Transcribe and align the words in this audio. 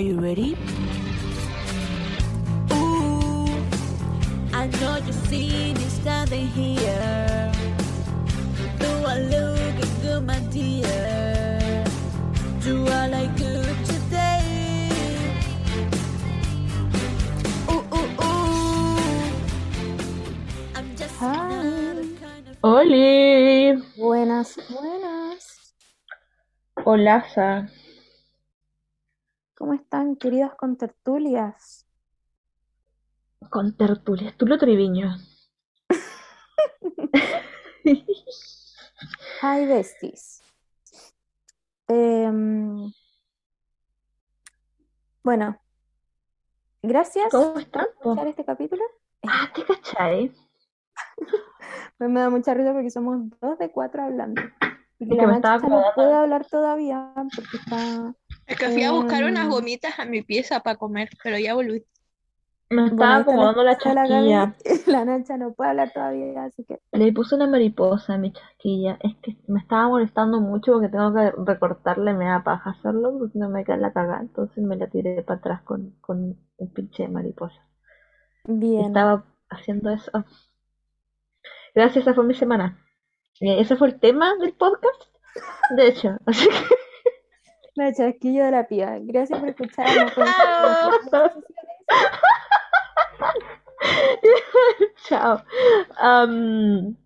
Are 0.00 0.02
you 0.02 0.18
ready? 0.18 0.56
Ooh, 2.72 3.44
I 4.50 4.66
know 4.80 4.96
you've 4.96 5.14
seen 5.28 5.76
it 5.76 5.90
standing 5.90 6.46
here. 6.46 7.52
You 8.80 8.92
are 9.04 9.20
looking 9.20 10.00
good, 10.00 10.24
my 10.24 10.38
dear. 10.48 11.84
You 12.64 12.86
are 12.88 13.08
like 13.08 13.36
good 13.36 13.76
today. 13.84 14.88
Ooh, 17.68 17.84
ooh, 17.92 18.24
ooh. 18.24 19.02
I'm 20.76 20.96
just 20.96 21.14
Hi. 21.16 21.52
another 21.52 22.08
kind 22.24 22.48
of 22.48 22.56
Oli, 22.64 23.76
Buenas, 23.98 24.56
buenas. 24.66 25.44
Olaza. 26.86 27.68
¿Cómo 29.60 29.74
están, 29.74 30.16
queridas 30.16 30.54
contertulias? 30.54 31.86
Con 33.50 33.76
tertulias, 33.76 34.34
tú 34.38 34.46
lo 34.46 34.56
triviño. 34.56 35.14
Hi, 39.42 39.66
besties. 39.66 40.42
Em, 41.88 42.90
bueno, 45.22 45.60
gracias 46.82 47.30
¿Cómo 47.30 47.52
por 47.52 47.60
están? 47.60 47.86
po? 48.02 48.12
escuchar 48.12 48.28
este 48.28 48.46
capítulo. 48.46 48.82
Ah, 49.28 49.52
¿te 49.54 49.62
cachai? 49.62 50.32
Pues 51.98 52.08
me 52.08 52.20
da 52.20 52.30
mucha 52.30 52.54
risa 52.54 52.72
porque 52.72 52.88
somos 52.88 53.28
dos 53.42 53.58
de 53.58 53.70
cuatro 53.70 54.02
hablando. 54.04 54.40
Y 54.98 55.04
la 55.14 55.26
no 55.26 55.82
puede 55.94 56.14
hablar 56.14 56.46
todavía 56.46 57.12
porque 57.14 57.58
está... 57.58 58.14
Es 58.50 58.58
que 58.58 58.68
fui 58.68 58.82
a 58.82 58.90
buscar 58.92 59.24
unas 59.24 59.46
Mm. 59.46 59.50
gomitas 59.50 59.98
a 59.98 60.04
mi 60.04 60.22
pieza 60.22 60.60
para 60.60 60.76
comer, 60.76 61.08
pero 61.22 61.38
ya 61.38 61.54
volví. 61.54 61.84
Me 62.68 62.86
estaba 62.86 63.16
acomodando 63.18 63.62
la 63.62 63.72
la 63.72 63.78
chasquilla. 63.78 64.54
Gaby. 64.64 64.82
La 64.86 65.04
Nacha 65.04 65.36
no 65.36 65.52
puede 65.54 65.70
hablar 65.70 65.92
todavía, 65.92 66.44
así 66.44 66.64
que... 66.64 66.80
Le 66.92 67.12
puse 67.12 67.34
una 67.34 67.46
mariposa 67.48 68.14
a 68.14 68.18
mi 68.18 68.32
chasquilla. 68.32 68.98
Es 69.00 69.16
que 69.22 69.36
me 69.48 69.60
estaba 69.60 69.88
molestando 69.88 70.40
mucho 70.40 70.72
porque 70.72 70.88
tengo 70.88 71.12
que 71.14 71.32
recortarle, 71.44 72.12
me 72.14 72.26
da 72.26 72.44
paja 72.44 72.70
hacerlo 72.70 73.16
porque 73.18 73.38
no 73.38 73.48
me 73.50 73.64
queda 73.64 73.76
la 73.76 73.92
cagada. 73.92 74.20
Entonces 74.20 74.62
me 74.62 74.76
la 74.76 74.88
tiré 74.88 75.22
para 75.22 75.38
atrás 75.38 75.62
con, 75.62 75.96
con 76.00 76.36
un 76.56 76.72
pinche 76.74 77.04
de 77.04 77.08
mariposa. 77.08 77.60
Bien. 78.44 78.86
Estaba 78.86 79.24
haciendo 79.48 79.90
eso. 79.90 80.10
Gracias, 81.74 82.02
esa 82.02 82.14
fue 82.14 82.24
mi 82.24 82.34
semana. 82.34 82.78
Y 83.40 83.58
ese 83.60 83.76
fue 83.76 83.88
el 83.88 83.98
tema 84.00 84.36
del 84.36 84.52
podcast. 84.54 85.02
De 85.76 85.88
hecho, 85.88 86.16
así 86.26 86.46
que 86.48 86.74
La 87.74 87.92
chasquilla 87.92 88.46
de 88.46 88.50
la 88.50 88.66
pía. 88.66 88.98
Gracias 89.00 89.38
por 89.38 89.48
escucharnos. 89.48 90.12
Chao. 95.08 95.42
Am, 95.98 96.96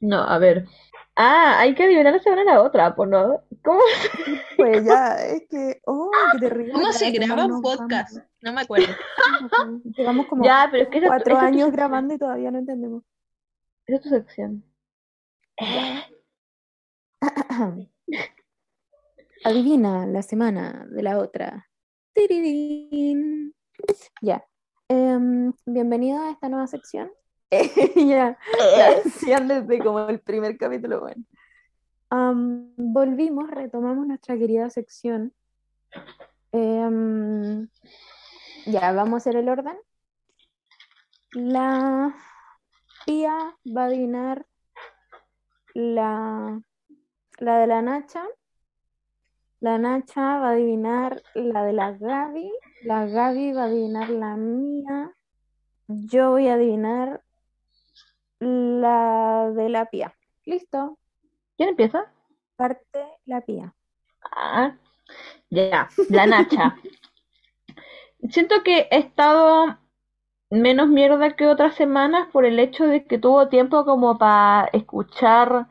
no, 0.00 0.22
a 0.22 0.38
ver. 0.38 0.66
Ah, 1.16 1.58
hay 1.58 1.74
que 1.74 1.82
adivinar 1.82 2.12
la 2.12 2.20
semana 2.20 2.42
a 2.42 2.54
la 2.54 2.62
otra, 2.62 2.94
¿por 2.94 3.08
no? 3.08 3.42
¿Cómo? 3.64 3.80
Pues 4.56 4.84
ya, 4.84 5.16
es 5.26 5.48
que, 5.50 5.80
oh, 5.84 6.10
qué 6.32 6.38
terrible. 6.38 6.72
¿Cómo 6.72 6.92
se 6.92 7.10
graba 7.10 7.46
un 7.46 7.60
podcast? 7.60 8.14
vamos. 8.14 8.30
No 8.40 8.52
me 8.52 8.60
acuerdo. 8.60 8.94
Llevamos 9.96 10.26
como 10.26 10.44
Ya, 10.44 10.68
pero 10.70 10.84
es 10.84 10.88
que 10.90 10.98
esa, 10.98 11.08
cuatro 11.08 11.36
años 11.38 11.72
grabando 11.72 12.14
y 12.14 12.18
todavía 12.18 12.52
no 12.52 12.58
entendemos. 12.58 13.02
esa 13.86 13.96
es 13.96 14.02
tu 14.02 14.08
sección. 14.10 14.64
Adivina 19.44 20.06
la 20.06 20.22
semana 20.22 20.86
de 20.90 21.02
la 21.02 21.18
otra. 21.18 21.68
Tirirín. 22.12 23.54
Ya. 24.20 24.44
Em, 24.88 25.52
bienvenido 25.64 26.20
a 26.20 26.30
esta 26.30 26.48
nueva 26.48 26.66
sección. 26.66 27.10
Ya, 27.96 28.36
hacían 29.06 29.48
desde 29.48 29.78
como 29.78 30.00
el 30.00 30.20
primer 30.20 30.58
capítulo, 30.58 31.00
bueno. 31.00 31.24
Volvimos, 32.76 33.50
retomamos 33.50 34.06
nuestra 34.06 34.36
querida 34.36 34.70
sección. 34.70 35.32
Em, 36.52 37.68
ya, 38.66 38.92
vamos 38.92 39.14
a 39.14 39.16
hacer 39.18 39.36
el 39.36 39.48
orden. 39.48 39.76
La 41.32 42.14
tía 43.06 43.56
va 43.76 43.82
a 43.82 43.86
adivinar 43.86 44.46
la, 45.74 46.60
la 47.38 47.58
de 47.58 47.66
la 47.66 47.82
Nacha. 47.82 48.24
La 49.60 49.76
Nacha 49.76 50.38
va 50.38 50.48
a 50.48 50.52
adivinar 50.52 51.20
la 51.34 51.64
de 51.64 51.72
la 51.72 51.92
Gaby. 51.92 52.50
La 52.82 53.06
Gaby 53.06 53.52
va 53.52 53.62
a 53.62 53.66
adivinar 53.66 54.08
la 54.10 54.36
mía. 54.36 55.12
Yo 55.88 56.30
voy 56.30 56.46
a 56.46 56.54
adivinar 56.54 57.22
la 58.38 59.50
de 59.54 59.68
la 59.68 59.86
Pía. 59.86 60.14
¿Listo? 60.44 60.98
¿Quién 61.56 61.70
empieza? 61.70 62.04
Parte 62.54 63.04
la 63.26 63.40
Pía. 63.40 63.74
Ah, 64.32 64.76
ya, 65.50 65.88
la 66.08 66.26
Nacha. 66.26 66.76
Siento 68.30 68.62
que 68.62 68.86
he 68.90 68.98
estado 68.98 69.76
menos 70.50 70.88
mierda 70.88 71.34
que 71.36 71.46
otras 71.46 71.74
semanas 71.74 72.28
por 72.32 72.44
el 72.44 72.58
hecho 72.58 72.86
de 72.86 73.04
que 73.04 73.18
tuvo 73.18 73.48
tiempo 73.48 73.84
como 73.84 74.18
para 74.18 74.68
escuchar 74.72 75.66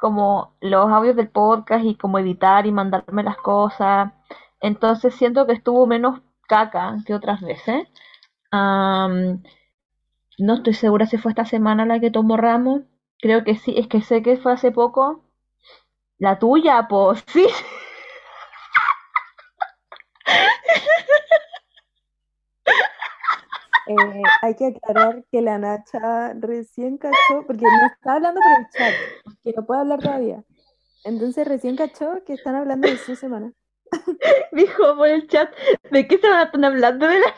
como 0.00 0.54
los 0.60 0.90
audios 0.90 1.16
del 1.16 1.28
podcast 1.30 1.84
y 1.84 1.96
como 1.96 2.18
editar 2.18 2.66
y 2.66 2.72
mandarme 2.72 3.22
las 3.22 3.36
cosas. 3.38 4.12
Entonces 4.60 5.14
siento 5.14 5.46
que 5.46 5.52
estuvo 5.54 5.86
menos 5.86 6.20
caca 6.48 6.96
que 7.06 7.14
otras 7.14 7.40
veces. 7.40 7.88
No 8.52 9.40
estoy 10.54 10.74
segura 10.74 11.06
si 11.06 11.18
fue 11.18 11.32
esta 11.32 11.44
semana 11.44 11.86
la 11.86 12.00
que 12.00 12.10
tomó 12.10 12.36
Ramos. 12.36 12.82
Creo 13.18 13.44
que 13.44 13.56
sí, 13.56 13.74
es 13.76 13.86
que 13.88 14.00
sé 14.02 14.22
que 14.22 14.36
fue 14.38 14.52
hace 14.52 14.72
poco. 14.72 15.24
La 16.18 16.38
tuya, 16.38 16.86
pues 16.88 17.24
sí. 17.28 17.46
Eh, 23.90 24.22
hay 24.42 24.54
que 24.54 24.66
aclarar 24.66 25.24
que 25.32 25.42
la 25.42 25.58
Nacha 25.58 26.32
recién 26.34 26.96
cachó, 26.96 27.44
porque 27.44 27.64
no 27.64 27.86
está 27.86 28.14
hablando 28.14 28.40
por 28.40 28.60
el 28.60 28.68
chat, 28.70 28.94
que 29.42 29.52
no 29.52 29.66
puede 29.66 29.80
hablar 29.80 29.98
todavía. 30.00 30.44
Entonces 31.04 31.48
recién 31.48 31.74
cachó 31.74 32.22
que 32.24 32.34
están 32.34 32.54
hablando 32.54 32.88
de 32.88 32.96
su 32.98 33.16
semana. 33.16 33.52
Dijo 34.52 34.96
por 34.96 35.08
el 35.08 35.26
chat, 35.26 35.52
¿de 35.90 36.06
qué 36.06 36.18
se 36.18 36.28
van 36.28 36.38
a 36.38 36.42
estar 36.44 36.64
hablando 36.64 37.08
de 37.08 37.18
la 37.18 37.34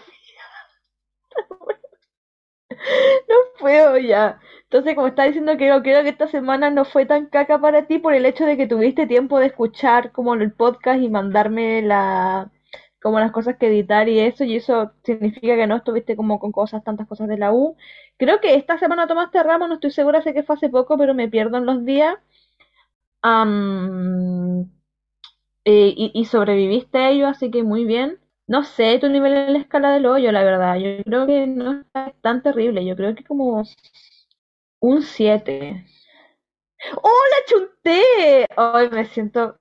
No 3.28 3.36
puedo 3.58 3.96
ya. 3.96 4.38
Entonces, 4.64 4.94
como 4.94 5.06
está 5.06 5.24
diciendo 5.24 5.56
que 5.56 5.68
yo 5.68 5.82
creo 5.82 6.02
que 6.02 6.10
esta 6.10 6.28
semana 6.28 6.68
no 6.68 6.84
fue 6.84 7.06
tan 7.06 7.26
caca 7.26 7.58
para 7.58 7.86
ti 7.86 7.98
por 7.98 8.12
el 8.12 8.26
hecho 8.26 8.44
de 8.44 8.58
que 8.58 8.66
tuviste 8.66 9.06
tiempo 9.06 9.38
de 9.38 9.46
escuchar 9.46 10.12
como 10.12 10.34
el 10.34 10.52
podcast 10.52 11.00
y 11.00 11.08
mandarme 11.08 11.80
la 11.80 12.50
como 13.02 13.20
las 13.20 13.32
cosas 13.32 13.56
que 13.56 13.66
editar 13.68 14.08
y 14.08 14.20
eso, 14.20 14.44
y 14.44 14.56
eso 14.56 14.92
significa 15.04 15.56
que 15.56 15.66
no 15.66 15.76
estuviste 15.76 16.16
como 16.16 16.38
con 16.38 16.52
cosas, 16.52 16.84
tantas 16.84 17.08
cosas 17.08 17.28
de 17.28 17.38
la 17.38 17.52
U. 17.52 17.76
Creo 18.16 18.40
que 18.40 18.54
esta 18.54 18.78
semana 18.78 19.06
tomaste 19.06 19.42
ramo, 19.42 19.66
no 19.68 19.74
estoy 19.74 19.90
segura, 19.90 20.22
sé 20.22 20.32
que 20.34 20.42
fue 20.44 20.56
hace 20.56 20.68
poco, 20.68 20.96
pero 20.98 21.14
me 21.14 21.28
pierdo 21.28 21.58
en 21.58 21.66
los 21.66 21.84
días. 21.84 22.16
Eh, 25.64 26.10
y, 26.14 26.24
sobreviviste 26.26 26.98
a 26.98 27.10
ello, 27.10 27.28
así 27.28 27.50
que 27.50 27.62
muy 27.62 27.84
bien. 27.84 28.18
No 28.46 28.64
sé 28.64 28.98
tu 28.98 29.08
nivel 29.08 29.32
en 29.34 29.52
la 29.54 29.58
escala 29.60 29.92
del 29.92 30.06
hoyo, 30.06 30.32
la 30.32 30.44
verdad. 30.44 30.76
Yo 30.76 31.02
creo 31.04 31.26
que 31.26 31.46
no 31.46 31.80
está 31.82 32.12
tan 32.20 32.42
terrible. 32.42 32.84
Yo 32.84 32.96
creo 32.96 33.14
que 33.14 33.24
como 33.24 33.62
un 34.80 35.02
7. 35.02 35.86
¡Oh, 37.02 37.10
la 37.30 37.44
chunté! 37.46 38.46
Hoy 38.56 38.90
me 38.90 39.04
siento... 39.06 39.58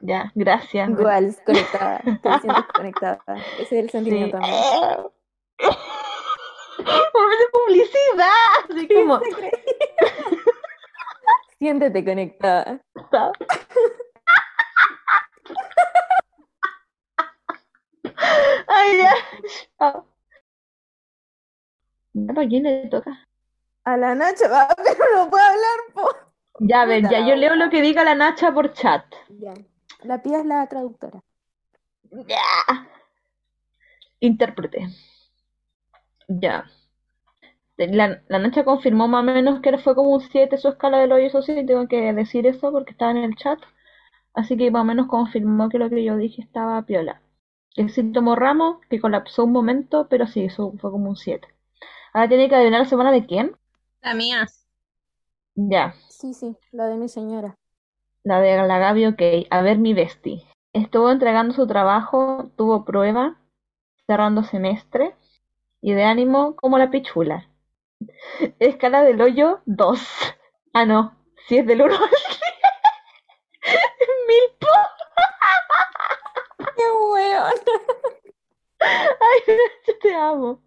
Ya, 0.00 0.30
gracias. 0.34 0.90
Igual, 0.90 1.36
conectada, 1.46 2.00
te 2.22 2.38
sientes 2.40 2.64
conectada. 2.74 3.22
Ese 3.58 3.62
es 3.62 3.72
el 3.72 3.84
Sí. 3.86 3.90
sentimiento. 3.92 4.38
Momento 4.38 5.12
de 7.38 7.46
publicidad. 7.52 8.28
Así 8.68 8.88
como... 8.88 9.20
Siéntete 11.58 12.04
conectada. 12.04 12.80
Ay, 18.66 18.98
ya. 18.98 19.14
Chao. 19.78 20.06
¿para 22.34 22.48
quién 22.48 22.64
le 22.64 22.88
toca? 22.88 23.26
A 23.84 23.96
la 23.96 24.14
Nacha 24.14 24.48
va, 24.48 24.68
pero 24.76 25.04
no 25.16 25.30
puede 25.30 25.44
hablar, 25.44 25.78
po. 25.94 26.14
Ya, 26.60 26.82
a 26.82 26.86
ver, 26.86 27.02
ya 27.08 27.26
yo 27.26 27.34
leo 27.36 27.54
lo 27.56 27.70
que 27.70 27.82
diga 27.82 28.04
la 28.04 28.14
Nacha 28.14 28.52
por 28.52 28.72
chat. 28.72 29.04
Ya. 29.28 29.54
La 30.02 30.22
Pía 30.22 30.40
es 30.40 30.46
la 30.46 30.66
traductora. 30.66 31.22
Ya. 32.28 32.88
Intérprete. 34.20 34.88
Ya. 36.28 36.64
La, 37.76 38.22
la 38.28 38.38
Nacha 38.38 38.64
confirmó 38.64 39.08
más 39.08 39.22
o 39.22 39.24
menos 39.24 39.60
que 39.60 39.76
fue 39.78 39.94
como 39.94 40.10
un 40.10 40.20
7 40.20 40.56
su 40.56 40.68
escala 40.68 40.98
del 40.98 41.12
hoyo, 41.12 41.26
eso 41.26 41.42
sí, 41.42 41.66
tengo 41.66 41.88
que 41.88 42.12
decir 42.12 42.46
eso 42.46 42.70
porque 42.70 42.92
estaba 42.92 43.10
en 43.10 43.18
el 43.18 43.36
chat. 43.36 43.58
Así 44.34 44.56
que 44.56 44.70
más 44.70 44.82
o 44.82 44.84
menos 44.84 45.08
confirmó 45.08 45.68
que 45.68 45.78
lo 45.78 45.90
que 45.90 46.04
yo 46.04 46.16
dije 46.16 46.42
estaba 46.42 46.82
piola. 46.82 47.22
El 47.76 47.90
síntoma 47.90 48.36
Ramos, 48.36 48.78
que 48.88 49.00
colapsó 49.00 49.44
un 49.44 49.52
momento, 49.52 50.06
pero 50.08 50.26
sí, 50.26 50.44
eso 50.44 50.72
fue 50.80 50.90
como 50.90 51.10
un 51.10 51.16
7. 51.16 51.48
Ahora 52.12 52.28
tiene 52.28 52.48
que 52.48 52.54
adivinar 52.54 52.80
la 52.82 52.88
semana 52.88 53.12
de 53.12 53.26
quién. 53.26 53.56
La 54.02 54.14
mía. 54.14 54.46
Ya, 55.54 55.94
Sí, 56.22 56.32
sí, 56.32 56.56
la 56.70 56.86
de 56.86 56.96
mi 56.96 57.08
señora. 57.08 57.58
la 58.24 58.40
de 58.40 58.56
la 58.66 58.78
Gaby, 58.78 59.06
ok. 59.06 59.22
A 59.50 59.62
ver, 59.62 59.78
mi 59.78 59.94
bestie. 59.94 60.42
Estuvo 60.72 61.10
entregando 61.10 61.54
su 61.54 61.66
trabajo, 61.66 62.50
tuvo 62.56 62.84
prueba, 62.84 63.40
cerrando 64.06 64.44
semestre, 64.44 65.16
y 65.82 65.94
de 65.94 66.04
ánimo 66.04 66.56
como 66.56 66.78
la 66.78 66.90
pichula. 66.90 67.48
Escala 68.60 69.02
del 69.04 69.20
hoyo, 69.20 69.60
2. 69.66 70.00
Ah, 70.72 70.86
no, 70.86 71.16
si 71.48 71.58
es 71.58 71.66
del 71.66 71.82
1 71.82 71.94
al 71.94 72.00
10. 72.00 72.40
Mil 74.28 74.56
po. 74.58 74.68
¡Qué 76.76 76.82
weón! 77.12 77.52
Ay, 78.80 79.40
yo 79.86 79.98
te 80.00 80.14
amo. 80.14 80.62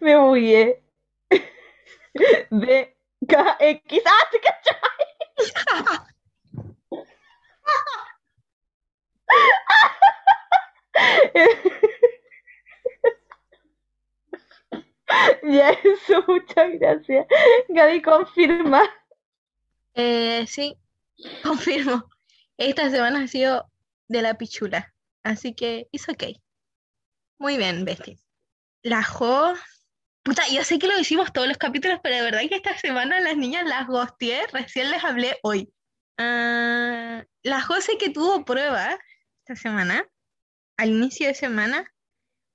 Me 0.00 0.16
bugué. 0.16 0.82
D, 2.50 2.93
K, 3.28 3.56
X. 3.60 4.02
¡Ah, 4.06 4.28
te 4.30 4.40
cachai! 4.40 4.74
Ya 15.42 15.70
eso, 15.70 16.24
muchas 16.26 16.72
gracias. 16.80 17.26
Gaby 17.68 18.02
confirma. 18.02 18.82
Eh, 19.94 20.44
sí, 20.46 20.76
confirmo. 21.42 22.08
Esta 22.56 22.90
semana 22.90 23.22
ha 23.22 23.28
sido 23.28 23.70
de 24.08 24.22
la 24.22 24.34
pichula. 24.34 24.94
Así 25.22 25.54
que 25.54 25.88
it's 25.92 26.08
ok. 26.08 26.24
Muy 27.38 27.56
bien, 27.56 27.84
Bestie. 27.84 28.18
La 28.82 29.02
Jo. 29.02 29.54
Puta, 30.24 30.42
yo 30.50 30.64
sé 30.64 30.78
que 30.78 30.88
lo 30.88 30.98
hicimos 30.98 31.32
todos 31.32 31.46
los 31.46 31.58
capítulos, 31.58 32.00
pero 32.02 32.16
de 32.16 32.22
verdad 32.22 32.40
que 32.48 32.56
esta 32.56 32.76
semana 32.78 33.20
las 33.20 33.36
niñas 33.36 33.66
las 33.66 33.86
gosteé. 33.86 34.46
Recién 34.52 34.90
les 34.90 35.04
hablé 35.04 35.38
hoy. 35.42 35.72
Ah, 36.18 37.24
la 37.42 37.60
Jo 37.60 37.80
sé 37.80 37.98
que 37.98 38.10
tuvo 38.10 38.44
prueba 38.44 38.98
esta 39.40 39.54
semana, 39.54 40.08
al 40.78 40.88
inicio 40.88 41.26
de 41.26 41.34
semana, 41.34 41.92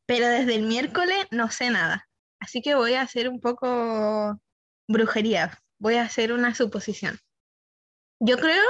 pero 0.07 0.27
desde 0.27 0.55
el 0.55 0.63
miércoles 0.63 1.27
no 1.29 1.51
sé 1.51 1.69
nada. 1.69 2.09
Así 2.39 2.61
que 2.61 2.73
voy 2.73 2.95
a 2.95 3.01
hacer 3.01 3.29
un 3.29 3.39
poco 3.39 4.41
brujería. 4.87 5.61
Voy 5.77 5.95
a 5.95 6.03
hacer 6.03 6.33
una 6.33 6.55
suposición. 6.55 7.19
Yo 8.19 8.37
creo 8.37 8.63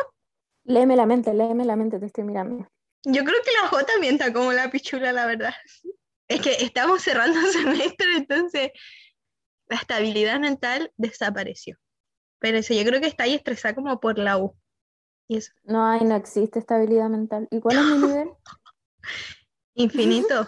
Léeme 0.70 0.96
la 0.96 1.08
mente, 1.08 1.34
léeme 1.34 1.66
la 1.66 1.76
mente, 1.76 2.00
te 2.00 2.06
estoy 2.06 2.24
mirando. 2.24 2.68
Yo 3.04 3.24
creo 3.24 3.42
que 3.44 3.52
la 3.60 3.68
J 3.70 3.86
también 3.86 4.16
está 4.16 4.32
como 4.32 4.54
la 4.54 4.70
pichula, 4.70 5.12
la 5.12 5.26
verdad. 5.26 5.54
Es 6.30 6.42
que 6.42 6.52
estamos 6.64 7.02
cerrando 7.02 7.40
semestre, 7.52 8.18
entonces 8.18 8.72
la 9.68 9.78
estabilidad 9.78 10.40
mental 10.40 10.94
desapareció. 10.96 11.78
Pero 12.40 12.60
eso, 12.60 12.74
yo 12.74 12.84
creo 12.86 13.02
que 13.02 13.08
está 13.08 13.24
ahí 13.24 13.34
estresada 13.34 13.76
como 13.76 14.00
por 14.00 14.18
la 14.18 14.38
U. 14.38 14.56
Y 15.28 15.38
eso, 15.38 15.52
No 15.64 15.86
hay, 15.86 16.02
no 16.02 16.16
existe 16.16 16.60
estabilidad 16.60 17.10
mental. 17.10 17.48
¿Y 17.52 17.60
cuál 17.60 17.78
es 17.78 17.86
mi 17.86 18.08
nivel? 18.08 18.30
infinito. 19.74 20.48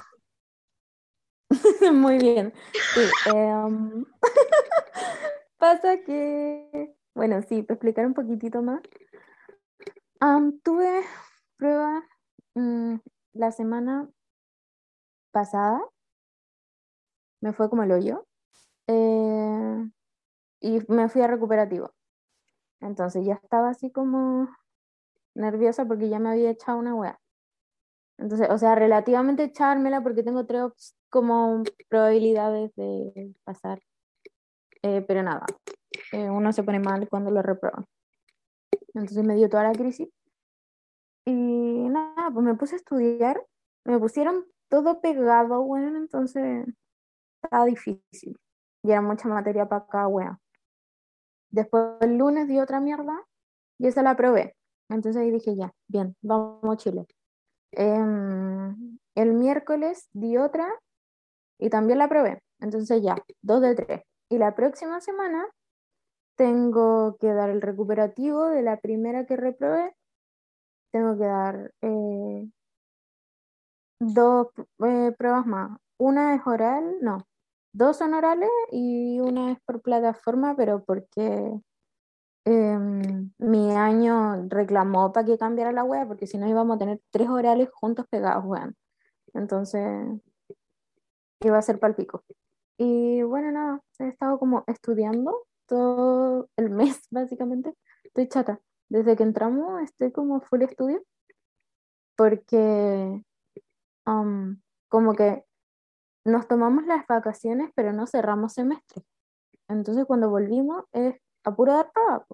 Muy 1.94 2.18
bien. 2.18 2.54
Sí, 2.94 3.02
em, 3.34 4.06
pasa 5.58 5.98
que, 6.06 6.96
bueno, 7.14 7.42
sí, 7.42 7.64
para 7.64 7.76
explicar 7.76 8.06
un 8.06 8.14
poquitito 8.14 8.62
más. 8.62 8.82
Tuve 10.64 11.04
prueba 11.58 12.04
mm, 12.54 12.96
la 13.34 13.52
semana 13.52 14.08
pasada, 15.32 15.82
me 17.42 17.54
fue 17.54 17.70
como 17.70 17.84
el 17.84 17.92
hoyo, 17.92 18.28
eh, 18.88 19.90
y 20.62 20.80
me 20.88 21.10
fui 21.10 21.22
a 21.22 21.28
recuperativo. 21.28 21.92
Entonces 22.82 23.26
ya 23.26 23.36
estaba 23.36 23.70
así 23.70 23.92
como 23.92 24.50
nerviosa 25.36 25.86
porque 25.86 26.10
ya 26.10 26.20
me 26.20 26.30
había 26.30 26.52
echado 26.52 26.78
una 26.80 26.96
wea. 26.96 27.20
Entonces, 28.18 28.50
o 28.50 28.58
sea, 28.58 28.76
relativamente 28.76 29.44
echármela 29.46 30.02
porque 30.02 30.24
tengo 30.24 30.46
tres 30.46 30.96
como 31.10 31.64
probabilidades 31.90 32.72
de 32.76 33.34
pasar. 33.44 33.82
Eh, 34.84 35.04
pero 35.08 35.24
nada, 35.24 35.46
eh, 36.12 36.30
uno 36.30 36.52
se 36.54 36.64
pone 36.64 36.80
mal 36.80 37.08
cuando 37.10 37.32
lo 37.32 37.42
reprueba. 37.42 37.84
Entonces 38.94 39.24
me 39.24 39.36
dio 39.36 39.50
toda 39.50 39.64
la 39.64 39.74
crisis. 39.74 40.10
Y 41.26 41.90
nada, 41.90 42.30
pues 42.32 42.46
me 42.46 42.56
puse 42.56 42.76
a 42.76 42.78
estudiar. 42.78 43.44
Me 43.86 44.00
pusieron 44.00 44.46
todo 44.72 45.02
pegado, 45.02 45.62
bueno, 45.64 45.98
entonces 45.98 46.66
estaba 47.44 47.66
difícil. 47.66 48.40
Y 48.84 48.92
era 48.92 49.02
mucha 49.02 49.28
materia 49.28 49.68
para 49.68 49.86
cada 49.86 50.08
wea. 50.08 50.40
Después 51.52 51.98
el 52.00 52.18
lunes 52.18 52.48
di 52.48 52.58
otra 52.58 52.80
mierda 52.80 53.22
y 53.78 53.88
esa 53.88 54.02
la 54.02 54.16
probé. 54.16 54.56
Entonces 54.90 55.22
ahí 55.22 55.30
dije, 55.30 55.56
ya, 55.58 55.74
bien, 55.88 56.16
vamos 56.22 56.64
a 56.64 56.78
Chile. 56.78 57.06
Em, 57.74 58.98
el 59.16 59.34
miércoles 59.34 60.10
di 60.14 60.38
otra 60.38 60.68
y 61.60 61.70
también 61.70 62.00
la 62.00 62.08
probé. 62.08 62.42
Entonces 62.62 63.04
ya, 63.04 63.18
dos 63.42 63.62
de 63.62 63.76
tres. 63.76 64.04
Y 64.30 64.38
la 64.38 64.56
próxima 64.56 65.02
semana 65.02 65.46
tengo 66.38 67.18
que 67.20 67.34
dar 67.34 67.50
el 67.50 67.62
recuperativo 67.62 68.48
de 68.48 68.62
la 68.62 68.78
primera 68.80 69.26
que 69.26 69.36
reprobé. 69.36 69.94
Tengo 70.92 71.18
que 71.18 71.26
dar 71.26 71.74
eh, 71.82 72.50
dos 74.02 74.48
eh, 74.84 75.14
pruebas 75.18 75.46
más. 75.46 75.78
Una 75.98 76.36
es 76.36 76.42
oral, 76.46 76.98
no. 77.02 77.20
Dos 77.74 77.98
son 77.98 78.14
orales 78.14 78.50
y 78.72 79.20
una 79.20 79.52
es 79.52 79.60
por 79.62 79.82
plataforma, 79.82 80.56
pero 80.58 80.84
porque 80.84 81.62
em, 82.46 83.32
mi 83.38 83.72
año 83.76 84.48
reclamó 84.50 85.12
para 85.14 85.26
que 85.26 85.38
cambiara 85.38 85.72
la 85.72 85.84
web, 85.84 86.08
porque 86.08 86.28
si 86.28 86.38
no 86.38 86.48
íbamos 86.48 86.76
a 86.76 86.80
tener 86.80 87.02
tres 87.12 87.30
orales 87.30 87.70
juntos 87.72 88.08
pegados, 88.10 88.44
weón. 88.46 88.76
Entonces, 89.34 89.84
iba 91.42 91.58
a 91.58 91.62
ser 91.62 91.80
palpico. 91.80 92.24
Y 92.78 93.22
bueno, 93.24 93.52
nada, 93.52 93.82
he 94.00 94.08
estado 94.08 94.40
como 94.40 94.64
estudiando 94.68 95.48
todo 95.68 96.50
el 96.58 96.70
mes, 96.72 97.02
básicamente. 97.12 97.74
Estoy 98.04 98.28
chata. 98.28 98.60
Desde 98.90 99.16
que 99.16 99.24
entramos 99.24 99.82
estoy 99.84 100.12
como 100.12 100.42
full 100.42 100.64
estudio, 100.64 101.04
porque 102.18 103.24
um, 104.06 104.60
como 104.90 105.14
que 105.14 105.44
nos 106.26 106.48
tomamos 106.48 106.86
las 106.86 107.06
vacaciones, 107.08 107.72
pero 107.76 107.94
no 107.94 108.08
cerramos 108.08 108.54
semestre. 108.54 109.04
Entonces, 109.68 110.06
cuando 110.06 110.30
volvimos, 110.30 110.86
es 110.92 111.16
a 111.44 111.56
puro 111.56 111.74
dar 111.74 111.92
prueba. 111.92 112.26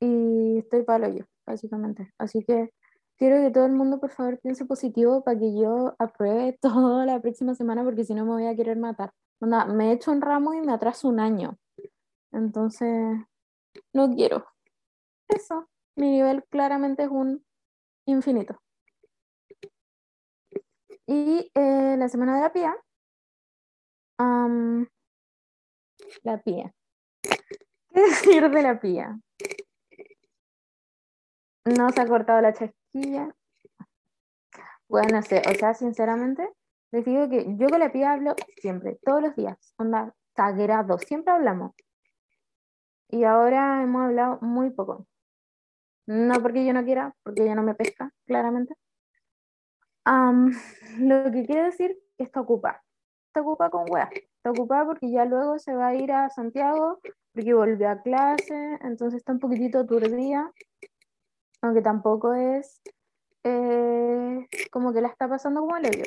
Y 0.00 0.58
estoy 0.58 0.82
palo 0.82 1.08
yo, 1.08 1.24
básicamente. 1.46 2.12
Así 2.18 2.44
que 2.44 2.70
quiero 3.16 3.36
que 3.42 3.50
todo 3.50 3.66
el 3.66 3.72
mundo, 3.72 4.00
por 4.00 4.10
favor, 4.10 4.38
piense 4.40 4.64
positivo 4.64 5.22
para 5.22 5.38
que 5.38 5.56
yo 5.56 5.94
apruebe 5.98 6.58
todo 6.60 7.04
la 7.04 7.20
próxima 7.20 7.54
semana, 7.54 7.84
porque 7.84 8.04
si 8.04 8.14
no 8.14 8.24
me 8.24 8.32
voy 8.32 8.46
a 8.46 8.56
querer 8.56 8.78
matar. 8.78 9.12
Onda, 9.40 9.64
me 9.66 9.90
he 9.90 9.92
hecho 9.92 10.12
un 10.12 10.20
ramo 10.20 10.52
y 10.54 10.60
me 10.60 10.72
atraso 10.72 11.08
un 11.08 11.20
año. 11.20 11.56
Entonces, 12.32 13.16
no 13.92 14.10
quiero. 14.14 14.44
Eso. 15.28 15.68
Mi 15.96 16.10
nivel 16.10 16.44
claramente 16.50 17.04
es 17.04 17.10
un 17.10 17.44
infinito. 18.06 18.60
Y 21.12 21.50
eh, 21.56 21.96
la 21.98 22.08
semana 22.08 22.36
de 22.36 22.40
la 22.42 22.52
pía. 22.52 22.76
am, 24.18 24.86
la 26.22 26.38
pía. 26.38 26.72
¿Qué 27.92 28.00
decir 28.00 28.48
de 28.48 28.62
la 28.62 28.78
pía? 28.78 29.18
No 31.64 31.90
se 31.90 32.00
ha 32.00 32.06
cortado 32.06 32.40
la 32.40 32.52
chasquilla. 32.52 33.34
Bueno, 34.88 35.16
no 35.16 35.22
sé, 35.22 35.42
o 35.50 35.54
sea, 35.58 35.74
sinceramente, 35.74 36.48
les 36.92 37.04
digo 37.04 37.28
que 37.28 37.56
yo 37.58 37.66
con 37.68 37.80
la 37.80 37.90
pía 37.90 38.12
hablo 38.12 38.36
siempre, 38.60 39.00
todos 39.02 39.20
los 39.20 39.34
días, 39.34 39.74
onda, 39.78 40.14
sagrado, 40.36 40.96
siempre 40.98 41.34
hablamos. 41.34 41.72
Y 43.08 43.24
ahora 43.24 43.82
hemos 43.82 44.02
hablado 44.02 44.38
muy 44.42 44.70
poco. 44.70 45.08
No 46.06 46.40
porque 46.40 46.64
yo 46.64 46.72
no 46.72 46.84
quiera, 46.84 47.16
porque 47.24 47.42
ella 47.42 47.56
no 47.56 47.64
me 47.64 47.74
pesca, 47.74 48.12
claramente. 48.26 48.76
Lo 50.04 51.30
que 51.30 51.44
quiere 51.46 51.64
decir 51.64 51.98
que 52.16 52.24
está 52.24 52.40
ocupada. 52.40 52.82
Está 53.28 53.42
ocupada 53.42 53.70
con 53.70 53.90
weas. 53.90 54.10
Está 54.12 54.50
ocupada 54.50 54.86
porque 54.86 55.10
ya 55.10 55.24
luego 55.24 55.58
se 55.58 55.74
va 55.74 55.88
a 55.88 55.94
ir 55.94 56.10
a 56.12 56.30
Santiago, 56.30 56.98
porque 57.32 57.54
volvió 57.54 57.90
a 57.90 58.02
clase, 58.02 58.78
entonces 58.82 59.18
está 59.18 59.32
un 59.32 59.38
poquitito 59.38 59.80
aturdida, 59.80 60.52
aunque 61.62 61.82
tampoco 61.82 62.34
es 62.34 62.80
eh, 63.44 64.48
como 64.70 64.92
que 64.92 65.00
la 65.00 65.08
está 65.08 65.28
pasando 65.28 65.60
como 65.60 65.76
el 65.76 65.86
hoyo. 65.86 66.04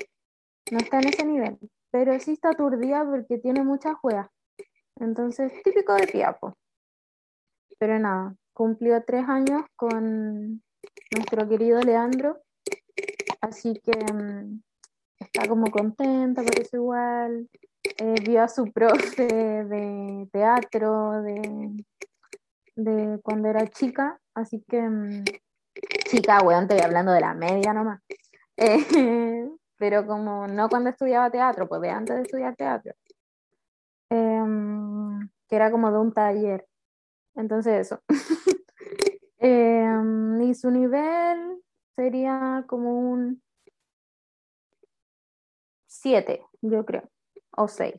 No 0.71 0.77
está 0.79 0.99
en 0.99 1.07
ese 1.09 1.25
nivel, 1.25 1.57
pero 1.91 2.19
sí 2.19 2.33
está 2.33 2.49
aturdida 2.49 3.05
porque 3.05 3.37
tiene 3.37 3.63
muchas 3.63 3.95
weas. 4.01 4.27
Entonces, 4.99 5.51
típico 5.63 5.93
de 5.93 6.07
Piapo. 6.07 6.55
Pero 7.79 7.99
nada, 7.99 8.35
cumplió 8.53 9.03
tres 9.03 9.27
años 9.27 9.63
con 9.75 10.63
nuestro 11.11 11.47
querido 11.47 11.81
Leandro. 11.81 12.41
Así 13.43 13.73
que 13.83 13.91
mm, 13.91 14.61
está 15.19 15.49
como 15.49 15.69
contenta 15.69 16.41
por 16.41 16.57
eso 16.57 16.77
igual. 16.77 17.49
Eh, 17.97 18.15
vio 18.25 18.41
a 18.41 18.47
su 18.47 18.63
profe 18.73 19.27
de 19.27 20.29
teatro, 20.31 21.21
de, 21.21 21.85
de 22.77 23.19
cuando 23.21 23.49
era 23.49 23.67
chica, 23.67 24.17
así 24.33 24.63
que 24.65 24.81
mm, 24.81 25.25
chica, 26.05 26.41
weón, 26.41 26.63
estoy 26.63 26.79
hablando 26.79 27.11
de 27.11 27.19
la 27.19 27.33
media 27.33 27.73
nomás. 27.73 27.99
Eh, 28.55 28.77
pero 29.77 30.07
como 30.07 30.47
no 30.47 30.69
cuando 30.69 30.91
estudiaba 30.91 31.29
teatro, 31.29 31.67
pues 31.67 31.81
de 31.81 31.89
antes 31.89 32.15
de 32.15 32.21
estudiar 32.21 32.55
teatro. 32.55 32.93
Em, 34.09 35.27
que 35.49 35.55
era 35.57 35.69
como 35.69 35.91
de 35.91 35.97
un 35.97 36.13
taller. 36.13 36.65
Entonces 37.35 37.87
eso. 37.87 37.99
Em, 39.45 40.41
y 40.43 40.55
su 40.55 40.71
nivel 40.71 41.61
sería 41.95 42.63
como 42.67 43.11
un 43.11 43.41
7, 45.87 46.41
yo 46.61 46.85
creo, 46.85 47.03
o 47.51 47.67
6. 47.67 47.95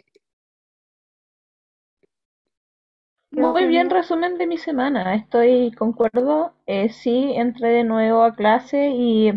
Muy 3.31 3.67
bien, 3.67 3.91
resumen 3.91 4.39
de 4.39 4.47
mi 4.47 4.59
semana. 4.59 5.15
Estoy, 5.17 5.73
concuerdo, 5.73 6.55
eh, 6.67 6.89
sí, 6.91 7.33
entré 7.35 7.69
de 7.69 7.85
nuevo 7.85 8.23
a 8.23 8.35
clase 8.35 8.91
y 8.91 9.33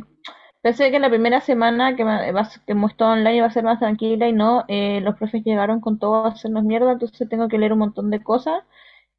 pensé 0.62 0.92
que 0.92 1.00
la 1.00 1.10
primera 1.10 1.42
semana 1.42 1.96
que, 1.96 2.06
me, 2.06 2.32
que 2.66 2.72
hemos 2.74 2.92
estado 2.92 3.14
online 3.14 3.38
iba 3.38 3.48
a 3.48 3.52
ser 3.52 3.64
más 3.64 3.80
tranquila 3.80 4.28
y 4.28 4.34
no, 4.34 4.66
eh, 4.68 5.02
los 5.02 5.16
profes 5.18 5.44
llegaron 5.44 5.82
con 5.82 5.98
todo 5.98 6.26
a 6.26 6.30
hacernos 6.30 6.64
mierda, 6.64 6.92
entonces 6.92 7.28
tengo 7.28 7.48
que 7.48 7.58
leer 7.58 7.74
un 7.74 7.80
montón 7.80 8.12
de 8.12 8.22
cosas 8.22 8.64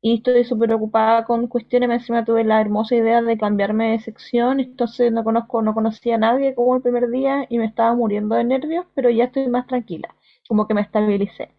y 0.01 0.17
estoy 0.17 0.45
súper 0.45 0.73
ocupada 0.73 1.25
con 1.25 1.47
cuestiones. 1.49 1.91
Encima 1.91 2.25
tuve 2.25 2.45
la 2.45 2.61
hermosa 2.61 2.95
idea 2.97 3.23
de 3.23 3.39
cambiarme 3.39 3.93
de 3.93 4.01
sección, 4.01 4.61
entonces 4.61 5.13
no 5.13 5.25
conozco, 5.25 5.63
no 5.63 5.75
conocía 5.75 6.17
a 6.17 6.19
nadie 6.19 6.55
como 6.55 6.77
el 6.77 6.83
primer 6.83 7.09
día 7.11 7.47
y 7.49 7.59
me 7.59 7.67
estaba 7.67 7.95
muriendo 7.95 8.35
de 8.37 8.45
nervios, 8.45 8.87
pero 8.95 9.11
ya 9.11 9.25
estoy 9.25 9.49
más 9.49 9.67
tranquila, 9.67 10.15
como 10.49 10.67
que 10.67 10.75
me 10.75 10.81
estabilicé. 10.83 11.51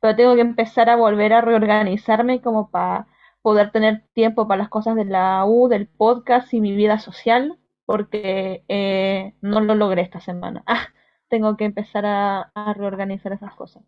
Pero 0.00 0.16
tengo 0.16 0.34
que 0.34 0.40
empezar 0.42 0.90
a 0.90 0.96
volver 0.96 1.32
a 1.32 1.40
reorganizarme 1.40 2.40
como 2.40 2.70
para 2.70 3.06
poder 3.42 3.70
tener 3.72 4.04
tiempo 4.14 4.48
para 4.48 4.58
las 4.58 4.68
cosas 4.70 4.96
de 4.96 5.04
la 5.04 5.44
U, 5.46 5.68
del 5.68 5.88
podcast 5.88 6.52
y 6.54 6.60
mi 6.60 6.72
vida 6.74 6.98
social, 6.98 7.58
porque 7.86 8.64
eh, 8.68 9.34
no 9.40 9.60
lo 9.60 9.74
logré 9.74 10.02
esta 10.02 10.20
semana. 10.20 10.62
Ah, 10.66 10.88
tengo 11.28 11.56
que 11.56 11.64
empezar 11.64 12.06
a, 12.06 12.50
a 12.54 12.74
reorganizar 12.74 13.32
esas 13.32 13.54
cosas. 13.54 13.82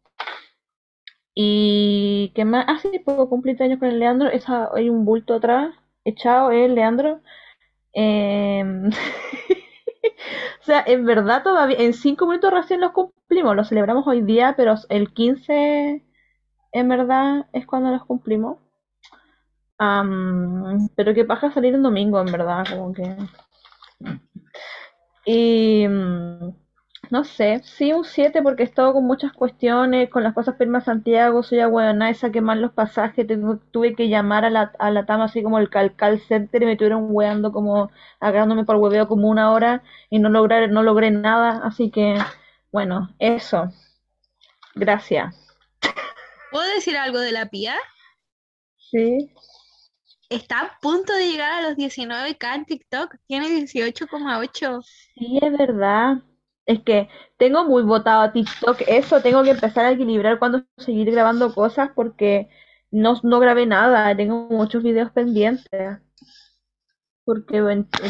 Y 1.35 2.00
que 2.29 2.45
más, 2.45 2.67
sí, 2.83 3.01
puedo 3.05 3.29
cumplir 3.29 3.61
años 3.63 3.79
con 3.79 3.89
el 3.89 3.99
Leandro, 3.99 4.29
esa, 4.29 4.71
hay 4.75 4.89
un 4.91 5.05
bulto 5.05 5.35
atrás, 5.35 5.75
echado, 6.05 6.51
el 6.53 6.75
Leandro. 6.75 7.21
Em, 7.93 8.91
o 10.61 10.65
sea, 10.65 10.85
en 10.87 11.05
verdad 11.07 11.43
todavía, 11.43 11.79
en 11.79 11.95
cinco 11.95 12.27
minutos 12.27 12.53
recién 12.53 12.81
los 12.81 12.93
cumplimos, 12.93 13.57
los 13.57 13.69
celebramos 13.69 14.07
hoy 14.07 14.23
día, 14.23 14.55
pero 14.57 14.75
el 14.89 15.13
15 15.13 16.05
en 16.73 16.89
verdad 16.89 17.47
es 17.53 17.67
cuando 17.67 17.91
los 17.91 18.05
cumplimos. 18.05 18.59
pero 20.97 21.15
que 21.15 21.25
paja 21.25 21.51
salir 21.53 21.75
un 21.75 21.83
domingo, 21.83 22.21
en 22.21 22.33
verdad, 22.33 22.65
como 22.71 22.93
que... 22.93 23.17
Y... 25.25 25.87
Mm, 25.89 26.55
no 27.11 27.25
sé, 27.25 27.61
sí 27.65 27.93
un 27.93 28.05
7 28.05 28.41
porque 28.43 28.63
he 28.63 28.67
estado 28.67 28.93
con 28.93 29.05
muchas 29.05 29.33
cuestiones, 29.33 30.09
con 30.11 30.23
las 30.23 30.33
cosas 30.33 30.57
firmas 30.57 30.85
Santiago, 30.85 31.43
soy 31.43 31.59
aguana, 31.61 32.09
esa 32.09 32.31
que 32.31 32.41
mal 32.41 32.61
los 32.61 32.73
pasajes, 32.73 33.27
tuve 33.73 33.95
que 33.97 34.09
llamar 34.09 34.45
a 34.45 34.51
la, 34.51 34.73
a 34.79 34.91
la 34.91 35.07
TAM 35.07 35.23
así 35.23 35.43
como 35.43 35.59
el 35.59 35.71
Calcal 35.71 36.21
Center 36.21 36.63
y 36.63 36.67
me 36.67 36.73
estuvieron 36.73 37.07
weando 37.11 37.53
como, 37.53 37.91
agarrándome 38.21 38.65
por 38.65 38.77
hueveo 38.77 39.09
como 39.09 39.29
una 39.29 39.51
hora 39.51 39.83
y 40.09 40.21
no 40.21 40.29
logré, 40.29 40.69
no 40.69 40.83
logré 40.83 41.11
nada, 41.11 41.61
así 41.65 41.91
que, 41.91 42.17
bueno, 42.71 43.15
eso. 43.19 43.73
Gracias. 44.75 45.35
¿Puedo 46.53 46.67
decir 46.75 46.97
algo 46.97 47.19
de 47.19 47.33
la 47.33 47.47
PIA? 47.47 47.75
Sí. 48.77 49.33
Está 50.29 50.61
a 50.61 50.79
punto 50.81 51.13
de 51.13 51.27
llegar 51.29 51.53
a 51.53 51.63
los 51.63 51.77
19k 51.77 52.55
en 52.55 52.65
TikTok, 52.65 53.17
tiene 53.27 53.49
18,8. 53.49 54.83
Sí, 54.85 55.41
es 55.43 55.59
verdad. 55.59 56.19
Es 56.71 56.85
que 56.85 57.09
tengo 57.37 57.65
muy 57.65 57.83
votado 57.83 58.23
a 58.23 58.33
TikTok 58.33 58.83
eso, 58.87 59.21
tengo 59.21 59.43
que 59.43 59.51
empezar 59.51 59.87
a 59.87 59.91
equilibrar 59.91 60.39
cuando 60.39 60.63
seguir 60.77 61.11
grabando 61.11 61.53
cosas 61.53 61.91
porque 61.97 62.49
no, 62.93 63.15
no 63.25 63.41
grabé 63.41 63.67
nada, 63.67 64.17
tengo 64.17 64.47
muchos 64.49 64.81
videos 64.85 65.11
pendientes. 65.11 65.99
Porque 67.25 67.59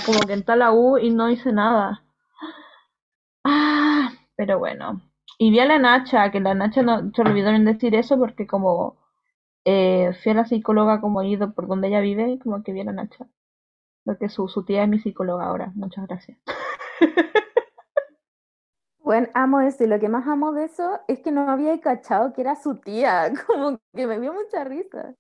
como 0.05 0.21
que 0.27 0.35
entré 0.35 0.53
a 0.53 0.57
la 0.57 0.73
U 0.73 0.99
y 0.99 1.11
no 1.11 1.31
hice 1.31 1.53
nada. 1.53 2.05
Ah, 3.45 4.13
pero 4.37 4.59
bueno. 4.59 5.01
Y 5.39 5.51
vi 5.51 5.61
a 5.61 5.65
la 5.65 5.79
Nacha, 5.79 6.31
que 6.31 6.41
la 6.41 6.53
Nacha 6.53 6.83
no 6.83 7.11
se 7.15 7.23
olvidó 7.23 7.49
en 7.49 7.65
decir 7.65 7.95
eso 7.95 8.19
porque 8.19 8.47
como 8.47 8.99
eh, 9.65 10.13
fui 10.23 10.33
a 10.33 10.35
la 10.35 10.45
psicóloga 10.45 11.01
como 11.01 11.23
ido 11.23 11.55
por 11.55 11.67
donde 11.67 11.89
ella 11.89 12.01
vive, 12.01 12.39
como 12.43 12.63
que 12.63 12.73
vi 12.75 12.81
a 12.81 12.85
la 12.85 12.93
Nacha. 12.93 13.27
Porque 14.05 14.29
su, 14.29 14.49
su 14.49 14.65
tía 14.67 14.85
es 14.85 14.89
mi 14.91 14.99
psicóloga 14.99 15.47
ahora. 15.47 15.73
Muchas 15.75 16.07
gracias. 16.07 16.39
Bueno, 19.11 19.27
amo 19.35 19.61
eso 19.61 19.83
y 19.83 19.89
lo 19.89 19.99
que 19.99 20.09
más 20.09 20.25
amo 20.29 20.53
de 20.53 20.67
eso 20.67 21.01
es 21.09 21.19
que 21.19 21.33
no 21.33 21.51
había 21.51 21.81
cachado 21.81 22.33
que 22.33 22.43
era 22.43 22.55
su 22.55 22.77
tía, 22.77 23.33
como 23.49 23.77
que 23.93 24.07
me 24.07 24.21
dio 24.21 24.33
mucha 24.33 24.63
risa. 24.63 25.17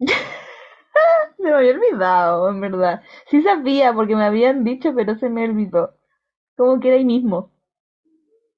se 0.00 0.06
me 1.38 1.52
había 1.52 1.70
olvidado, 1.70 2.48
en 2.48 2.60
verdad. 2.60 3.00
Sí 3.30 3.40
sabía 3.42 3.92
porque 3.92 4.16
me 4.16 4.24
habían 4.24 4.64
dicho, 4.64 4.92
pero 4.92 5.16
se 5.20 5.30
me 5.30 5.44
olvidó. 5.44 5.94
Como 6.56 6.80
que 6.80 6.88
era 6.88 6.96
ahí 6.96 7.04
mismo. 7.04 7.52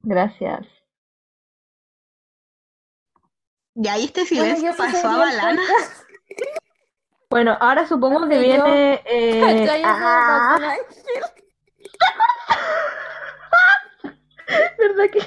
Gracias. 0.01 0.67
Y 3.75 3.87
ahí 3.87 4.07
este 4.07 4.25
silencio 4.25 4.73
pasó 4.79 5.09
a 5.09 5.19
Balana. 5.19 5.63
Bueno, 7.29 7.55
ahora 7.61 7.87
supongo 7.87 8.27
que 8.31 8.39
viene. 8.39 9.03
Eh... 9.05 9.83
Ah. 9.85 10.59
¿Verdad 14.79 15.11
que 15.13 15.21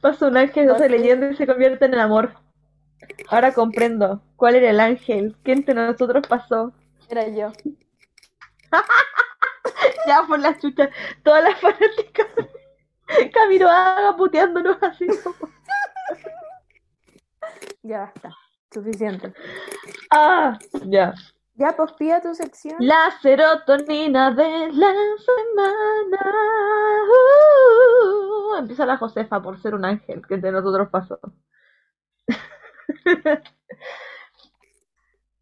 pasó 0.00 0.28
un 0.28 0.36
ángel, 0.36 0.66
no 0.66 0.78
se 0.78 0.88
leyendo 0.88 1.30
y 1.30 1.36
se 1.36 1.46
convierte 1.46 1.84
en 1.84 1.94
el 1.94 2.00
amor? 2.00 2.34
Ahora 3.28 3.52
comprendo. 3.52 4.22
¿Cuál 4.36 4.56
era 4.56 4.70
el 4.70 4.80
ángel? 4.80 5.36
¿Quién 5.42 5.58
entre 5.58 5.74
nosotros 5.74 6.26
pasó? 6.26 6.72
Era 7.08 7.28
yo. 7.28 7.52
ya 10.06 10.22
por 10.26 10.38
la 10.38 10.58
chucha. 10.58 10.88
Todas 11.22 11.44
las 11.44 11.60
fanáticas. 11.60 12.26
Camino 13.32 13.68
haga 13.68 14.16
puteándonos 14.16 14.82
así. 14.82 15.06
ya 17.82 18.00
basta. 18.00 18.30
Suficiente. 18.72 19.32
Ah, 20.10 20.58
ya. 20.86 21.14
Ya, 21.56 21.72
pues 21.76 21.92
pida 21.92 22.20
tu 22.20 22.34
sección. 22.34 22.76
La 22.80 23.12
serotonina 23.22 24.32
de 24.32 24.72
la 24.72 24.92
semana. 25.24 26.32
Uh, 28.02 28.56
empieza 28.56 28.84
la 28.84 28.96
Josefa 28.96 29.40
por 29.40 29.60
ser 29.60 29.74
un 29.74 29.84
ángel 29.84 30.26
que 30.26 30.36
de 30.38 30.50
nosotros 30.50 30.88
pasó. 30.90 31.20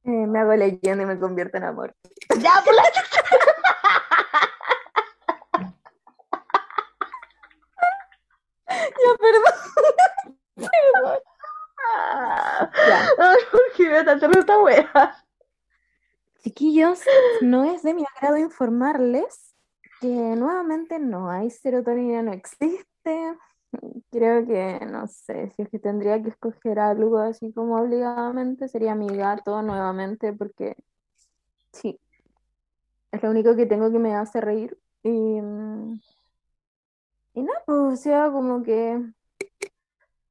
Eh, 0.04 0.26
me 0.26 0.40
hago 0.40 0.52
leyenda 0.54 1.04
y 1.04 1.06
me 1.06 1.16
convierto 1.16 1.58
en 1.58 1.62
amor. 1.62 1.94
Ya, 2.40 2.60
por 2.64 2.74
la 2.74 2.82
Ya, 8.68 9.14
perdón. 9.20 9.42
perdón. 10.56 11.18
Ya. 12.88 13.08
Ay, 13.18 13.38
¿por 13.50 13.60
qué 13.76 13.88
me 13.88 13.98
está 13.98 14.14
esta 14.14 14.58
wea? 14.58 15.21
Chiquillos, 16.42 17.00
no 17.42 17.64
es 17.64 17.82
de 17.82 17.94
mi 17.94 18.04
agrado 18.16 18.36
informarles 18.36 19.54
que 20.00 20.08
nuevamente 20.08 20.98
no 20.98 21.30
hay 21.30 21.50
serotonina, 21.50 22.22
no 22.22 22.32
existe. 22.32 23.36
Creo 24.10 24.46
que, 24.46 24.84
no 24.86 25.06
sé, 25.06 25.50
si 25.50 25.62
es 25.62 25.68
que 25.70 25.78
tendría 25.78 26.20
que 26.22 26.30
escoger 26.30 26.78
algo 26.78 27.18
así 27.18 27.52
como 27.52 27.76
obligadamente, 27.76 28.68
sería 28.68 28.94
mi 28.94 29.06
gato 29.08 29.62
nuevamente, 29.62 30.32
porque 30.32 30.76
sí, 31.72 31.98
es 33.12 33.22
lo 33.22 33.30
único 33.30 33.54
que 33.56 33.66
tengo 33.66 33.90
que 33.92 33.98
me 33.98 34.14
hace 34.14 34.40
reír. 34.40 34.76
Y, 35.04 35.10
mm, 35.10 36.00
y 37.34 37.42
nada, 37.42 37.62
pues, 37.66 37.78
o 37.78 37.96
sea, 37.96 38.30
como 38.30 38.62
que 38.62 39.00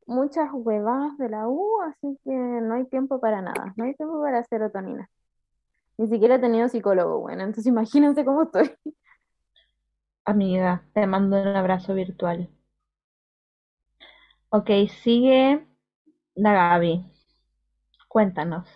muchas 0.06 0.50
huevadas 0.53 1.18
de 1.18 1.30
la 1.30 1.48
U, 1.48 1.82
así 1.82 2.20
que 2.24 2.32
no 2.32 2.75
hay 2.75 2.86
tiempo 2.86 3.20
para 3.20 3.41
nada, 3.41 3.74
no 3.77 3.86
hay 3.86 3.96
tiempo 3.96 4.22
para 4.22 4.44
serotonina. 4.44 5.10
Ni 6.01 6.08
siquiera 6.08 6.36
he 6.36 6.39
tenido 6.39 6.67
psicólogo, 6.67 7.20
bueno, 7.20 7.43
entonces 7.43 7.67
imagínense 7.67 8.25
cómo 8.25 8.41
estoy. 8.41 8.72
Amiga, 10.25 10.84
te 10.96 11.05
mando 11.05 11.39
un 11.39 11.50
abrazo 11.50 11.93
virtual. 11.93 12.50
Ok, 14.50 14.72
sigue 15.03 15.63
la 16.34 16.53
Gaby. 16.53 17.05
Cuéntanos. 18.08 18.67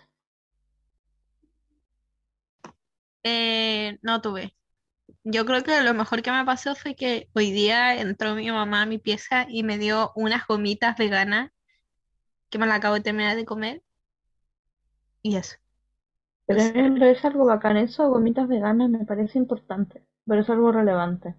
Eh, 3.24 3.98
no 4.02 4.20
tuve. 4.20 4.54
yo 5.24 5.44
creo 5.46 5.64
que 5.64 5.82
lo 5.82 5.94
mejor 5.94 6.22
que 6.22 6.32
me 6.32 6.44
pasó 6.44 6.76
fue 6.76 6.94
que 6.96 7.28
hoy 7.34 7.52
día 7.52 8.00
entró 8.00 8.36
mi 8.36 8.50
mamá 8.52 8.82
a 8.82 8.86
mi 8.86 8.98
pieza 8.98 9.46
y 9.48 9.64
me 9.64 9.78
dio 9.78 10.12
unas 10.16 10.46
gomitas 10.46 10.96
veganas 10.96 11.50
que 12.50 12.58
me 12.58 12.66
las 12.66 12.78
acabo 12.78 12.94
de 12.96 13.02
terminar 13.02 13.36
de 13.36 13.44
comer. 13.44 13.82
Y 15.22 15.36
eso. 15.36 15.56
Pero 16.46 17.06
es 17.06 17.24
algo 17.24 17.44
bacán, 17.44 17.76
eso, 17.76 18.08
gomitas 18.08 18.46
veganas, 18.46 18.88
me 18.88 19.04
parece 19.04 19.38
importante, 19.38 20.06
pero 20.24 20.42
es 20.42 20.50
algo 20.50 20.70
relevante. 20.70 21.34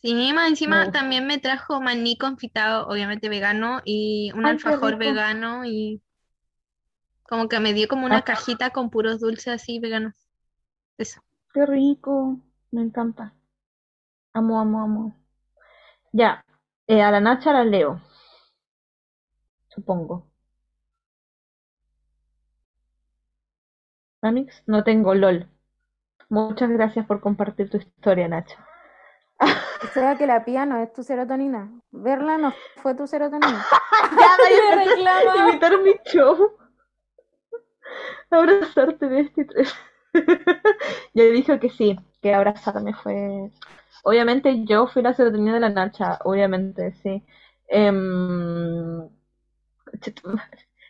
Sí, 0.00 0.32
más 0.32 0.48
encima 0.48 0.90
también 0.92 1.26
me 1.26 1.38
trajo 1.38 1.80
maní 1.80 2.16
confitado, 2.16 2.86
obviamente 2.88 3.28
vegano, 3.28 3.80
y 3.84 4.32
un 4.34 4.46
alfajor 4.46 4.96
vegano, 4.96 5.64
y 5.64 6.02
como 7.24 7.48
que 7.48 7.60
me 7.60 7.74
dio 7.74 7.88
como 7.88 8.06
una 8.06 8.18
ah. 8.18 8.24
cajita 8.24 8.70
con 8.70 8.90
puros 8.90 9.20
dulces 9.20 9.48
así 9.48 9.80
veganos. 9.80 10.14
Eso. 10.96 11.20
Qué 11.52 11.66
rico, 11.66 12.40
me 12.70 12.82
encanta. 12.82 13.34
Amo, 14.32 14.60
amo, 14.60 14.80
amo. 14.80 15.16
Ya, 16.12 16.44
eh, 16.86 17.02
a 17.02 17.10
la 17.10 17.20
Nacha 17.20 17.52
la 17.52 17.64
leo, 17.64 18.00
supongo. 19.68 20.27
Amix, 24.22 24.62
no 24.66 24.82
tengo 24.82 25.14
LOL. 25.14 25.48
Muchas 26.28 26.70
gracias 26.70 27.06
por 27.06 27.20
compartir 27.20 27.70
tu 27.70 27.76
historia, 27.76 28.28
Nacho. 28.28 28.56
O 29.40 29.86
sea 29.94 30.16
que 30.16 30.26
la 30.26 30.44
pía 30.44 30.66
no 30.66 30.82
es 30.82 30.92
tu 30.92 31.02
serotonina. 31.02 31.70
Verla 31.92 32.36
no 32.36 32.52
fue 32.82 32.94
tu 32.94 33.06
serotonina. 33.06 33.64
ya 34.10 34.74
me 34.74 34.84
reclama. 34.84 35.48
Imitar 35.48 35.80
mi 35.80 35.92
show. 36.04 36.56
Abrazarte 38.30 39.08
de 39.08 39.20
este 39.20 39.44
tres. 39.44 39.74
yo 41.14 41.24
dije 41.30 41.60
que 41.60 41.70
sí, 41.70 41.98
que 42.20 42.34
abrazarme 42.34 42.92
fue. 42.94 43.50
Obviamente 44.02 44.64
yo 44.64 44.88
fui 44.88 45.02
la 45.02 45.14
serotonina 45.14 45.54
de 45.54 45.60
la 45.60 45.68
Nacha, 45.68 46.18
obviamente, 46.24 46.92
sí. 47.02 47.24
Em, 47.68 49.08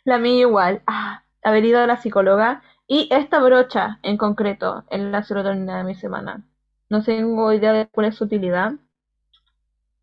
la 0.04 0.18
mía 0.18 0.40
igual. 0.40 0.82
Ah, 0.87 1.25
haber 1.42 1.64
ido 1.64 1.80
a 1.80 1.87
la 1.87 1.99
psicóloga 1.99 2.62
y 2.88 3.09
esta 3.12 3.40
brocha 3.40 4.00
en 4.02 4.16
concreto 4.16 4.85
es 4.90 5.00
la 5.00 5.23
serotonina 5.23 5.78
de 5.78 5.85
mi 5.85 5.95
semana. 5.95 6.42
No 6.88 7.04
tengo 7.04 7.52
idea 7.52 7.73
de 7.75 7.87
cuál 7.87 8.07
es 8.07 8.16
su 8.16 8.25
utilidad, 8.25 8.73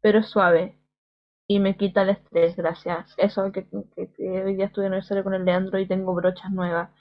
pero 0.01 0.19
es 0.19 0.27
suave 0.27 0.77
y 1.47 1.59
me 1.59 1.77
quita 1.77 2.03
el 2.03 2.09
estrés, 2.09 2.55
gracias. 2.55 3.15
Eso 3.17 3.51
que, 3.51 3.67
hoy 3.73 4.55
día 4.55 4.65
estuve 4.65 4.85
en 4.85 4.93
el 4.93 5.23
con 5.23 5.33
el 5.33 5.45
Leandro 5.45 5.79
y 5.79 5.87
tengo 5.87 6.13
brochas 6.13 6.51
nuevas. 6.51 6.91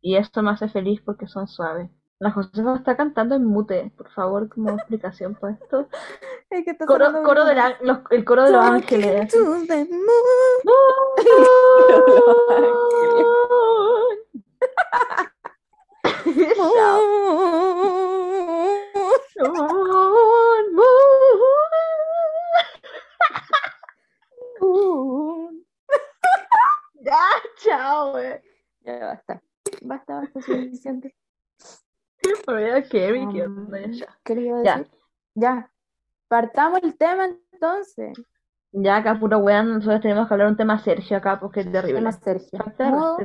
Y 0.00 0.16
esto 0.16 0.42
me 0.42 0.52
hace 0.52 0.68
feliz 0.68 1.00
porque 1.04 1.26
son 1.26 1.48
suaves. 1.48 1.90
La 2.20 2.30
Josefa 2.30 2.76
está 2.76 2.96
cantando 2.96 3.34
en 3.34 3.44
mute, 3.44 3.92
por 3.96 4.12
favor, 4.12 4.48
como 4.48 4.70
explicación 4.70 5.34
por 5.34 5.50
esto. 5.50 5.88
coro, 6.86 7.44
de 7.44 7.56
el 8.10 8.24
coro 8.24 8.44
de 8.44 8.52
los 8.52 8.64
ángeles. 8.64 9.34
ya, 27.02 27.20
chao, 27.56 28.14
Ya 28.80 29.06
basta. 29.06 29.42
Basta, 29.82 30.20
basta, 30.20 30.40
suficiente. 30.40 31.14
¿qué, 32.22 32.84
¿qué 32.90 33.12
¿Qué 34.24 34.34
le 34.34 34.40
iba 34.42 34.58
a 34.58 34.62
decir? 34.62 34.90
Ya. 35.34 35.70
Partamos 36.28 36.80
el 36.82 36.96
tema 36.96 37.28
entonces. 37.52 38.12
Ya, 38.72 38.96
acá 38.96 39.20
puro 39.20 39.38
weón, 39.38 39.74
nosotros 39.74 40.00
tenemos 40.00 40.26
que 40.26 40.34
hablar 40.34 40.48
un 40.48 40.56
tema 40.56 40.78
Sergio 40.78 41.18
acá, 41.18 41.38
porque 41.38 41.60
es 41.60 41.70
terrible. 41.70 41.98
Tema 41.98 42.12
Sergio. 42.12 42.58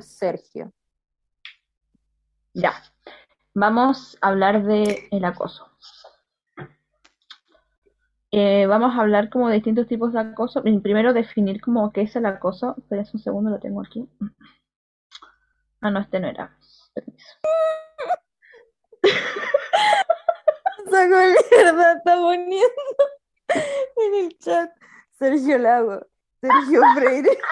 Sergio. 0.02 0.74
Ya. 2.58 2.74
Vamos 3.54 4.17
a 4.20 4.30
hablar 4.30 4.63
de 4.63 5.08
el 5.12 5.26
acoso. 5.26 5.70
Eh, 8.32 8.65
vamos 8.65 8.96
a 8.96 9.02
hablar 9.02 9.30
como 9.30 9.48
de 9.48 9.56
distintos 9.56 9.88
tipos 9.88 10.12
de 10.12 10.22
acoso. 10.22 10.63
Primero 10.63 11.13
definir 11.13 11.62
como 11.62 11.93
qué 11.93 12.02
es 12.02 12.15
el 12.15 12.26
acoso. 12.26 12.74
Espera 12.80 13.04
un 13.13 13.20
segundo, 13.20 13.52
lo 13.52 13.60
tengo 13.60 13.82
aquí. 13.82 14.10
Ah, 15.82 15.91
no, 15.91 16.00
este 16.00 16.20
no 16.20 16.30
era. 16.30 16.58
Permiso. 16.96 17.38
Saco 20.89 21.15
mierda, 21.52 21.93
está 21.93 22.15
poniendo 22.15 22.65
en 23.98 24.15
el 24.26 24.38
chat 24.39 24.72
Sergio 25.20 25.60
Lago, 25.60 26.08
Sergio 26.41 26.82
Freire. 26.95 27.38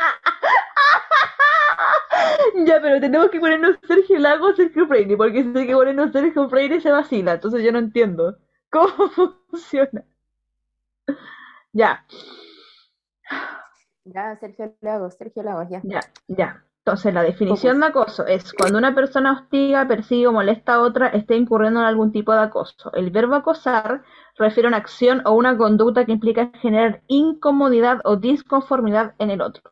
Ya, 2.65 2.79
pero 2.81 2.99
tenemos 2.99 3.29
que 3.29 3.39
ponernos 3.39 3.77
Sergio 3.87 4.17
Lago 4.19 4.47
o 4.47 4.55
Sergio 4.55 4.87
Freire, 4.87 5.17
porque 5.17 5.43
si 5.43 5.57
hay 5.57 5.67
que 5.67 5.73
ponernos 5.73 6.11
Sergio 6.11 6.49
Freire 6.49 6.79
se 6.81 6.91
vacila, 6.91 7.33
entonces 7.33 7.63
yo 7.63 7.71
no 7.71 7.79
entiendo 7.79 8.37
cómo 8.69 9.09
funciona. 9.49 10.03
Ya. 11.73 12.05
Ya, 14.05 14.37
Sergio 14.39 14.75
Lago, 14.81 15.09
Sergio 15.09 15.43
Lago, 15.43 15.67
ya. 15.69 15.81
Ya, 15.83 15.99
ya. 16.27 16.63
Entonces, 16.85 17.15
la 17.15 17.23
definición 17.23 17.79
de 17.79 17.87
acoso 17.87 18.27
es 18.27 18.53
cuando 18.53 18.77
una 18.77 18.93
persona 18.93 19.31
hostiga, 19.31 19.87
persigue 19.87 20.27
o 20.27 20.31
molesta 20.31 20.75
a 20.75 20.81
otra, 20.81 21.07
esté 21.07 21.35
incurriendo 21.35 21.79
en 21.79 21.87
algún 21.87 22.11
tipo 22.11 22.31
de 22.31 22.41
acoso. 22.41 22.93
El 22.93 23.09
verbo 23.09 23.33
acosar 23.33 24.03
refiere 24.37 24.67
a 24.67 24.69
una 24.69 24.77
acción 24.77 25.23
o 25.25 25.31
una 25.31 25.57
conducta 25.57 26.05
que 26.05 26.11
implica 26.11 26.51
generar 26.61 27.01
incomodidad 27.07 28.01
o 28.03 28.17
disconformidad 28.17 29.15
en 29.17 29.31
el 29.31 29.41
otro. 29.41 29.71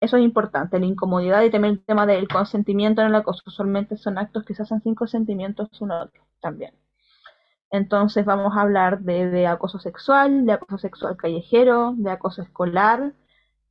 Eso 0.00 0.18
es 0.18 0.22
importante, 0.22 0.78
la 0.78 0.84
incomodidad 0.84 1.40
y 1.44 1.50
también 1.50 1.76
el 1.76 1.84
tema 1.86 2.04
del 2.04 2.28
consentimiento 2.28 3.00
en 3.00 3.08
el 3.08 3.14
acoso. 3.14 3.42
Usualmente 3.46 3.96
son 3.96 4.18
actos 4.18 4.44
que 4.44 4.54
se 4.54 4.64
hacen 4.64 4.82
sin 4.82 4.94
consentimiento 4.94 5.66
uno 5.80 6.02
otro 6.02 6.26
también. 6.42 6.74
Entonces 7.70 8.26
vamos 8.26 8.54
a 8.54 8.60
hablar 8.60 9.00
de, 9.00 9.46
acoso 9.46 9.78
sexual, 9.78 10.44
de 10.44 10.52
acoso 10.52 10.76
sexual 10.76 11.16
callejero, 11.16 11.94
de 11.96 12.10
acoso 12.10 12.42
escolar 12.42 13.14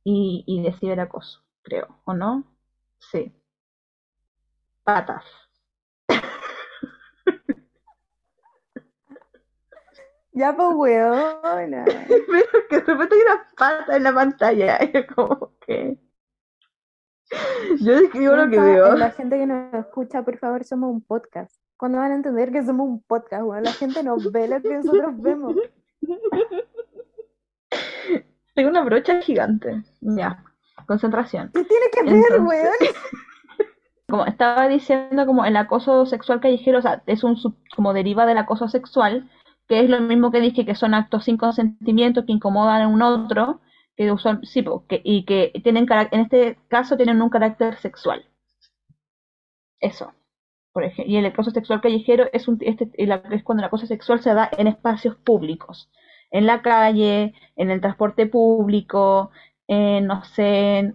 y, 0.02 0.42
y 0.44 0.60
de 0.60 0.72
ciberacoso, 0.72 1.44
creo, 1.62 2.00
¿o 2.04 2.14
no? 2.14 2.53
Sí. 3.10 3.32
Patas. 4.84 5.24
Ya, 10.34 10.54
pues, 10.56 10.68
weona. 10.74 11.84
Pero 12.08 12.68
que 12.68 12.80
de 12.80 12.82
repente 12.82 13.14
hay 13.14 13.20
una 13.22 13.50
pata 13.56 13.96
en 13.96 14.02
la 14.02 14.12
pantalla. 14.12 14.78
Y 14.92 15.06
como 15.06 15.52
que. 15.60 15.96
Yo 17.80 18.00
describo 18.00 18.34
lo 18.34 18.50
que 18.50 18.58
veo. 18.58 18.96
La 18.96 19.12
gente 19.12 19.38
que 19.38 19.46
nos 19.46 19.72
escucha, 19.74 20.22
por 20.24 20.36
favor, 20.38 20.64
somos 20.64 20.90
un 20.90 21.02
podcast. 21.02 21.54
¿Cuándo 21.76 21.98
van 21.98 22.12
a 22.12 22.16
entender 22.16 22.50
que 22.50 22.64
somos 22.64 22.86
un 22.86 23.02
podcast? 23.02 23.44
Bueno, 23.44 23.62
la 23.62 23.72
gente 23.72 24.02
nos 24.02 24.30
ve 24.32 24.48
lo 24.48 24.60
que 24.60 24.74
nosotros 24.74 25.20
vemos. 25.20 25.54
Tengo 28.54 28.70
una 28.70 28.84
brocha 28.84 29.20
gigante. 29.20 29.82
Ya. 30.00 30.44
Concentración. 30.86 31.50
¿Qué 31.54 31.64
tiene 31.64 31.86
que 31.92 32.02
ver, 32.02 32.40
weón? 32.40 32.74
Como 34.08 34.26
estaba 34.26 34.68
diciendo, 34.68 35.24
como 35.26 35.44
el 35.46 35.56
acoso 35.56 36.04
sexual 36.04 36.38
callejero, 36.38 36.78
o 36.78 36.82
sea, 36.82 37.02
es 37.06 37.24
un 37.24 37.36
como 37.74 37.94
deriva 37.94 38.26
del 38.26 38.36
acoso 38.36 38.68
sexual, 38.68 39.30
que 39.66 39.80
es 39.80 39.88
lo 39.88 39.98
mismo 40.00 40.30
que 40.30 40.40
dije 40.40 40.66
que 40.66 40.74
son 40.74 40.92
actos 40.94 41.24
sin 41.24 41.38
consentimiento 41.38 42.26
que 42.26 42.32
incomodan 42.32 42.82
a 42.82 42.88
un 42.88 43.00
otro, 43.00 43.60
que 43.96 44.12
usan, 44.12 44.44
sí, 44.44 44.64
y 45.04 45.24
que 45.24 45.52
tienen 45.62 45.86
en 45.90 46.20
este 46.20 46.58
caso 46.68 46.96
tienen 46.96 47.22
un 47.22 47.30
carácter 47.30 47.76
sexual. 47.78 48.26
Eso. 49.80 50.12
Por 50.72 50.84
ejemplo, 50.84 51.12
y 51.12 51.16
el 51.16 51.26
acoso 51.26 51.50
sexual 51.50 51.80
callejero 51.80 52.26
es, 52.32 52.48
un, 52.48 52.58
este, 52.60 52.90
es 52.96 53.44
cuando 53.44 53.62
el 53.62 53.66
acoso 53.66 53.86
sexual 53.86 54.20
se 54.20 54.34
da 54.34 54.50
en 54.58 54.66
espacios 54.66 55.16
públicos, 55.16 55.90
en 56.30 56.46
la 56.46 56.62
calle, 56.62 57.32
en 57.56 57.70
el 57.70 57.80
transporte 57.80 58.26
público, 58.26 59.30
en, 59.68 60.06
no 60.06 60.24
sé, 60.24 60.94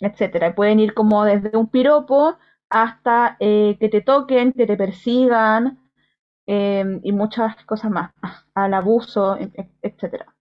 etcétera. 0.00 0.54
Pueden 0.54 0.80
ir 0.80 0.94
como 0.94 1.24
desde 1.24 1.56
un 1.56 1.68
piropo 1.68 2.36
hasta 2.70 3.36
eh, 3.40 3.76
que 3.80 3.88
te 3.88 4.00
toquen, 4.00 4.52
que 4.52 4.66
te 4.66 4.76
persigan 4.76 5.78
eh, 6.46 7.00
y 7.02 7.12
muchas 7.12 7.64
cosas 7.64 7.90
más, 7.90 8.12
al 8.54 8.74
abuso, 8.74 9.36
etcétera 9.82 10.34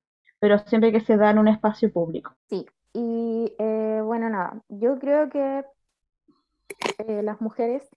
pero 0.43 0.59
siempre 0.59 0.91
que 0.91 0.99
se 0.99 1.15
da 1.15 1.31
en 1.31 1.39
un 1.39 1.47
espacio 1.47 1.89
público. 1.89 2.35
Sí, 2.49 2.65
y 2.91 3.55
eh, 3.57 4.01
bueno, 4.03 4.29
nada, 4.29 4.61
yo 4.67 4.99
creo 4.99 5.29
que 5.29 5.63
eh, 6.97 7.23
las 7.23 7.39
mujeres 7.39 7.89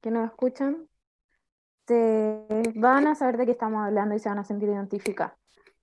que 0.00 0.10
nos 0.10 0.30
escuchan 0.30 0.88
se 1.86 2.46
van 2.74 3.06
a 3.06 3.14
saber 3.14 3.36
de 3.36 3.44
qué 3.44 3.52
estamos 3.52 3.84
hablando 3.84 4.14
y 4.14 4.18
se 4.18 4.30
van 4.30 4.38
a 4.38 4.44
sentir 4.44 4.70
identificadas, 4.70 5.34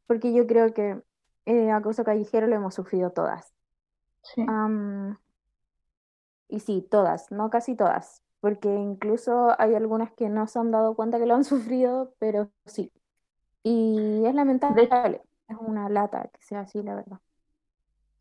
porque 0.08 0.34
yo 0.34 0.48
creo 0.48 0.74
que 0.74 1.04
eh, 1.46 1.72
acoso 1.72 2.04
callejero 2.04 2.48
lo 2.48 2.56
hemos 2.56 2.76
sufrido 2.76 3.12
todas. 3.12 3.54
Sí. 4.24 4.46
y 6.48 6.60
sí, 6.60 6.88
todas, 6.90 7.32
no 7.32 7.52
casi 7.52 7.76
todas, 7.76 8.24
porque 8.40 8.74
incluso 8.74 9.54
hay 9.60 9.76
algunas 9.76 10.12
que 10.14 10.30
no 10.30 10.48
se 10.48 10.58
han 10.58 10.72
dado 10.72 10.96
cuenta 10.96 11.20
que 11.20 11.28
lo 11.28 11.36
han 11.36 11.44
sufrido, 11.52 12.16
pero 12.18 12.50
sí, 12.66 12.92
Y 13.62 14.24
es 14.26 14.34
lamentable, 14.34 14.90
es 15.48 15.58
una 15.60 15.90
lata 15.90 16.28
que 16.34 16.42
sea 16.42 16.62
así, 16.62 16.82
la 16.82 16.96
verdad. 16.96 17.20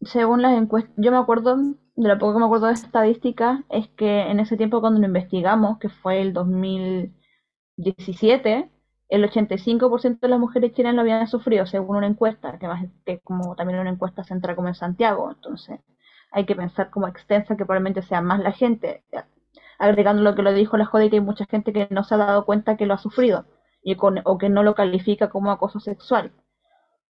Según 0.02 0.42
las 0.42 0.52
encuestas, 0.52 0.92
yo 0.98 1.10
me 1.10 1.16
acuerdo, 1.16 1.56
de 1.56 2.08
lo 2.08 2.18
poco 2.18 2.34
que 2.34 2.38
me 2.38 2.44
acuerdo 2.44 2.66
de 2.66 2.74
estadística, 2.74 3.64
es 3.70 3.88
que 3.88 4.30
en 4.30 4.40
ese 4.40 4.58
tiempo 4.58 4.82
cuando 4.82 5.00
lo 5.00 5.06
investigamos, 5.06 5.78
que 5.78 5.88
fue 5.88 6.20
el 6.20 6.34
2017, 6.34 8.70
el 9.14 9.24
85% 9.24 10.20
de 10.20 10.28
las 10.28 10.40
mujeres 10.40 10.72
chilenas 10.72 10.96
lo 10.96 11.02
habían 11.02 11.26
sufrido, 11.28 11.66
según 11.66 11.96
una 11.96 12.06
encuesta, 12.06 12.58
que 12.58 12.66
más 12.68 12.84
que 13.04 13.20
como 13.20 13.54
también 13.56 13.80
una 13.80 13.90
encuesta 13.90 14.24
central 14.24 14.56
como 14.56 14.68
en 14.68 14.74
Santiago, 14.74 15.30
entonces 15.30 15.80
hay 16.32 16.46
que 16.46 16.56
pensar 16.56 16.90
como 16.90 17.08
extensa 17.08 17.56
que 17.56 17.64
probablemente 17.64 18.02
sea 18.02 18.20
más 18.20 18.40
la 18.40 18.52
gente, 18.52 19.04
agregando 19.78 20.22
lo 20.22 20.34
que 20.34 20.42
lo 20.42 20.52
dijo 20.52 20.76
la 20.76 20.86
Jode, 20.86 21.10
que 21.10 21.16
hay 21.16 21.22
mucha 21.22 21.46
gente 21.46 21.72
que 21.72 21.88
no 21.90 22.04
se 22.04 22.14
ha 22.14 22.18
dado 22.18 22.44
cuenta 22.44 22.76
que 22.76 22.86
lo 22.86 22.94
ha 22.94 22.98
sufrido 22.98 23.46
y 23.82 23.96
con, 23.96 24.20
o 24.24 24.38
que 24.38 24.48
no 24.48 24.62
lo 24.62 24.74
califica 24.74 25.30
como 25.30 25.50
acoso 25.52 25.80
sexual 25.80 26.32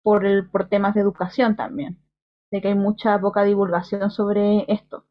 por, 0.03 0.27
el, 0.27 0.51
por 0.51 0.69
temas 0.69 0.95
de 0.95 1.01
educación 1.03 1.57
también, 1.57 1.99
de 2.51 2.61
que 2.63 2.69
hay 2.69 2.75
mucha 2.75 3.19
poca 3.21 3.45
divulgación 3.45 4.11
sobre 4.11 4.65
esto. 4.69 5.05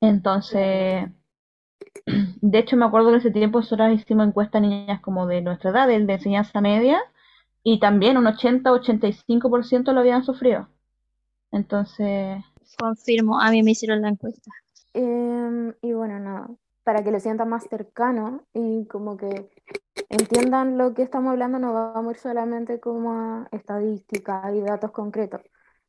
Entonces, 0.00 1.10
de 2.40 2.58
hecho 2.58 2.76
me 2.76 2.86
acuerdo 2.86 3.10
que 3.10 3.18
ese 3.18 3.30
tiempo 3.30 3.60
nosotros 3.60 3.92
hicimos 3.92 4.26
encuestas 4.26 4.60
a 4.60 4.66
niñas 4.66 5.00
como 5.00 5.26
de 5.26 5.42
nuestra 5.42 5.70
edad, 5.70 5.88
de, 5.88 5.94
enseñanza 5.96 6.60
media, 6.60 7.00
y 7.62 7.78
también 7.80 8.16
un 8.16 8.24
80-85% 8.24 9.92
lo 9.92 10.00
habían 10.00 10.24
sufrido. 10.24 10.68
Entonces... 11.52 12.42
Confirmo, 12.78 13.40
a 13.40 13.50
mí 13.50 13.62
me 13.62 13.72
hicieron 13.72 14.00
la 14.02 14.08
encuesta. 14.08 14.50
Em, 14.94 15.74
y 15.82 15.92
bueno, 15.92 16.18
nada, 16.18 16.48
para 16.84 17.04
que 17.04 17.10
lo 17.10 17.20
sientan 17.20 17.48
más 17.48 17.64
cercano 17.64 18.44
y 18.54 18.86
como 18.86 19.16
que 19.16 19.50
entiendan 20.08 20.78
lo 20.78 20.94
que 20.94 21.02
estamos 21.02 21.32
hablando, 21.32 21.58
no 21.58 21.72
vamos 21.72 22.08
a 22.08 22.12
ir 22.12 22.18
solamente 22.18 22.80
como 22.80 23.12
a 23.12 23.48
estadísticas 23.52 24.54
y 24.54 24.60
datos 24.60 24.92
concretos, 24.92 25.42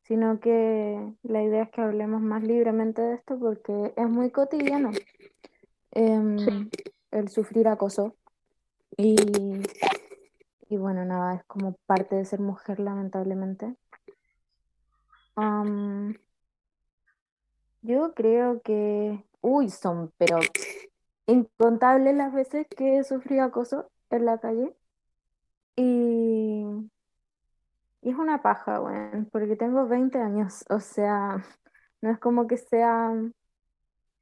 sino 0.03 0.39
que 0.39 1.13
la 1.23 1.43
idea 1.43 1.63
es 1.63 1.69
que 1.69 1.81
hablemos 1.81 2.21
más 2.21 2.43
libremente 2.43 3.01
de 3.01 3.15
esto 3.15 3.39
porque 3.39 3.93
es 3.95 4.09
muy 4.09 4.31
cotidiano 4.31 4.91
em, 5.91 6.69
el 7.11 7.29
sufrir 7.29 7.67
acoso. 7.67 8.15
Y, 8.97 9.15
y 10.69 10.77
bueno, 10.77 11.05
nada, 11.05 11.35
es 11.35 11.43
como 11.45 11.73
parte 11.85 12.15
de 12.15 12.25
ser 12.25 12.39
mujer, 12.39 12.79
lamentablemente. 12.79 13.75
yo 17.81 18.13
creo 18.13 18.61
que, 18.61 19.25
uy, 19.41 19.69
son, 19.69 20.13
pero 20.17 20.39
incontables 21.25 22.15
las 22.15 22.33
veces 22.33 22.67
que 22.67 22.99
he 22.99 23.03
sufrido 23.03 23.43
acoso 23.43 23.89
en 24.09 24.25
la 24.25 24.37
calle. 24.39 24.75
Y, 25.75 26.63
y 28.01 28.09
es 28.09 28.15
una 28.15 28.41
paja, 28.41 28.79
bueno, 28.79 29.25
porque 29.31 29.55
tengo 29.55 29.87
20 29.87 30.19
años, 30.19 30.65
o 30.69 30.79
sea, 30.79 31.43
no 32.01 32.11
es 32.11 32.19
como 32.19 32.47
que 32.47 32.57
sea 32.57 33.13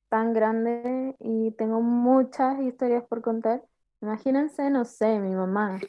tan 0.09 0.33
grande 0.33 1.15
y 1.19 1.51
tengo 1.51 1.81
muchas 1.81 2.59
historias 2.61 3.03
por 3.07 3.21
contar. 3.21 3.63
Imagínense, 4.01 4.69
no 4.69 4.85
sé, 4.85 5.19
mi 5.19 5.35
mamá. 5.35 5.79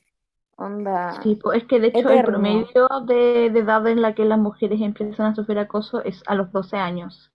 Onda. 0.56 1.20
Sí, 1.22 1.38
pues 1.42 1.62
es 1.62 1.68
que 1.68 1.80
de 1.80 1.88
hecho 1.88 2.10
el 2.10 2.24
promedio 2.24 2.88
de, 3.06 3.50
de, 3.50 3.60
edad 3.60 3.86
en 3.86 4.02
la 4.02 4.14
que 4.14 4.26
las 4.26 4.38
mujeres 4.38 4.80
empiezan 4.80 5.26
a 5.26 5.34
sufrir 5.34 5.58
acoso 5.58 6.04
es 6.04 6.22
a 6.26 6.34
los 6.34 6.52
12 6.52 6.76
años. 6.76 7.32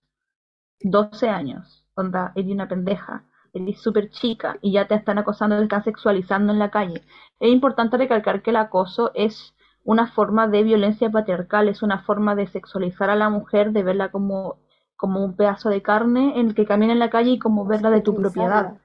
12 0.81 1.27
años. 1.27 1.85
Onda, 1.95 2.31
eres 2.35 2.51
una 2.51 2.67
pendeja 2.67 3.25
eres 3.55 3.81
súper 3.81 4.09
chica 4.09 4.57
y 4.61 4.73
ya 4.73 4.87
te 4.87 4.95
están 4.95 5.17
acosando, 5.17 5.57
te 5.57 5.63
están 5.63 5.83
sexualizando 5.83 6.53
en 6.53 6.59
la 6.59 6.71
calle. 6.71 7.03
Es 7.39 7.51
importante 7.51 7.97
recalcar 7.97 8.41
que 8.41 8.51
el 8.51 8.57
acoso 8.57 9.11
es 9.15 9.55
una 9.83 10.07
forma 10.07 10.47
de 10.47 10.63
violencia 10.63 11.09
patriarcal, 11.09 11.69
es 11.69 11.81
una 11.81 11.99
forma 12.03 12.35
de 12.35 12.47
sexualizar 12.47 13.09
a 13.09 13.15
la 13.15 13.29
mujer, 13.29 13.71
de 13.71 13.83
verla 13.83 14.09
como, 14.11 14.57
como 14.95 15.23
un 15.23 15.35
pedazo 15.35 15.69
de 15.69 15.81
carne 15.81 16.39
en 16.39 16.47
el 16.47 16.55
que 16.55 16.65
camina 16.65 16.93
en 16.93 16.99
la 16.99 17.09
calle 17.09 17.31
y 17.31 17.39
como 17.39 17.65
verla 17.65 17.89
de 17.89 18.01
tu 18.01 18.15
propiedad. 18.15 18.77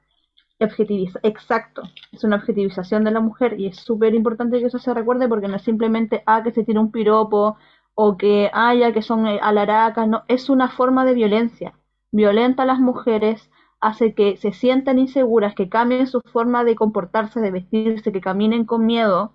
Objetiviza, 0.58 1.20
exacto, 1.22 1.82
es 2.12 2.22
una 2.22 2.36
objetivización 2.36 3.02
de 3.02 3.10
la 3.10 3.20
mujer 3.20 3.58
y 3.58 3.66
es 3.66 3.76
súper 3.78 4.14
importante 4.14 4.58
que 4.58 4.66
eso 4.66 4.78
se 4.78 4.92
recuerde 4.92 5.26
porque 5.26 5.48
no 5.48 5.56
es 5.56 5.62
simplemente, 5.62 6.22
ah, 6.26 6.42
que 6.42 6.52
se 6.52 6.64
tira 6.64 6.80
un 6.80 6.92
piropo 6.92 7.56
o 7.94 8.16
que, 8.18 8.50
haya 8.52 8.88
ah, 8.88 8.92
que 8.92 9.00
son 9.00 9.26
eh, 9.26 9.38
alaracas, 9.42 10.06
no, 10.06 10.24
es 10.28 10.50
una 10.50 10.68
forma 10.68 11.06
de 11.06 11.14
violencia. 11.14 11.72
Violenta 12.12 12.64
a 12.64 12.66
las 12.66 12.78
mujeres, 12.78 13.50
hace 13.80 14.14
que 14.14 14.36
se 14.36 14.52
sientan 14.52 14.98
inseguras, 14.98 15.54
que 15.54 15.70
cambien 15.70 16.06
su 16.06 16.20
forma 16.20 16.64
de 16.64 16.74
comportarse, 16.76 17.40
de 17.40 17.50
vestirse, 17.50 18.12
que 18.12 18.20
caminen 18.20 18.66
con 18.66 18.84
miedo, 18.84 19.32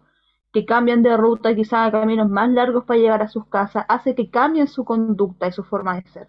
que 0.53 0.65
cambien 0.65 1.01
de 1.01 1.17
ruta 1.17 1.55
quizás 1.55 1.88
a 1.88 1.91
caminos 1.91 2.29
más 2.29 2.49
largos 2.51 2.85
para 2.85 2.99
llegar 2.99 3.21
a 3.23 3.29
sus 3.29 3.47
casas, 3.47 3.85
hace 3.89 4.13
que 4.13 4.29
cambien 4.29 4.67
su 4.67 4.85
conducta 4.85 5.47
y 5.47 5.51
su 5.51 5.63
forma 5.63 5.95
de 5.95 6.07
ser 6.09 6.27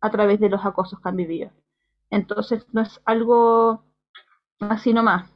a 0.00 0.10
través 0.10 0.40
de 0.40 0.48
los 0.48 0.64
acosos 0.64 1.00
que 1.00 1.08
han 1.08 1.16
vivido. 1.16 1.50
Entonces 2.10 2.66
no 2.72 2.82
es 2.82 3.00
algo 3.04 3.84
así 4.60 4.92
nomás, 4.92 5.30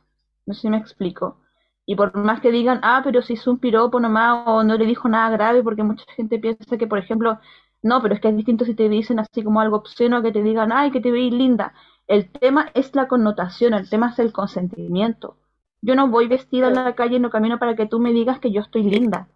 no 0.47 0.55
sé 0.55 0.63
si 0.63 0.71
me 0.71 0.79
explico. 0.79 1.41
Y 1.87 1.97
por 1.97 2.17
más 2.17 2.41
que 2.41 2.53
digan, 2.53 2.81
ah, 2.83 3.01
pero 3.05 3.23
si 3.23 3.35
es 3.35 3.47
un 3.47 3.59
piropo 3.59 3.99
nomás 4.01 4.45
o 4.47 4.63
no 4.65 4.77
le 4.77 4.87
dijo 4.87 5.09
nada 5.09 5.31
grave, 5.31 5.63
porque 5.63 5.83
mucha 5.83 6.05
gente 6.15 6.39
piensa 6.39 6.77
que, 6.79 6.87
por 6.87 6.99
ejemplo, 6.99 7.39
no, 7.83 8.01
pero 8.01 8.15
es 8.15 8.21
que 8.21 8.29
es 8.29 8.37
distinto 8.37 8.65
si 8.65 8.75
te 8.75 8.89
dicen 8.89 9.19
así 9.19 9.43
como 9.43 9.61
algo 9.61 9.77
obsceno 9.77 10.23
que 10.23 10.33
te 10.33 10.43
digan, 10.43 10.73
ay, 10.73 10.91
que 10.93 11.01
te 11.01 11.11
veis 11.11 11.33
linda. 11.33 11.75
El 12.07 12.31
tema 12.31 12.71
es 12.75 12.95
la 12.95 13.09
connotación, 13.09 13.75
el 13.75 13.89
tema 13.91 14.11
es 14.11 14.19
el 14.21 14.33
consentimiento. 14.33 15.39
Yo 15.83 15.95
no 15.97 16.09
voy 16.09 16.29
vestida 16.29 16.69
en 16.69 16.75
la 16.75 16.95
calle 16.95 17.17
y 17.17 17.21
no 17.21 17.31
camino 17.31 17.59
para 17.59 17.75
que 17.75 17.87
tú 17.87 17.99
me 17.99 18.13
digas 18.13 18.39
que 18.39 18.53
yo 18.53 18.61
estoy 18.61 18.85
linda. 18.85 19.29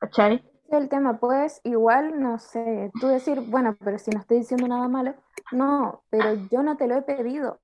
¿Cachai? 0.00 0.42
El 0.70 0.88
tema, 0.88 1.18
pues, 1.18 1.60
igual, 1.62 2.20
no 2.20 2.38
sé, 2.38 2.90
tú 3.00 3.06
decir, 3.06 3.40
bueno, 3.40 3.76
pero 3.84 3.98
si 3.98 4.10
no 4.10 4.20
estoy 4.20 4.38
diciendo 4.38 4.66
nada 4.66 4.88
malo, 4.88 5.14
no, 5.52 6.02
pero 6.10 6.34
yo 6.50 6.62
no 6.62 6.76
te 6.76 6.88
lo 6.88 6.96
he 6.96 7.02
pedido. 7.02 7.60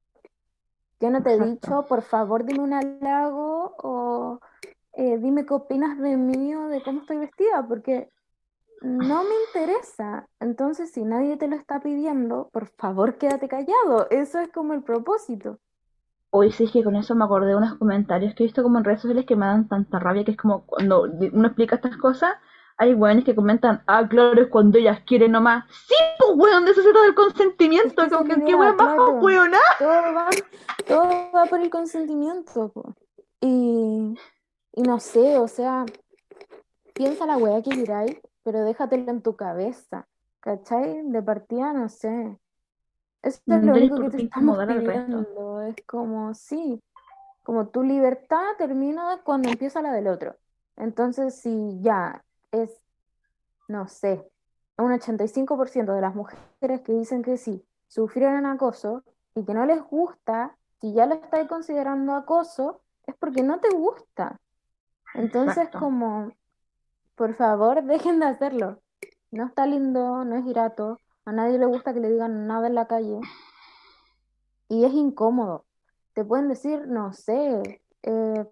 Yo 1.01 1.11
no 1.11 1.23
te 1.23 1.33
he 1.33 1.41
dicho, 1.41 1.87
por 1.89 2.03
favor, 2.03 2.45
dime 2.45 2.61
un 2.61 2.75
halago 2.75 3.75
o 3.79 4.41
eh, 4.93 5.17
dime 5.19 5.47
qué 5.47 5.55
opinas 5.55 5.99
de 5.99 6.17
mí 6.17 6.55
o 6.55 6.69
de 6.69 6.83
cómo 6.83 7.01
estoy 7.01 7.17
vestida, 7.17 7.67
porque 7.67 8.11
no 8.83 9.25
me 9.25 9.35
interesa. 9.49 10.29
Entonces, 10.41 10.93
si 10.93 11.03
nadie 11.05 11.39
te 11.39 11.49
lo 11.49 11.57
está 11.57 11.81
pidiendo, 11.81 12.51
por 12.53 12.67
favor, 12.67 13.17
quédate 13.17 13.49
callado. 13.49 14.09
Eso 14.11 14.41
es 14.41 14.49
como 14.51 14.75
el 14.75 14.83
propósito. 14.83 15.59
Hoy 16.31 16.53
sí 16.53 16.71
que 16.71 16.85
con 16.85 16.95
eso 16.97 17.15
me 17.15 17.25
acordé 17.25 17.49
de 17.49 17.57
unos 17.57 17.77
comentarios 17.77 18.35
que 18.35 18.45
he 18.45 18.47
visto 18.47 18.63
como 18.63 18.79
en 18.79 18.85
redes 18.85 19.01
sociales 19.01 19.27
que 19.27 19.37
me 19.37 19.47
dan 19.47 19.69
tanta 19.69 19.99
rabia, 19.99 20.25
que 20.25 20.33
es 20.33 20.37
como 20.37 20.65
cuando 20.65 21.03
uno 21.03 21.47
explica 21.47 21.77
estas 21.77 21.97
cosas, 21.97 22.35
hay 22.81 22.95
weones 22.95 23.27
que 23.27 23.35
comentan, 23.35 23.83
ah, 23.87 24.09
claro, 24.09 24.41
es 24.41 24.49
cuando 24.49 24.79
ellas 24.79 25.01
quieren 25.07 25.33
nomás. 25.33 25.67
Sí, 25.87 25.95
pues 26.19 26.31
weón, 26.35 26.65
de 26.65 26.71
eso 26.71 26.81
se 26.81 26.89
del 26.89 27.15
consentimiento, 27.15 28.09
como 28.09 28.25
que 28.25 28.43
qué 28.43 28.55
weón 28.55 28.75
más 28.75 28.97
Todo 28.97 30.15
va, 30.15 30.29
todo 30.89 31.33
va 31.33 31.45
por 31.45 31.61
el 31.61 31.69
consentimiento, 31.69 32.73
Y, 33.39 34.15
y 34.73 34.83
no 34.83 34.99
sé, 34.99 35.39
o 35.39 35.47
sea, 35.47 35.85
piensa 36.95 37.27
la 37.27 37.37
wea 37.37 37.61
que 37.61 37.69
queráis, 37.69 38.17
pero 38.45 38.65
déjatelo 38.65 39.11
en 39.11 39.21
tu 39.21 39.37
cabeza, 39.37 40.09
¿cachai? 40.41 41.03
De 41.05 41.21
partida, 41.21 41.75
no 41.75 41.91
sé. 41.91 42.39
Eso 43.21 43.43
es 43.47 43.63
lo 43.63 43.73
único 43.75 44.01
que 44.01 44.09
te 44.09 44.23
estamos 44.23 44.57
pidiendo. 44.67 45.61
Es 45.65 45.77
como, 45.85 46.33
sí, 46.33 46.83
como 47.43 47.69
tu 47.69 47.83
libertad 47.83 48.57
termina 48.57 49.21
cuando 49.23 49.51
empieza 49.51 49.83
la 49.83 49.93
del 49.93 50.07
otro. 50.07 50.35
Entonces, 50.77 51.39
si 51.43 51.79
ya 51.83 52.25
es, 52.53 52.81
no 53.69 53.89
sé, 53.89 54.31
un 54.79 54.93
85% 54.93 55.95
de 55.95 56.01
las 56.01 56.15
mujeres 56.15 56.81
que 56.83 56.93
dicen 56.93 57.23
que 57.23 57.37
sí, 57.37 57.65
sufrieron 57.89 58.47
acoso 58.47 59.03
y 59.35 59.45
que 59.45 59.55
no 59.55 59.67
les 59.67 59.83
gusta, 59.83 60.57
si 60.81 60.93
ya 60.93 61.07
lo 61.07 61.15
estáis 61.15 61.49
considerando 61.49 62.15
acoso, 62.15 62.81
es 63.07 63.15
porque 63.17 63.43
no 63.43 63.61
te 63.61 63.71
gusta. 63.71 64.41
Entonces, 65.15 65.69
como 65.71 66.33
por 67.21 67.35
favor, 67.35 67.83
dejen 67.85 68.19
de 68.21 68.27
hacerlo. 68.27 68.81
No 69.31 69.47
está 69.47 69.67
lindo, 69.67 70.25
no 70.25 70.37
es 70.37 70.45
grato. 70.47 70.99
A 71.27 71.33
nadie 71.33 71.59
le 71.59 71.67
gusta 71.67 71.93
que 71.93 72.01
le 72.01 72.11
digan 72.11 72.47
nada 72.47 72.67
en 72.67 72.75
la 72.75 72.87
calle. 72.87 73.21
Y 74.69 74.85
es 74.85 74.93
incómodo. 74.95 75.67
Te 76.15 76.25
pueden 76.25 76.49
decir, 76.49 76.87
no 76.89 77.13
sé, 77.13 77.83
eh, 78.03 78.47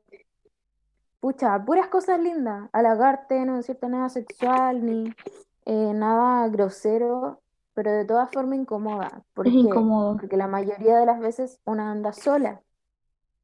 pucha, 1.20 1.64
puras 1.64 1.88
cosas 1.88 2.20
lindas. 2.20 2.68
Halagarte, 2.72 3.44
no 3.44 3.56
decirte 3.56 3.88
nada 3.88 4.08
sexual, 4.08 4.84
ni 4.84 5.14
eh, 5.64 5.92
nada 5.94 6.48
grosero, 6.48 7.40
pero 7.74 7.92
de 7.92 8.04
todas 8.04 8.30
formas 8.30 8.58
incómoda. 8.58 9.22
es 9.44 9.52
incómodo. 9.52 10.16
Porque 10.16 10.36
la 10.36 10.48
mayoría 10.48 10.98
de 10.98 11.06
las 11.06 11.20
veces 11.20 11.60
una 11.64 11.90
anda 11.90 12.12
sola. 12.12 12.62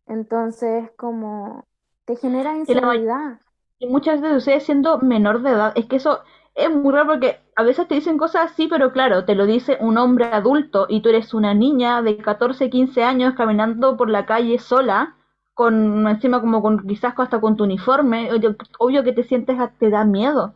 Entonces, 0.06 0.90
como 0.96 1.64
te 2.04 2.16
genera 2.16 2.56
inseguridad 2.56 3.38
y 3.78 3.87
muchas 3.88 4.20
veces 4.20 4.38
ustedes 4.38 4.64
siendo 4.64 4.98
menor 4.98 5.42
de 5.42 5.50
edad. 5.50 5.72
Es 5.76 5.87
que 5.87 5.96
eso 5.96 6.20
es 6.54 6.70
muy 6.70 6.92
raro 6.92 7.06
porque 7.12 7.40
a 7.56 7.62
veces 7.62 7.88
te 7.88 7.94
dicen 7.94 8.18
cosas 8.18 8.52
así, 8.52 8.68
pero 8.68 8.92
claro, 8.92 9.24
te 9.24 9.34
lo 9.34 9.46
dice 9.46 9.76
un 9.80 9.98
hombre 9.98 10.26
adulto 10.26 10.87
y 10.88 11.02
tú 11.02 11.08
eres 11.08 11.34
una 11.34 11.54
niña 11.54 12.02
de 12.02 12.16
14, 12.16 12.70
15 12.70 13.02
años 13.02 13.34
caminando 13.37 13.96
por 13.96 14.08
la 14.08 14.26
calle 14.26 14.58
sola 14.58 15.16
con 15.54 16.06
encima 16.08 16.40
como 16.40 16.60
con 16.62 16.86
quizás 16.86 17.14
hasta 17.16 17.40
con 17.40 17.56
tu 17.56 17.64
uniforme, 17.64 18.30
obvio, 18.78 19.04
que 19.04 19.12
te 19.12 19.24
sientes, 19.24 19.56
te 19.78 19.90
da 19.90 20.04
miedo, 20.04 20.54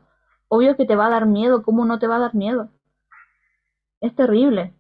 obvio 0.49 0.77
que 0.77 0.87
te 0.87 0.97
va 0.97 1.07
a 1.07 1.11
dar 1.11 1.27
miedo, 1.27 1.63
¿cómo 1.63 1.85
no 1.85 1.99
te 1.99 2.09
va 2.09 2.17
a 2.17 2.21
dar 2.21 2.35
miedo? 2.35 2.71
Es 4.01 4.15
terrible. 4.15 4.75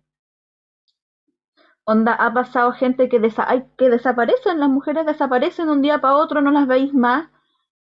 Onda, 1.85 2.13
ha 2.15 2.35
pasado 2.35 2.73
gente 2.73 3.09
que, 3.09 3.19
desa 3.19 3.47
que 3.79 3.89
desaparecen, 3.89 4.61
las 4.61 4.69
mujeres 4.69 5.07
desaparecen 5.07 5.67
de 5.67 5.73
un 5.73 5.83
día 5.83 6.01
para 6.01 6.17
otro, 6.17 6.43
no 6.43 6.51
las 6.51 6.67
veis 6.67 6.93
más, 6.93 7.31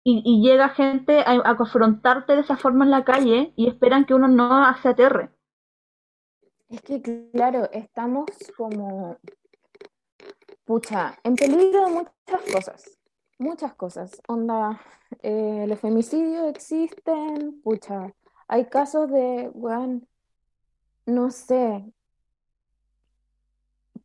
y, 0.05 0.23
y 0.25 0.41
llega 0.41 0.69
gente 0.69 1.21
a, 1.21 1.41
a, 1.45 1.57
confrontarte 1.57 2.35
de 2.35 2.43
esa 2.43 2.57
forma 2.57 2.85
en 2.85 2.93
la 2.93 3.05
calle 3.05 3.53
y 3.57 3.67
esperan 3.67 4.05
que 4.05 4.15
uno 4.15 4.29
no 4.29 4.73
se 4.77 4.91
aterre. 4.91 5.31
Es 6.69 6.81
que, 6.83 7.03
claro, 7.33 7.69
estamos 7.73 8.27
como, 8.57 9.19
pucha, 10.67 11.17
en 11.23 11.37
peligro 11.37 11.89
muchas 11.89 12.53
cosas, 12.53 12.99
muchas 13.39 13.75
cosas. 13.75 14.21
Onda, 14.29 14.81
eh, 15.23 15.65
los 15.67 15.81
femicidios 15.81 16.49
existen, 16.49 17.63
pucha, 17.63 18.13
hay 18.49 18.67
casos 18.67 19.11
de, 19.11 19.51
bueno, 19.55 20.03
no 21.07 21.31
sé, 21.31 21.85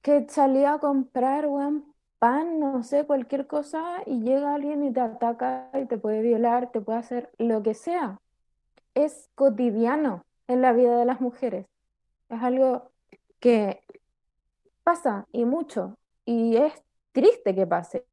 que 0.03 0.27
salía 0.29 0.73
a 0.73 0.79
comprar, 0.79 1.47
pan, 2.19 2.59
no 2.59 2.83
sé, 2.83 3.05
cualquier 3.05 3.47
cosa, 3.47 4.03
y 4.05 4.21
llega 4.21 4.53
alguien 4.53 4.83
y 4.83 4.93
te 4.93 5.01
ataca 5.01 5.69
y 5.73 5.85
te 5.87 5.97
puede 5.97 6.21
violar, 6.21 6.71
te 6.71 6.79
puede 6.79 6.99
hacer 6.99 7.31
lo 7.39 7.63
que 7.63 7.73
sea. 7.73 8.21
Es 8.93 9.29
cotidiano 9.33 10.25
en 10.47 10.61
la 10.61 10.73
vida 10.73 10.97
de 10.97 11.05
las 11.05 11.21
mujeres. 11.21 11.65
Es 12.29 12.41
algo 12.41 12.91
que 13.39 13.83
pasa 14.83 15.25
y 15.31 15.45
mucho, 15.45 15.97
y 16.25 16.57
es 16.57 16.73
triste 17.11 17.55
que 17.55 17.67
pase, 17.67 18.05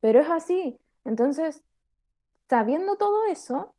pero 0.00 0.20
es 0.20 0.28
así. 0.28 0.78
Entonces, 1.04 1.62
sabiendo 2.48 2.96
todo 2.96 3.26
eso, 3.26 3.74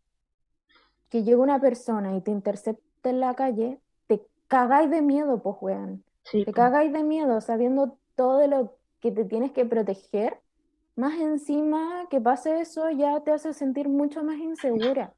que 1.09 1.23
llega 1.23 1.41
una 1.41 1.59
persona 1.59 2.15
y 2.15 2.21
te 2.21 2.31
intercepta 2.31 3.09
en 3.09 3.19
la 3.19 3.35
calle, 3.35 3.79
te 4.07 4.25
cagáis 4.47 4.89
de 4.89 5.01
miedo, 5.01 5.41
pues, 5.41 5.57
weón. 5.61 6.03
Sí, 6.23 6.43
Te 6.43 6.51
po. 6.51 6.53
cagáis 6.53 6.91
de 6.91 7.03
miedo 7.03 7.39
sabiendo 7.41 7.97
todo 8.15 8.37
de 8.37 8.47
lo 8.47 8.77
que 8.99 9.11
te 9.11 9.25
tienes 9.25 9.51
que 9.51 9.65
proteger. 9.65 10.39
Más 10.95 11.19
encima 11.19 12.07
que 12.09 12.21
pase 12.21 12.61
eso 12.61 12.89
ya 12.89 13.19
te 13.21 13.31
hace 13.31 13.53
sentir 13.53 13.89
mucho 13.89 14.23
más 14.23 14.37
insegura. 14.37 15.13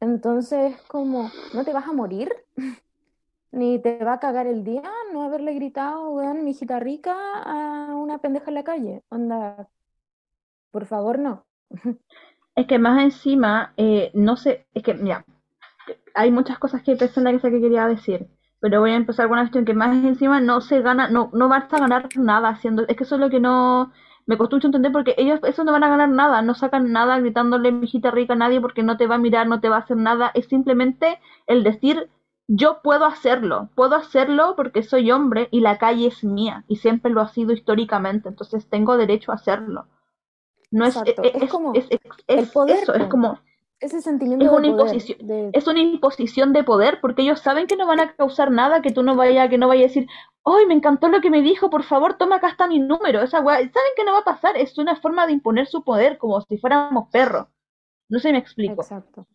Entonces, 0.00 0.76
como, 0.88 1.30
no 1.54 1.64
te 1.64 1.72
vas 1.72 1.86
a 1.88 1.92
morir, 1.92 2.30
ni 3.50 3.80
te 3.80 4.04
va 4.04 4.14
a 4.14 4.20
cagar 4.20 4.46
el 4.46 4.64
día 4.64 4.82
no 5.12 5.22
haberle 5.22 5.54
gritado, 5.54 6.10
weón, 6.10 6.44
mi 6.44 6.50
hijita 6.52 6.80
rica 6.80 7.14
a 7.42 7.94
una 7.94 8.18
pendeja 8.18 8.48
en 8.48 8.54
la 8.54 8.64
calle. 8.64 9.02
Onda, 9.08 9.68
por 10.70 10.86
favor, 10.86 11.18
no. 11.18 11.44
Es 12.54 12.66
que 12.66 12.80
más 12.80 13.00
encima, 13.00 13.72
eh, 13.76 14.10
no 14.14 14.34
sé, 14.36 14.66
es 14.74 14.82
que, 14.82 14.92
mira, 14.92 15.24
hay 16.12 16.32
muchas 16.32 16.58
cosas 16.58 16.82
que 16.82 16.96
pensé 16.96 17.20
en 17.20 17.24
la 17.24 17.38
que 17.38 17.60
quería 17.60 17.86
decir, 17.86 18.26
pero 18.58 18.80
voy 18.80 18.90
a 18.90 18.96
empezar 18.96 19.26
con 19.26 19.34
una 19.34 19.42
cuestión 19.42 19.64
que 19.64 19.74
más 19.74 19.94
encima 20.04 20.40
no 20.40 20.60
se 20.60 20.82
gana, 20.82 21.08
no, 21.08 21.30
no 21.32 21.48
ganar 21.48 22.08
nada 22.16 22.48
haciendo, 22.48 22.84
es 22.88 22.96
que 22.96 23.04
eso 23.04 23.14
es 23.14 23.20
lo 23.20 23.30
que 23.30 23.38
no, 23.38 23.92
me 24.26 24.36
costó 24.36 24.56
mucho 24.56 24.68
entender 24.68 24.92
porque 24.92 25.14
ellos, 25.16 25.40
eso 25.44 25.64
no 25.64 25.72
van 25.72 25.84
a 25.84 25.88
ganar 25.88 26.08
nada, 26.08 26.42
no 26.42 26.54
sacan 26.54 26.90
nada 26.92 27.18
gritándole 27.20 27.72
mijita 27.72 28.10
rica 28.10 28.34
a 28.34 28.36
nadie 28.36 28.60
porque 28.60 28.82
no 28.82 28.96
te 28.96 29.06
va 29.06 29.14
a 29.14 29.18
mirar, 29.18 29.46
no 29.46 29.60
te 29.60 29.68
va 29.68 29.76
a 29.76 29.80
hacer 29.80 29.96
nada, 29.96 30.32
es 30.34 30.46
simplemente 30.46 31.20
el 31.46 31.62
decir, 31.62 32.10
yo 32.48 32.80
puedo 32.82 33.04
hacerlo, 33.06 33.70
puedo 33.76 33.96
hacerlo 33.96 34.54
porque 34.56 34.82
soy 34.82 35.10
hombre 35.12 35.48
y 35.52 35.60
la 35.60 35.78
calle 35.78 36.08
es 36.08 36.24
mía 36.24 36.64
y 36.68 36.76
siempre 36.76 37.12
lo 37.12 37.20
ha 37.20 37.28
sido 37.28 37.52
históricamente, 37.52 38.28
entonces 38.30 38.68
tengo 38.68 38.96
derecho 38.96 39.32
a 39.32 39.36
hacerlo. 39.36 39.86
No 40.70 40.86
es, 40.86 40.96
Exacto, 40.96 41.22
es, 41.22 41.34
es 41.34 41.42
es- 41.44 41.50
como 41.50 41.72
es- 41.74 41.88
el 42.28 42.46
poder, 42.48 42.82
eso, 42.82 42.94
es 42.94 43.04
como, 43.08 43.38
Ese 43.80 44.00
sentimiento 44.02 44.44
es 44.44 44.50
de 44.50 44.56
una 44.56 44.66
poder, 44.68 44.94
imposición, 44.94 45.28
de- 45.28 45.50
es 45.52 45.66
una 45.66 45.80
imposición 45.80 46.52
de 46.52 46.64
poder 46.64 47.00
porque 47.00 47.22
ellos 47.22 47.40
saben 47.40 47.66
que 47.66 47.76
no 47.76 47.86
van 47.86 48.00
a 48.00 48.14
causar 48.14 48.50
nada, 48.50 48.82
que 48.82 48.90
tú 48.92 49.02
no 49.02 49.16
vayas, 49.16 49.48
que 49.50 49.58
no 49.58 49.68
vayas 49.68 49.84
a 49.84 49.88
decir, 49.88 50.06
¡ay, 50.44 50.66
me 50.66 50.74
encantó 50.74 51.08
lo 51.08 51.20
que 51.20 51.30
me 51.30 51.42
dijo! 51.42 51.70
Por 51.70 51.84
favor, 51.84 52.14
toma 52.18 52.36
acá 52.36 52.48
está 52.48 52.66
mi 52.68 52.78
número. 52.80 53.22
Esa 53.22 53.40
weá, 53.40 53.56
saben 53.58 53.92
que 53.96 54.04
no 54.04 54.12
va 54.12 54.18
a 54.20 54.24
pasar, 54.24 54.56
es 54.56 54.78
una 54.78 54.96
forma 54.96 55.26
de 55.26 55.32
imponer 55.34 55.66
su 55.66 55.84
poder 55.84 56.18
como 56.18 56.40
si 56.42 56.58
fuéramos 56.58 57.08
perros. 57.10 57.48
No 58.08 58.18
sé 58.20 58.28
si 58.28 58.32
me 58.32 58.38
explico. 58.38 58.82
Exacto. 58.82 59.26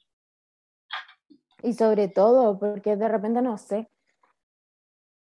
Y 1.64 1.74
sobre 1.74 2.10
todo, 2.10 2.60
porque 2.60 2.98
de 2.98 3.08
repente 3.08 3.42
no 3.42 3.58
sé, 3.58 3.90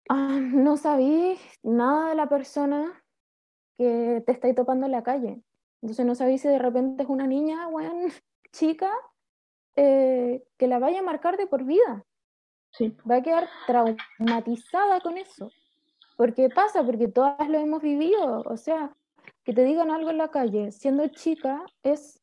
ah, 0.10 0.40
no 0.40 0.78
sabí 0.78 1.38
nada 1.64 2.10
de 2.10 2.16
la 2.16 2.30
persona 2.30 3.04
que 3.78 4.24
te 4.26 4.32
está 4.32 4.54
topando 4.56 4.86
en 4.86 4.94
la 4.94 5.04
calle. 5.04 5.44
Entonces 5.82 6.06
no 6.06 6.16
sabí 6.16 6.38
si 6.38 6.48
de 6.48 6.60
repente 6.60 7.04
es 7.04 7.10
una 7.10 7.28
niña, 7.28 7.68
weón, 7.68 8.10
chica, 8.54 8.92
eh, 9.76 10.44
que 10.58 10.68
la 10.68 10.80
vaya 10.80 11.00
a 11.00 11.04
marcar 11.04 11.38
de 11.38 11.46
por 11.46 11.66
vida. 11.66 12.06
Sí. 12.72 12.96
Va 13.10 13.18
a 13.18 13.22
quedar 13.22 13.50
traumatizada 13.68 15.02
con 15.02 15.18
eso. 15.18 15.52
Porque 16.16 16.50
pasa, 16.50 16.86
porque 16.86 17.08
todas 17.08 17.50
lo 17.50 17.58
hemos 17.58 17.82
vivido. 17.82 18.44
O 18.46 18.58
sea, 18.58 18.96
que 19.44 19.54
te 19.54 19.64
digan 19.64 19.92
algo 19.92 20.10
en 20.10 20.18
la 20.18 20.30
calle 20.30 20.72
siendo 20.72 21.08
chica 21.08 21.64
es 21.84 22.22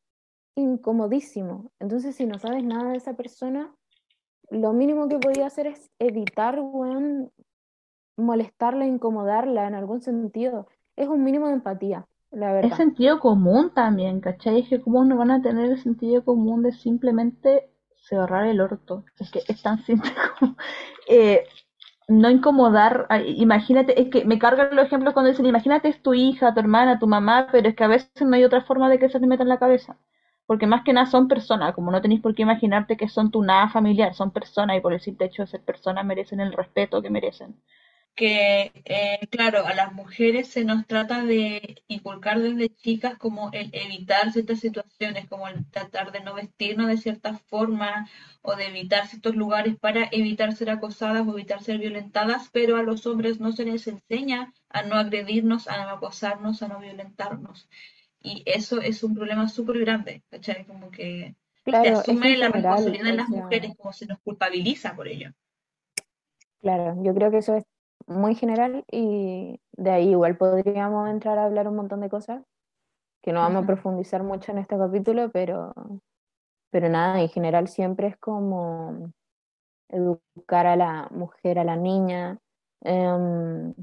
incomodísimo. 0.55 1.71
Entonces, 1.79 2.15
si 2.15 2.25
no 2.25 2.39
sabes 2.39 2.63
nada 2.63 2.91
de 2.91 2.97
esa 2.97 3.13
persona, 3.15 3.75
lo 4.49 4.73
mínimo 4.73 5.07
que 5.09 5.19
podía 5.19 5.47
hacer 5.47 5.67
es 5.67 5.89
evitar, 5.99 6.59
weón, 6.59 7.31
molestarla, 8.17 8.85
incomodarla 8.87 9.67
en 9.67 9.75
algún 9.75 10.01
sentido. 10.01 10.67
Es 10.97 11.07
un 11.09 11.23
mínimo 11.23 11.47
de 11.47 11.53
empatía, 11.55 12.07
la 12.31 12.53
Es 12.61 12.73
verdad. 12.73 12.75
sentido 12.75 13.19
común 13.19 13.71
también, 13.73 14.19
¿cachai? 14.21 14.59
Es 14.59 14.69
que 14.69 14.79
cómo 14.81 15.03
no 15.05 15.17
van 15.17 15.31
a 15.31 15.41
tener 15.41 15.71
el 15.71 15.81
sentido 15.81 16.23
común 16.23 16.61
de 16.63 16.71
simplemente 16.71 17.71
cerrar 17.95 18.45
el 18.45 18.61
orto. 18.61 19.05
Es 19.19 19.31
que 19.31 19.41
es 19.47 19.61
tan 19.63 19.83
simple 19.85 20.11
como 20.39 20.55
eh, 21.07 21.45
no 22.07 22.29
incomodar. 22.29 23.07
Imagínate, 23.25 24.01
es 24.01 24.09
que 24.09 24.25
me 24.25 24.39
cargan 24.39 24.75
los 24.75 24.85
ejemplos 24.87 25.13
cuando 25.13 25.31
dicen, 25.31 25.45
imagínate 25.47 25.89
es 25.89 26.01
tu 26.03 26.13
hija, 26.15 26.53
tu 26.53 26.59
hermana, 26.61 26.99
tu 26.99 27.07
mamá, 27.07 27.47
pero 27.51 27.69
es 27.69 27.75
que 27.75 27.83
a 27.85 27.87
veces 27.87 28.11
no 28.21 28.35
hay 28.35 28.43
otra 28.45 28.61
forma 28.63 28.89
de 28.89 28.99
que 28.99 29.09
se 29.09 29.19
te 29.19 29.27
meta 29.27 29.43
en 29.43 29.49
la 29.49 29.59
cabeza. 29.59 29.97
Porque 30.47 30.67
más 30.67 30.83
que 30.83 30.93
nada 30.93 31.05
son 31.07 31.27
personas, 31.27 31.75
como 31.75 31.91
no 31.91 32.01
tenéis 32.01 32.21
por 32.21 32.33
qué 32.35 32.41
imaginarte 32.43 32.97
que 32.97 33.07
son 33.09 33.31
tu 33.31 33.43
nada 33.43 33.69
familiar, 33.69 34.15
son 34.15 34.31
personas 34.31 34.77
y 34.77 34.81
por 34.81 34.93
el 34.93 35.01
simple 35.01 35.27
hecho 35.27 35.43
de 35.43 35.47
ser 35.49 35.63
personas 35.63 36.05
merecen 36.05 36.39
el 36.39 36.53
respeto 36.53 37.01
que 37.03 37.11
merecen. 37.11 37.61
que, 38.15 38.71
eh, 38.85 39.27
claro, 39.29 39.65
a 39.67 39.75
las 39.75 39.93
mujeres 39.93 40.47
se 40.49 40.65
nos 40.65 40.87
trata 40.87 41.23
de 41.23 41.83
inculcar 41.87 42.39
desde 42.39 42.69
chicas 42.75 43.15
como 43.17 43.51
el 43.53 43.69
evitar 43.73 44.31
ciertas 44.33 44.59
situaciones, 44.59 45.27
como 45.29 45.47
el 45.47 45.69
tratar 45.69 46.11
de 46.11 46.21
no 46.21 46.33
vestirnos 46.33 46.87
de 46.87 46.97
cierta 46.97 47.35
forma 47.37 48.09
o 48.41 48.55
de 48.55 48.67
evitar 48.67 49.07
ciertos 49.07 49.35
lugares 49.35 49.77
para 49.79 50.09
evitar 50.11 50.53
ser 50.55 50.71
acosadas 50.71 51.27
o 51.27 51.31
evitar 51.33 51.61
ser 51.63 51.77
violentadas, 51.77 52.49
pero 52.51 52.77
a 52.77 52.83
los 52.83 53.05
hombres 53.05 53.39
no 53.39 53.51
se 53.51 53.65
les 53.65 53.87
enseña 53.87 54.51
a 54.69 54.81
no 54.83 54.95
agredirnos, 54.95 55.67
a 55.67 55.83
no 55.85 55.91
acosarnos, 55.91 56.63
a 56.63 56.67
no 56.69 56.79
violentarnos. 56.79 57.69
Y 58.21 58.43
eso 58.45 58.81
es 58.81 59.03
un 59.03 59.15
problema 59.15 59.47
súper 59.47 59.79
grande, 59.79 60.23
¿cachai? 60.29 60.65
Como 60.65 60.91
que 60.91 61.35
se 61.63 61.65
Claro, 61.65 61.99
asume 61.99 62.37
la 62.37 62.47
general, 62.51 62.51
responsabilidad 62.51 63.11
de 63.11 63.17
las 63.17 63.29
mujeres 63.29 63.75
como 63.77 63.93
se 63.93 64.05
nos 64.05 64.19
culpabiliza 64.19 64.95
por 64.95 65.07
ello. 65.07 65.31
Claro, 66.59 66.95
yo 67.03 67.13
creo 67.13 67.31
que 67.31 67.37
eso 67.37 67.55
es 67.55 67.65
muy 68.07 68.35
general 68.35 68.83
y 68.91 69.59
de 69.73 69.91
ahí 69.91 70.09
igual 70.09 70.37
podríamos 70.37 71.09
entrar 71.09 71.37
a 71.37 71.45
hablar 71.45 71.67
un 71.67 71.75
montón 71.75 72.01
de 72.01 72.09
cosas 72.09 72.43
que 73.21 73.33
no 73.33 73.41
vamos 73.41 73.63
a 73.63 73.67
profundizar 73.67 74.23
mucho 74.23 74.51
en 74.51 74.59
este 74.59 74.77
capítulo, 74.77 75.29
pero, 75.31 75.73
pero 76.71 76.89
nada, 76.89 77.21
en 77.21 77.29
general 77.29 77.67
siempre 77.67 78.07
es 78.07 78.17
como 78.17 79.11
educar 79.89 80.67
a 80.67 80.75
la 80.75 81.07
mujer, 81.11 81.59
a 81.59 81.63
la 81.63 81.75
niña, 81.75 82.39
em, 82.81 83.73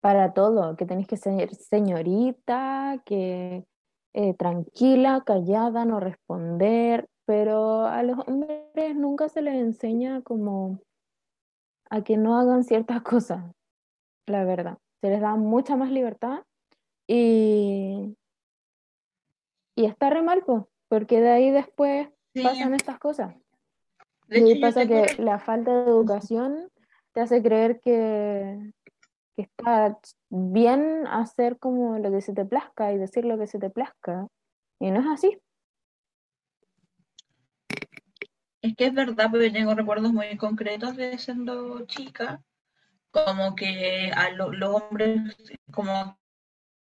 para 0.00 0.32
todo, 0.32 0.76
que 0.76 0.86
tenéis 0.86 1.06
que 1.08 1.16
ser 1.16 1.54
señorita, 1.54 3.02
que 3.04 3.64
eh, 4.14 4.34
tranquila, 4.34 5.22
callada, 5.24 5.84
no 5.84 6.00
responder, 6.00 7.08
pero 7.24 7.86
a 7.86 8.02
los 8.02 8.18
hombres 8.26 8.94
nunca 8.96 9.28
se 9.28 9.42
les 9.42 9.54
enseña 9.56 10.22
como 10.22 10.80
a 11.90 12.02
que 12.02 12.16
no 12.16 12.38
hagan 12.38 12.64
ciertas 12.64 13.02
cosas, 13.02 13.44
la 14.26 14.44
verdad. 14.44 14.78
Se 15.00 15.10
les 15.10 15.20
da 15.20 15.36
mucha 15.36 15.76
más 15.76 15.90
libertad 15.90 16.42
y, 17.06 18.16
y 19.76 19.84
está 19.84 20.10
re 20.10 20.22
mal, 20.22 20.42
po, 20.44 20.68
porque 20.88 21.20
de 21.20 21.30
ahí 21.30 21.50
después 21.50 22.08
Sí, 22.34 22.42
pasan 22.42 22.74
estas 22.74 22.98
cosas. 22.98 23.34
de 24.28 24.38
Y 24.38 24.52
hecho 24.52 24.60
pasa 24.60 24.86
que 24.86 25.22
la 25.22 25.38
falta 25.38 25.72
de 25.84 25.90
educación 25.90 26.68
te 27.12 27.20
hace 27.20 27.42
creer 27.42 27.80
que, 27.80 28.72
está 29.42 29.98
bien 30.30 31.06
hacer 31.06 31.58
como 31.58 31.98
lo 31.98 32.10
que 32.10 32.20
se 32.20 32.32
te 32.34 32.44
plazca 32.44 32.92
y 32.92 32.98
decir 32.98 33.24
lo 33.24 33.38
que 33.38 33.46
se 33.46 33.58
te 33.58 33.70
plazca. 33.70 34.26
Y 34.80 34.90
no 34.90 35.00
es 35.00 35.06
así. 35.06 35.38
Es 38.62 38.74
que 38.76 38.86
es 38.86 38.94
verdad, 38.94 39.30
yo 39.32 39.52
tengo 39.52 39.74
recuerdos 39.74 40.12
muy 40.12 40.36
concretos 40.36 40.96
de 40.96 41.16
siendo 41.18 41.86
chica, 41.86 42.42
como 43.10 43.54
que 43.54 44.10
a 44.14 44.30
lo- 44.30 44.52
los 44.52 44.82
hombres 44.82 45.36
como 45.72 46.18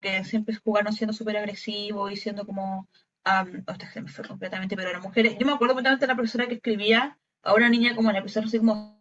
que 0.02 0.24
siempre 0.24 0.56
jugaron 0.64 0.94
siendo 0.94 1.14
súper 1.14 1.38
agresivos 1.38 2.12
y 2.12 2.16
siendo 2.16 2.46
como, 2.46 2.88
um, 3.26 3.64
me 4.04 4.08
fue 4.08 4.28
completamente, 4.28 4.76
pero 4.76 4.90
eran 4.90 5.02
mujeres. 5.02 5.38
Yo 5.40 5.46
me 5.46 5.54
acuerdo 5.54 5.74
completamente 5.74 6.06
de 6.06 6.08
la 6.12 6.16
profesora 6.16 6.48
que 6.48 6.56
escribía 6.56 7.18
a 7.44 7.54
una 7.54 7.70
niña 7.70 7.96
como 7.96 8.12
la 8.12 8.20
profesora 8.20 8.48
así 8.48 8.60
como 8.60 8.97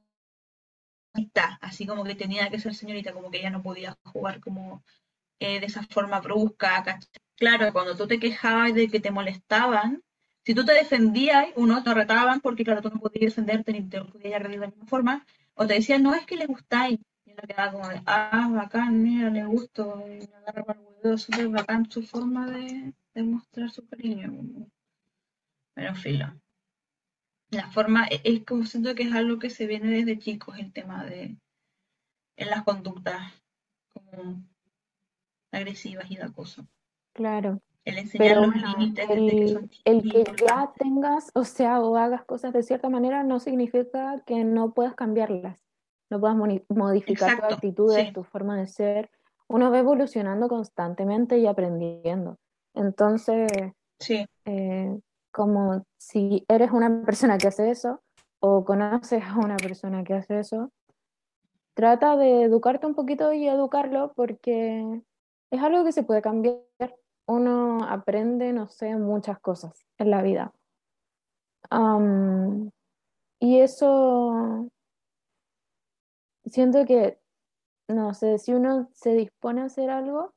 así 1.60 1.86
como 1.86 2.04
que 2.04 2.14
tenía 2.14 2.50
que 2.50 2.58
ser 2.58 2.74
señorita, 2.74 3.12
como 3.12 3.30
que 3.30 3.38
ella 3.38 3.50
no 3.50 3.62
podía 3.62 3.96
jugar 4.04 4.40
como 4.40 4.82
eh, 5.38 5.60
de 5.60 5.66
esa 5.66 5.82
forma 5.82 6.20
brusca. 6.20 6.84
Claro, 7.36 7.72
cuando 7.72 7.96
tú 7.96 8.06
te 8.06 8.18
quejabas 8.18 8.74
de 8.74 8.88
que 8.88 9.00
te 9.00 9.10
molestaban, 9.10 10.02
si 10.44 10.54
tú 10.54 10.64
te 10.64 10.72
defendías, 10.72 11.48
uno 11.56 11.82
te 11.82 11.92
retaban 11.92 12.40
porque, 12.40 12.64
claro, 12.64 12.80
tú 12.80 12.90
no 12.90 13.00
podías 13.00 13.34
defenderte 13.34 13.72
ni 13.72 13.82
te 13.82 14.02
podías 14.02 14.34
agredir 14.34 14.60
de 14.60 14.66
la 14.66 14.70
misma 14.70 14.86
forma, 14.86 15.26
o 15.54 15.66
te 15.66 15.74
decían, 15.74 16.02
no, 16.02 16.14
es 16.14 16.24
que 16.24 16.36
le 16.36 16.46
gustáis. 16.46 17.00
Y 17.24 17.32
uno 17.32 17.42
quedaba 17.46 17.72
como 17.72 17.88
de, 17.88 18.00
ah, 18.06 18.48
bacán, 18.52 19.02
mira, 19.02 19.28
le 19.28 19.44
gusto, 19.44 20.04
y 20.06 20.26
me 20.28 20.36
agarra 20.36 20.64
para 20.64 20.80
el 20.80 20.86
huevo, 21.02 21.18
súper 21.18 21.48
bacán 21.48 21.90
su 21.90 22.02
forma 22.02 22.48
de, 22.50 22.94
de 23.14 23.22
mostrar 23.22 23.70
su 23.70 23.86
cariño. 23.88 24.32
Pero 25.74 25.94
filo. 25.94 26.32
La 27.50 27.68
forma, 27.70 28.06
e- 28.08 28.20
es 28.24 28.44
como 28.44 28.64
siento 28.64 28.94
que 28.94 29.02
es 29.04 29.12
algo 29.12 29.38
que 29.38 29.50
se 29.50 29.66
viene 29.66 29.90
desde 29.90 30.18
chicos, 30.18 30.58
el 30.58 30.72
tema 30.72 31.04
de, 31.04 31.36
en 32.36 32.50
las 32.50 32.64
conductas 32.64 33.32
como 33.88 34.42
agresivas 35.50 36.08
y 36.10 36.16
de 36.16 36.22
acoso. 36.22 36.66
Claro. 37.12 37.60
El 37.84 37.98
enseñar 37.98 38.36
Pero 38.36 38.46
los 38.46 38.54
límites 38.54 39.08
desde 39.08 39.36
que 39.36 39.48
el, 39.48 39.52
son 39.52 39.70
el 39.84 40.02
que 40.10 40.24
ya 40.44 40.72
tengas, 40.78 41.30
o 41.34 41.44
sea, 41.44 41.80
o 41.80 41.96
hagas 41.96 42.24
cosas 42.24 42.52
de 42.52 42.62
cierta 42.62 42.88
manera, 42.88 43.22
no 43.22 43.38
significa 43.40 44.22
que 44.26 44.44
no 44.44 44.72
puedas 44.74 44.94
cambiarlas, 44.94 45.58
no 46.10 46.20
puedas 46.20 46.36
modificar 46.68 47.30
tus 47.36 47.44
Exacto, 47.44 47.56
actitudes, 47.56 48.06
sí, 48.06 48.12
tu 48.12 48.24
forma 48.24 48.56
de 48.58 48.66
ser. 48.66 49.10
Uno 49.48 49.70
va 49.70 49.78
evolucionando 49.78 50.48
constantemente 50.48 51.38
y 51.38 51.46
aprendiendo. 51.46 52.38
Entonces, 52.74 53.48
sí, 54.00 54.26
eh, 54.46 54.98
como 55.36 55.84
si 55.98 56.46
eres 56.48 56.70
una 56.70 57.04
persona 57.04 57.36
que 57.36 57.48
hace 57.48 57.70
eso 57.70 58.00
o 58.40 58.64
conoces 58.64 59.22
a 59.22 59.36
una 59.36 59.58
persona 59.58 60.02
que 60.02 60.14
hace 60.14 60.38
eso, 60.38 60.70
trata 61.74 62.16
de 62.16 62.44
educarte 62.44 62.86
un 62.86 62.94
poquito 62.94 63.34
y 63.34 63.46
educarlo 63.46 64.14
porque 64.14 65.02
es 65.50 65.62
algo 65.62 65.84
que 65.84 65.92
se 65.92 66.04
puede 66.04 66.22
cambiar. 66.22 66.64
Uno 67.28 67.84
aprende, 67.86 68.54
no 68.54 68.68
sé, 68.68 68.96
muchas 68.96 69.38
cosas 69.38 69.84
en 69.98 70.10
la 70.10 70.22
vida. 70.22 70.54
Y 73.38 73.60
eso 73.60 74.70
siento 76.46 76.86
que, 76.86 77.18
no 77.88 78.14
sé, 78.14 78.38
si 78.38 78.54
uno 78.54 78.88
se 78.94 79.12
dispone 79.12 79.60
a 79.60 79.64
hacer 79.66 79.90
algo, 79.90 80.32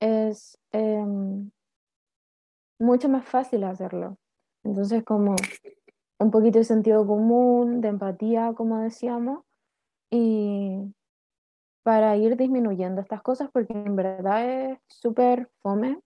es 0.00 0.58
em, 0.72 1.50
mucho 2.80 3.08
más 3.08 3.24
fácil 3.24 3.64
hacerlo. 3.64 4.16
Entonces, 4.64 5.04
como 5.04 5.36
un 6.18 6.30
poquito 6.30 6.58
de 6.58 6.64
sentido 6.64 7.06
común, 7.06 7.80
de 7.80 7.88
empatía, 7.88 8.52
como 8.54 8.78
decíamos, 8.78 9.44
y 10.10 10.92
para 11.82 12.16
ir 12.16 12.36
disminuyendo 12.36 13.00
estas 13.00 13.22
cosas, 13.22 13.48
porque 13.52 13.72
en 13.72 13.96
verdad 13.96 14.44
es 14.44 14.78
súper 14.88 15.48
fome 15.62 16.00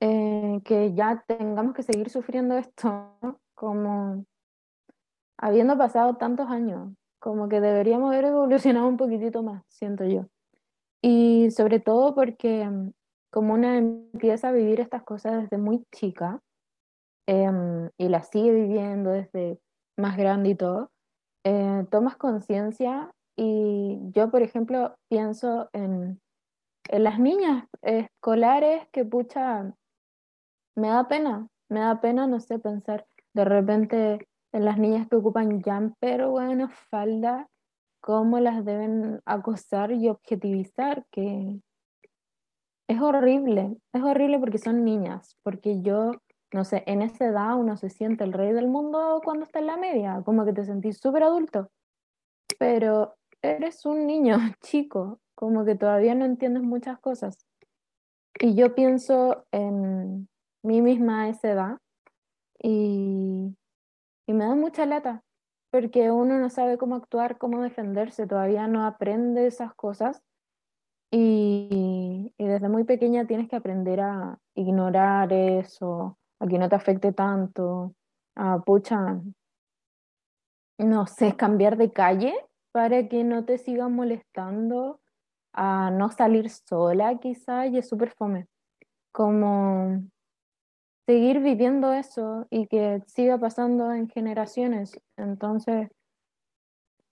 eh, 0.00 0.60
que 0.64 0.94
ya 0.94 1.24
tengamos 1.26 1.74
que 1.74 1.82
seguir 1.82 2.10
sufriendo 2.10 2.56
esto, 2.56 3.16
¿no? 3.22 3.40
como 3.54 4.24
habiendo 5.38 5.76
pasado 5.76 6.16
tantos 6.16 6.48
años, 6.48 6.92
como 7.18 7.48
que 7.48 7.60
deberíamos 7.60 8.12
haber 8.12 8.26
evolucionado 8.26 8.86
un 8.86 8.96
poquitito 8.96 9.42
más, 9.42 9.64
siento 9.68 10.04
yo. 10.04 10.26
Y 11.00 11.50
sobre 11.50 11.80
todo 11.80 12.14
porque 12.14 12.68
como 13.32 13.54
una 13.54 13.78
empieza 13.78 14.50
a 14.50 14.52
vivir 14.52 14.78
estas 14.80 15.02
cosas 15.04 15.42
desde 15.42 15.56
muy 15.56 15.84
chica, 15.90 16.40
em, 17.26 17.88
y 17.96 18.08
las 18.08 18.28
sigue 18.28 18.52
viviendo 18.52 19.10
desde 19.10 19.58
más 19.96 20.16
grande 20.18 20.50
y 20.50 20.54
todo, 20.54 20.90
eh, 21.44 21.86
tomas 21.90 22.16
conciencia 22.16 23.10
y 23.36 23.98
yo, 24.10 24.30
por 24.30 24.42
ejemplo, 24.42 24.94
pienso 25.08 25.70
en, 25.72 26.20
las 26.90 27.18
niñas 27.18 27.64
escolares 27.80 28.86
que 28.92 29.04
pucha, 29.04 29.72
me 30.76 30.88
da 30.88 31.08
pena, 31.08 31.48
me 31.70 31.80
da 31.80 32.00
pena, 32.00 32.26
no 32.26 32.40
sé, 32.40 32.58
pensar 32.58 33.06
de 33.34 33.44
repente 33.44 34.28
en 34.52 34.64
las 34.64 34.78
niñas 34.78 35.08
que 35.08 35.16
ocupan 35.16 35.62
jumper 35.62 36.26
bueno, 36.26 36.68
falda, 36.90 37.48
cómo 38.00 38.40
las 38.40 38.64
deben 38.64 39.20
acosar 39.24 39.92
y 39.92 40.08
objetivizar, 40.08 41.06
que 41.10 41.60
es 42.88 43.00
horrible, 43.00 43.76
es 43.92 44.02
horrible 44.02 44.38
porque 44.38 44.58
son 44.58 44.84
niñas, 44.84 45.36
porque 45.42 45.80
yo, 45.82 46.12
no 46.52 46.64
sé, 46.64 46.82
en 46.86 47.02
esa 47.02 47.26
edad 47.26 47.56
uno 47.56 47.76
se 47.76 47.90
siente 47.90 48.24
el 48.24 48.32
rey 48.32 48.52
del 48.52 48.68
mundo 48.68 49.20
cuando 49.24 49.44
está 49.44 49.60
en 49.60 49.66
la 49.66 49.76
media, 49.76 50.22
como 50.24 50.44
que 50.44 50.52
te 50.52 50.64
sentís 50.64 50.98
súper 50.98 51.22
adulto, 51.22 51.70
pero 52.58 53.14
eres 53.40 53.84
un 53.86 54.06
niño 54.06 54.36
chico, 54.62 55.20
como 55.34 55.64
que 55.64 55.74
todavía 55.74 56.14
no 56.14 56.24
entiendes 56.24 56.62
muchas 56.62 56.98
cosas. 56.98 57.46
Y 58.40 58.54
yo 58.54 58.74
pienso 58.74 59.44
en 59.52 60.28
mí 60.62 60.80
misma 60.80 61.24
a 61.24 61.28
esa 61.28 61.50
edad 61.50 61.78
y, 62.62 63.54
y 64.26 64.32
me 64.32 64.44
da 64.44 64.54
mucha 64.54 64.86
lata, 64.86 65.22
porque 65.70 66.10
uno 66.10 66.38
no 66.38 66.50
sabe 66.50 66.78
cómo 66.78 66.96
actuar, 66.96 67.38
cómo 67.38 67.62
defenderse, 67.62 68.26
todavía 68.26 68.66
no 68.66 68.84
aprende 68.86 69.46
esas 69.46 69.74
cosas 69.74 70.22
y, 71.14 72.32
desde 72.38 72.68
muy 72.68 72.84
pequeña 72.84 73.26
tienes 73.26 73.48
que 73.48 73.56
aprender 73.56 74.00
a 74.00 74.38
ignorar 74.54 75.32
eso, 75.32 76.18
a 76.40 76.46
que 76.46 76.58
no 76.58 76.68
te 76.68 76.74
afecte 76.74 77.12
tanto, 77.12 77.94
a 78.34 78.58
pucha, 78.60 79.20
no 80.78 81.06
sé, 81.06 81.36
cambiar 81.36 81.76
de 81.76 81.92
calle 81.92 82.34
para 82.72 83.08
que 83.08 83.24
no 83.24 83.44
te 83.44 83.58
sigan 83.58 83.94
molestando, 83.94 85.00
a 85.52 85.90
no 85.90 86.10
salir 86.10 86.48
sola 86.48 87.18
quizá, 87.18 87.66
y 87.66 87.76
es 87.76 87.88
súper 87.88 88.10
fome. 88.12 88.48
Como 89.12 90.02
seguir 91.06 91.40
viviendo 91.40 91.92
eso 91.92 92.46
y 92.48 92.66
que 92.68 93.02
siga 93.06 93.36
pasando 93.36 93.92
en 93.92 94.08
generaciones. 94.08 94.98
Entonces, 95.18 95.90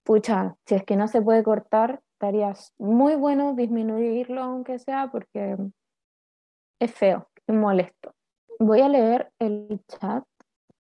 pucha, 0.05 0.57
si 0.65 0.77
es 0.77 0.85
que 0.85 0.97
no 0.97 1.07
se 1.07 1.21
puede 1.21 1.43
cortar, 1.43 2.01
estaría 2.21 2.53
muy 2.77 3.15
bueno 3.15 3.55
disminuirlo 3.55 4.43
aunque 4.43 4.79
sea 4.79 5.11
porque 5.11 5.57
es 6.79 6.93
feo 6.93 7.31
y 7.47 7.53
molesto. 7.53 8.15
Voy 8.59 8.83
a 8.83 8.91
leer 8.91 9.33
el 9.39 9.81
chat 9.89 10.25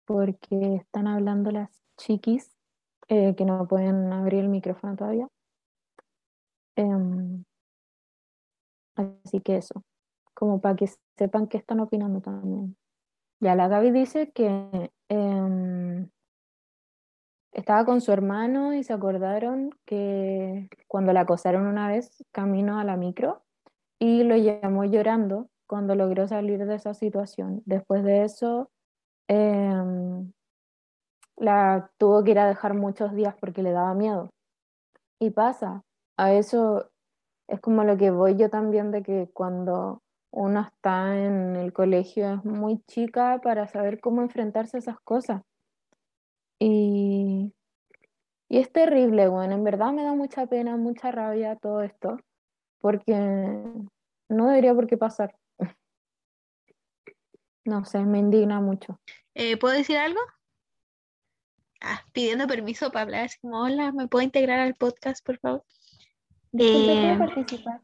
porque 0.04 0.74
están 0.74 1.06
hablando 1.06 1.50
las 1.50 1.70
chiquis 1.96 2.54
eh, 3.08 3.34
que 3.36 3.46
no 3.46 3.66
pueden 3.66 4.12
abrir 4.12 4.40
el 4.40 4.48
micrófono 4.50 4.96
todavía. 4.96 5.28
Em, 6.76 7.42
así 8.94 9.40
que 9.40 9.56
eso, 9.56 9.82
como 10.34 10.60
para 10.60 10.76
que 10.76 10.90
sepan 11.16 11.46
qué 11.46 11.56
están 11.56 11.80
opinando 11.80 12.20
también. 12.20 12.76
Ya 13.40 13.54
la 13.54 13.68
Gaby 13.68 13.92
dice 13.92 14.30
que 14.30 14.90
em, 15.08 16.10
estaba 17.52 17.84
con 17.84 18.00
su 18.00 18.12
hermano 18.12 18.74
y 18.74 18.84
se 18.84 18.92
acordaron 18.92 19.70
que 19.84 20.68
cuando 20.86 21.12
la 21.12 21.22
acosaron 21.22 21.66
una 21.66 21.88
vez 21.88 22.24
camino 22.32 22.78
a 22.78 22.84
la 22.84 22.96
micro 22.96 23.42
y 23.98 24.22
lo 24.24 24.36
llamó 24.36 24.84
llorando 24.84 25.48
cuando 25.66 25.94
logró 25.94 26.26
salir 26.26 26.64
de 26.64 26.74
esa 26.74 26.94
situación. 26.94 27.62
Después 27.66 28.02
de 28.04 28.24
eso, 28.24 28.70
em, 29.28 30.32
la 31.36 31.90
tuvo 31.98 32.24
que 32.24 32.32
ir 32.32 32.38
a 32.38 32.48
dejar 32.48 32.74
muchos 32.74 33.14
días 33.14 33.34
porque 33.40 33.62
le 33.62 33.72
daba 33.72 33.94
miedo. 33.94 34.30
Y 35.18 35.30
pasa, 35.30 35.82
a 36.16 36.32
eso 36.32 36.90
es 37.48 37.60
como 37.60 37.84
lo 37.84 37.96
que 37.96 38.10
voy 38.10 38.36
yo 38.36 38.50
también 38.50 38.90
de 38.90 39.02
que 39.02 39.30
cuando 39.32 40.02
uno 40.32 40.60
está 40.60 41.18
en 41.18 41.56
el 41.56 41.72
colegio 41.72 42.34
es 42.34 42.44
muy 42.44 42.82
chica 42.86 43.40
para 43.42 43.66
saber 43.66 44.00
cómo 44.00 44.22
enfrentarse 44.22 44.76
a 44.76 44.80
esas 44.80 45.00
cosas. 45.00 45.42
Y, 46.60 47.54
y 48.48 48.58
es 48.58 48.70
terrible, 48.70 49.28
bueno, 49.28 49.54
en 49.54 49.64
verdad 49.64 49.92
me 49.92 50.04
da 50.04 50.14
mucha 50.14 50.46
pena, 50.46 50.76
mucha 50.76 51.10
rabia 51.10 51.56
todo 51.56 51.82
esto, 51.82 52.18
porque 52.80 53.14
no 54.28 54.46
debería 54.46 54.74
por 54.74 54.86
qué 54.86 54.96
pasar. 54.96 55.34
No 57.62 57.84
sé, 57.84 58.00
me 58.00 58.18
indigna 58.18 58.58
mucho. 58.60 58.98
Eh, 59.34 59.58
¿puedo 59.58 59.74
decir 59.74 59.98
algo? 59.98 60.18
Ah, 61.82 62.02
pidiendo 62.12 62.46
permiso 62.46 62.90
para 62.90 63.02
hablar, 63.02 63.24
así 63.26 63.38
como, 63.40 63.62
hola, 63.62 63.92
¿me 63.92 64.08
puedo 64.08 64.24
integrar 64.24 64.60
al 64.60 64.74
podcast, 64.74 65.24
por 65.24 65.38
favor? 65.38 65.62
Eh, 66.58 67.16
¿puedo 67.16 67.18
participar? 67.18 67.80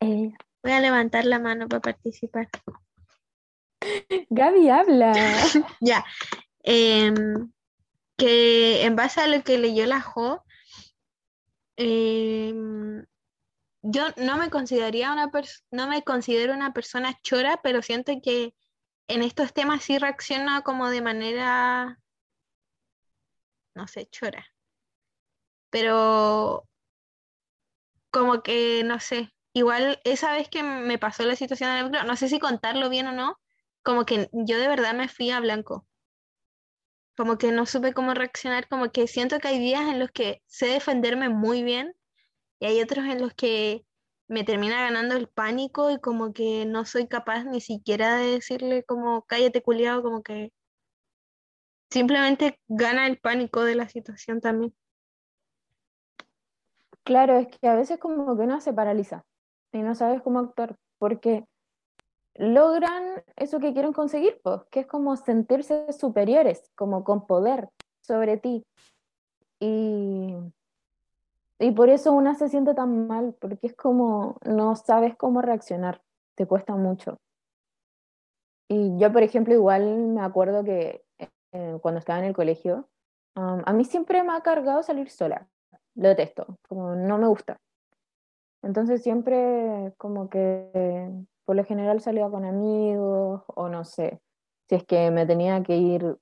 Eh, 0.00 0.32
voy 0.62 0.72
a 0.72 0.80
levantar 0.80 1.24
la 1.24 1.38
mano 1.38 1.66
para 1.68 1.80
participar. 1.80 2.48
Gaby 4.30 4.68
habla. 4.68 5.12
Ya. 5.80 6.04
Em, 6.62 7.50
que 8.20 8.84
en 8.84 8.96
base 8.96 9.20
a 9.22 9.28
lo 9.28 9.42
que 9.42 9.56
leyó 9.58 9.86
la 9.86 10.02
Jo, 10.02 10.44
em, 11.76 13.06
yo 13.82 14.02
no 14.18 14.36
me 14.36 14.50
consideraría 14.50 15.12
una 15.12 15.30
no 15.70 15.88
me 15.88 16.02
considero 16.04 16.52
una 16.54 16.72
persona 16.74 17.18
chora, 17.22 17.60
pero 17.62 17.82
siento 17.82 18.12
que 18.22 18.54
en 19.08 19.22
estos 19.22 19.54
temas 19.54 19.84
sí 19.84 19.98
reacciona 19.98 20.62
como 20.62 20.90
de 20.90 21.02
manera, 21.02 21.98
no 23.74 23.86
sé, 23.88 24.06
chora. 24.10 24.46
Pero 25.70 26.68
como 28.10 28.42
que, 28.42 28.82
no 28.84 29.00
sé, 29.00 29.32
igual 29.54 30.00
esa 30.04 30.32
vez 30.32 30.48
que 30.48 30.62
me 30.62 30.98
pasó 30.98 31.24
la 31.24 31.36
situación 31.36 31.70
en 31.70 31.76
el 31.78 31.84
micro, 31.86 32.04
no 32.04 32.16
sé 32.16 32.28
si 32.28 32.38
contarlo 32.38 32.88
bien 32.90 33.06
o 33.06 33.12
no, 33.12 33.38
como 33.82 34.04
que 34.04 34.28
yo 34.32 34.58
de 34.58 34.68
verdad 34.68 34.94
me 34.94 35.08
fui 35.08 35.30
a 35.30 35.40
blanco. 35.40 35.86
Como 37.20 37.36
que 37.36 37.52
no 37.52 37.66
supe 37.66 37.92
cómo 37.92 38.14
reaccionar, 38.14 38.66
como 38.66 38.90
que 38.90 39.06
siento 39.06 39.40
que 39.40 39.48
hay 39.48 39.58
días 39.58 39.82
en 39.82 39.98
los 39.98 40.10
que 40.10 40.40
sé 40.46 40.68
defenderme 40.68 41.28
muy 41.28 41.62
bien 41.62 41.92
y 42.58 42.64
hay 42.64 42.80
otros 42.80 43.04
en 43.04 43.20
los 43.20 43.34
que 43.34 43.84
me 44.26 44.42
termina 44.42 44.80
ganando 44.80 45.16
el 45.16 45.28
pánico 45.28 45.90
y 45.90 46.00
como 46.00 46.32
que 46.32 46.64
no 46.64 46.86
soy 46.86 47.08
capaz 47.08 47.44
ni 47.44 47.60
siquiera 47.60 48.16
de 48.16 48.28
decirle 48.28 48.84
como 48.84 49.26
cállate 49.26 49.60
culiao, 49.60 50.02
como 50.02 50.22
que 50.22 50.50
simplemente 51.90 52.58
gana 52.68 53.06
el 53.06 53.18
pánico 53.18 53.64
de 53.64 53.74
la 53.74 53.86
situación 53.86 54.40
también. 54.40 54.74
Claro, 57.02 57.36
es 57.36 57.48
que 57.48 57.68
a 57.68 57.74
veces 57.74 57.98
como 57.98 58.34
que 58.34 58.44
uno 58.44 58.62
se 58.62 58.72
paraliza 58.72 59.26
y 59.72 59.82
no 59.82 59.94
sabes 59.94 60.22
cómo 60.22 60.38
actuar, 60.38 60.78
porque 60.96 61.44
logran 62.34 63.22
eso 63.36 63.60
que 63.60 63.72
quieren 63.72 63.92
conseguir, 63.92 64.40
pues, 64.42 64.62
que 64.70 64.80
es 64.80 64.86
como 64.86 65.16
sentirse 65.16 65.92
superiores, 65.92 66.70
como 66.74 67.04
con 67.04 67.26
poder 67.26 67.68
sobre 68.00 68.36
ti. 68.36 68.64
Y, 69.60 70.34
y 71.58 71.70
por 71.72 71.90
eso 71.90 72.12
una 72.12 72.34
se 72.34 72.48
siente 72.48 72.74
tan 72.74 73.06
mal, 73.06 73.34
porque 73.40 73.66
es 73.66 73.74
como 73.74 74.36
no 74.44 74.76
sabes 74.76 75.16
cómo 75.16 75.42
reaccionar, 75.42 76.00
te 76.34 76.46
cuesta 76.46 76.74
mucho. 76.76 77.18
Y 78.68 78.96
yo, 78.98 79.12
por 79.12 79.22
ejemplo, 79.22 79.52
igual 79.52 80.08
me 80.08 80.22
acuerdo 80.22 80.62
que 80.62 81.02
eh, 81.52 81.78
cuando 81.82 81.98
estaba 81.98 82.20
en 82.20 82.26
el 82.26 82.34
colegio, 82.34 82.88
um, 83.34 83.62
a 83.64 83.72
mí 83.72 83.84
siempre 83.84 84.22
me 84.22 84.32
ha 84.32 84.40
cargado 84.40 84.82
salir 84.82 85.10
sola. 85.10 85.48
Lo 85.96 86.08
detesto, 86.08 86.56
como 86.68 86.94
no 86.94 87.18
me 87.18 87.26
gusta. 87.26 87.58
Entonces 88.62 89.02
siempre 89.02 89.92
como 89.96 90.28
que 90.28 91.10
por 91.50 91.56
lo 91.56 91.64
general 91.64 92.00
salía 92.00 92.30
con 92.30 92.44
amigos 92.44 93.42
o 93.48 93.68
no 93.68 93.84
sé. 93.84 94.20
Si 94.68 94.76
es 94.76 94.84
que 94.84 95.10
me 95.10 95.26
tenía 95.26 95.64
que 95.64 95.78
ir 95.78 96.16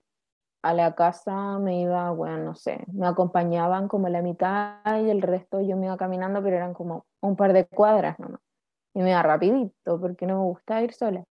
a 0.62 0.72
la 0.72 0.94
casa, 0.94 1.58
me 1.58 1.82
iba, 1.82 2.10
bueno, 2.12 2.38
no 2.38 2.54
sé, 2.54 2.82
me 2.94 3.06
acompañaban 3.06 3.88
como 3.88 4.08
la 4.08 4.22
mitad 4.22 4.80
y 4.86 5.10
el 5.10 5.20
resto 5.20 5.60
yo 5.60 5.76
me 5.76 5.84
iba 5.84 5.98
caminando, 5.98 6.42
pero 6.42 6.56
eran 6.56 6.72
como 6.72 7.04
un 7.20 7.36
par 7.36 7.52
de 7.52 7.66
cuadras 7.66 8.18
nomás. 8.18 8.40
Y 8.94 9.02
me 9.02 9.10
iba 9.10 9.22
rapidito 9.22 10.00
porque 10.00 10.24
no 10.24 10.38
me 10.38 10.44
gusta 10.44 10.80
ir 10.80 10.94
sola. 10.94 11.24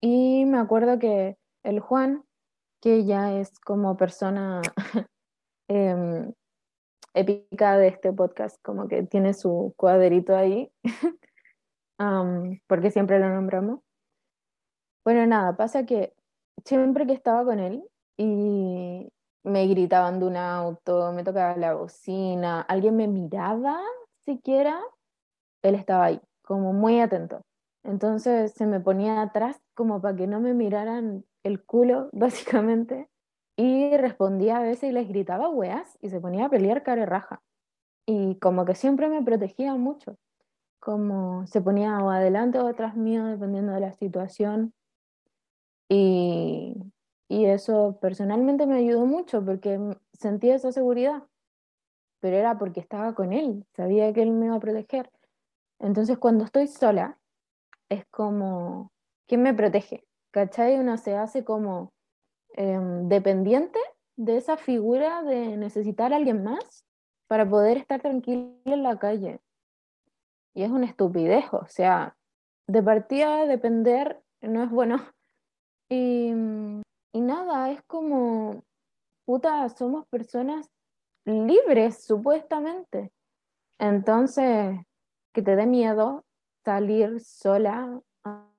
Y 0.00 0.46
me 0.46 0.56
acuerdo 0.56 0.98
que 0.98 1.36
el 1.62 1.80
Juan, 1.80 2.24
que 2.80 3.04
ya 3.04 3.34
es 3.34 3.60
como 3.60 3.98
persona 3.98 4.62
em, 5.68 6.32
épica 7.12 7.76
de 7.76 7.88
este 7.88 8.10
podcast, 8.10 8.56
como 8.62 8.88
que 8.88 9.02
tiene 9.02 9.34
su 9.34 9.74
cuadrito 9.76 10.34
ahí, 10.34 10.72
am, 12.00 12.60
porque 12.66 12.90
siempre 12.90 13.18
lo 13.20 13.28
nombramos. 13.28 13.80
Bueno, 15.04 15.26
nada, 15.26 15.56
pasa 15.56 15.86
que 15.86 16.14
siempre 16.64 17.06
que 17.06 17.12
estaba 17.12 17.44
con 17.44 17.58
él 17.60 17.84
y 18.16 19.08
me 19.44 19.66
gritaban 19.66 20.20
de 20.20 20.26
un 20.26 20.36
auto, 20.36 21.12
me 21.12 21.24
tocaba 21.24 21.56
la 21.56 21.74
bocina, 21.74 22.62
alguien 22.62 22.96
me 22.96 23.06
miraba 23.08 23.80
siquiera, 24.26 24.80
él 25.62 25.74
estaba 25.74 26.06
ahí, 26.06 26.20
como 26.42 26.72
muy 26.72 27.00
atento. 27.00 27.42
Entonces 27.84 28.52
se 28.52 28.66
me 28.66 28.80
ponía 28.80 29.22
atrás 29.22 29.60
como 29.74 30.00
para 30.02 30.16
que 30.16 30.26
no 30.26 30.40
me 30.40 30.54
miraran 30.54 31.24
el 31.44 31.64
culo, 31.64 32.08
básicamente, 32.12 33.08
y 33.56 33.96
respondía 33.96 34.58
a 34.58 34.62
veces 34.62 34.90
y 34.90 34.92
les 34.92 35.08
gritaba 35.08 35.48
weas 35.50 35.98
y 36.00 36.10
se 36.10 36.20
ponía 36.20 36.46
a 36.46 36.50
pelear 36.50 36.82
cara 36.82 37.02
y 37.02 37.06
raja. 37.06 37.40
Y 38.06 38.36
como 38.36 38.64
que 38.64 38.74
siempre 38.74 39.08
me 39.08 39.22
protegía 39.22 39.74
mucho, 39.76 40.16
como 40.80 41.46
se 41.46 41.60
ponía 41.60 41.98
o 41.98 42.10
adelante 42.10 42.58
o 42.58 42.66
atrás 42.66 42.96
mío, 42.96 43.26
dependiendo 43.26 43.72
de 43.72 43.80
la 43.80 43.92
situación. 43.92 44.72
Y, 45.88 46.74
y 47.28 47.44
eso 47.46 47.98
personalmente 48.00 48.66
me 48.66 48.76
ayudó 48.76 49.06
mucho 49.06 49.44
porque 49.44 49.78
sentía 50.12 50.54
esa 50.54 50.72
seguridad, 50.72 51.22
pero 52.20 52.36
era 52.36 52.58
porque 52.58 52.80
estaba 52.80 53.14
con 53.14 53.32
él, 53.32 53.64
sabía 53.76 54.12
que 54.12 54.22
él 54.22 54.32
me 54.32 54.46
iba 54.46 54.56
a 54.56 54.60
proteger. 54.60 55.10
Entonces 55.78 56.18
cuando 56.18 56.44
estoy 56.44 56.66
sola, 56.66 57.18
es 57.88 58.04
como, 58.06 58.92
¿quién 59.26 59.42
me 59.42 59.54
protege? 59.54 60.04
¿Cachai? 60.30 60.78
Uno 60.78 60.96
se 60.96 61.16
hace 61.16 61.44
como 61.44 61.92
em, 62.54 63.08
dependiente 63.08 63.78
de 64.16 64.36
esa 64.36 64.56
figura 64.56 65.22
de 65.22 65.56
necesitar 65.56 66.12
a 66.12 66.16
alguien 66.16 66.44
más 66.44 66.84
para 67.26 67.48
poder 67.48 67.78
estar 67.78 68.00
tranquilo 68.00 68.54
en 68.64 68.82
la 68.82 68.98
calle. 68.98 69.40
Y 70.54 70.62
es 70.62 70.70
una 70.70 70.86
estupidez, 70.86 71.44
o 71.52 71.66
sea, 71.66 72.16
de 72.66 72.82
partida 72.82 73.46
depender 73.46 74.20
no 74.40 74.62
es 74.62 74.70
bueno. 74.70 74.96
Y, 75.88 76.32
y 77.12 77.20
nada, 77.20 77.70
es 77.70 77.82
como, 77.86 78.62
puta, 79.24 79.68
somos 79.68 80.06
personas 80.08 80.68
libres, 81.24 82.04
supuestamente. 82.04 83.12
Entonces, 83.78 84.76
que 85.32 85.42
te 85.42 85.56
dé 85.56 85.66
miedo 85.66 86.24
salir 86.64 87.20
sola, 87.20 88.00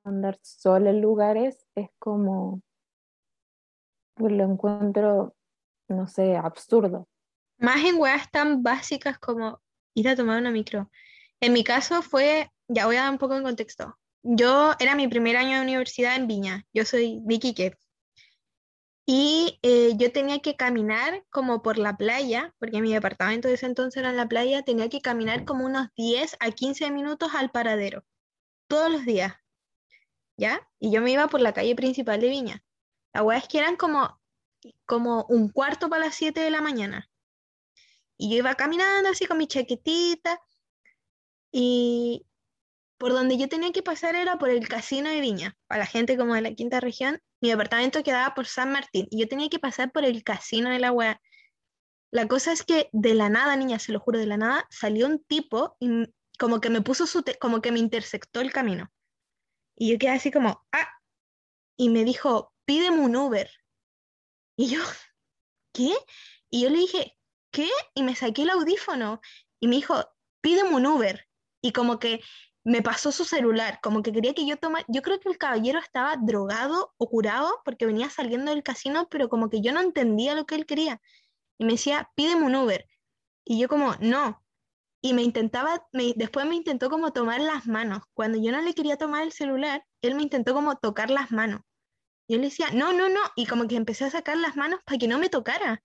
andar 0.03 0.39
sola 0.41 0.89
en 0.89 1.01
lugares, 1.01 1.65
es 1.75 1.89
como, 1.99 2.61
pues 4.15 4.33
lo 4.33 4.43
encuentro, 4.43 5.35
no 5.87 6.07
sé, 6.07 6.35
absurdo. 6.35 7.07
Más 7.57 7.83
en 7.85 7.99
weas 7.99 8.29
tan 8.31 8.63
básicas 8.63 9.19
como 9.19 9.61
ir 9.93 10.09
a 10.09 10.15
tomar 10.15 10.39
una 10.39 10.51
micro. 10.51 10.89
En 11.41 11.53
mi 11.53 11.63
caso 11.63 12.03
fue, 12.03 12.51
ya 12.67 12.85
voy 12.85 12.97
a 12.97 13.01
dar 13.01 13.11
un 13.11 13.17
poco 13.17 13.35
en 13.35 13.43
contexto. 13.43 13.97
Yo 14.21 14.75
era 14.79 14.95
mi 14.95 15.07
primer 15.07 15.35
año 15.35 15.55
de 15.55 15.61
universidad 15.63 16.15
en 16.15 16.27
Viña. 16.27 16.65
Yo 16.71 16.85
soy 16.85 17.19
Vicky 17.23 17.55
Kep. 17.55 17.75
Y 19.07 19.59
eh, 19.63 19.93
yo 19.97 20.11
tenía 20.11 20.39
que 20.39 20.55
caminar 20.55 21.25
como 21.31 21.63
por 21.63 21.79
la 21.79 21.97
playa, 21.97 22.53
porque 22.59 22.79
mi 22.81 22.93
departamento 22.93 23.47
de 23.47 23.55
ese 23.55 23.65
entonces 23.65 23.99
era 23.99 24.11
en 24.11 24.17
la 24.17 24.27
playa, 24.27 24.61
tenía 24.61 24.87
que 24.89 25.01
caminar 25.01 25.43
como 25.43 25.65
unos 25.65 25.87
10 25.97 26.37
a 26.39 26.51
15 26.51 26.91
minutos 26.91 27.31
al 27.33 27.49
paradero, 27.49 28.05
todos 28.67 28.91
los 28.91 29.03
días, 29.03 29.33
¿ya? 30.37 30.69
Y 30.79 30.91
yo 30.91 31.01
me 31.01 31.11
iba 31.11 31.27
por 31.27 31.41
la 31.41 31.53
calle 31.53 31.75
principal 31.75 32.21
de 32.21 32.29
Viña. 32.29 32.63
La 33.13 33.23
wea 33.23 33.39
es 33.39 33.47
que 33.47 33.57
eran 33.57 33.75
como, 33.75 34.21
como 34.85 35.25
un 35.29 35.49
cuarto 35.49 35.89
para 35.89 36.05
las 36.05 36.15
7 36.15 36.39
de 36.39 36.51
la 36.51 36.61
mañana. 36.61 37.09
Y 38.17 38.29
yo 38.29 38.37
iba 38.37 38.53
caminando 38.53 39.09
así 39.09 39.25
con 39.25 39.39
mi 39.39 39.47
chaquetita 39.47 40.39
y 41.51 42.25
por 42.97 43.13
donde 43.13 43.37
yo 43.37 43.49
tenía 43.49 43.71
que 43.71 43.81
pasar 43.81 44.15
era 44.15 44.37
por 44.37 44.49
el 44.49 44.67
casino 44.67 45.09
de 45.09 45.21
Viña. 45.21 45.57
Para 45.67 45.79
la 45.79 45.85
gente 45.87 46.17
como 46.17 46.35
de 46.35 46.41
la 46.41 46.53
quinta 46.53 46.79
región, 46.79 47.19
mi 47.41 47.49
departamento 47.49 48.03
quedaba 48.03 48.35
por 48.35 48.45
San 48.45 48.71
Martín 48.71 49.07
y 49.09 49.19
yo 49.19 49.27
tenía 49.27 49.49
que 49.49 49.59
pasar 49.59 49.91
por 49.91 50.05
el 50.05 50.23
casino 50.23 50.69
de 50.69 50.79
la 50.79 50.91
wea. 50.91 51.19
La 52.11 52.27
cosa 52.27 52.51
es 52.51 52.63
que 52.63 52.89
de 52.91 53.15
la 53.15 53.29
nada, 53.29 53.55
niña, 53.55 53.79
se 53.79 53.91
lo 53.91 53.99
juro, 53.99 54.19
de 54.19 54.27
la 54.27 54.37
nada, 54.37 54.67
salió 54.69 55.07
un 55.07 55.23
tipo 55.23 55.77
y 55.79 56.13
como 56.37 56.61
que 56.61 56.69
me 56.69 56.81
puso 56.81 57.07
su, 57.07 57.23
como 57.39 57.61
que 57.61 57.71
me 57.71 57.79
intersectó 57.79 58.41
el 58.41 58.51
camino. 58.51 58.91
Y 59.75 59.91
yo 59.91 59.97
quedé 59.97 60.11
así 60.11 60.29
como, 60.29 60.63
ah, 60.71 60.89
y 61.77 61.89
me 61.89 62.03
dijo, 62.03 62.53
pídeme 62.65 62.99
un 62.99 63.15
Uber. 63.15 63.49
Y 64.55 64.69
yo, 64.69 64.79
¿qué? 65.73 65.91
Y 66.49 66.63
yo 66.63 66.69
le 66.69 66.77
dije, 66.77 67.17
¿qué? 67.51 67.69
Y 67.95 68.03
me 68.03 68.15
saqué 68.15 68.43
el 68.43 68.51
audífono 68.51 69.21
y 69.59 69.67
me 69.67 69.77
dijo, 69.77 70.05
pídeme 70.41 70.75
un 70.75 70.85
Uber. 70.85 71.27
Y 71.61 71.71
como 71.73 71.99
que 71.99 72.21
me 72.63 72.81
pasó 72.81 73.11
su 73.11 73.25
celular, 73.25 73.79
como 73.81 74.03
que 74.03 74.11
quería 74.13 74.33
que 74.33 74.45
yo 74.45 74.57
tomara, 74.57 74.85
yo 74.87 75.01
creo 75.01 75.19
que 75.19 75.29
el 75.29 75.37
caballero 75.37 75.79
estaba 75.79 76.15
drogado 76.17 76.93
o 76.97 77.09
curado 77.09 77.61
porque 77.65 77.85
venía 77.87 78.09
saliendo 78.09 78.51
del 78.51 78.63
casino, 78.63 79.07
pero 79.09 79.29
como 79.29 79.49
que 79.49 79.61
yo 79.61 79.73
no 79.73 79.81
entendía 79.81 80.35
lo 80.35 80.45
que 80.45 80.55
él 80.55 80.65
quería. 80.65 81.01
Y 81.57 81.65
me 81.65 81.73
decía, 81.73 82.11
pídeme 82.15 82.45
un 82.45 82.55
Uber. 82.55 82.87
Y 83.45 83.59
yo 83.59 83.67
como, 83.69 83.95
no. 84.01 84.43
Y 85.01 85.13
me 85.13 85.23
intentaba, 85.23 85.87
me- 85.93 86.13
después 86.15 86.45
me 86.47 86.55
intentó 86.55 86.89
como 86.89 87.13
tomar 87.13 87.41
las 87.41 87.67
manos. 87.67 88.03
Cuando 88.13 88.39
yo 88.41 88.51
no 88.51 88.61
le 88.61 88.73
quería 88.75 88.97
tomar 88.97 89.23
el 89.23 89.31
celular, 89.33 89.85
él 90.01 90.15
me 90.15 90.23
intentó 90.23 90.53
como 90.53 90.77
tocar 90.77 91.09
las 91.11 91.31
manos. 91.31 91.61
Yo 92.27 92.37
le 92.37 92.45
decía, 92.45 92.67
no, 92.73 92.93
no, 92.93 93.09
no. 93.09 93.19
Y 93.35 93.45
como 93.45 93.67
que 93.67 93.75
empecé 93.75 94.05
a 94.05 94.09
sacar 94.11 94.37
las 94.37 94.55
manos 94.55 94.79
para 94.85 94.97
que 94.97 95.07
no 95.07 95.19
me 95.19 95.29
tocara. 95.29 95.83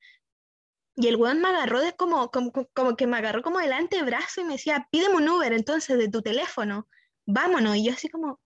Y 0.96 1.08
el 1.08 1.16
weón 1.16 1.40
me 1.40 1.48
agarró 1.48 1.80
de 1.80 1.94
como, 1.94 2.30
como, 2.30 2.52
como 2.74 2.96
que 2.96 3.06
me 3.06 3.18
agarró 3.18 3.42
como 3.42 3.58
del 3.58 3.72
antebrazo 3.74 4.40
y 4.40 4.44
me 4.44 4.54
decía, 4.54 4.88
pídeme 4.90 5.16
un 5.16 5.28
Uber 5.28 5.52
entonces 5.52 5.98
de 5.98 6.08
tu 6.08 6.22
teléfono, 6.22 6.88
vámonos. 7.26 7.76
Y 7.76 7.84
yo 7.84 7.92
así 7.92 8.08
como, 8.08 8.40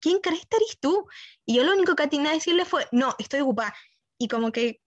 ¿quién 0.00 0.20
crees 0.20 0.46
que 0.46 0.56
eres 0.56 0.78
tú? 0.80 1.06
Y 1.44 1.56
yo 1.56 1.64
lo 1.64 1.72
único 1.74 1.94
que 1.94 2.04
atiné 2.04 2.30
a 2.30 2.32
decirle 2.32 2.64
fue, 2.64 2.86
no, 2.92 3.14
estoy 3.18 3.40
ocupada. 3.40 3.74
Y 4.18 4.28
como 4.28 4.52
que, 4.52 4.80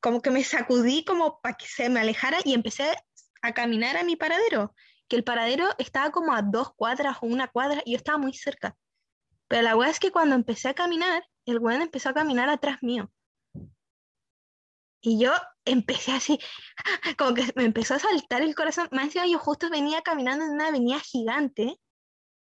como 0.00 0.22
que 0.22 0.30
me 0.30 0.44
sacudí 0.44 1.04
como 1.04 1.40
para 1.40 1.56
que 1.56 1.66
se 1.66 1.88
me 1.88 2.00
alejara 2.00 2.38
y 2.44 2.54
empecé 2.54 2.94
a 3.42 3.52
caminar 3.52 3.96
a 3.96 4.04
mi 4.04 4.16
paradero. 4.16 4.74
que 5.08 5.16
el 5.16 5.24
paradero 5.24 5.68
estaba 5.78 6.10
como 6.10 6.34
a 6.34 6.42
dos 6.42 6.74
cuadras 6.74 7.18
o 7.20 7.26
una 7.26 7.48
cuadra 7.48 7.82
y 7.84 7.92
yo 7.92 7.96
estaba 7.96 8.18
muy 8.18 8.34
cerca. 8.34 8.76
Pero 9.48 9.62
la 9.62 9.76
weá 9.76 9.90
es 9.90 10.00
que 10.00 10.10
cuando 10.10 10.34
empecé 10.34 10.68
a 10.68 10.74
caminar, 10.74 11.24
el 11.44 11.58
weón 11.58 11.82
empezó 11.82 12.08
a 12.08 12.14
caminar 12.14 12.48
atrás 12.48 12.78
mío. 12.82 13.10
Y 15.08 15.20
yo 15.20 15.30
empecé 15.64 16.10
así, 16.10 16.36
como 17.16 17.32
que 17.32 17.52
me 17.54 17.64
empezó 17.64 17.94
a 17.94 18.00
saltar 18.00 18.42
el 18.42 18.56
corazón. 18.56 18.88
Más 18.90 19.04
encima 19.04 19.26
yo 19.28 19.38
justo 19.38 19.70
venía 19.70 20.02
caminando 20.02 20.44
en 20.44 20.50
una 20.50 20.66
avenida 20.66 20.98
gigante, 20.98 21.76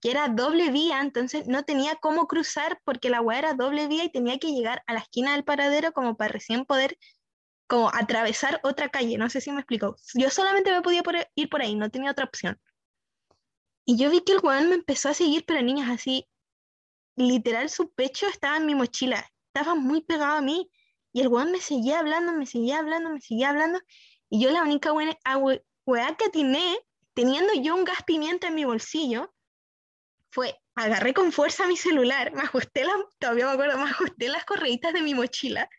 que 0.02 0.12
era 0.12 0.28
doble 0.30 0.72
vía, 0.72 1.02
entonces 1.02 1.48
no 1.48 1.64
tenía 1.64 1.96
cómo 1.98 2.28
cruzar 2.28 2.82
porque 2.84 3.10
la 3.10 3.22
weá 3.22 3.40
era 3.40 3.54
doble 3.54 3.88
vía 3.88 4.04
y 4.06 4.12
tenía 4.12 4.38
que 4.38 4.52
llegar 4.52 4.84
a 4.88 4.94
la 4.94 5.00
esquina 5.00 5.34
del 5.34 5.46
paradero 5.46 5.94
como 5.94 6.18
para 6.18 6.34
recién 6.34 6.66
poder 6.66 6.98
como 7.68 7.90
atravesar 7.94 8.60
otra 8.64 8.90
calle. 8.90 9.18
No 9.18 9.30
sé 9.30 9.42
si 9.42 9.52
me 9.52 9.62
explico. 9.62 9.96
Yo 10.16 10.30
solamente 10.30 10.72
me 10.72 10.82
podía 10.82 11.04
por- 11.04 11.16
ir 11.36 11.50
por 11.50 11.62
ahí, 11.62 11.76
no 11.76 11.90
tenía 11.90 12.12
otra 12.12 12.26
opción. 12.26 12.60
Y 13.86 13.98
yo 13.98 14.10
vi 14.10 14.22
que 14.22 14.34
el 14.34 14.40
weón 14.44 14.70
me 14.70 14.76
empezó 14.76 15.10
a 15.10 15.14
seguir, 15.14 15.44
pero 15.46 15.62
niñas, 15.62 15.90
así, 15.90 16.28
literal 17.16 17.70
su 17.70 17.92
pecho 17.94 18.28
estaba 18.28 18.58
en 18.58 18.66
mi 18.66 18.76
mochila, 18.76 19.26
estaba 19.54 19.76
muy 19.76 20.02
pegado 20.04 20.38
a 20.38 20.42
mí. 20.42 20.70
Y 21.14 21.22
el 21.22 21.28
weón 21.28 21.52
me 21.52 21.60
seguía 21.60 22.00
hablando, 22.00 22.34
me 22.34 22.46
seguía 22.46 22.80
hablando, 22.80 23.10
me 23.12 23.22
seguía 23.22 23.50
hablando. 23.50 23.80
Y 24.30 24.42
yo 24.42 24.52
la 24.52 24.64
única 24.64 24.92
ah, 25.26 25.38
we- 25.38 25.64
weá 25.86 26.16
que 26.16 26.26
atiné, 26.26 26.78
teniendo 27.14 27.54
yo 27.56 27.76
un 27.76 27.84
gas 27.84 28.04
pimienta 28.06 28.48
en 28.48 28.56
mi 28.56 28.66
bolsillo, 28.66 29.34
fue 30.32 30.58
agarré 30.76 31.14
con 31.14 31.32
fuerza 31.32 31.68
mi 31.68 31.76
celular, 31.78 32.32
me 32.34 32.42
ajusté 32.42 32.86
la, 32.86 32.94
todavía 33.20 33.46
me 33.48 33.52
acuerdo, 33.52 33.78
me 33.78 33.90
ajusté 33.90 34.30
las 34.30 34.46
correitas 34.46 34.94
de 34.94 35.02
mi 35.02 35.14
mochila, 35.14 35.70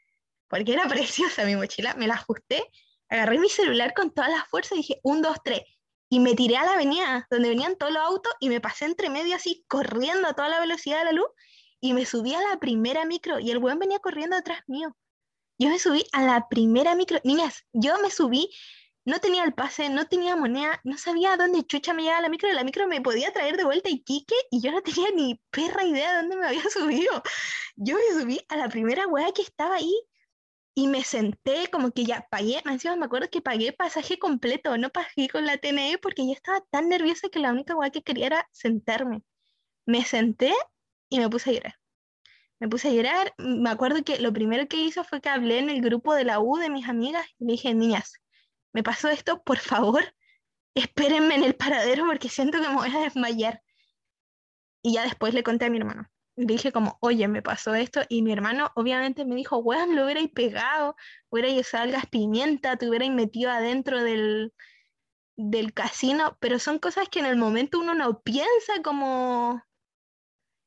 porque 0.49 0.73
era 0.75 0.85
preciosa 0.89 1.45
mi 1.45 1.57
mochila, 1.57 1.95
me 1.95 2.07
la 2.07 2.15
ajusté, 2.15 2.65
agarré 3.09 3.39
mi 3.39 3.49
celular 3.49 3.95
con 3.95 4.13
toda 4.13 4.29
la 4.29 4.45
fuerza 4.45 4.75
y 4.75 4.79
dije, 4.79 5.01
un, 5.03 5.23
dos, 5.23 5.39
tres. 5.45 5.63
Y 6.11 6.21
me 6.21 6.35
tiré 6.35 6.57
a 6.59 6.65
la 6.65 6.75
avenida 6.75 7.27
donde 7.31 7.49
venían 7.49 7.77
todos 7.77 7.93
los 7.93 8.03
autos 8.03 8.35
y 8.39 8.51
me 8.51 8.61
pasé 8.61 8.85
entre 8.85 9.09
medio 9.09 9.35
así, 9.35 9.65
corriendo 9.67 10.29
a 10.29 10.35
toda 10.35 10.51
la 10.51 10.61
velocidad 10.61 10.99
de 10.99 11.05
la 11.07 11.13
luz 11.13 11.29
y 11.81 11.95
me 11.95 12.05
subí 12.05 12.35
a 12.35 12.41
la 12.43 12.59
primera 12.59 13.07
micro 13.07 13.39
y 13.41 13.51
el 13.51 13.59
weón 13.59 13.79
venía 13.79 13.99
corriendo 13.99 14.37
atrás 14.37 14.61
mío. 14.67 14.95
Yo 15.59 15.69
me 15.69 15.79
subí 15.79 16.05
a 16.13 16.23
la 16.23 16.49
primera 16.49 16.95
micro. 16.95 17.21
Niñas, 17.25 17.65
yo 17.73 17.99
me 18.01 18.11
subí, 18.11 18.51
no 19.05 19.19
tenía 19.21 19.45
el 19.45 19.55
pase, 19.55 19.89
no 19.89 20.07
tenía 20.07 20.37
moneda, 20.37 20.81
no 20.85 20.97
sabía 20.97 21.37
dónde 21.37 21.65
chucha 21.65 21.95
me 21.95 22.03
llevaba 22.03 22.23
la 22.23 22.29
micro. 22.29 22.53
La 22.53 22.65
micro 22.65 22.87
me 22.89 23.01
podía 23.01 23.33
traer 23.33 23.57
de 23.57 23.65
vuelta 23.65 23.89
a 23.89 23.93
Iquique 23.93 24.35
y 24.51 24.61
yo 24.63 24.73
no 24.73 24.83
tenía 24.83 25.11
ni 25.15 25.41
perra 25.51 25.85
idea 25.85 26.11
de 26.13 26.17
dónde 26.19 26.37
me 26.37 26.47
había 26.47 26.63
subido. 26.71 27.23
Yo 27.77 27.97
me 27.97 28.21
subí 28.21 28.41
a 28.49 28.57
la 28.57 28.69
primera 28.69 29.07
weá 29.07 29.33
que 29.33 29.43
estaba 29.43 29.77
ahí 29.77 29.95
y 30.75 30.89
me 30.89 31.05
senté 31.05 31.69
como 31.71 31.93
que 31.93 32.05
ya 32.05 32.27
pagué, 32.31 32.63
encima 32.65 32.97
me 32.97 33.07
acuerdo 33.07 33.29
que 33.31 33.43
pagué 33.43 33.73
pasaje 33.73 34.19
completo, 34.19 34.79
no 34.79 34.91
pagué 34.91 35.29
con 35.31 35.47
la 35.47 35.59
TNE 35.59 35.99
porque 35.99 36.27
yo 36.27 36.33
estaba 36.33 36.61
tan 36.71 36.89
nerviosa 36.89 37.29
que 37.29 37.41
la 37.41 37.53
única 37.53 37.77
weá 37.77 37.91
que 37.91 38.03
quería 38.03 38.27
era 38.27 38.49
sentarme. 38.53 39.23
Me 39.87 40.05
senté 40.05 40.53
y 41.11 41.19
me 41.19 41.29
puse 41.29 41.51
a 41.51 41.53
llorar. 41.55 41.82
Me 42.63 42.69
puse 42.69 42.87
a 42.87 42.93
llorar, 42.93 43.35
me 43.39 43.71
acuerdo 43.71 44.05
que 44.05 44.21
lo 44.21 44.33
primero 44.33 44.69
que 44.69 44.77
hizo 44.77 45.03
fue 45.03 45.21
que 45.21 45.29
hablé 45.29 45.59
en 45.59 45.69
el 45.69 45.81
grupo 45.81 46.15
de 46.15 46.23
la 46.23 46.39
U 46.39 46.59
de 46.59 46.71
mis 46.71 46.89
amigas 46.89 47.27
y 47.41 47.45
le 47.45 47.53
dije, 47.55 47.75
niñas, 47.75 48.13
me 48.73 48.85
pasó 48.85 49.09
esto, 49.09 49.43
por 49.43 49.59
favor, 49.59 50.05
espérenme 50.77 51.35
en 51.35 51.43
el 51.43 51.57
paradero 51.57 52.07
porque 52.07 52.29
siento 52.29 52.61
que 52.61 52.69
me 52.69 52.77
voy 52.77 52.89
a 52.95 53.01
desmayar. 53.01 53.61
Y 54.81 54.93
ya 54.93 55.03
después 55.03 55.35
le 55.35 55.43
conté 55.43 55.65
a 55.65 55.71
mi 55.71 55.79
hermano. 55.79 56.09
Le 56.37 56.47
dije 56.47 56.71
como, 56.71 56.99
oye, 57.01 57.27
me 57.27 57.43
pasó 57.43 57.75
esto, 57.75 58.03
y 58.09 58.23
mi 58.23 58.31
hermano 58.31 58.71
obviamente 58.77 59.25
me 59.25 59.35
dijo, 59.35 59.59
weón, 59.59 59.97
lo 59.97 60.05
hubierais 60.05 60.31
pegado, 60.31 60.95
hubierais 61.31 61.59
usado 61.63 61.91
gas 61.91 62.07
pimienta, 62.07 62.77
te 62.77 62.89
hubierais 62.89 63.11
metido 63.11 63.51
adentro 63.51 64.05
del, 64.05 64.55
del 65.35 65.73
casino, 65.73 66.39
pero 66.39 66.61
son 66.61 66.79
cosas 66.79 67.09
que 67.09 67.19
en 67.19 67.27
el 67.27 67.37
momento 67.37 67.81
uno 67.81 67.97
no 67.97 68.23
piensa 68.23 68.83
como, 68.85 69.61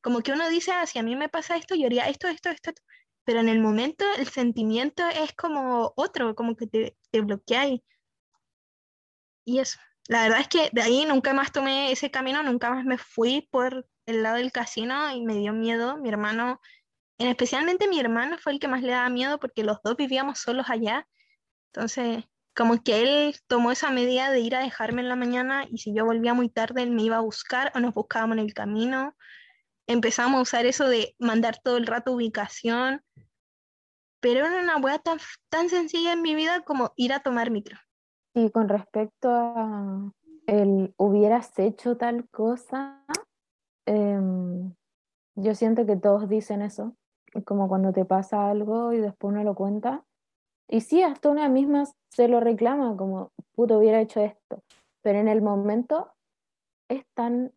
como 0.05 0.21
que 0.21 0.33
uno 0.33 0.47
dice, 0.49 0.71
ah, 0.71 0.85
si 0.85 0.99
a 0.99 1.03
mí 1.03 1.15
me 1.15 1.29
pasa 1.29 1.57
esto, 1.57 1.73
yo 1.73 1.87
haría 1.87 2.07
esto, 2.07 2.27
esto, 2.27 2.49
esto, 2.51 2.69
esto". 2.69 2.83
pero 3.23 3.39
en 3.39 3.49
el 3.49 3.59
momento 3.59 4.05
el 4.19 4.27
sentimiento 4.27 5.03
es 5.07 5.33
como 5.33 5.93
otro, 5.95 6.35
como 6.35 6.55
que 6.55 6.67
te, 6.67 6.95
te 7.09 7.21
bloquea 7.21 7.65
y 9.45 9.59
eso. 9.59 9.79
La 10.07 10.21
verdad 10.21 10.41
es 10.41 10.47
que 10.47 10.69
de 10.73 10.83
ahí 10.83 11.05
nunca 11.05 11.33
más 11.33 11.51
tomé 11.51 11.91
ese 11.91 12.11
camino, 12.11 12.43
nunca 12.43 12.69
más 12.69 12.85
me 12.85 12.99
fui 12.99 13.47
por 13.49 13.87
el 14.05 14.21
lado 14.21 14.35
del 14.37 14.51
casino 14.51 15.11
y 15.11 15.23
me 15.25 15.37
dio 15.37 15.53
miedo. 15.53 15.97
Mi 15.97 16.09
hermano, 16.09 16.61
en 17.17 17.29
especialmente 17.29 17.87
mi 17.87 17.99
hermano 17.99 18.37
fue 18.37 18.53
el 18.53 18.59
que 18.59 18.67
más 18.67 18.83
le 18.83 18.91
daba 18.91 19.09
miedo 19.09 19.39
porque 19.39 19.63
los 19.63 19.81
dos 19.83 19.95
vivíamos 19.97 20.37
solos 20.37 20.67
allá. 20.69 21.07
Entonces, 21.73 22.25
como 22.55 22.83
que 22.83 23.01
él 23.01 23.35
tomó 23.47 23.71
esa 23.71 23.89
medida 23.89 24.29
de 24.29 24.41
ir 24.41 24.55
a 24.55 24.59
dejarme 24.59 25.01
en 25.01 25.09
la 25.09 25.15
mañana 25.15 25.65
y 25.67 25.79
si 25.79 25.95
yo 25.95 26.05
volvía 26.05 26.35
muy 26.35 26.49
tarde, 26.49 26.83
él 26.83 26.91
me 26.91 27.01
iba 27.01 27.17
a 27.17 27.21
buscar 27.21 27.71
o 27.73 27.79
nos 27.79 27.95
buscábamos 27.95 28.37
en 28.37 28.43
el 28.43 28.53
camino. 28.53 29.15
Empezamos 29.87 30.39
a 30.39 30.41
usar 30.41 30.65
eso 30.65 30.87
de 30.87 31.15
mandar 31.19 31.59
todo 31.63 31.77
el 31.77 31.87
rato 31.87 32.13
ubicación, 32.13 33.01
pero 34.19 34.45
era 34.45 34.61
una 34.61 34.77
hueá 34.77 34.99
tan, 34.99 35.19
tan 35.49 35.69
sencilla 35.69 36.13
en 36.13 36.21
mi 36.21 36.33
vida 36.33 36.61
como 36.61 36.91
ir 36.95 37.13
a 37.13 37.19
tomar 37.19 37.51
micro. 37.51 37.77
Y 38.33 38.49
con 38.49 38.67
respecto 38.67 39.29
a 39.29 40.11
el 40.47 40.93
hubieras 40.97 41.57
hecho 41.59 41.97
tal 41.97 42.27
cosa, 42.29 43.03
em, 43.85 44.73
yo 45.35 45.55
siento 45.55 45.85
que 45.85 45.95
todos 45.95 46.27
dicen 46.29 46.61
eso, 46.61 46.95
como 47.45 47.67
cuando 47.67 47.93
te 47.93 48.05
pasa 48.05 48.49
algo 48.49 48.93
y 48.93 48.99
después 48.99 49.33
uno 49.33 49.43
lo 49.43 49.55
cuenta. 49.55 50.03
Y 50.67 50.81
sí, 50.81 51.03
hasta 51.03 51.29
una 51.29 51.47
misma 51.49 51.85
se 52.09 52.27
lo 52.27 52.39
reclama, 52.39 52.95
como, 52.97 53.31
puto, 53.53 53.77
hubiera 53.77 54.01
hecho 54.01 54.21
esto. 54.21 54.63
Pero 55.01 55.19
en 55.19 55.27
el 55.27 55.41
momento 55.41 56.11
es 56.89 57.05
tan 57.13 57.53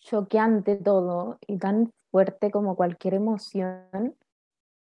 choqueante 0.00 0.76
todo 0.76 1.38
y 1.46 1.58
tan 1.58 1.92
fuerte 2.10 2.50
como 2.50 2.76
cualquier 2.76 3.14
emoción 3.14 4.16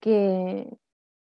que 0.02 0.68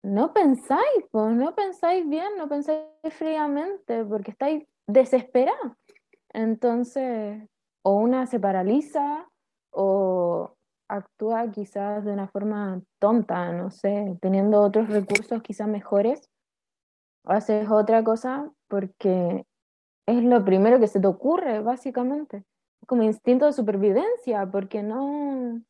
no 0.02 0.32
pensáis, 0.34 1.04
pues, 1.10 1.34
no 1.34 1.54
pensáis 1.54 2.08
bien, 2.08 2.36
no 2.36 2.48
pensáis 2.48 2.82
fríamente, 3.10 4.04
porque 4.04 4.32
estáis 4.32 4.64
desesperados. 4.86 5.72
Entonces, 6.32 7.42
o 7.82 7.96
una 7.96 8.26
se 8.26 8.40
paraliza 8.40 9.28
o 9.70 10.52
actúa 10.88 11.50
quizás 11.50 12.04
de 12.04 12.12
una 12.12 12.28
forma 12.28 12.82
tonta, 12.98 13.52
no 13.52 13.70
sé, 13.70 14.16
teniendo 14.20 14.60
otros 14.60 14.88
recursos 14.88 15.42
quizás 15.42 15.68
mejores, 15.68 16.28
o 17.24 17.32
haces 17.32 17.70
otra 17.70 18.04
cosa 18.04 18.50
porque 18.68 19.46
es 20.06 20.22
lo 20.22 20.44
primero 20.44 20.78
que 20.78 20.88
se 20.88 21.00
te 21.00 21.06
ocurre, 21.06 21.60
básicamente. 21.60 22.44
Como 22.86 23.02
instinto 23.02 23.46
de 23.46 23.52
supervivencia, 23.52 24.46
porque 24.50 24.82
no, 24.82 25.62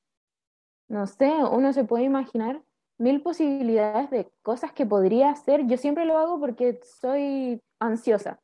no 0.89 1.07
sé, 1.07 1.33
uno 1.51 1.73
se 1.73 1.85
puede 1.85 2.05
imaginar 2.05 2.63
mil 2.99 3.23
posibilidades 3.23 4.11
de 4.11 4.31
cosas 4.43 4.73
que 4.73 4.87
podría 4.87 5.31
hacer. 5.31 5.67
Yo 5.67 5.77
siempre 5.77 6.05
lo 6.05 6.19
hago 6.19 6.39
porque 6.41 6.81
soy 6.83 7.61
ansiosa. 7.81 8.41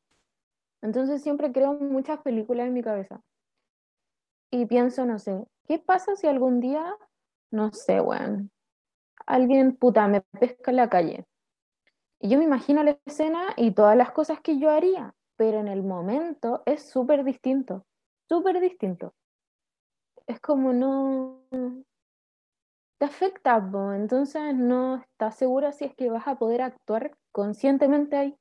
Entonces 0.82 1.22
siempre 1.22 1.52
creo 1.52 1.74
muchas 1.74 2.20
películas 2.20 2.66
en 2.66 2.74
mi 2.74 2.82
cabeza. 2.82 3.20
Y 4.50 4.66
pienso, 4.66 5.06
no 5.06 5.18
sé, 5.18 5.44
¿qué 5.66 5.78
pasa 5.78 6.16
si 6.16 6.26
algún 6.26 6.60
día, 6.60 6.96
no 7.52 7.72
sé, 7.72 8.00
weón, 8.00 8.50
alguien 9.26 9.76
puta 9.76 10.08
me 10.08 10.22
pesca 10.22 10.72
en 10.72 10.76
la 10.76 10.88
calle? 10.88 11.24
Y 12.18 12.28
yo 12.28 12.38
me 12.38 12.44
imagino 12.44 12.82
la 12.82 12.98
escena 13.06 13.54
y 13.56 13.70
todas 13.70 13.96
las 13.96 14.10
cosas 14.10 14.40
que 14.40 14.58
yo 14.58 14.70
haría, 14.70 15.14
pero 15.36 15.60
en 15.60 15.68
el 15.68 15.82
momento 15.82 16.62
es 16.66 16.82
súper 16.82 17.24
distinto, 17.24 17.86
súper 18.30 18.60
distinto. 18.60 19.12
Es 20.26 20.40
como 20.40 20.72
no, 20.72 21.44
te 22.98 23.04
afecta, 23.06 23.60
po, 23.68 23.92
entonces 23.94 24.54
no 24.54 24.94
estás 24.98 25.34
segura 25.34 25.72
si 25.72 25.86
es 25.86 25.94
que 25.96 26.08
vas 26.08 26.28
a 26.28 26.38
poder 26.38 26.62
actuar 26.62 27.18
conscientemente 27.32 28.16
ahí. 28.16 28.38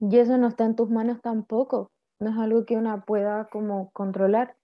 Y 0.00 0.18
eso 0.18 0.36
no 0.38 0.48
está 0.48 0.64
en 0.64 0.74
tus 0.74 0.90
manos 0.90 1.20
tampoco, 1.22 1.92
no 2.18 2.30
es 2.30 2.36
algo 2.36 2.64
que 2.66 2.76
una 2.76 3.02
pueda 3.04 3.48
como 3.48 3.90
controlar. 3.92 4.56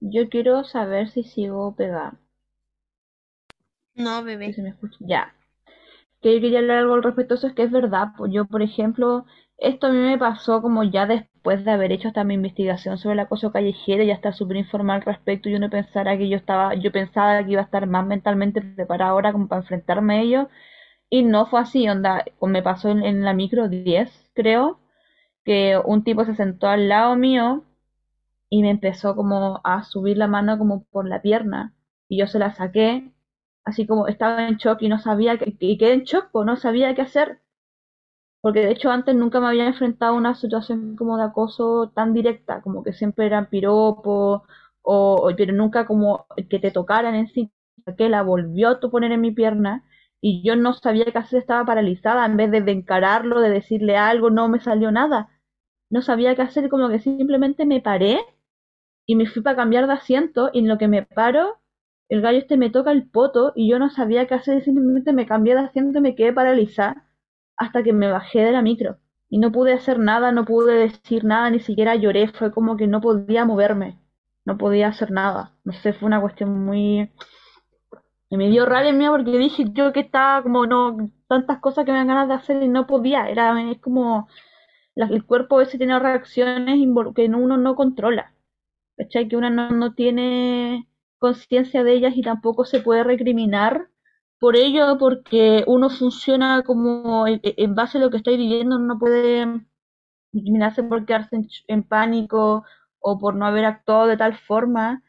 Yo 0.00 0.30
quiero 0.30 0.64
saber 0.64 1.10
si 1.10 1.22
sigo 1.22 1.76
pegada. 1.76 2.18
No, 3.96 4.22
Si 4.44 4.52
bebé. 4.52 4.54
se 4.54 4.62
me 4.62 4.70
escucha. 4.70 4.96
Ya. 5.00 5.34
Que 6.26 6.34
yo 6.34 6.40
quería 6.40 6.58
hablar 6.58 6.78
algo 6.78 6.94
al 6.94 7.04
respecto 7.04 7.34
eso, 7.34 7.46
es 7.46 7.52
que 7.54 7.62
es 7.62 7.70
verdad. 7.70 8.08
Pues 8.18 8.32
yo, 8.32 8.46
por 8.46 8.60
ejemplo, 8.60 9.26
esto 9.58 9.86
a 9.86 9.90
mí 9.92 9.98
me 9.98 10.18
pasó 10.18 10.60
como 10.60 10.82
ya 10.82 11.06
después 11.06 11.64
de 11.64 11.70
haber 11.70 11.92
hecho 11.92 12.08
hasta 12.08 12.24
mi 12.24 12.34
investigación 12.34 12.98
sobre 12.98 13.12
el 13.14 13.20
acoso 13.20 13.52
callejero, 13.52 14.02
ya 14.02 14.14
estar 14.14 14.34
súper 14.34 14.56
informada 14.56 14.96
al 14.96 15.04
respecto, 15.04 15.48
y 15.48 15.54
uno 15.54 15.70
pensara 15.70 16.18
que 16.18 16.28
yo 16.28 16.36
estaba, 16.36 16.74
yo 16.74 16.90
pensaba 16.90 17.44
que 17.44 17.52
iba 17.52 17.60
a 17.60 17.64
estar 17.64 17.86
más 17.86 18.04
mentalmente 18.04 18.60
preparada 18.60 19.12
ahora 19.12 19.30
como 19.32 19.46
para 19.46 19.60
enfrentarme 19.62 20.16
a 20.16 20.22
ello, 20.22 20.48
y 21.10 21.22
no 21.24 21.46
fue 21.46 21.60
así, 21.60 21.88
onda, 21.88 22.24
me 22.42 22.62
pasó 22.62 22.90
en, 22.90 23.04
en 23.04 23.24
la 23.24 23.34
micro 23.34 23.68
10, 23.68 24.10
creo, 24.34 24.80
que 25.44 25.80
un 25.84 26.04
tipo 26.04 26.24
se 26.24 26.34
sentó 26.36 26.68
al 26.68 26.88
lado 26.88 27.16
mío 27.16 27.64
y 28.50 28.62
me 28.62 28.70
empezó 28.70 29.16
como 29.16 29.60
a 29.64 29.82
subir 29.84 30.18
la 30.18 30.28
mano 30.28 30.58
como 30.58 30.84
por 30.86 31.08
la 31.08 31.22
pierna, 31.22 31.74
y 32.08 32.18
yo 32.18 32.26
se 32.26 32.38
la 32.40 32.54
saqué 32.54 33.12
así 33.66 33.86
como 33.86 34.08
estaba 34.08 34.48
en 34.48 34.56
shock 34.56 34.82
y 34.82 34.88
no 34.88 34.98
sabía 35.00 35.34
y 35.60 35.78
quedé 35.78 35.92
en 35.94 36.04
shock, 36.04 36.30
pues 36.32 36.46
no 36.46 36.56
sabía 36.56 36.94
qué 36.94 37.02
hacer. 37.02 37.40
Porque 38.40 38.60
de 38.60 38.70
hecho 38.70 38.90
antes 38.90 39.14
nunca 39.14 39.40
me 39.40 39.48
había 39.48 39.66
enfrentado 39.66 40.14
a 40.14 40.16
una 40.16 40.34
situación 40.34 40.96
como 40.96 41.16
de 41.18 41.24
acoso 41.24 41.90
tan 41.94 42.12
directa, 42.14 42.62
como 42.62 42.82
que 42.84 42.92
siempre 42.92 43.26
eran 43.26 43.48
piropos, 43.50 44.42
o, 44.82 45.30
pero 45.36 45.52
nunca 45.52 45.86
como 45.86 46.26
que 46.48 46.58
te 46.60 46.70
tocaran 46.70 47.14
en 47.14 47.28
sí, 47.28 47.50
que 47.98 48.08
la 48.08 48.22
volvió 48.22 48.68
a 48.70 48.80
poner 48.80 49.12
en 49.12 49.20
mi 49.20 49.32
pierna 49.32 49.84
y 50.20 50.42
yo 50.46 50.56
no 50.56 50.72
sabía 50.74 51.04
que 51.06 51.18
hacer, 51.18 51.40
estaba 51.40 51.64
paralizada, 51.66 52.24
en 52.26 52.36
vez 52.36 52.50
de, 52.50 52.60
de 52.62 52.72
encararlo, 52.72 53.40
de 53.40 53.50
decirle 53.50 53.96
algo, 53.96 54.30
no 54.30 54.48
me 54.48 54.60
salió 54.60 54.90
nada. 54.92 55.28
No 55.90 56.02
sabía 56.02 56.34
qué 56.36 56.42
hacer, 56.42 56.68
como 56.70 56.88
que 56.88 57.00
simplemente 57.00 57.66
me 57.66 57.80
paré 57.80 58.20
y 59.06 59.16
me 59.16 59.26
fui 59.26 59.42
para 59.42 59.56
cambiar 59.56 59.86
de 59.86 59.94
asiento 59.94 60.50
y 60.52 60.60
en 60.60 60.68
lo 60.68 60.78
que 60.78 60.88
me 60.88 61.02
paro, 61.04 61.58
el 62.08 62.20
gallo 62.20 62.38
este 62.38 62.56
me 62.56 62.70
toca 62.70 62.92
el 62.92 63.08
poto 63.08 63.52
y 63.54 63.68
yo 63.68 63.78
no 63.78 63.90
sabía 63.90 64.26
qué 64.26 64.34
hacer, 64.34 64.62
simplemente 64.62 65.12
me 65.12 65.26
cambié 65.26 65.54
de 65.54 65.60
asiento 65.62 65.98
y 65.98 66.02
me 66.02 66.14
quedé 66.14 66.32
paralizada 66.32 67.04
hasta 67.56 67.82
que 67.82 67.92
me 67.92 68.10
bajé 68.10 68.40
de 68.40 68.52
la 68.52 68.62
micro. 68.62 68.98
Y 69.28 69.38
no 69.38 69.50
pude 69.52 69.72
hacer 69.72 69.98
nada, 69.98 70.30
no 70.32 70.44
pude 70.44 70.74
decir 70.74 71.24
nada, 71.24 71.50
ni 71.50 71.60
siquiera 71.60 71.96
lloré, 71.96 72.28
fue 72.28 72.52
como 72.52 72.76
que 72.76 72.86
no 72.86 73.00
podía 73.00 73.44
moverme, 73.44 73.98
no 74.44 74.56
podía 74.58 74.88
hacer 74.88 75.10
nada. 75.10 75.52
No 75.64 75.72
sé, 75.72 75.92
fue 75.92 76.06
una 76.06 76.20
cuestión 76.20 76.64
muy... 76.64 77.10
Y 78.28 78.36
me 78.36 78.48
dio 78.48 78.66
rabia 78.66 78.92
mía 78.92 79.10
porque 79.10 79.38
dije 79.38 79.64
yo 79.72 79.92
que 79.92 80.00
estaba 80.00 80.42
como 80.42 80.66
no 80.66 81.10
tantas 81.28 81.58
cosas 81.60 81.84
que 81.84 81.92
me 81.92 81.98
dan 81.98 82.08
ganas 82.08 82.28
de 82.28 82.34
hacer 82.34 82.62
y 82.62 82.68
no 82.68 82.86
podía. 82.86 83.28
Era 83.28 83.70
es 83.70 83.78
como 83.80 84.28
el 84.96 85.24
cuerpo 85.24 85.60
ese 85.60 85.78
tiene 85.78 85.98
reacciones 85.98 86.78
que 87.14 87.26
uno 87.26 87.56
no 87.56 87.76
controla. 87.76 88.32
¿Cachai? 88.96 89.28
Que 89.28 89.36
uno 89.36 89.50
no, 89.50 89.70
no 89.70 89.94
tiene 89.94 90.88
conciencia 91.18 91.84
de 91.84 91.94
ellas 91.94 92.16
y 92.16 92.22
tampoco 92.22 92.64
se 92.64 92.80
puede 92.80 93.04
recriminar 93.04 93.88
por 94.38 94.56
ello 94.56 94.98
porque 94.98 95.64
uno 95.66 95.88
funciona 95.90 96.62
como 96.62 97.26
en, 97.26 97.74
base 97.74 97.98
a 97.98 98.00
lo 98.00 98.10
que 98.10 98.18
estoy 98.18 98.36
viviendo, 98.36 98.78
no 98.78 98.98
puede 98.98 99.46
recriminarse 100.32 100.82
por 100.82 101.06
quedarse 101.06 101.40
en, 101.68 101.82
pánico 101.82 102.64
o 103.00 103.18
por 103.18 103.34
no 103.34 103.46
haber 103.46 103.64
actuado 103.64 104.06
de 104.06 104.16
tal 104.16 104.36
forma 104.36 105.02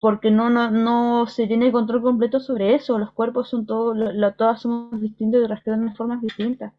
porque 0.00 0.30
no, 0.30 0.50
no, 0.50 0.70
no 0.70 1.26
se 1.26 1.46
tiene 1.46 1.72
control 1.72 2.02
completo 2.02 2.38
sobre 2.38 2.74
eso. 2.74 2.98
Los 2.98 3.12
cuerpos 3.12 3.48
son 3.48 3.66
todos, 3.66 3.96
todas 4.36 4.60
somos 4.60 5.00
distintos 5.00 5.42
y 5.42 5.46
reaccionan 5.46 5.88
de 5.88 5.94
formas 5.94 6.20
distintas. 6.20 6.72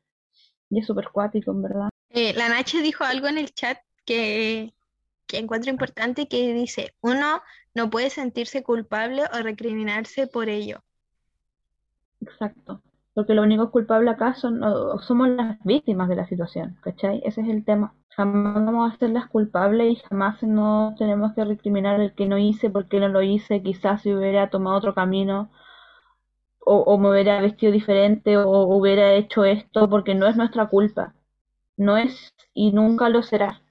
Y 0.70 0.80
es 0.80 0.86
súper 0.86 1.10
cuático, 1.12 1.52
en 1.52 1.62
verdad. 1.62 1.90
Eh, 2.10 2.34
la 2.34 2.50
Nache 2.50 2.82
dijo 2.82 3.04
algo 3.04 3.28
en 3.28 3.38
el 3.38 3.54
chat 3.54 3.80
que, 4.06 4.74
que 5.28 5.38
encuentro 5.38 5.70
importante 5.72 6.28
que 6.28 6.54
dice, 6.54 6.94
uno 7.02 7.42
no 7.76 7.90
puede 7.90 8.10
sentirse 8.10 8.64
culpable 8.64 9.24
o 9.34 9.44
recriminarse 9.44 10.28
por 10.28 10.50
ello. 10.50 10.84
Exacto. 12.22 12.82
Porque 13.14 13.34
lo 13.34 13.44
único 13.44 13.72
culpable 13.72 14.12
acá 14.12 14.36
son, 14.36 14.62
somos 15.02 15.30
las 15.30 15.58
víctimas 15.64 16.08
de 16.10 16.16
la 16.16 16.28
situación, 16.28 16.78
¿cachai? 16.82 17.22
Ese 17.26 17.42
es 17.42 17.50
el 17.50 17.66
tema. 17.66 17.96
Jamás 18.10 18.66
vamos 18.66 18.94
a 18.94 18.98
ser 18.98 19.10
las 19.12 19.28
culpables 19.28 19.92
y 19.94 19.96
jamás 20.08 20.42
no 20.44 20.96
tenemos 20.98 21.34
que 21.34 21.46
recriminar 21.46 22.00
el 22.00 22.14
que 22.14 22.28
no 22.28 22.38
hice 22.38 22.70
porque 22.70 23.00
no 23.00 23.08
lo 23.08 23.22
hice, 23.24 23.62
quizás 23.64 24.02
si 24.04 24.14
hubiera 24.14 24.50
tomado 24.50 24.78
otro 24.78 24.94
camino 24.94 25.52
o, 26.60 26.78
o 26.82 26.98
me 27.00 27.10
hubiera 27.10 27.42
vestido 27.42 27.72
diferente 27.72 28.38
o 28.38 28.50
hubiera 28.76 29.14
hecho 29.14 29.46
esto 29.46 29.90
porque 29.90 30.16
no 30.16 30.28
es 30.28 30.36
nuestra 30.38 30.68
culpa. 30.68 31.16
No 31.78 31.98
es 31.98 32.34
y 32.54 32.72
nunca 32.72 33.10
lo 33.10 33.24
será. 33.24 33.62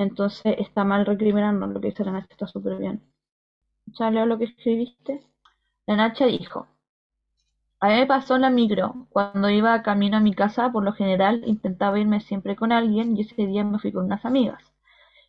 Entonces 0.00 0.54
está 0.58 0.82
mal 0.82 1.04
recriminarnos, 1.04 1.68
lo 1.68 1.80
que 1.80 1.88
dice 1.88 2.04
la 2.06 2.12
Nacha 2.12 2.28
está 2.30 2.46
súper 2.46 2.76
bien. 2.78 3.02
¿Ya 3.98 4.10
leo 4.10 4.24
lo 4.24 4.38
que 4.38 4.44
escribiste? 4.44 5.20
La 5.86 5.96
Nacha 5.96 6.24
dijo, 6.24 6.66
a 7.80 7.88
mí 7.88 7.94
me 7.96 8.06
pasó 8.06 8.38
la 8.38 8.48
micro. 8.48 9.06
Cuando 9.10 9.50
iba 9.50 9.82
camino 9.82 10.16
a 10.16 10.20
mi 10.20 10.34
casa, 10.34 10.72
por 10.72 10.84
lo 10.84 10.94
general 10.94 11.42
intentaba 11.46 11.98
irme 12.00 12.20
siempre 12.20 12.56
con 12.56 12.72
alguien 12.72 13.14
y 13.16 13.22
ese 13.22 13.46
día 13.46 13.62
me 13.62 13.78
fui 13.78 13.92
con 13.92 14.06
unas 14.06 14.24
amigas. 14.24 14.62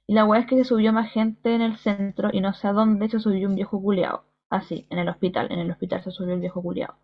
Y 0.07 0.13
la 0.13 0.25
weá 0.25 0.39
es 0.41 0.47
que 0.47 0.57
se 0.57 0.63
subió 0.63 0.93
más 0.93 1.11
gente 1.11 1.53
en 1.53 1.61
el 1.61 1.77
centro 1.77 2.29
y 2.31 2.39
no 2.39 2.53
sé 2.53 2.67
a 2.69 2.73
dónde 2.73 3.09
se 3.09 3.19
subió 3.19 3.49
un 3.49 3.55
viejo 3.55 3.81
culeado. 3.81 4.23
Así, 4.49 4.87
en 4.89 4.99
el 4.99 5.09
hospital. 5.09 5.51
En 5.51 5.59
el 5.59 5.71
hospital 5.71 6.01
se 6.03 6.11
subió 6.11 6.33
el 6.33 6.39
viejo 6.39 6.61
culeado. 6.61 6.95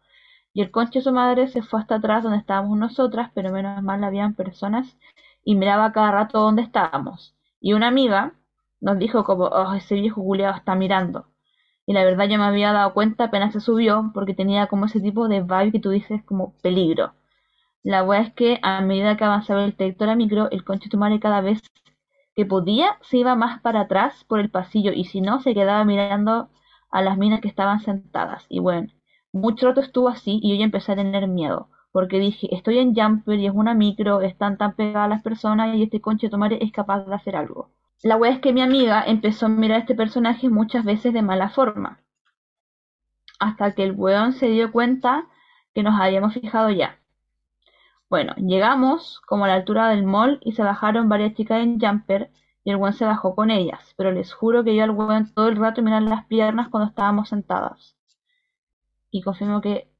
Y 0.53 0.61
el 0.61 0.71
conche 0.71 0.99
de 0.99 1.03
su 1.03 1.11
madre 1.11 1.49
se 1.49 1.61
fue 1.63 1.81
hasta 1.81 1.95
atrás 1.95 2.23
donde 2.23 2.39
estábamos 2.39 2.77
nosotras, 2.77 3.31
pero 3.33 3.51
menos 3.51 3.83
mal 3.83 4.03
habían 4.05 4.35
personas 4.35 4.97
y 5.43 5.55
miraba 5.55 5.91
cada 5.91 6.11
rato 6.11 6.39
dónde 6.39 6.61
estábamos. 6.63 7.36
Y 7.59 7.73
una 7.73 7.87
amiga 7.87 8.33
nos 8.81 8.97
dijo 8.99 9.23
como, 9.23 9.45
oh, 9.45 9.73
ese 9.73 9.95
viejo 9.95 10.23
culeado 10.23 10.55
está 10.55 10.75
mirando. 10.75 11.27
Y 11.85 11.93
la 11.93 12.03
verdad 12.03 12.27
yo 12.29 12.37
me 12.37 12.45
había 12.45 12.73
dado 12.73 12.93
cuenta 12.93 13.25
apenas 13.25 13.53
se 13.53 13.61
subió, 13.61 14.11
porque 14.13 14.33
tenía 14.33 14.67
como 14.67 14.85
ese 14.85 14.99
tipo 15.01 15.27
de 15.27 15.41
vibe 15.41 15.71
que 15.71 15.79
tú 15.79 15.89
dices 15.91 16.23
como 16.23 16.53
peligro. 16.61 17.13
La 17.83 18.03
wea 18.03 18.21
es 18.21 18.33
que 18.33 18.59
a 18.63 18.81
medida 18.81 19.17
que 19.17 19.23
avanzaba 19.23 19.63
el 19.65 19.75
trayecto 19.75 20.03
de 20.05 20.09
la 20.09 20.15
micro, 20.15 20.49
el 20.51 20.63
conche 20.63 20.95
madre 20.97 21.19
cada 21.19 21.41
vez 21.41 21.61
que 22.35 22.45
podía 22.45 22.97
se 23.01 23.17
iba 23.17 23.35
más 23.35 23.61
para 23.61 23.81
atrás 23.81 24.23
por 24.25 24.39
el 24.39 24.49
pasillo 24.51 24.91
y 24.93 25.05
si 25.05 25.21
no 25.21 25.41
se 25.41 25.53
quedaba 25.53 25.83
mirando 25.85 26.49
a 26.91 27.01
las 27.01 27.17
minas 27.17 27.41
que 27.41 27.47
estaban 27.47 27.79
sentadas. 27.81 28.45
Y 28.49 28.59
bueno, 28.59 28.89
mucho 29.33 29.67
rato 29.67 29.81
estuvo 29.81 30.09
así 30.09 30.39
y 30.41 30.51
yo 30.51 30.57
ya 30.57 30.65
empecé 30.65 30.91
a 30.93 30.95
tener 30.95 31.27
miedo, 31.27 31.69
porque 31.97 32.19
dije, 32.19 32.53
estoy 32.53 32.77
en 32.77 32.93
Jumper 32.93 33.39
y 33.39 33.47
es 33.47 33.53
una 33.55 33.73
micro, 33.73 34.21
están 34.21 34.55
tan 34.59 34.75
pegadas 34.75 35.09
las 35.09 35.23
personas 35.23 35.75
y 35.75 35.81
este 35.81 35.99
conche 35.99 36.29
tu 36.29 36.37
madre 36.37 36.59
es 36.61 36.71
capaz 36.71 37.03
de 37.05 37.15
hacer 37.15 37.35
algo. 37.35 37.71
La 38.03 38.17
wea 38.17 38.33
es 38.33 38.39
que 38.39 38.53
mi 38.53 38.61
amiga 38.61 39.03
empezó 39.03 39.47
a 39.47 39.49
mirar 39.49 39.77
a 39.77 39.79
este 39.79 39.95
personaje 39.95 40.47
muchas 40.47 40.85
veces 40.85 41.11
de 41.11 41.23
mala 41.23 41.49
forma. 41.49 41.99
Hasta 43.39 43.73
que 43.73 43.83
el 43.83 43.93
weón 43.93 44.33
se 44.33 44.47
dio 44.47 44.71
cuenta 44.71 45.25
que 45.73 45.81
nos 45.81 45.99
habíamos 45.99 46.35
fijado 46.35 46.69
ya. 46.69 46.99
Bueno, 48.11 48.35
llegamos 48.35 49.19
como 49.25 49.45
a 49.45 49.47
la 49.47 49.55
altura 49.55 49.89
del 49.89 50.03
mall 50.03 50.39
y 50.43 50.51
se 50.51 50.61
bajaron 50.61 51.09
varias 51.09 51.33
chicas 51.33 51.63
en 51.63 51.79
jumper 51.79 52.29
y 52.63 52.69
el 52.69 52.75
weón 52.75 52.93
se 52.93 53.05
bajó 53.05 53.33
con 53.33 53.49
ellas. 53.49 53.95
Pero 53.97 54.11
les 54.11 54.31
juro 54.35 54.63
que 54.63 54.75
yo 54.75 54.83
al 54.83 54.91
weón 54.91 55.33
todo 55.33 55.47
el 55.47 55.55
rato 55.55 55.81
mirar 55.81 56.03
las 56.03 56.25
piernas 56.27 56.69
cuando 56.69 56.89
estábamos 56.89 57.29
sentadas. 57.29 57.97
Y 59.09 59.23
confirmo 59.23 59.61
que 59.61 59.96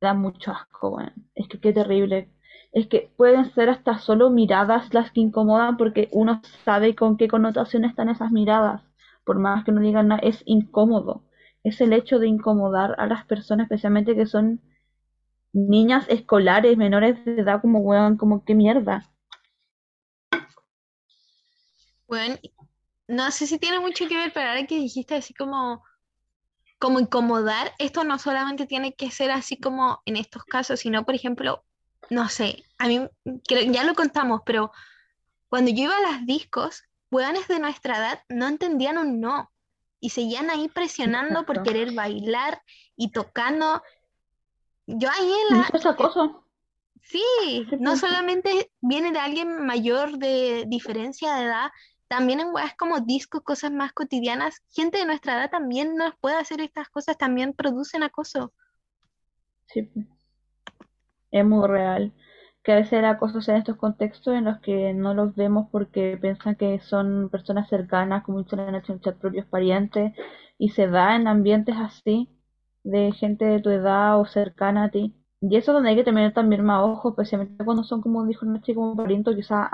da 0.00 0.14
mucho 0.14 0.52
asco, 0.52 0.90
weón. 0.90 1.12
Es 1.34 1.48
que 1.48 1.60
qué 1.60 1.72
terrible 1.72 2.30
es 2.76 2.88
que 2.88 3.10
pueden 3.16 3.50
ser 3.54 3.70
hasta 3.70 3.98
solo 3.98 4.28
miradas 4.28 4.92
las 4.92 5.10
que 5.10 5.20
incomodan 5.20 5.78
porque 5.78 6.10
uno 6.12 6.42
sabe 6.62 6.94
con 6.94 7.16
qué 7.16 7.26
connotación 7.26 7.86
están 7.86 8.10
esas 8.10 8.30
miradas. 8.32 8.82
Por 9.24 9.38
más 9.38 9.64
que 9.64 9.72
no 9.72 9.80
digan 9.80 10.08
nada, 10.08 10.20
es 10.22 10.42
incómodo. 10.44 11.24
Es 11.64 11.80
el 11.80 11.94
hecho 11.94 12.18
de 12.18 12.28
incomodar 12.28 12.94
a 12.98 13.06
las 13.06 13.24
personas, 13.24 13.64
especialmente 13.64 14.14
que 14.14 14.26
son 14.26 14.60
niñas 15.54 16.04
escolares, 16.10 16.76
menores 16.76 17.24
de 17.24 17.40
edad, 17.40 17.62
como 17.62 17.78
weón, 17.78 18.18
como 18.18 18.44
qué 18.44 18.54
mierda. 18.54 19.10
Bueno, 22.06 22.36
no 23.08 23.30
sé 23.30 23.46
si 23.46 23.58
tiene 23.58 23.80
mucho 23.80 24.06
que 24.06 24.16
ver, 24.16 24.32
pero 24.34 24.50
ahora 24.50 24.66
que 24.66 24.76
dijiste 24.76 25.14
así 25.14 25.32
como, 25.32 25.82
como 26.78 27.00
incomodar, 27.00 27.72
esto 27.78 28.04
no 28.04 28.18
solamente 28.18 28.66
tiene 28.66 28.94
que 28.94 29.10
ser 29.10 29.30
así 29.30 29.58
como 29.58 30.02
en 30.04 30.16
estos 30.16 30.44
casos, 30.44 30.80
sino 30.80 31.04
por 31.04 31.14
ejemplo, 31.14 31.64
no 32.10 32.28
sé, 32.28 32.64
a 32.78 32.86
mí 32.86 33.08
ya 33.48 33.84
lo 33.84 33.94
contamos, 33.94 34.42
pero 34.44 34.70
cuando 35.48 35.70
yo 35.70 35.84
iba 35.84 35.96
a 35.96 36.12
las 36.12 36.26
discos, 36.26 36.82
weones 37.10 37.48
de 37.48 37.58
nuestra 37.58 37.96
edad 37.96 38.22
no 38.28 38.46
entendían 38.46 38.98
un 38.98 39.20
no 39.20 39.50
y 40.00 40.10
seguían 40.10 40.50
ahí 40.50 40.68
presionando 40.68 41.46
por 41.46 41.62
querer 41.62 41.92
bailar 41.92 42.62
y 42.96 43.10
tocando. 43.10 43.82
Yo 44.86 45.08
ahí 45.10 45.32
en 45.50 45.58
la... 45.58 45.70
¿Es 45.72 45.86
acoso? 45.86 46.44
Sí, 47.02 47.66
no 47.78 47.96
solamente 47.96 48.70
viene 48.80 49.12
de 49.12 49.18
alguien 49.18 49.64
mayor 49.64 50.18
de 50.18 50.64
diferencia 50.66 51.34
de 51.34 51.44
edad, 51.44 51.70
también 52.08 52.40
en 52.40 52.54
weas 52.54 52.74
como 52.76 53.00
discos, 53.00 53.42
cosas 53.42 53.72
más 53.72 53.92
cotidianas, 53.92 54.62
gente 54.72 54.98
de 54.98 55.06
nuestra 55.06 55.34
edad 55.34 55.50
también 55.50 55.96
nos 55.96 56.14
puede 56.20 56.36
hacer 56.36 56.60
estas 56.60 56.88
cosas, 56.88 57.18
también 57.18 57.52
producen 57.52 58.02
acoso. 58.02 58.52
Sí 59.66 59.90
es 61.30 61.44
muy 61.44 61.66
real. 61.66 62.12
Que 62.62 62.72
a 62.72 62.76
veces 62.76 62.94
el 62.94 63.04
acoso 63.04 63.38
en 63.50 63.58
estos 63.58 63.76
contextos 63.76 64.34
en 64.34 64.44
los 64.44 64.58
que 64.60 64.92
no 64.92 65.14
los 65.14 65.34
vemos 65.36 65.68
porque 65.70 66.18
piensan 66.20 66.56
que 66.56 66.80
son 66.80 67.28
personas 67.30 67.68
cercanas, 67.68 68.24
como 68.24 68.42
dicen 68.42 68.60
en 68.60 68.74
el 68.74 69.14
propios 69.20 69.46
parientes, 69.46 70.12
y 70.58 70.70
se 70.70 70.88
da 70.88 71.14
en 71.16 71.28
ambientes 71.28 71.76
así, 71.78 72.28
de 72.82 73.12
gente 73.12 73.44
de 73.44 73.60
tu 73.60 73.70
edad 73.70 74.20
o 74.20 74.26
cercana 74.26 74.84
a 74.84 74.90
ti. 74.90 75.14
Y 75.48 75.56
eso 75.56 75.70
es 75.70 75.74
donde 75.74 75.90
hay 75.90 75.96
que 75.96 76.02
tener 76.04 76.32
también 76.32 76.64
más 76.64 76.82
ojo, 76.82 77.10
especialmente 77.10 77.64
cuando 77.64 77.84
son, 77.84 78.00
como 78.02 78.26
dijo 78.26 78.44
Noche, 78.44 78.74
como 78.74 78.96
parientes, 78.96 79.36
quizás 79.36 79.68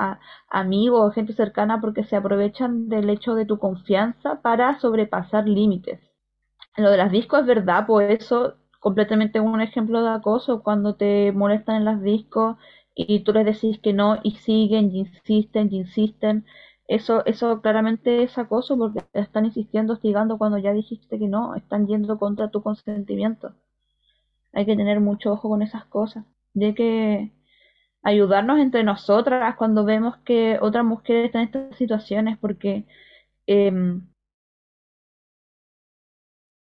amigos 0.49 1.01
o 1.01 1.11
gente 1.11 1.33
cercana, 1.33 1.81
porque 1.81 2.05
se 2.05 2.15
aprovechan 2.17 2.89
del 2.89 3.09
hecho 3.09 3.35
de 3.35 3.47
tu 3.47 3.59
confianza 3.59 4.43
para 4.43 4.79
sobrepasar 4.81 5.49
límites. 5.49 6.01
Lo 6.77 6.91
de 6.91 6.99
las 6.99 7.13
discos 7.13 7.41
es 7.41 7.47
verdad, 7.47 7.87
pues 7.87 8.21
eso 8.23 8.57
completamente 8.81 9.41
un 9.41 9.61
ejemplo 9.63 10.03
de 10.03 10.11
acoso 10.11 10.63
cuando 10.63 10.97
te 10.97 11.33
molestan 11.33 11.77
en 11.77 11.85
las 11.87 12.03
discos 12.03 12.57
y 12.95 13.21
tú 13.21 13.33
les 13.33 13.47
decís 13.47 13.79
que 13.81 13.93
no 13.95 14.19
y 14.23 14.33
siguen 14.33 14.91
y 14.91 15.01
insisten 15.01 15.69
y 15.73 15.79
insisten. 15.79 16.45
Eso, 16.89 17.25
eso 17.27 17.63
claramente 17.63 18.23
es 18.23 18.37
acoso 18.39 18.77
porque 18.77 19.01
te 19.13 19.21
están 19.21 19.47
insistiendo, 19.47 19.95
hostigando 19.95 20.37
cuando 20.39 20.59
ya 20.59 20.73
dijiste 20.73 21.19
que 21.19 21.29
no, 21.29 21.55
están 21.55 21.87
yendo 21.87 22.19
contra 22.19 22.51
tu 22.51 22.63
consentimiento. 22.63 23.55
Hay 24.53 24.67
que 24.67 24.77
tener 24.77 25.01
mucho 25.01 25.33
ojo 25.33 25.49
con 25.49 25.63
esas 25.63 25.85
cosas. 25.87 26.25
De 26.55 26.75
que 26.75 27.33
ayudarnos 28.03 28.61
entre 28.61 28.85
nosotras 28.85 29.57
cuando 29.57 29.85
vemos 29.85 30.19
que 30.25 30.59
otras 30.63 30.85
mujeres 30.85 31.27
están 31.27 31.43
en 31.43 31.47
estas 31.49 31.77
situaciones, 31.79 32.39
porque 32.39 32.87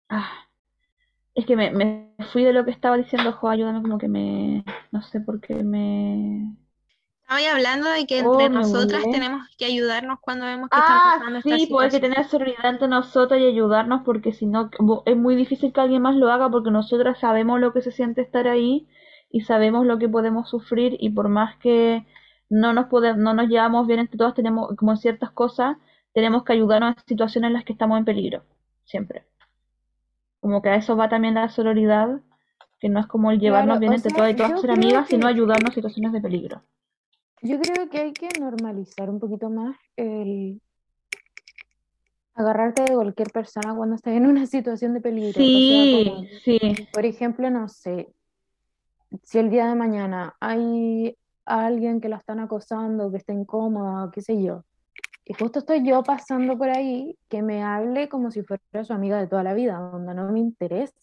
ah, 0.08 0.46
es 1.34 1.46
que 1.46 1.56
me, 1.56 1.70
me 1.72 2.14
fui 2.32 2.44
de 2.44 2.52
lo 2.52 2.64
que 2.64 2.70
estaba 2.72 2.96
diciendo, 2.98 3.32
Jo, 3.32 3.48
ayúdame 3.50 3.82
como 3.82 3.98
que 3.98 4.08
me, 4.08 4.64
no 4.92 5.02
sé 5.02 5.20
por 5.20 5.40
qué 5.40 5.54
me... 5.64 6.56
Estaba 7.30 7.52
hablando 7.56 7.88
de 7.88 8.06
que 8.06 8.18
Oh, 8.18 8.26
entre 8.26 8.48
me 8.48 8.58
nosotras 8.58 9.08
tenemos 9.10 9.48
que 9.56 9.64
ayudarnos 9.64 10.18
cuando 10.20 10.46
vemos 10.46 10.70
que 10.70 10.80
están 10.80 10.98
Ah, 10.98 11.00
pasando 11.00 11.38
estas 11.38 11.60
sí, 11.60 11.66
pues 11.70 11.86
hay 11.86 11.90
que 12.00 12.00
tener 12.00 12.24
solidaridad 12.28 12.70
entre 12.72 12.88
nosotros 12.88 13.40
y 13.40 13.44
ayudarnos 13.46 14.02
porque 14.04 14.32
si 14.32 14.46
no 14.46 14.70
es 15.06 15.16
muy 15.16 15.34
difícil 15.36 15.72
que 15.72 15.80
alguien 15.80 16.02
más 16.02 16.16
lo 16.16 16.30
haga 16.30 16.48
porque 16.50 16.70
nosotras 16.70 17.18
sabemos 17.20 17.60
lo 17.60 17.72
que 17.72 17.82
se 17.82 17.92
siente 17.92 18.20
estar 18.22 18.46
ahí 18.48 18.88
y 19.30 19.42
sabemos 19.42 19.86
lo 19.86 19.98
que 19.98 20.08
podemos 20.08 20.48
sufrir 20.50 20.96
y 21.00 21.10
por 21.10 21.28
más 21.28 21.56
que 21.58 22.06
no 22.48 22.72
nos 22.72 22.86
pode- 22.86 23.16
no 23.16 23.34
nos 23.34 23.48
llevamos 23.48 23.86
bien 23.86 24.00
entre 24.00 24.18
todas, 24.18 24.34
tenemos 24.34 24.74
como 24.76 24.92
en 24.92 24.98
ciertas 24.98 25.30
cosas, 25.30 25.76
tenemos 26.14 26.44
que 26.44 26.52
ayudarnos 26.54 26.96
en 26.96 27.04
situaciones 27.06 27.48
en 27.48 27.54
las 27.54 27.64
que 27.64 27.72
estamos 27.72 27.98
en 27.98 28.04
peligro, 28.04 28.42
siempre. 28.84 29.24
Como 30.40 30.60
que 30.60 30.68
a 30.70 30.74
eso 30.74 30.96
va 30.96 31.08
también 31.08 31.34
la 31.34 31.48
sororidad, 31.48 32.20
que 32.80 32.88
no 32.88 32.98
es 32.98 33.06
como 33.06 33.30
el 33.30 33.38
llevarnos 33.38 33.78
Claro, 33.78 33.80
bien 33.80 33.92
entre 33.92 34.10
sea, 34.10 34.16
todas 34.16 34.32
y 34.32 34.36
todas 34.36 34.60
ser 34.60 34.70
amigas, 34.72 35.08
sino 35.08 35.26
ayudarnos 35.28 35.70
en 35.70 35.74
situaciones 35.76 36.12
de 36.12 36.20
peligro. 36.20 36.62
Yo 37.42 37.58
creo 37.58 37.88
que 37.88 37.98
hay 37.98 38.12
que 38.12 38.28
normalizar 38.38 39.08
un 39.08 39.18
poquito 39.18 39.48
más 39.48 39.76
el 39.96 40.60
agarrarte 42.34 42.82
de 42.82 42.94
cualquier 42.94 43.30
persona 43.30 43.74
cuando 43.74 43.96
estás 43.96 44.14
en 44.14 44.26
una 44.26 44.46
situación 44.46 44.94
de 44.94 45.00
peligro. 45.00 45.30
O 45.30 45.34
sea, 45.34 45.84
Sí, 45.84 46.04
como, 46.04 46.24
sí. 46.44 46.58
por 46.92 47.04
ejemplo, 47.04 47.50
no 47.50 47.68
sé, 47.68 48.08
si 49.22 49.38
el 49.38 49.50
día 49.50 49.66
de 49.66 49.74
mañana 49.74 50.34
hay 50.40 51.16
alguien 51.44 52.00
que 52.00 52.08
la 52.08 52.16
están 52.16 52.40
acosando, 52.40 53.10
que 53.10 53.16
está 53.16 53.32
incómoda, 53.32 54.10
qué 54.12 54.20
sé 54.20 54.40
yo, 54.42 54.64
y 55.24 55.34
justo 55.34 55.60
estoy 55.60 55.86
yo 55.86 56.02
pasando 56.02 56.56
por 56.56 56.68
ahí, 56.70 57.16
que 57.28 57.42
me 57.42 57.62
hable 57.62 58.08
como 58.08 58.30
si 58.30 58.42
fuera 58.42 58.84
su 58.84 58.92
amiga 58.92 59.18
de 59.18 59.26
toda 59.26 59.42
la 59.42 59.54
vida, 59.54 59.78
donde 59.78 60.14
no 60.14 60.30
me 60.30 60.40
interesa, 60.40 60.94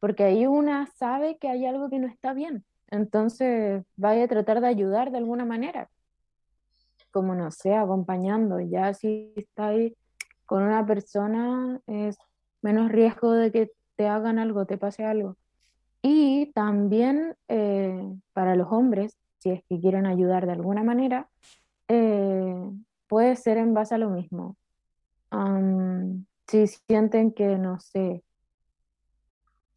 porque 0.00 0.24
ahí 0.24 0.46
una 0.46 0.86
sabe 0.86 1.38
que 1.38 1.48
hay 1.48 1.66
algo 1.66 1.88
que 1.88 1.98
no 1.98 2.08
está 2.08 2.32
bien, 2.34 2.64
entonces 2.90 3.84
vaya 3.96 4.24
a 4.24 4.28
tratar 4.28 4.60
de 4.60 4.68
ayudar 4.68 5.10
de 5.10 5.18
alguna 5.18 5.44
manera, 5.44 5.88
como 7.10 7.34
no 7.34 7.50
sé, 7.50 7.74
acompañando, 7.74 8.60
ya 8.60 8.94
si 8.94 9.32
está 9.36 9.68
ahí 9.68 9.96
con 10.46 10.62
una 10.62 10.84
persona 10.86 11.80
es 11.86 12.16
menos 12.62 12.90
riesgo 12.90 13.32
de 13.32 13.52
que 13.52 13.70
te 13.96 14.08
hagan 14.08 14.38
algo, 14.38 14.66
te 14.66 14.78
pase 14.78 15.04
algo. 15.04 15.36
Y 16.02 16.52
también 16.52 17.36
eh, 17.48 18.00
para 18.32 18.54
los 18.54 18.68
hombres, 18.70 19.16
si 19.38 19.50
es 19.50 19.62
que 19.68 19.80
quieren 19.80 20.06
ayudar 20.06 20.46
de 20.46 20.52
alguna 20.52 20.82
manera, 20.82 21.28
eh, 21.88 22.70
puede 23.08 23.36
ser 23.36 23.58
en 23.58 23.74
base 23.74 23.94
a 23.94 23.98
lo 23.98 24.10
mismo. 24.10 24.56
Si 26.46 26.66
sienten 26.66 27.32
que, 27.32 27.58
no 27.58 27.78
sé, 27.78 28.22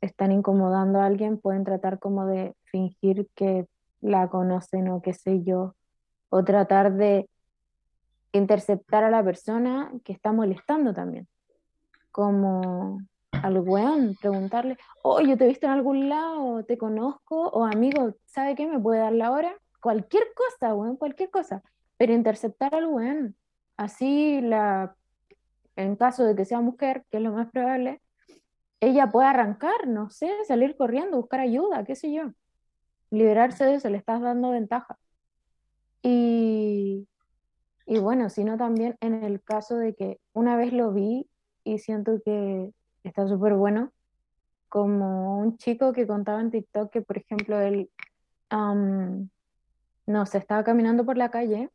están 0.01 0.31
incomodando 0.31 0.99
a 0.99 1.05
alguien, 1.05 1.37
pueden 1.37 1.63
tratar 1.63 1.99
como 1.99 2.25
de 2.25 2.55
fingir 2.65 3.27
que 3.35 3.67
la 4.01 4.27
conocen 4.29 4.89
o 4.89 5.01
qué 5.01 5.13
sé 5.13 5.43
yo, 5.43 5.75
o 6.29 6.43
tratar 6.43 6.93
de 6.93 7.29
interceptar 8.31 9.03
a 9.03 9.09
la 9.09 9.23
persona 9.23 9.91
que 10.03 10.13
está 10.13 10.31
molestando 10.31 10.93
también, 10.93 11.27
como 12.11 12.99
al 13.31 13.59
weón, 13.59 14.15
preguntarle, 14.19 14.77
oye, 15.03 15.37
¿te 15.37 15.45
he 15.45 15.47
visto 15.47 15.65
en 15.65 15.73
algún 15.73 16.09
lado? 16.09 16.63
¿Te 16.63 16.77
conozco? 16.77 17.49
O 17.49 17.65
amigo, 17.65 18.13
¿sabe 18.25 18.55
qué 18.55 18.67
me 18.67 18.79
puede 18.79 18.99
dar 18.99 19.13
la 19.13 19.31
hora? 19.31 19.55
Cualquier 19.81 20.23
cosa, 20.35 20.73
weón, 20.73 20.97
cualquier 20.97 21.29
cosa, 21.29 21.63
pero 21.97 22.13
interceptar 22.13 22.75
al 22.75 22.87
weón, 22.87 23.35
así 23.77 24.41
la, 24.41 24.95
en 25.75 25.95
caso 25.95 26.23
de 26.23 26.35
que 26.35 26.45
sea 26.45 26.61
mujer, 26.61 27.05
que 27.09 27.17
es 27.17 27.23
lo 27.23 27.33
más 27.33 27.49
probable, 27.51 28.01
ella 28.81 29.09
puede 29.11 29.27
arrancar, 29.27 29.87
no 29.87 30.09
sé, 30.09 30.29
salir 30.47 30.75
corriendo, 30.75 31.17
buscar 31.17 31.39
ayuda, 31.39 31.85
qué 31.85 31.95
sé 31.95 32.11
yo, 32.11 32.33
liberarse 33.11 33.63
de 33.63 33.75
eso, 33.75 33.89
le 33.89 33.97
estás 33.97 34.21
dando 34.21 34.49
ventaja. 34.51 34.97
Y, 36.01 37.07
y 37.85 37.99
bueno, 37.99 38.29
sino 38.29 38.57
también 38.57 38.97
en 38.99 39.23
el 39.23 39.41
caso 39.41 39.77
de 39.77 39.93
que 39.93 40.19
una 40.33 40.57
vez 40.57 40.73
lo 40.73 40.91
vi 40.91 41.29
y 41.63 41.77
siento 41.77 42.19
que 42.25 42.71
está 43.03 43.27
súper 43.27 43.53
bueno, 43.53 43.93
como 44.67 45.39
un 45.39 45.57
chico 45.57 45.93
que 45.93 46.07
contaba 46.07 46.41
en 46.41 46.49
TikTok 46.49 46.91
que, 46.91 47.01
por 47.01 47.17
ejemplo, 47.17 47.59
él, 47.61 47.91
am, 48.49 49.29
no 50.07 50.25
sé, 50.25 50.39
estaba 50.39 50.63
caminando 50.63 51.05
por 51.05 51.17
la 51.17 51.29
calle 51.29 51.69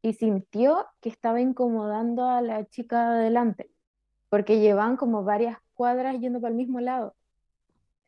y 0.00 0.14
sintió 0.14 0.86
que 1.00 1.10
estaba 1.10 1.40
incomodando 1.40 2.26
a 2.28 2.40
la 2.40 2.64
chica 2.66 3.10
de 3.10 3.20
adelante, 3.20 3.70
porque 4.30 4.60
llevaban 4.60 4.96
como 4.96 5.24
varias 5.24 5.58
cuadras 5.78 6.18
yendo 6.20 6.40
para 6.40 6.50
el 6.50 6.56
mismo 6.56 6.80
lado 6.80 7.14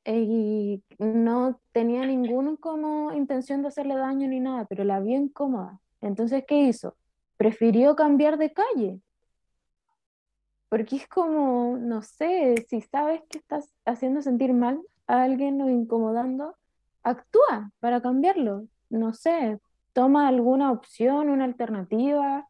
y 0.05 0.83
no 0.99 1.61
tenía 1.73 2.05
ninguna 2.05 2.57
como 2.57 3.13
intención 3.13 3.63
de 3.63 3.69
hacerle 3.69 3.95
daño 3.97 4.29
ni 4.29 4.41
nada, 4.41 4.65
pero 4.65 4.83
la 4.85 4.99
vio 5.01 5.17
incómoda. 5.17 5.79
Entonces, 6.01 6.45
¿qué 6.47 6.63
hizo? 6.63 6.97
Prefirió 7.37 7.95
cambiar 7.95 8.39
de 8.39 8.53
calle, 8.53 9.01
porque 10.69 10.97
es 10.97 11.09
como, 11.09 11.77
no 11.79 12.03
sé, 12.03 12.67
si 12.69 12.81
sabes 12.81 13.23
que 13.29 13.39
estás 13.39 13.73
haciendo 13.85 14.23
sentir 14.23 14.53
mal 14.53 14.81
a 15.07 15.23
alguien 15.23 15.61
o 15.61 15.69
incomodando, 15.69 16.57
actúa 17.03 17.73
para 17.81 18.01
cambiarlo. 18.01 18.67
No 18.89 19.13
sé, 19.13 19.59
toma 19.93 20.29
alguna 20.29 20.73
opción, 20.73 21.29
una 21.29 21.45
alternativa, 21.45 22.49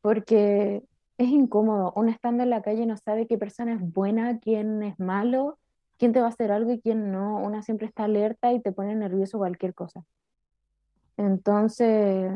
porque 0.00 0.82
es 1.18 1.28
incómodo. 1.28 1.92
Uno 1.96 2.10
estando 2.10 2.44
en 2.44 2.50
la 2.50 2.62
calle 2.62 2.86
no 2.86 2.96
sabe 2.96 3.26
qué 3.26 3.36
persona 3.36 3.74
es 3.74 3.80
buena, 3.80 4.38
quién 4.38 4.82
es 4.82 4.98
malo, 4.98 5.58
quién 5.98 6.12
te 6.12 6.20
va 6.20 6.26
a 6.26 6.30
hacer 6.30 6.52
algo 6.52 6.72
y 6.72 6.80
quién 6.80 7.12
no. 7.12 7.38
Una 7.38 7.62
siempre 7.62 7.88
está 7.88 8.04
alerta 8.04 8.52
y 8.52 8.62
te 8.62 8.72
pone 8.72 8.94
nervioso 8.94 9.38
cualquier 9.38 9.74
cosa. 9.74 10.04
Entonces, 11.16 12.32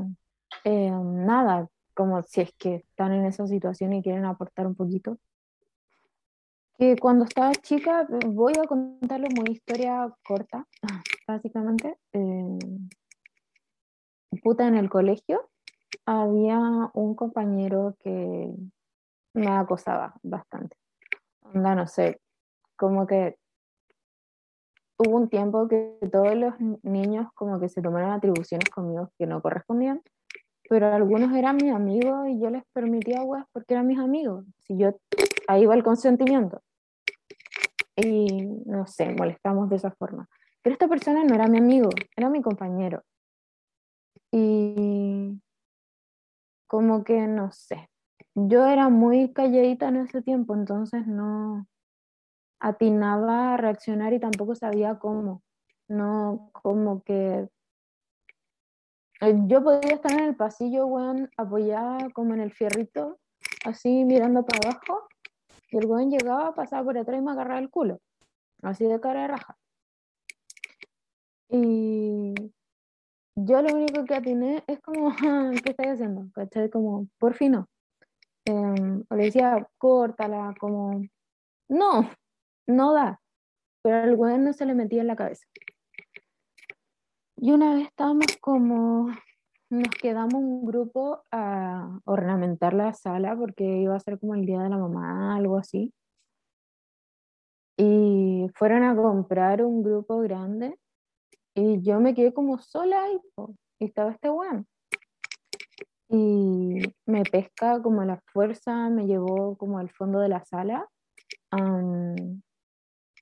eh, 0.65 0.91
nada, 0.91 1.69
como 1.95 2.23
si 2.25 2.41
es 2.43 2.53
que 2.59 2.77
están 2.77 3.13
en 3.13 3.25
esa 3.25 3.47
situación 3.47 3.93
y 3.93 4.03
quieren 4.03 4.25
aportar 4.25 4.67
un 4.67 4.75
poquito. 4.75 5.17
Que 6.77 6.97
cuando 6.97 7.25
estaba 7.25 7.53
chica, 7.55 8.09
voy 8.27 8.55
a 8.61 8.67
contarles 8.67 9.31
una 9.39 9.53
historia 9.53 10.13
corta, 10.25 10.67
básicamente. 11.29 11.97
eh, 12.13 12.59
puta, 14.43 14.67
en 14.67 14.77
el 14.77 14.91
colegio 14.91 15.49
había 16.07 16.59
un 16.95 17.15
compañero 17.15 17.97
que 18.03 18.53
me 19.35 19.49
acosaba 19.49 20.15
bastante. 20.23 20.77
Onda, 21.43 21.75
no 21.75 21.87
sé, 21.87 22.21
como 22.77 23.07
que 23.07 23.37
hubo 24.99 25.17
un 25.17 25.29
tiempo 25.29 25.69
que 25.69 25.99
todos 26.11 26.35
los 26.35 26.55
niños 26.83 27.29
como 27.35 27.59
que 27.61 27.69
se 27.69 27.83
tomaron 27.83 28.11
atribuciones 28.11 28.69
conmigo 28.71 29.11
que 29.19 29.27
no 29.27 29.41
correspondían, 29.43 30.03
pero 30.69 30.87
algunos 30.93 31.35
eran 31.35 31.57
mis 31.57 31.73
amigos 31.73 32.29
y 32.29 32.41
yo 32.41 32.51
les 32.51 32.65
permitía 32.73 33.23
weas 33.23 33.47
porque 33.53 33.75
eran 33.75 33.87
mis 33.87 33.99
amigos. 33.99 34.45
Si 34.59 34.77
yo, 34.77 34.97
ahí 35.49 35.67
va 35.67 35.75
el 35.75 35.83
consentimiento. 35.83 36.63
Y 37.97 38.43
no 38.65 38.87
sé, 38.87 39.15
molestamos 39.15 39.69
de 39.69 39.77
esa 39.77 39.91
forma. 39.91 40.29
Pero 40.63 40.73
esta 40.73 40.89
persona 40.89 41.25
no 41.25 41.35
era 41.35 41.47
mi 41.47 41.59
amigo, 41.59 41.91
era 42.17 42.31
mi 42.31 42.41
compañero. 42.41 43.03
Y 44.31 45.39
como 46.73 47.05
que 47.05 47.27
no 47.27 47.53
sé. 47.53 47.91
Yo 48.35 48.65
era 48.67 48.89
muy 48.89 49.35
calladita 49.35 49.89
en 49.89 49.97
ese 49.97 50.23
tiempo, 50.23 50.55
entonces 50.55 51.07
no 51.07 51.67
atinaba 52.61 53.53
a 53.53 53.57
reaccionar 53.59 54.15
y 54.15 54.21
tampoco 54.21 54.55
sabía 54.55 54.99
cómo. 54.99 55.43
No, 55.87 56.49
como 56.55 57.03
que 57.03 57.47
eh, 59.21 59.35
yo 59.49 59.63
podía 59.63 59.97
estar 59.97 60.13
en 60.13 60.21
el 60.21 60.35
pasillo, 60.35 60.87
weón, 60.87 61.31
apoyada 61.37 62.09
como 62.15 62.33
en 62.33 62.41
el 62.41 62.55
fierrito, 62.55 63.19
así 63.67 64.07
mirando 64.07 64.47
para 64.47 64.71
abajo, 64.71 65.07
y 65.71 65.77
el 65.77 65.85
weón 65.85 66.11
llegaba, 66.11 66.55
pasaba 66.55 66.85
por 66.85 66.97
atrás 66.97 67.19
y 67.19 67.23
me 67.23 67.33
agarraba 67.33 67.61
el 67.61 67.69
culo, 67.69 68.01
así 68.63 68.87
de 68.87 68.99
cara 68.99 69.21
de 69.21 69.29
raja. 69.29 69.59
Y 71.51 72.33
yo 73.37 73.63
lo 73.63 73.75
único 73.75 74.05
que 74.05 74.15
atiné 74.15 74.63
es 74.67 74.81
como, 74.81 75.11
"Ah, 75.11 75.51
¿qué 75.67 75.71
estáis 75.71 75.93
haciendo? 75.93 76.31
¿Cachai? 76.35 76.71
Como, 76.71 77.09
por 77.19 77.35
fin 77.35 77.53
no. 77.53 77.69
Em, 78.45 79.05
o 79.09 79.15
le 79.15 79.25
decía, 79.25 79.69
córtala, 79.79 80.55
como, 80.59 81.03
no, 81.69 82.11
no 82.67 82.93
da. 82.95 83.21
Pero 83.83 83.97
al 83.97 84.15
weón 84.15 84.45
no 84.45 84.53
se 84.53 84.67
le 84.67 84.75
metía 84.75 85.01
en 85.03 85.09
la 85.09 85.17
cabeza. 85.17 85.47
Y 87.37 87.53
una 87.53 87.75
vez 87.75 87.87
estábamos 87.89 88.27
como, 88.41 89.09
nos 89.71 89.89
quedamos 90.01 90.35
un 90.35 90.65
grupo 90.65 91.25
a 91.33 91.99
ornamentar 92.05 92.75
la 92.75 92.93
sala 92.93 93.37
porque 93.37 93.65
iba 93.65 93.97
a 93.97 94.01
ser 94.01 94.19
como 94.19 94.35
el 94.35 94.47
día 94.47 94.61
de 94.61 94.69
la 94.69 94.79
mamá, 94.79 95.37
algo 95.37 95.59
así. 95.59 95.93
Y 97.77 98.47
fueron 98.55 98.85
a 98.85 98.95
comprar 98.95 99.63
un 99.65 99.83
grupo 99.83 100.19
grande 100.19 100.79
y 101.55 101.83
yo 101.83 102.01
me 102.01 102.15
quedé 102.15 102.33
como 102.33 102.59
sola 102.59 103.03
y 103.11 103.85
estaba 103.85 104.13
este 104.13 104.31
weón. 104.31 104.67
Y 106.09 106.83
me 107.07 107.23
pesca 107.25 107.81
como 107.83 108.05
la 108.05 108.21
fuerza, 108.33 108.91
me 108.91 109.07
llevó 109.07 109.57
como 109.57 109.79
al 109.79 109.91
fondo 109.91 110.21
de 110.21 110.29
la 110.29 110.45
sala, 110.45 110.87
am, 111.51 112.43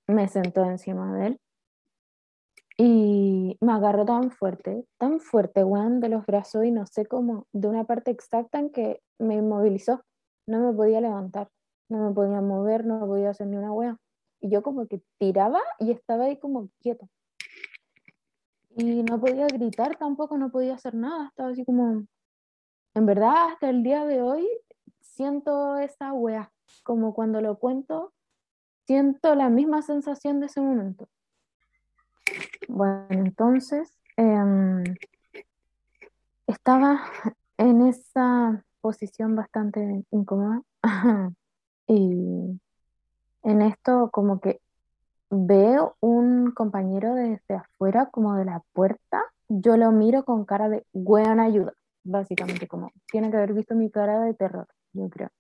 me 0.09 0.29
sentó 0.29 0.65
encima 0.65 1.15
de 1.15 1.27
él 1.29 1.41
y 2.83 3.59
me 3.61 3.73
agarró 3.75 4.07
tan 4.07 4.31
fuerte, 4.31 4.87
tan 4.97 5.21
fuerte, 5.21 5.63
weón, 5.65 6.01
de 6.01 6.09
los 6.09 6.25
brazos 6.25 6.65
y 6.65 6.71
no 6.71 6.87
sé 6.87 7.05
cómo, 7.05 7.47
de 7.53 7.69
una 7.69 7.85
parte 7.85 8.11
exacta 8.11 8.59
en 8.59 8.71
que 8.71 9.03
me 9.19 9.35
inmovilizó. 9.35 10.03
No 10.47 10.61
me 10.61 10.73
podía 10.73 11.03
levantar, 11.03 11.51
no 11.91 12.09
me 12.09 12.15
podía 12.15 12.41
mover, 12.41 12.87
no 12.87 13.07
podía 13.07 13.31
hacer 13.31 13.49
ni 13.49 13.57
una 13.59 13.71
wea. 13.71 13.99
Y 14.41 14.49
yo 14.49 14.63
como 14.63 14.87
que 14.87 15.03
tiraba 15.19 15.61
y 15.79 15.91
estaba 15.91 16.25
ahí 16.25 16.39
como 16.39 16.71
quieto. 16.81 17.07
Y 18.77 19.03
no 19.03 19.21
podía 19.21 19.47
gritar 19.47 19.97
tampoco, 19.97 20.39
no 20.39 20.51
podía 20.51 20.75
hacer 20.75 20.95
nada, 20.95 21.29
estaba 21.29 21.51
así 21.51 21.65
como, 21.65 22.07
en 22.95 23.07
verdad, 23.07 23.49
hasta 23.53 23.69
el 23.69 23.83
día 23.83 24.05
de 24.05 24.23
hoy 24.23 24.49
siento 25.01 25.77
esa 25.77 26.13
wea, 26.13 26.53
como 26.85 27.13
cuando 27.13 27.41
lo 27.41 27.59
cuento, 27.59 28.13
siento 28.87 29.35
la 29.35 29.49
misma 29.49 29.83
sensación 29.83 30.41
de 30.41 30.47
ese 30.47 30.61
momento. 30.61 31.09
Bueno, 32.69 33.07
entonces 33.11 33.93
em, 34.17 34.85
estaba 36.47 37.01
en 37.59 37.87
esa 37.87 38.65
posición 38.81 39.37
bastante 39.37 40.05
incómoda 40.11 40.63
y 41.87 42.61
en 43.43 43.63
esto 43.63 44.11
como 44.13 44.41
que 44.41 44.61
veo 45.31 45.97
un 46.01 46.51
compañero 46.53 47.15
desde 47.15 47.55
afuera 47.55 48.07
como 48.07 48.35
de 48.35 48.45
la 48.45 48.63
puerta, 48.73 49.25
yo 49.49 49.77
lo 49.77 49.93
miro 49.93 50.25
con 50.25 50.45
cara 50.45 50.69
de 50.69 50.85
weón 50.93 51.41
ayuda, 51.41 51.73
básicamente 52.05 52.69
como 52.69 52.91
tiene 53.11 53.31
que 53.31 53.37
haber 53.37 53.55
visto 53.55 53.75
mi 53.75 53.91
cara 53.91 54.21
de 54.21 54.35
terror, 54.35 54.69
yo 54.93 55.09
creo. 55.09 55.31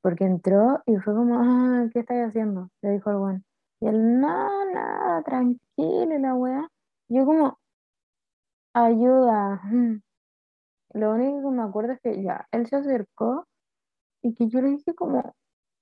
Porque 0.00 0.24
entró 0.24 0.82
y 0.86 0.96
fue 0.96 1.14
como, 1.14 1.38
ah, 1.40 1.88
¿qué 1.92 2.00
estáis 2.00 2.28
haciendo? 2.28 2.70
Le 2.82 2.90
dijo 2.92 3.10
el 3.10 3.16
weón. 3.16 3.44
Y 3.80 3.88
él, 3.88 4.20
no, 4.20 4.72
nada, 4.72 5.22
tranquilo, 5.22 6.18
la 6.18 6.34
weá. 6.34 6.70
Yo 7.08 7.26
como, 7.26 7.58
ayuda. 8.72 9.60
Lo 10.94 11.12
único 11.12 11.50
que 11.50 11.56
me 11.56 11.62
acuerdo 11.62 11.92
es 11.92 12.00
que 12.00 12.22
ya, 12.22 12.46
él 12.52 12.66
se 12.66 12.76
acercó 12.76 13.46
y 14.22 14.34
que 14.34 14.48
yo 14.48 14.60
le 14.62 14.70
dije 14.70 14.94
como, 14.94 15.34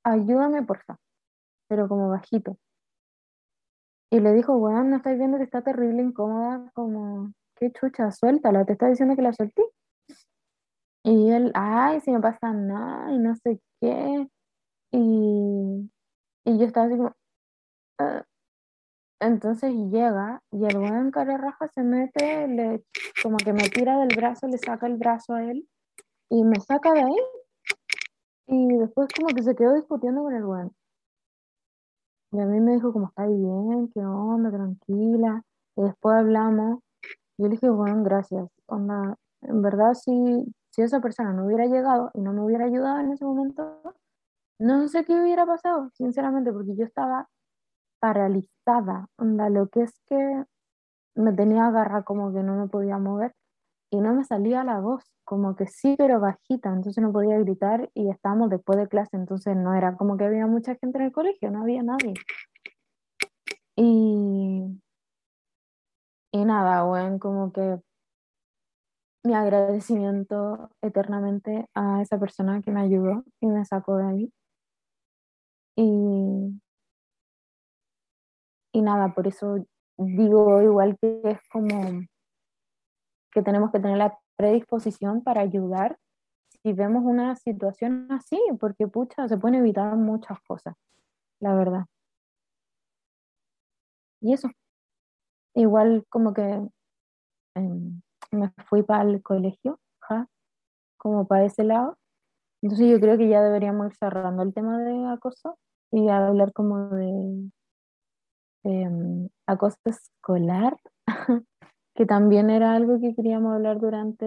ayúdame, 0.03 0.63
porfa. 0.63 0.99
Pero 1.69 1.89
como 1.89 2.09
bajito. 2.09 2.59
Y 4.11 4.21
le 4.21 4.33
dijo, 4.33 4.57
weón, 4.57 4.91
¿no 4.91 4.97
estáis 4.97 5.19
viendo 5.19 5.39
que 5.39 5.45
está 5.45 5.63
terrible, 5.63 6.03
incómoda? 6.03 6.71
Como, 6.75 7.33
qué 7.57 7.73
chucha, 7.73 8.11
suéltala, 8.13 8.65
te 8.65 8.73
está 8.75 8.89
diciendo 8.89 9.17
que 9.17 9.23
la 9.23 9.33
solté. 9.33 9.63
Y 11.05 11.31
él, 11.31 11.51
ay, 11.55 12.01
si 12.01 12.11
me 12.13 12.21
pasa 12.21 12.53
nada, 12.53 13.13
y 13.13 13.19
no 13.19 13.35
sé 13.37 13.61
qué. 13.81 14.29
Y, 14.93 15.91
y 16.45 16.59
yo 16.59 16.65
estaba 16.65 16.87
así 16.87 16.97
como, 16.97 17.13
"Ah". 17.99 18.25
Entonces 19.21 19.73
llega 19.91 20.43
y 20.53 20.65
el 20.67 20.77
weón 20.79 21.11
cara 21.11 21.39
raja 21.39 21.69
se 21.69 21.83
mete, 21.83 22.47
le, 22.49 22.85
como 23.23 23.37
que 23.39 23.53
me 23.53 23.69
tira 23.71 23.99
del 23.99 24.15
brazo, 24.17 24.47
le 24.49 24.59
saca 24.59 24.87
el 24.87 24.97
brazo 24.97 25.35
a 25.35 25.45
él 25.45 25.67
y 26.31 26.45
me 26.45 26.61
saca 26.61 26.93
de 26.93 27.03
ahí. 27.03 27.17
Y 28.47 28.77
después 28.79 29.09
como 29.19 29.35
que 29.35 29.43
se 29.43 29.55
quedó 29.55 29.75
discutiendo 29.75 30.23
con 30.23 30.35
el 30.35 30.45
weón. 30.45 30.73
Y 32.35 32.41
a 32.41 32.47
mí 32.47 32.59
me 32.61 32.73
dijo 32.73 32.93
como, 32.93 33.07
está 33.07 33.27
bien? 33.29 33.89
¿Qué 33.95 34.01
onda? 34.05 34.51
Tranquila. 34.51 35.45
Y 35.77 35.83
después 35.83 36.17
hablamos. 36.17 36.81
Yo 37.39 37.47
le 37.47 37.51
dije, 37.51 37.71
bueno, 37.71 38.03
gracias. 38.03 38.49
Onda, 38.67 39.17
en 39.43 39.63
verdad, 39.63 39.95
si, 39.95 40.45
si 40.71 40.83
esa 40.83 41.01
persona 41.01 41.33
no 41.33 41.47
hubiera 41.47 41.67
llegado 41.67 42.11
y 42.13 42.21
no 42.21 42.33
me 42.33 42.43
hubiera 42.43 42.65
ayudado 42.65 42.99
en 42.99 43.13
ese 43.13 43.25
momento, 43.25 43.81
no 44.59 44.89
sé 44.89 45.05
qué 45.05 45.15
hubiera 45.15 45.47
pasado, 45.47 45.91
sinceramente, 45.95 46.53
porque 46.53 46.75
yo 46.75 46.85
estaba 46.85 47.29
paralizada. 48.01 49.07
Onda, 49.17 49.49
lo 49.49 49.69
que 49.69 49.83
es 49.83 49.93
que 50.09 50.45
me 51.15 51.33
tenía 51.35 51.69
agarra 51.69 52.03
como 52.03 52.33
que 52.33 52.43
no 52.43 52.57
me 52.57 52.67
podía 52.67 52.99
mover 52.99 53.33
y 53.95 54.01
no 54.01 54.13
me 54.13 54.25
salía 54.25 54.65
la 54.65 54.81
voz, 54.81 55.05
como 55.23 55.55
que 55.55 55.69
sí, 55.69 55.95
pero 55.97 56.19
bajita, 56.19 56.71
entonces 56.71 57.01
no 57.01 57.13
podía 57.13 57.39
gritar 57.39 57.91
y 57.95 58.11
estábamos 58.11 58.51
después 58.51 58.77
de 58.77 58.89
clase, 58.89 59.17
entonces 59.17 59.57
no 59.57 59.73
era 59.75 59.97
como 59.97 60.17
que 60.17 60.25
había 60.25 60.49
mucha 60.49 60.75
gente 60.75 60.99
en 60.99 61.05
el 61.05 61.13
colegio, 61.13 61.53
no 61.53 61.63
había 61.63 61.83
nadie. 61.85 62.15
Y, 63.77 64.81
y 66.33 66.45
nada, 66.45 66.83
bueno, 66.83 67.21
como 67.21 67.53
que 67.53 67.79
mi 69.23 69.35
agradecimiento 69.35 70.71
eternamente 70.83 71.69
a 71.75 72.03
esa 72.03 72.19
persona 72.19 72.61
que 72.63 72.73
me 72.73 72.81
ayudó 72.81 73.25
y 73.41 73.47
me 73.47 73.65
sacó 73.65 73.97
de 73.99 74.07
ahí. 74.07 74.33
Y, 75.77 76.61
y 78.73 78.83
nada, 78.83 79.15
por 79.15 79.29
eso 79.29 79.65
digo 79.97 80.63
igual 80.63 80.99
que 81.01 81.21
es 81.25 81.39
como 81.49 82.03
que 83.35 83.43
tenemos 83.43 83.73
que 83.73 83.81
tener 83.81 83.99
la 83.99 84.17
predisposición 84.37 85.23
para 85.23 85.43
ayudar 85.43 85.99
si 86.63 86.73
vemos 86.73 87.05
una 87.05 87.37
situación 87.37 88.09
así, 88.11 88.41
porque 88.59 88.87
pucha, 88.87 89.29
se 89.29 89.37
pueden 89.37 89.61
evitar 89.61 89.95
muchas 89.97 90.39
cosas, 90.47 90.75
la 91.41 91.55
verdad. 91.55 91.85
Y 94.21 94.33
eso, 94.33 94.49
igual 95.55 96.07
como 96.09 96.33
que 96.33 96.63
em, 97.57 98.01
me 98.33 98.51
fui 98.69 98.83
para 98.83 99.03
el 99.03 99.23
colegio, 99.23 99.79
ja, 100.01 100.27
como 100.97 101.27
para 101.27 101.45
ese 101.45 101.65
lado. 101.65 101.99
Entonces 102.63 102.89
yo 102.91 102.99
creo 103.01 103.19
que 103.19 103.29
ya 103.29 103.43
deberíamos 103.43 103.89
ir 103.89 103.97
cerrando 103.97 104.43
el 104.43 104.55
tema 104.55 104.79
de 104.79 105.07
acoso 105.13 105.59
y 105.93 106.09
hablar 106.09 106.53
como 106.55 106.89
de 106.89 107.51
em, 108.65 109.29
acoso 109.47 109.79
escolar, 109.85 110.79
que 111.95 112.07
también 112.07 112.51
era 112.51 112.75
algo 112.75 113.01
que 113.01 113.15
queríamos 113.15 113.55
hablar 113.55 113.79
durante 113.81 114.27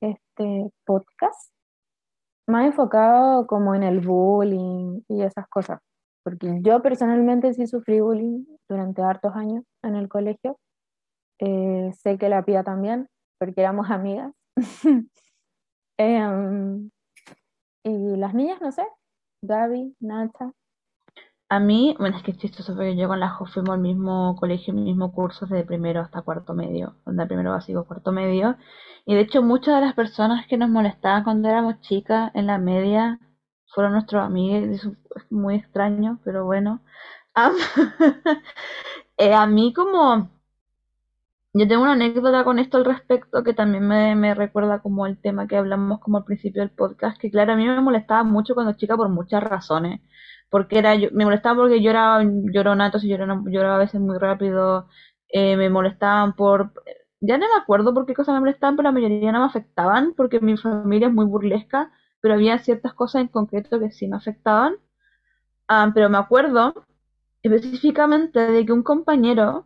este 0.00 0.70
podcast, 0.84 1.52
más 2.46 2.66
enfocado 2.66 3.46
como 3.46 3.74
en 3.74 3.82
el 3.82 4.00
bullying 4.00 5.02
y 5.08 5.22
esas 5.22 5.48
cosas, 5.48 5.80
porque 6.24 6.60
yo 6.62 6.82
personalmente 6.82 7.54
sí 7.54 7.66
sufrí 7.66 8.00
bullying 8.00 8.44
durante 8.68 9.02
hartos 9.02 9.34
años 9.34 9.64
en 9.82 9.96
el 9.96 10.08
colegio, 10.08 10.58
Eh, 11.38 11.92
sé 11.92 12.16
que 12.18 12.28
la 12.30 12.44
Pía 12.44 12.64
también, 12.64 13.08
porque 13.38 13.60
éramos 13.60 13.90
amigas. 13.90 14.32
Em, 15.98 16.90
y 17.84 18.16
las 18.16 18.34
niñas, 18.34 18.60
no 18.60 18.70
sé, 18.72 18.82
Gaby, 19.42 19.96
Nacha, 20.00 20.52
A 21.48 21.60
mí, 21.60 21.94
bueno, 21.98 22.16
es 22.16 22.22
que 22.24 22.32
es 22.32 22.38
chistoso 22.38 22.74
porque 22.74 22.96
yo 22.96 23.06
con 23.08 23.20
la 23.20 23.28
Jo 23.28 23.46
fuimos 23.46 23.74
al 23.74 23.80
mismo 23.80 24.36
colegio, 24.36 24.74
mismo 24.74 25.12
curso 25.12 25.46
desde 25.46 25.64
primero 25.64 26.00
hasta 26.00 26.22
cuarto 26.22 26.54
medio, 26.54 26.96
donde 27.04 27.26
primero 27.26 27.52
básico, 27.52 27.84
cuarto 27.86 28.10
medio. 28.12 28.56
Y 29.04 29.14
de 29.14 29.20
hecho 29.20 29.42
muchas 29.42 29.76
de 29.76 29.80
las 29.86 29.94
personas 29.94 30.46
que 30.48 30.56
nos 30.56 30.68
molestaban 30.70 31.22
cuando 31.24 31.48
éramos 31.48 31.80
chicas 31.80 32.32
en 32.34 32.46
la 32.46 32.58
media 32.58 33.20
fueron 33.68 33.92
nuestros 33.92 34.24
amigos, 34.24 34.84
es 35.14 35.30
muy 35.30 35.56
extraño, 35.56 36.20
pero 36.24 36.44
bueno. 36.44 36.80
Eh, 39.18 39.32
a 39.34 39.46
mí 39.46 39.72
como, 39.72 40.30
yo 41.54 41.66
tengo 41.68 41.82
una 41.82 41.92
anécdota 41.92 42.44
con 42.44 42.58
esto 42.58 42.76
al 42.76 42.84
respecto 42.84 43.42
que 43.42 43.54
también 43.54 43.86
me, 43.88 44.14
me 44.14 44.34
recuerda 44.34 44.80
como 44.80 45.06
el 45.06 45.18
tema 45.20 45.46
que 45.48 45.56
hablamos 45.56 46.00
como 46.00 46.18
al 46.18 46.24
principio 46.24 46.62
del 46.62 46.70
podcast, 46.70 47.18
que 47.18 47.30
claro, 47.30 47.52
a 47.54 47.56
mí 47.56 47.66
me 47.66 47.80
molestaba 47.80 48.24
mucho 48.24 48.54
cuando 48.54 48.74
chica 48.74 48.96
por 48.96 49.08
muchas 49.08 49.42
razones 49.42 50.00
porque 50.50 50.78
era 50.78 50.94
yo, 50.94 51.08
me 51.12 51.24
molestaba 51.24 51.56
porque 51.62 51.82
yo 51.82 51.90
era 51.90 52.20
llorona, 52.24 52.86
entonces 52.86 53.08
lloraba, 53.10 53.42
lloraba 53.46 53.76
a 53.76 53.78
veces 53.78 54.00
muy 54.00 54.18
rápido, 54.18 54.88
eh, 55.28 55.56
me 55.56 55.70
molestaban 55.70 56.34
por, 56.34 56.72
ya 57.20 57.38
no 57.38 57.46
me 57.48 57.60
acuerdo 57.62 57.94
por 57.94 58.06
qué 58.06 58.14
cosas 58.14 58.34
me 58.34 58.40
molestaban, 58.40 58.76
pero 58.76 58.88
la 58.88 58.92
mayoría 58.92 59.32
no 59.32 59.40
me 59.40 59.46
afectaban, 59.46 60.14
porque 60.16 60.40
mi 60.40 60.56
familia 60.56 61.08
es 61.08 61.14
muy 61.14 61.26
burlesca, 61.26 61.90
pero 62.20 62.34
había 62.34 62.58
ciertas 62.58 62.94
cosas 62.94 63.22
en 63.22 63.28
concreto 63.28 63.78
que 63.80 63.90
sí 63.90 64.08
me 64.08 64.16
afectaban. 64.16 64.76
Ah, 65.68 65.90
pero 65.94 66.08
me 66.10 66.18
acuerdo 66.18 66.74
específicamente 67.42 68.40
de 68.40 68.66
que 68.66 68.72
un 68.72 68.82
compañero 68.82 69.65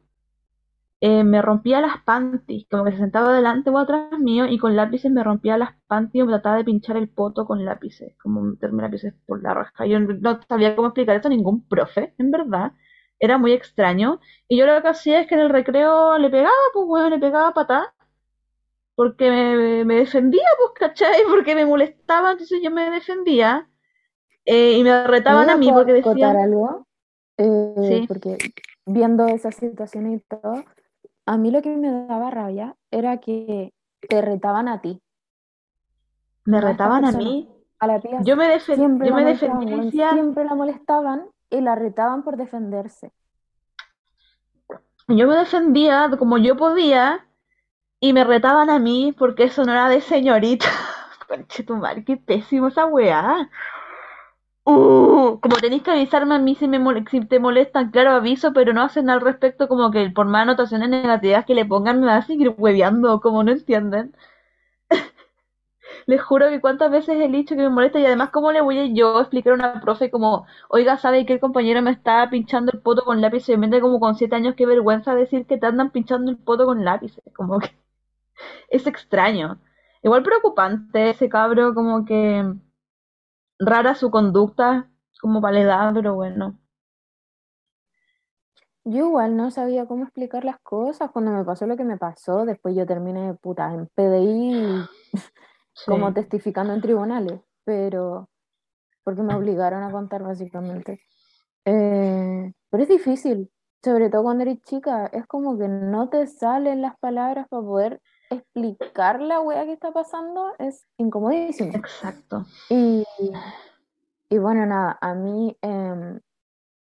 eh, 1.01 1.25
me 1.25 1.43
rompía 1.43 1.81
las 1.81 2.03
panties, 2.05 2.67
como 2.71 2.85
que 2.85 2.93
se 2.93 2.99
sentaba 2.99 3.35
delante 3.35 3.71
o 3.71 3.79
atrás 3.79 4.19
mío 4.19 4.47
y 4.47 4.59
con 4.59 4.77
lápices 4.77 5.11
me 5.11 5.25
rompía 5.25 5.57
las 5.59 5.71
panties 5.87 6.23
o 6.25 6.27
me 6.27 6.33
trataba 6.33 6.57
de 6.57 6.65
pinchar 6.65 6.97
el 6.97 7.09
poto 7.09 7.47
con 7.47 7.65
lápices, 7.65 8.17
como 8.23 8.43
meterme 8.43 8.83
lápices 8.83 9.15
por 9.27 9.43
la 9.43 9.55
raja. 9.55 9.87
Yo 9.87 9.99
no 10.01 10.41
sabía 10.49 10.77
cómo 10.77 10.89
explicar 10.89 11.17
esto 11.17 11.29
a 11.29 11.31
ningún 11.31 11.67
profe, 11.69 12.15
en 12.19 12.31
verdad. 12.31 12.73
Era 13.19 13.39
muy 13.39 13.53
extraño. 13.53 14.21
Y 14.49 14.59
yo 14.59 14.67
lo 14.67 14.81
que 14.83 14.89
hacía 14.89 15.21
es 15.21 15.27
que 15.29 15.35
en 15.35 15.41
el 15.43 15.51
recreo 15.51 16.19
le 16.19 16.31
pegaba, 16.31 16.53
pues 16.75 16.87
bueno, 16.87 17.11
le 17.11 17.19
pegaba 17.19 17.53
patada. 17.55 17.95
Porque 18.95 19.31
me, 19.31 19.85
me 19.85 19.97
defendía, 19.97 20.43
pues, 20.59 20.73
¿cachai? 20.75 21.23
Porque 21.29 21.55
me 21.55 21.65
molestaba, 21.67 22.33
entonces 22.33 22.61
yo 22.63 22.71
me 22.71 22.91
defendía. 22.91 23.69
Eh, 24.45 24.79
y 24.79 24.83
me 24.85 25.07
retaban 25.07 25.51
a 25.51 25.57
¿Puedo 25.57 25.59
mí 25.59 25.73
porque 25.73 25.93
decían... 25.95 26.37
algo? 26.37 26.87
Eh, 27.39 28.01
Sí. 28.01 28.07
porque 28.09 28.39
viendo 28.87 29.27
esas 29.27 29.55
situaciones 29.57 30.21
y 30.21 30.25
todo, 30.29 30.65
a 31.31 31.37
mí 31.37 31.53
lo 31.53 31.62
que 31.62 31.76
me 31.76 32.09
daba 32.09 32.28
rabia 32.28 32.74
era 32.91 33.18
que 33.18 33.72
te 34.01 34.20
retaban 34.20 34.66
a 34.66 34.81
ti, 34.81 35.01
Me 36.45 36.61
retaban 36.61 37.05
a 37.05 37.12
mí. 37.12 37.49
A 37.78 37.87
la 37.87 38.01
tía 38.01 38.18
Yo 38.22 38.37
me, 38.37 38.59
siempre 38.59 39.09
yo 39.09 39.14
la 39.14 39.22
me 39.22 39.31
defendía 39.31 40.11
siempre 40.11 40.45
la 40.45 40.57
molestaban 40.57 41.28
y 41.49 41.61
la 41.61 41.76
retaban 41.76 42.24
por 42.24 42.37
defenderse. 42.37 43.12
yo 45.07 45.28
me 45.28 45.37
defendía 45.37 46.11
como 46.18 46.37
yo 46.37 46.57
podía 46.57 47.24
y 48.01 48.12
me 48.12 48.24
retaban 48.24 48.68
a 48.68 48.81
mí 48.81 49.14
porque 49.16 49.45
eso 49.45 49.62
no 49.64 49.70
era 49.70 49.89
de 49.89 50.01
señorita. 50.01 50.66
Conchetumar, 51.28 52.05
qué 52.05 52.16
pésimo 52.16 52.68
esa 52.68 52.87
weá. 52.87 53.49
Uh, 54.65 55.39
como 55.41 55.57
tenéis 55.57 55.83
que 55.83 55.91
avisarme 55.91 56.35
a 56.35 56.39
mí 56.39 56.55
si, 56.55 56.69
me 56.69 56.79
si 57.11 57.21
te 57.27 57.39
molestan, 57.41 57.91
claro, 57.91 58.11
aviso, 58.13 58.53
pero 58.53 58.73
no 58.73 58.83
hacen 58.83 59.09
al 59.11 59.21
respecto 59.21 59.69
como 59.69 59.91
que 59.91 60.11
por 60.11 60.27
más 60.27 60.43
anotaciones 60.43 60.89
negativas 60.91 61.45
que 61.47 61.55
le 61.55 61.65
pongan 61.65 62.01
me 62.01 62.07
va 62.07 62.17
a 62.17 62.23
seguir 62.23 62.55
hueveando, 62.57 63.21
como 63.21 63.43
no 63.43 63.53
entienden. 63.53 64.15
Les 66.07 66.23
juro 66.23 66.49
que 66.51 66.61
cuántas 66.61 66.91
veces 66.91 67.17
he 67.21 67.29
dicho 67.29 67.57
que 67.57 67.63
me 67.63 67.71
molesta 67.71 68.01
y 68.01 68.07
además 68.07 68.31
cómo 68.31 68.53
le 68.53 68.61
voy 68.61 68.79
a 68.79 68.87
yo 68.87 69.21
explicar 69.21 69.53
a 69.53 69.57
una 69.57 69.81
profe 69.81 70.11
como, 70.11 70.47
oiga, 70.69 70.99
sabe 70.99 71.27
que 71.27 71.35
el 71.35 71.41
compañero 71.41 71.83
me 71.83 71.91
está 71.93 72.29
pinchando 72.31 72.73
el 72.73 72.81
poto 72.81 73.05
con 73.05 73.21
lápiz 73.21 73.49
y 73.49 73.57
me 73.57 73.81
como 73.81 74.01
con 74.01 74.17
siete 74.17 74.37
años, 74.37 74.55
qué 74.57 74.67
vergüenza 74.67 75.15
decir 75.15 75.47
que 75.47 75.59
te 75.59 75.67
andan 75.67 75.91
pinchando 75.91 76.31
el 76.31 76.39
poto 76.39 76.67
con 76.67 76.85
lápices, 76.85 77.23
como 77.35 77.59
que 77.61 77.71
es 78.71 78.87
extraño. 78.87 79.61
Igual 80.03 80.23
preocupante 80.23 81.11
ese 81.11 81.29
cabro, 81.29 81.75
como 81.75 82.05
que 82.05 82.45
rara 83.61 83.95
su 83.95 84.11
conducta, 84.11 84.91
como 85.21 85.41
para 85.41 85.55
la 85.55 85.61
edad, 85.61 85.95
pero 85.95 86.15
bueno. 86.15 86.59
Yo 88.85 89.07
igual 89.07 89.37
no 89.37 89.51
sabía 89.51 89.87
cómo 89.87 90.05
explicar 90.05 90.45
las 90.45 90.59
cosas 90.61 91.11
cuando 91.11 91.31
me 91.31 91.45
pasó 91.45 91.67
lo 91.67 91.77
que 91.77 91.85
me 91.85 91.99
pasó. 91.99 92.47
Después 92.47 92.75
yo 92.75 92.87
terminé 92.87 93.35
puta 93.35 93.73
en 93.73 93.87
PDI 93.95 94.83
como 95.87 96.13
testificando 96.15 96.73
en 96.73 96.81
tribunales, 96.81 97.41
pero 97.65 98.31
porque 99.05 99.23
me 99.23 99.35
obligaron 99.35 99.83
a 99.83 99.93
contar 99.93 100.23
básicamente. 100.23 101.03
Eh, 101.67 102.53
pero 102.71 102.83
es 102.83 102.89
difícil, 102.89 103.51
sobre 103.85 104.09
todo 104.09 104.23
cuando 104.23 104.43
eres 104.43 104.63
chica, 104.63 105.07
es 105.07 105.27
como 105.27 105.59
que 105.59 105.69
no 105.69 106.09
te 106.09 106.27
salen 106.27 106.81
las 106.81 106.99
palabras 106.99 107.49
para 107.49 107.63
poder 107.63 108.01
explicar 108.31 109.20
la 109.20 109.41
wea 109.41 109.64
que 109.66 109.72
está 109.72 109.93
pasando, 109.93 110.53
es 110.59 110.87
incomodísimo. 110.99 111.72
Exacto. 111.74 112.45
Y, 112.68 113.05
y 114.28 114.39
bueno, 114.39 114.64
nada, 114.66 114.99
a 115.01 115.14
mí 115.14 115.57
em, 115.62 116.20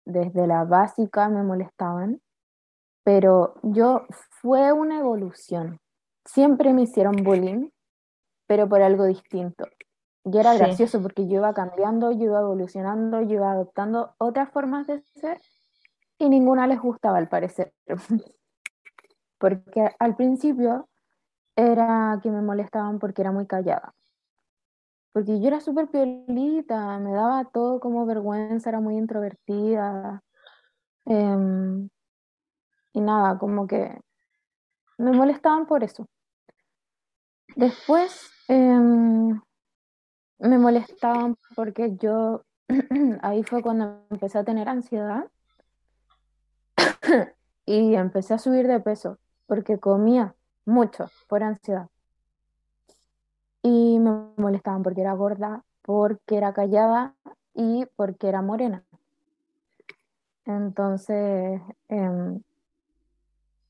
desde 0.06 0.47
la 0.47 0.64
básica 0.64 1.28
me 1.30 1.43
molestaban, 1.43 2.22
pero 3.04 3.56
yo 3.64 4.06
fue 4.41 4.72
una 4.72 5.00
evolución. 5.00 5.80
Siempre 6.26 6.74
me 6.74 6.84
hicieron 6.84 7.16
bullying, 7.24 7.70
pero 8.47 8.70
por 8.70 8.82
algo 8.82 9.06
distinto. 9.06 9.66
Y 10.26 10.38
era 10.38 10.52
Sí. 10.54 10.60
gracioso 10.60 11.02
porque 11.02 11.28
yo 11.28 11.36
iba 11.38 11.54
cambiando, 11.54 12.12
yo 12.12 12.26
iba 12.26 12.39
evolucionando, 12.41 13.22
yo 13.22 13.36
iba 13.36 13.52
adoptando 13.52 14.14
otras 14.20 14.52
formas 14.52 14.86
de 14.86 15.02
ser 15.16 15.39
y 16.20 16.30
ninguna 16.30 16.68
les 16.68 16.80
gustaba 16.80 17.18
al 17.18 17.30
parecer. 17.30 17.74
Porque 19.39 19.89
al 20.00 20.18
principio 20.18 20.89
era 21.60 22.20
que 22.24 22.32
me 22.32 22.41
molestaban 22.41 22.99
porque 22.99 23.22
era 23.22 23.32
muy 23.32 23.45
callada. 23.45 23.93
Porque 25.12 25.39
yo 25.41 25.47
era 25.47 25.60
súper 25.60 25.89
piolita, 25.89 26.97
me 26.99 27.12
daba 27.12 27.43
todo 27.45 27.80
como 27.80 28.05
vergüenza, 28.05 28.70
era 28.70 28.80
muy 28.80 28.95
introvertida. 28.97 30.24
em, 31.05 31.89
y 32.93 33.01
nada, 33.01 33.38
como 33.39 33.68
que 33.68 33.99
me 34.97 35.12
molestaban 35.12 35.66
por 35.66 35.84
eso. 35.84 36.07
Después 37.55 38.32
em, 38.47 39.41
me 40.39 40.57
molestaban 40.57 41.38
porque 41.55 41.95
yo, 41.97 42.43
ahí 43.22 43.43
fue 43.43 43.62
cuando 43.62 44.05
empecé 44.12 44.38
a 44.38 44.43
tener 44.43 44.70
ansiedad 44.70 45.30
y 47.66 47.95
empecé 47.95 48.36
a 48.36 48.39
subir 48.39 48.68
de 48.68 48.80
peso 48.80 49.20
porque 49.47 49.80
comía 49.80 50.36
mucho 50.66 51.10
por 51.28 51.43
ansiedad. 51.43 51.88
Y 53.62 53.99
me 53.99 54.12
molestaban 54.38 54.84
porque 54.84 55.01
era 55.01 55.14
gorda, 55.14 55.64
porque 55.82 56.38
era 56.38 56.53
callada 56.53 57.16
y 57.53 57.86
porque 57.95 58.30
era 58.30 58.41
morena. 58.41 58.84
Entonces, 60.45 61.62
em, 61.89 62.41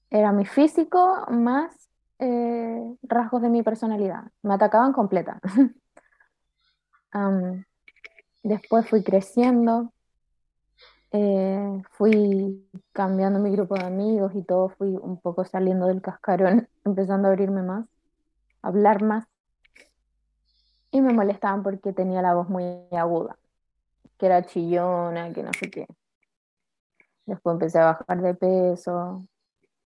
era 0.09 0.31
mi 0.31 0.45
físico 0.45 1.25
más 1.29 1.89
eh, 2.19 2.95
rasgos 3.03 3.41
de 3.41 3.49
mi 3.49 3.63
personalidad. 3.63 4.23
Me 4.43 4.53
atacaban 4.53 4.93
completa. 4.93 5.39
Después 8.43 8.87
fui 8.87 9.03
creciendo, 9.03 9.91
eh, 11.11 11.81
fui 11.91 12.67
cambiando 12.91 13.39
mi 13.39 13.51
grupo 13.51 13.75
de 13.75 13.85
amigos 13.85 14.33
y 14.35 14.43
todo, 14.43 14.69
fui 14.69 14.89
un 14.89 15.19
poco 15.19 15.43
saliendo 15.45 15.87
del 15.87 16.01
cascarón, 16.01 16.67
empezando 16.85 17.27
a 17.27 17.31
abrirme 17.31 17.63
más, 17.63 17.85
hablar 18.61 19.03
más. 19.03 19.25
Y 20.91 21.01
me 21.01 21.13
molestaban 21.13 21.63
porque 21.63 21.93
tenía 21.93 22.21
la 22.21 22.33
voz 22.33 22.49
muy 22.49 22.63
aguda, 22.91 23.37
que 24.17 24.25
era 24.25 24.45
chillona, 24.45 25.31
que 25.33 25.43
no 25.43 25.51
sé 25.53 25.69
qué. 25.69 25.87
Después 27.25 27.53
empecé 27.53 27.79
a 27.79 27.85
bajar 27.85 28.21
de 28.21 28.33
peso, 28.33 29.25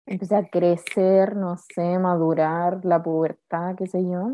empecé 0.05 0.36
a 0.36 0.49
crecer, 0.49 1.36
no 1.36 1.57
sé, 1.57 1.97
madurar, 1.99 2.84
la 2.84 3.01
pubertad, 3.01 3.76
qué 3.76 3.88
sé 3.88 4.03
yo. 4.03 4.34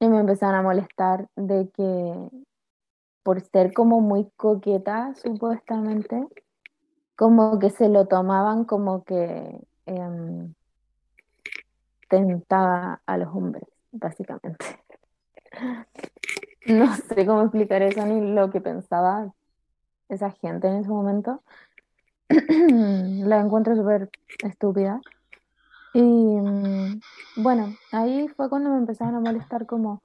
Y 0.00 0.08
me 0.08 0.18
empezaron 0.18 0.56
a 0.56 0.62
molestar 0.62 1.28
de 1.36 1.70
que 1.70 2.28
por 3.22 3.40
ser 3.40 3.72
como 3.72 4.00
muy 4.00 4.28
coqueta, 4.36 5.14
supuestamente, 5.14 6.26
como 7.16 7.58
que 7.58 7.70
se 7.70 7.88
lo 7.88 8.06
tomaban 8.06 8.64
como 8.64 9.04
que 9.04 9.60
em, 9.86 10.54
tentaba 12.08 13.00
a 13.06 13.16
los 13.16 13.28
hombres, 13.34 13.68
básicamente. 13.92 14.64
No 16.64 16.94
sé 16.94 17.26
cómo 17.26 17.42
explicar 17.42 17.82
eso 17.82 18.06
ni 18.06 18.34
lo 18.34 18.50
que 18.50 18.60
pensaba 18.60 19.34
esa 20.08 20.30
gente 20.30 20.68
en 20.68 20.76
ese 20.76 20.90
momento. 20.90 21.42
La 22.28 23.40
encuentro 23.40 23.74
súper 23.74 24.10
estúpida. 24.44 25.00
Y 25.92 26.00
mm, 26.00 27.00
bueno, 27.38 27.74
ahí 27.90 28.28
fue 28.28 28.48
cuando 28.48 28.70
me 28.70 28.78
empezaron 28.78 29.16
a 29.16 29.20
molestar 29.20 29.66
como 29.66 30.02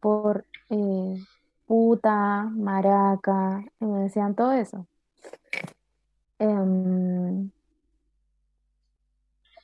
por 0.00 0.46
eh, 0.70 1.14
puta, 1.68 2.44
maraca, 2.44 3.62
y 3.80 3.84
me 3.84 4.00
decían 4.04 4.34
todo 4.34 4.52
eso. 4.52 4.86
Em, 6.38 7.50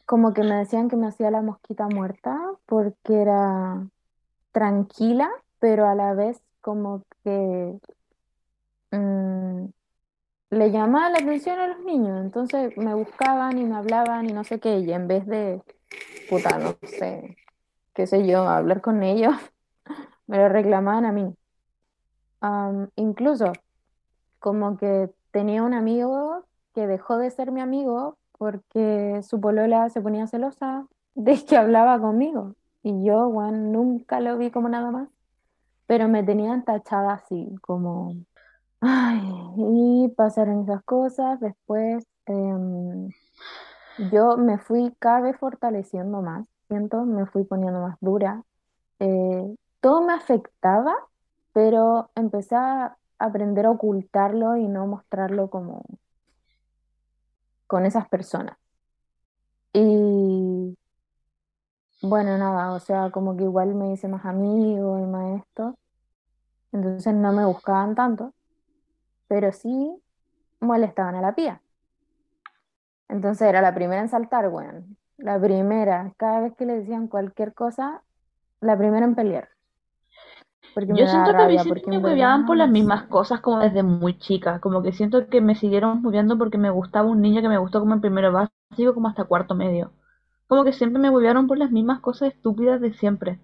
como 0.06 0.34
que 0.34 0.42
me 0.42 0.56
decían 0.56 0.88
que 0.88 0.96
me 0.96 1.06
hacía 1.08 1.30
la 1.30 1.40
mosquita 1.42 1.88
muerta 1.88 2.38
porque 2.66 3.22
era 3.22 3.88
tranquila, 4.52 5.30
pero 5.58 5.86
a 5.88 5.94
la 5.94 6.14
vez 6.14 6.40
como 6.60 7.02
que 7.24 7.78
mm, 8.92 9.66
le 10.50 10.70
llamaba 10.70 11.10
la 11.10 11.18
atención 11.18 11.58
a 11.58 11.68
los 11.68 11.80
niños, 11.84 12.20
entonces 12.20 12.76
me 12.76 12.94
buscaban 12.94 13.58
y 13.58 13.64
me 13.64 13.76
hablaban 13.76 14.28
y 14.28 14.32
no 14.32 14.44
sé 14.44 14.60
qué, 14.60 14.78
y 14.80 14.92
en 14.92 15.08
vez 15.08 15.26
de, 15.26 15.62
puta, 16.28 16.58
no 16.58 16.76
sé, 16.82 17.36
qué 17.94 18.06
sé 18.06 18.26
yo, 18.26 18.48
hablar 18.48 18.82
con 18.82 19.02
ellos, 19.02 19.34
me 20.26 20.38
lo 20.38 20.48
reclamaban 20.50 21.06
a 21.06 21.12
mí. 21.12 21.34
Incluso 22.96 23.52
como 24.38 24.76
que 24.76 25.10
tenía 25.30 25.62
un 25.62 25.74
amigo 25.74 26.44
que 26.74 26.86
dejó 26.86 27.18
de 27.18 27.30
ser 27.30 27.50
mi 27.50 27.60
amigo 27.60 28.18
porque 28.36 29.20
su 29.22 29.40
polola 29.40 29.88
se 29.88 30.00
ponía 30.00 30.26
celosa 30.26 30.86
de 31.14 31.34
que 31.48 31.56
hablaba 31.56 31.98
conmigo. 32.00 32.54
Y 32.82 33.04
yo, 33.04 33.30
bueno, 33.30 33.56
nunca 33.56 34.20
lo 34.20 34.36
vi 34.36 34.50
como 34.50 34.68
nada 34.68 34.90
más, 34.90 35.08
pero 35.86 36.08
me 36.08 36.22
tenían 36.22 36.64
tachada 36.64 37.14
así, 37.14 37.54
como... 37.62 38.14
Ay, 38.80 39.22
y 39.56 40.08
pasaron 40.14 40.64
esas 40.64 40.82
cosas. 40.84 41.40
Después 41.40 42.06
em, 42.26 43.08
yo 44.10 44.36
me 44.36 44.58
fui 44.58 44.94
cada 44.98 45.20
vez 45.22 45.36
fortaleciendo 45.38 46.20
más, 46.20 46.46
siento, 46.68 47.04
me 47.04 47.24
fui 47.26 47.44
poniendo 47.44 47.80
más 47.80 47.96
dura. 48.00 48.42
Eh, 48.98 49.56
todo 49.80 50.02
me 50.02 50.12
afectaba, 50.12 50.94
pero 51.54 52.10
empecé 52.14 52.56
a 52.56 52.98
aprender 53.18 53.64
a 53.64 53.70
ocultarlo 53.70 54.58
y 54.58 54.68
no 54.68 54.86
mostrarlo 54.86 55.48
como 55.48 55.82
con 57.66 57.86
esas 57.86 58.06
personas. 58.08 58.58
Y 59.72 60.76
bueno, 62.02 62.36
nada, 62.36 62.72
o 62.74 62.80
sea, 62.80 63.10
como 63.10 63.36
que 63.36 63.44
igual 63.44 63.74
me 63.74 63.92
hice 63.92 64.08
más 64.08 64.26
amigo 64.26 64.98
y 65.00 65.06
más 65.06 65.24
entonces 66.74 67.14
no 67.14 67.32
me 67.32 67.46
buscaban 67.46 67.94
tanto, 67.94 68.34
pero 69.28 69.52
sí 69.52 69.96
molestaban 70.60 71.14
a 71.14 71.20
la 71.20 71.34
pía. 71.34 71.62
Entonces 73.08 73.48
era 73.48 73.62
la 73.62 73.74
primera 73.74 74.02
en 74.02 74.08
saltar, 74.08 74.48
weón. 74.48 74.96
La 75.16 75.40
primera, 75.40 76.12
cada 76.16 76.40
vez 76.40 76.54
que 76.56 76.66
le 76.66 76.80
decían 76.80 77.06
cualquier 77.06 77.54
cosa, 77.54 78.02
la 78.60 78.76
primera 78.76 79.06
en 79.06 79.14
pelear. 79.14 79.53
Porque 80.74 80.92
Yo 80.92 81.06
siento 81.06 81.34
que 81.36 81.42
a 81.42 81.46
mí 81.46 81.58
rabia, 81.58 81.58
siempre 81.58 81.82
porque 81.82 81.90
me 81.90 81.98
hueveaban 81.98 82.46
por 82.46 82.56
las 82.56 82.70
mismas 82.70 83.02
cosas 83.08 83.40
como 83.42 83.58
desde 83.58 83.82
muy 83.82 84.18
chica. 84.18 84.60
Como 84.60 84.82
que 84.82 84.92
siento 84.92 85.28
que 85.28 85.40
me 85.42 85.54
siguieron 85.56 86.04
hueveando 86.04 86.38
porque 86.38 86.56
me 86.58 86.70
gustaba 86.70 87.08
un 87.10 87.20
niño 87.20 87.42
que 87.42 87.48
me 87.50 87.58
gustó 87.58 87.80
como 87.80 87.94
en 87.94 88.00
primero 88.00 88.32
básico, 88.32 88.94
como 88.94 89.08
hasta 89.08 89.24
cuarto 89.24 89.54
medio. 89.54 89.92
Como 90.46 90.64
que 90.64 90.72
siempre 90.72 91.00
me 91.02 91.10
huevearon 91.10 91.46
por 91.48 91.58
las 91.58 91.70
mismas 91.70 92.00
cosas 92.00 92.32
estúpidas 92.34 92.80
de 92.80 92.94
siempre. 92.94 93.40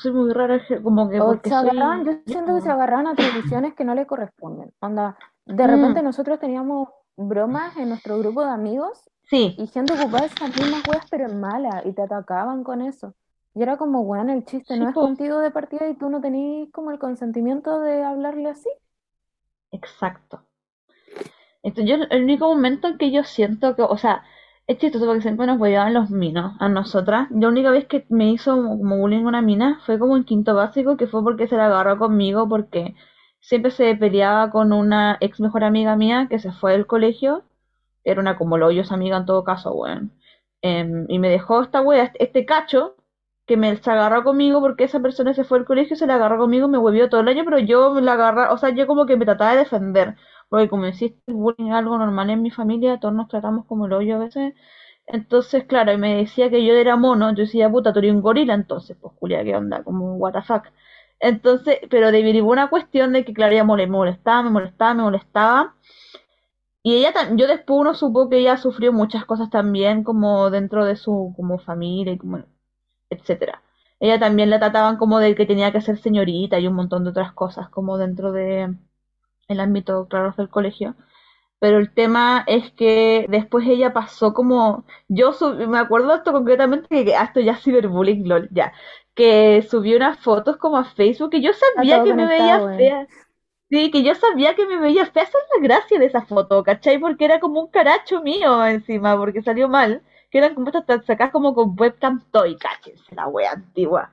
Soy 0.00 0.12
muy 0.12 0.32
rara, 0.32 0.62
como 0.82 1.10
que 1.10 1.20
porque 1.24 1.52
se 1.52 1.54
agarraban, 1.54 2.04
soy... 2.04 2.04
yo 2.04 2.12
siento 2.26 2.54
que 2.54 2.60
se 2.62 2.70
agarraban 2.70 3.06
atribuciones 3.06 3.74
que 3.74 3.84
no 3.84 3.94
le 3.94 4.06
corresponden. 4.06 4.72
Onda, 4.80 5.16
de 5.46 5.66
Mm, 5.66 5.66
repente 5.66 6.02
nosotros 6.02 6.38
teníamos 6.40 6.88
bromas 7.16 7.76
en 7.76 7.88
nuestro 7.90 8.18
grupo 8.18 8.42
de 8.44 8.50
amigos 8.50 9.10
sí, 9.30 9.56
y 9.56 9.66
gente 9.68 9.92
ocupaba 9.94 10.26
esas 10.26 10.56
mismas 10.56 10.82
weas, 10.86 11.06
pero 11.10 11.26
en 11.26 11.40
mala, 11.40 11.82
y 11.84 11.92
te 11.92 12.02
atacaban 12.02 12.64
con 12.64 12.82
eso. 12.82 13.14
Y 13.54 13.62
era 13.62 13.76
como, 13.76 14.00
weón, 14.02 14.30
el 14.30 14.44
chiste 14.44 14.76
no 14.76 14.88
es 14.88 14.94
contigo 14.94 15.38
de 15.40 15.50
partida 15.50 15.88
y 15.88 15.94
tú 15.94 16.08
no 16.08 16.20
tenías 16.20 16.70
como 16.72 16.90
el 16.90 16.98
consentimiento 16.98 17.80
de 17.80 18.02
hablarle 18.02 18.48
así. 18.50 18.70
exacto. 19.72 20.44
Entonces, 21.62 21.98
yo, 21.98 22.04
el 22.10 22.24
único 22.24 22.46
momento 22.48 22.88
en 22.88 22.98
que 22.98 23.10
yo 23.12 23.24
siento 23.24 23.76
que, 23.76 23.82
o 23.82 23.96
sea, 23.96 24.24
es 24.66 24.78
chistoso 24.78 25.06
porque 25.06 25.22
siempre 25.22 25.46
nos 25.46 25.58
hueveaban 25.60 25.94
los 25.94 26.10
minos 26.10 26.54
a 26.60 26.68
nosotras. 26.68 27.28
La 27.30 27.48
única 27.48 27.70
vez 27.70 27.86
que 27.86 28.06
me 28.08 28.30
hizo 28.30 28.56
como 28.56 28.98
bullying 28.98 29.24
una 29.24 29.42
mina 29.42 29.80
fue 29.86 29.98
como 29.98 30.16
en 30.16 30.24
quinto 30.24 30.54
básico, 30.54 30.96
que 30.96 31.06
fue 31.06 31.22
porque 31.22 31.48
se 31.48 31.56
la 31.56 31.66
agarró 31.66 31.98
conmigo, 31.98 32.48
porque 32.48 32.94
siempre 33.40 33.70
se 33.70 33.94
peleaba 33.96 34.50
con 34.50 34.72
una 34.72 35.18
ex 35.20 35.40
mejor 35.40 35.64
amiga 35.64 35.96
mía 35.96 36.26
que 36.30 36.38
se 36.38 36.52
fue 36.52 36.72
del 36.72 36.86
colegio. 36.86 37.44
Era 38.04 38.20
una 38.20 38.36
como 38.38 38.58
lo 38.58 38.70
esa 38.70 38.94
amiga 38.94 39.16
en 39.18 39.26
todo 39.26 39.44
caso, 39.44 39.72
weón. 39.74 40.12
Em, 40.62 41.06
y 41.08 41.18
me 41.18 41.28
dejó 41.28 41.62
esta 41.62 41.82
wea, 41.82 42.12
este 42.18 42.46
cacho, 42.46 42.96
que 43.46 43.56
me 43.56 43.76
se 43.76 43.90
agarró 43.90 44.24
conmigo 44.24 44.60
porque 44.60 44.84
esa 44.84 45.00
persona 45.00 45.34
se 45.34 45.44
fue 45.44 45.58
al 45.58 45.64
colegio, 45.64 45.96
se 45.96 46.06
la 46.06 46.14
agarró 46.16 46.38
conmigo, 46.38 46.68
me 46.68 46.78
huevió 46.78 47.08
todo 47.08 47.20
el 47.20 47.28
año, 47.28 47.44
pero 47.44 47.58
yo 47.58 47.92
me 47.92 48.02
la 48.02 48.14
agarraba, 48.14 48.52
o 48.52 48.58
sea, 48.58 48.70
yo 48.70 48.86
como 48.86 49.06
que 49.06 49.16
me 49.16 49.24
trataba 49.24 49.52
de 49.52 49.58
defender. 49.58 50.16
Porque 50.48 50.68
como 50.68 50.84
existe 50.86 51.18
el 51.26 51.34
bullying 51.34 51.68
es 51.68 51.74
algo 51.74 51.96
normal 51.98 52.30
en 52.30 52.42
mi 52.42 52.50
familia, 52.50 53.00
todos 53.00 53.14
nos 53.14 53.28
tratamos 53.28 53.66
como 53.66 53.86
el 53.86 53.92
hoyo 53.94 54.16
a 54.16 54.18
veces. 54.18 54.54
Entonces, 55.06 55.64
claro, 55.64 55.92
y 55.92 55.98
me 55.98 56.16
decía 56.16 56.50
que 56.50 56.64
yo 56.64 56.74
era 56.74 56.96
mono, 56.96 57.30
yo 57.30 57.42
decía, 57.44 57.70
puta, 57.70 57.92
tú 57.92 58.00
eres 58.00 58.12
un 58.12 58.22
gorila, 58.22 58.54
entonces, 58.54 58.96
pues, 59.00 59.14
culia, 59.18 59.44
¿qué 59.44 59.56
onda? 59.56 59.82
Como, 59.84 60.16
what 60.16 60.32
the 60.32 60.42
fuck. 60.42 60.64
Entonces, 61.20 61.78
pero 61.90 62.12
derivó 62.12 62.50
una 62.50 62.68
cuestión 62.70 63.12
de 63.12 63.24
que, 63.24 63.32
claro, 63.34 63.52
ella 63.54 63.64
me 63.64 63.86
molestaba, 63.86 64.42
me 64.42 64.50
molestaba, 64.50 64.94
me 64.94 65.02
molestaba. 65.02 65.74
Y 66.84 66.94
ella, 66.96 67.12
yo 67.34 67.46
después 67.48 67.80
uno 67.80 67.94
supo 67.94 68.28
que 68.28 68.38
ella 68.38 68.56
sufrió 68.56 68.92
muchas 68.92 69.24
cosas 69.24 69.50
también, 69.50 70.04
como 70.04 70.50
dentro 70.50 70.84
de 70.84 70.96
su, 70.96 71.32
como 71.36 71.58
familia 71.58 72.12
y 72.12 72.18
como, 72.18 72.44
etcétera. 73.12 73.62
Ella 74.00 74.18
también 74.18 74.50
la 74.50 74.58
trataban 74.58 74.96
como 74.96 75.18
de 75.20 75.34
que 75.34 75.46
tenía 75.46 75.72
que 75.72 75.80
ser 75.80 75.98
señorita 75.98 76.58
y 76.58 76.66
un 76.66 76.74
montón 76.74 77.04
de 77.04 77.10
otras 77.10 77.32
cosas, 77.32 77.68
como 77.70 77.98
dentro 77.98 78.32
de 78.32 78.74
el 79.48 79.60
ámbito, 79.60 80.06
claro, 80.08 80.34
del 80.36 80.48
colegio. 80.48 80.94
Pero 81.60 81.78
el 81.78 81.92
tema 81.94 82.44
es 82.48 82.72
que 82.72 83.26
después 83.30 83.66
ella 83.68 83.92
pasó 83.92 84.34
como, 84.34 84.84
yo 85.08 85.32
sub- 85.32 85.56
me 85.68 85.78
acuerdo 85.78 86.14
esto 86.14 86.32
concretamente 86.32 86.88
que 86.88 87.04
que- 87.06 87.14
esto 87.16 87.40
ya 87.40 87.52
es 87.54 87.62
ciberbullying, 87.64 88.28
lol, 88.28 88.48
ya, 88.52 88.72
que 89.14 89.62
subió 89.70 89.96
unas 89.98 90.18
fotos 90.20 90.56
como 90.58 90.78
a 90.78 90.84
Facebook 90.84 91.30
y 91.34 91.42
yo 91.42 91.52
sabía 91.54 92.02
que 92.02 92.14
me 92.14 92.26
veía 92.26 92.60
weón. 92.62 92.72
fea. 92.76 93.08
Sí, 93.70 93.90
que 93.90 94.02
yo 94.04 94.14
sabía 94.14 94.54
que 94.56 94.66
me 94.66 94.78
veía 94.78 95.06
fea, 95.06 95.24
esa 95.24 95.38
es 95.38 95.44
la 95.56 95.62
gracia 95.68 95.98
de 95.98 96.06
esa 96.06 96.22
foto, 96.22 96.62
¿cachai? 96.64 96.98
Porque 96.98 97.24
era 97.24 97.40
como 97.40 97.60
un 97.62 97.68
caracho 97.70 98.22
mío 98.22 98.64
encima, 98.66 99.16
porque 99.18 99.42
salió 99.42 99.68
mal, 99.68 100.02
que 100.32 100.38
eran 100.38 100.54
como 100.56 100.68
estas 100.70 101.06
sacadas 101.06 101.32
como 101.32 101.54
con 101.54 101.76
webcam 101.78 102.22
toy, 102.32 102.58
la 103.12 103.28
wea 103.28 103.52
antigua. 103.52 104.12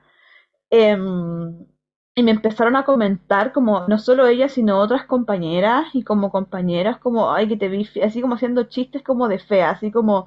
Em, 0.70 1.66
y 2.14 2.22
me 2.22 2.32
empezaron 2.32 2.76
a 2.76 2.84
comentar 2.84 3.52
como, 3.52 3.86
no 3.88 3.98
solo 3.98 4.26
ella, 4.26 4.48
sino 4.48 4.78
otras 4.80 5.04
compañeras 5.06 5.88
y 5.94 6.04
como 6.04 6.30
compañeras, 6.30 6.98
como, 6.98 7.32
ay, 7.32 7.48
que 7.48 7.56
te 7.56 7.68
vi, 7.68 7.84
fe-", 7.86 8.04
así 8.04 8.20
como 8.22 8.34
haciendo 8.36 8.64
chistes 8.64 9.02
como 9.02 9.28
de 9.28 9.38
fea, 9.38 9.70
así 9.70 9.90
como, 9.92 10.26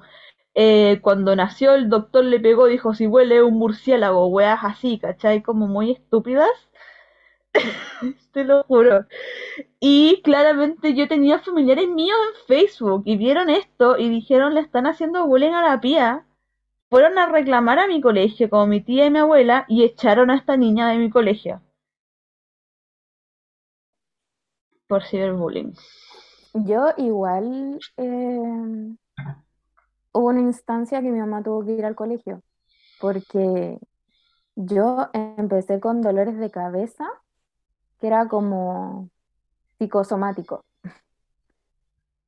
eh, 0.54 1.00
cuando 1.02 1.36
nació 1.36 1.74
el 1.74 1.88
doctor 1.90 2.24
le 2.24 2.40
pegó, 2.40 2.66
dijo, 2.66 2.94
si 2.94 3.06
huele 3.06 3.42
un 3.42 3.54
murciélago, 3.58 4.26
weas 4.28 4.60
así, 4.64 4.98
¿cachai? 4.98 5.42
Como 5.42 5.68
muy 5.68 5.92
estúpidas, 5.92 6.50
te 8.32 8.44
lo 8.44 8.64
juro. 8.64 9.06
Y 9.80 10.20
claramente 10.22 10.94
yo 10.94 11.08
tenía 11.08 11.38
familiares 11.38 11.88
míos 11.88 12.18
en 12.28 12.46
Facebook 12.46 13.02
y 13.06 13.16
vieron 13.16 13.50
esto 13.50 13.96
y 13.98 14.08
dijeron, 14.08 14.54
le 14.54 14.60
están 14.60 14.86
haciendo 14.86 15.26
bullying 15.26 15.52
a 15.52 15.68
la 15.68 15.80
pía. 15.80 16.26
Fueron 16.90 17.18
a 17.18 17.26
reclamar 17.26 17.78
a 17.78 17.86
mi 17.86 18.00
colegio, 18.00 18.50
como 18.50 18.66
mi 18.66 18.80
tía 18.80 19.06
y 19.06 19.10
mi 19.10 19.18
abuela, 19.18 19.64
y 19.68 19.84
echaron 19.84 20.30
a 20.30 20.36
esta 20.36 20.56
niña 20.56 20.88
de 20.88 20.98
mi 20.98 21.10
colegio 21.10 21.60
por 24.86 25.02
ciberbullying. 25.02 25.74
Yo 26.54 26.90
igual 26.98 27.80
eh, 27.96 28.94
hubo 30.12 30.28
una 30.28 30.40
instancia 30.40 31.02
que 31.02 31.10
mi 31.10 31.18
mamá 31.18 31.42
tuvo 31.42 31.64
que 31.64 31.72
ir 31.72 31.84
al 31.84 31.96
colegio 31.96 32.42
porque 33.00 33.78
yo 34.54 35.08
empecé 35.12 35.80
con 35.80 36.00
dolores 36.00 36.38
de 36.38 36.50
cabeza 36.50 37.10
que 38.04 38.08
era 38.08 38.28
como 38.28 39.08
psicosomático. 39.78 40.62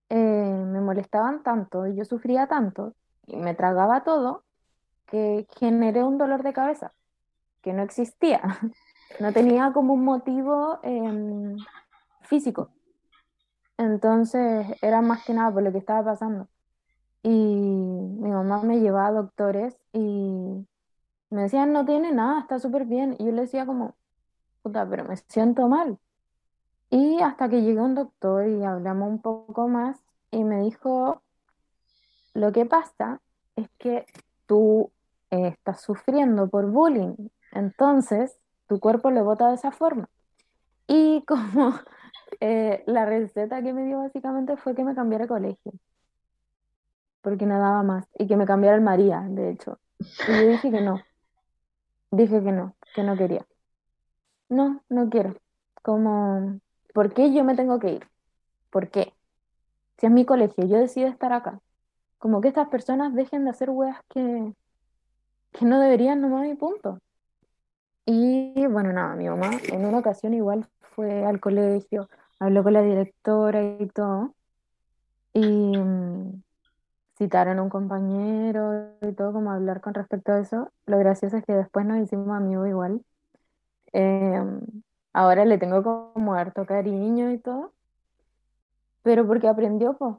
Eh, 0.08 0.62
me 0.64 0.80
molestaban 0.80 1.42
tanto 1.42 1.88
y 1.88 1.96
yo 1.96 2.04
sufría 2.04 2.46
tanto 2.46 2.94
y 3.26 3.34
me 3.34 3.56
tragaba 3.56 4.04
todo 4.04 4.44
que 5.04 5.48
generé 5.58 6.04
un 6.04 6.16
dolor 6.16 6.44
de 6.44 6.52
cabeza 6.52 6.92
que 7.60 7.72
no 7.74 7.82
existía. 7.82 8.40
No 9.20 9.32
tenía 9.32 9.72
como 9.72 9.94
un 9.94 10.04
motivo 10.04 10.78
em, 10.82 11.56
físico. 12.22 12.70
Entonces 13.76 14.66
era 14.80 15.00
más 15.02 15.24
que 15.24 15.34
nada 15.34 15.52
por 15.52 15.64
lo 15.64 15.72
que 15.72 15.78
estaba 15.78 16.04
pasando. 16.12 16.48
Y 17.24 17.28
mi 17.30 18.30
mamá 18.30 18.62
me 18.62 18.78
llevaba 18.78 19.08
a 19.08 19.22
doctores 19.22 19.76
y 19.92 20.66
me 21.30 21.42
decían, 21.42 21.72
no 21.72 21.84
tiene 21.84 22.12
nada, 22.12 22.40
está 22.40 22.60
súper 22.60 22.84
bien. 22.84 23.16
Y 23.18 23.24
yo 23.26 23.32
le 23.32 23.42
decía 23.42 23.66
como, 23.66 23.95
puta, 24.66 24.84
pero 24.88 25.04
me 25.04 25.16
siento 25.16 25.68
mal. 25.68 25.96
Y 26.90 27.20
hasta 27.20 27.48
que 27.48 27.62
llegó 27.62 27.84
un 27.84 27.94
doctor 27.94 28.48
y 28.48 28.64
hablamos 28.64 29.08
un 29.08 29.22
poco 29.22 29.68
más 29.68 29.96
y 30.32 30.42
me 30.42 30.60
dijo, 30.62 31.22
lo 32.34 32.50
que 32.50 32.66
pasa 32.66 33.20
es 33.54 33.68
que 33.78 34.06
tú 34.46 34.90
eh, 35.30 35.48
estás 35.48 35.80
sufriendo 35.82 36.48
por 36.48 36.66
bullying, 36.66 37.14
entonces 37.52 38.36
tu 38.66 38.80
cuerpo 38.80 39.10
le 39.12 39.22
bota 39.22 39.48
de 39.48 39.54
esa 39.54 39.70
forma. 39.70 40.08
Y 40.88 41.24
como 41.28 41.78
eh, 42.40 42.82
la 42.86 43.06
receta 43.06 43.62
que 43.62 43.72
me 43.72 43.84
dio 43.84 43.98
básicamente 43.98 44.56
fue 44.56 44.74
que 44.74 44.82
me 44.82 44.96
cambiara 44.96 45.26
de 45.26 45.28
colegio, 45.28 45.72
porque 47.22 47.46
no 47.46 47.60
daba 47.60 47.84
más, 47.84 48.08
y 48.18 48.26
que 48.26 48.36
me 48.36 48.46
cambiara 48.46 48.76
el 48.76 48.82
María, 48.82 49.20
de 49.28 49.50
hecho. 49.50 49.78
Y 50.28 50.46
dije 50.48 50.72
que 50.72 50.80
no, 50.80 51.00
dije 52.10 52.42
que 52.42 52.50
no, 52.50 52.74
que 52.96 53.04
no 53.04 53.16
quería. 53.16 53.46
No, 54.48 54.82
no 54.88 55.08
quiero. 55.10 55.34
Como, 55.82 56.60
¿por 56.94 57.12
qué 57.12 57.32
yo 57.32 57.44
me 57.44 57.56
tengo 57.56 57.78
que 57.78 57.92
ir? 57.94 58.08
¿Por 58.70 58.90
qué? 58.90 59.12
Si 59.98 60.06
es 60.06 60.12
mi 60.12 60.24
colegio, 60.24 60.66
yo 60.66 60.78
decido 60.78 61.08
estar 61.08 61.32
acá. 61.32 61.60
Como 62.18 62.40
que 62.40 62.48
estas 62.48 62.68
personas 62.68 63.14
dejen 63.14 63.44
de 63.44 63.50
hacer 63.50 63.70
weas 63.70 63.98
que, 64.08 64.52
que 65.52 65.64
no 65.64 65.80
deberían 65.80 66.20
nomás 66.20 66.46
y 66.48 66.54
punto. 66.54 66.98
Y 68.04 68.66
bueno, 68.66 68.92
nada, 68.92 69.16
mi 69.16 69.28
mamá 69.28 69.50
en 69.72 69.84
una 69.84 69.98
ocasión 69.98 70.32
igual 70.34 70.68
fue 70.94 71.24
al 71.24 71.40
colegio, 71.40 72.08
habló 72.38 72.62
con 72.62 72.72
la 72.72 72.82
directora 72.82 73.62
y 73.80 73.88
todo, 73.88 74.34
y 75.32 75.76
mm, 75.76 76.42
citaron 77.18 77.58
a 77.58 77.62
un 77.62 77.68
compañero 77.70 78.92
y 79.02 79.12
todo 79.12 79.32
como 79.32 79.50
hablar 79.50 79.80
con 79.80 79.94
respecto 79.94 80.32
a 80.32 80.40
eso. 80.40 80.70
Lo 80.86 80.98
gracioso 80.98 81.36
es 81.36 81.44
que 81.44 81.52
después 81.54 81.84
nos 81.86 81.98
hicimos 81.98 82.36
amigos 82.36 82.68
igual. 82.68 83.02
Em, 83.98 84.60
ahora 85.14 85.46
le 85.46 85.56
tengo 85.56 86.12
como 86.12 86.34
harto 86.34 86.66
cariño 86.66 87.30
y 87.32 87.38
todo, 87.38 87.72
pero 89.02 89.26
porque 89.26 89.48
aprendió, 89.48 89.94
pues, 89.96 90.16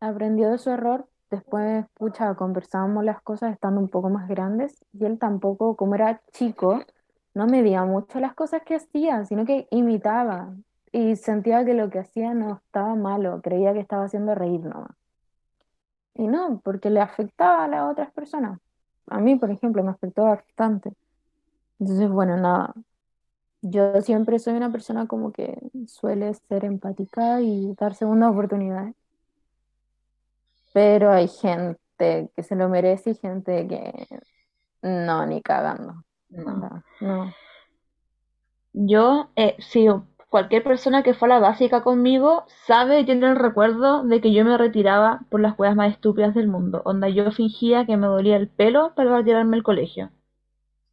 aprendió 0.00 0.50
de 0.50 0.56
su 0.58 0.70
error. 0.70 1.06
Después, 1.30 1.84
pucha, 1.94 2.34
conversábamos 2.34 3.04
las 3.04 3.20
cosas 3.22 3.52
estando 3.52 3.78
un 3.80 3.88
poco 3.88 4.08
más 4.08 4.26
grandes 4.26 4.82
y 4.94 5.04
él 5.04 5.18
tampoco, 5.18 5.76
como 5.76 5.96
era 5.96 6.22
chico, 6.32 6.80
no 7.34 7.46
medía 7.46 7.84
mucho 7.84 8.20
las 8.20 8.34
cosas 8.34 8.62
que 8.64 8.76
hacía, 8.76 9.24
sino 9.26 9.44
que 9.44 9.68
imitaba 9.70 10.54
y 10.90 11.16
sentía 11.16 11.64
que 11.66 11.74
lo 11.74 11.90
que 11.90 11.98
hacía 12.00 12.32
no 12.32 12.56
estaba 12.64 12.94
malo, 12.94 13.42
creía 13.42 13.74
que 13.74 13.80
estaba 13.80 14.04
haciendo 14.04 14.34
reír 14.34 14.62
nomás. 14.62 14.96
Y 16.14 16.26
no, 16.26 16.60
porque 16.64 16.88
le 16.90 17.00
afectaba 17.00 17.64
a 17.64 17.68
las 17.68 17.92
otras 17.92 18.10
personas. 18.12 18.58
A 19.08 19.20
mí, 19.20 19.36
por 19.36 19.50
ejemplo, 19.50 19.82
me 19.84 19.90
afectó 19.90 20.24
bastante. 20.24 20.92
Entonces, 21.80 22.10
bueno, 22.10 22.36
nada, 22.36 22.74
yo 23.62 24.00
siempre 24.02 24.38
soy 24.38 24.54
una 24.54 24.72
persona 24.72 25.06
como 25.06 25.32
que 25.32 25.58
suele 25.86 26.32
ser 26.34 26.64
empática 26.64 27.40
y 27.40 27.74
dar 27.78 27.94
segundas 27.94 28.30
oportunidades. 28.30 28.94
Pero 30.72 31.10
hay 31.10 31.28
gente 31.28 32.30
que 32.34 32.42
se 32.42 32.56
lo 32.56 32.68
merece 32.68 33.10
y 33.10 33.14
gente 33.14 33.66
que 33.66 34.06
no, 34.82 35.26
ni 35.26 35.42
cagando. 35.42 36.04
No. 36.28 36.82
No. 37.00 37.34
Yo, 38.72 39.30
eh, 39.36 39.56
sí, 39.58 39.86
cualquier 40.28 40.62
persona 40.62 41.02
que 41.02 41.12
fue 41.12 41.28
a 41.28 41.30
la 41.34 41.38
básica 41.40 41.82
conmigo 41.82 42.44
sabe 42.66 43.00
y 43.00 43.04
tiene 43.04 43.26
el 43.28 43.36
recuerdo 43.36 44.04
de 44.04 44.20
que 44.20 44.32
yo 44.32 44.44
me 44.44 44.56
retiraba 44.56 45.22
por 45.28 45.40
las 45.40 45.58
weas 45.58 45.76
más 45.76 45.92
estúpidas 45.92 46.34
del 46.34 46.48
mundo. 46.48 46.82
Onda, 46.84 47.08
yo 47.08 47.30
fingía 47.32 47.84
que 47.84 47.96
me 47.96 48.06
dolía 48.06 48.36
el 48.36 48.48
pelo 48.48 48.94
para 48.94 49.16
retirarme 49.16 49.56
del 49.56 49.64
colegio. 49.64 50.10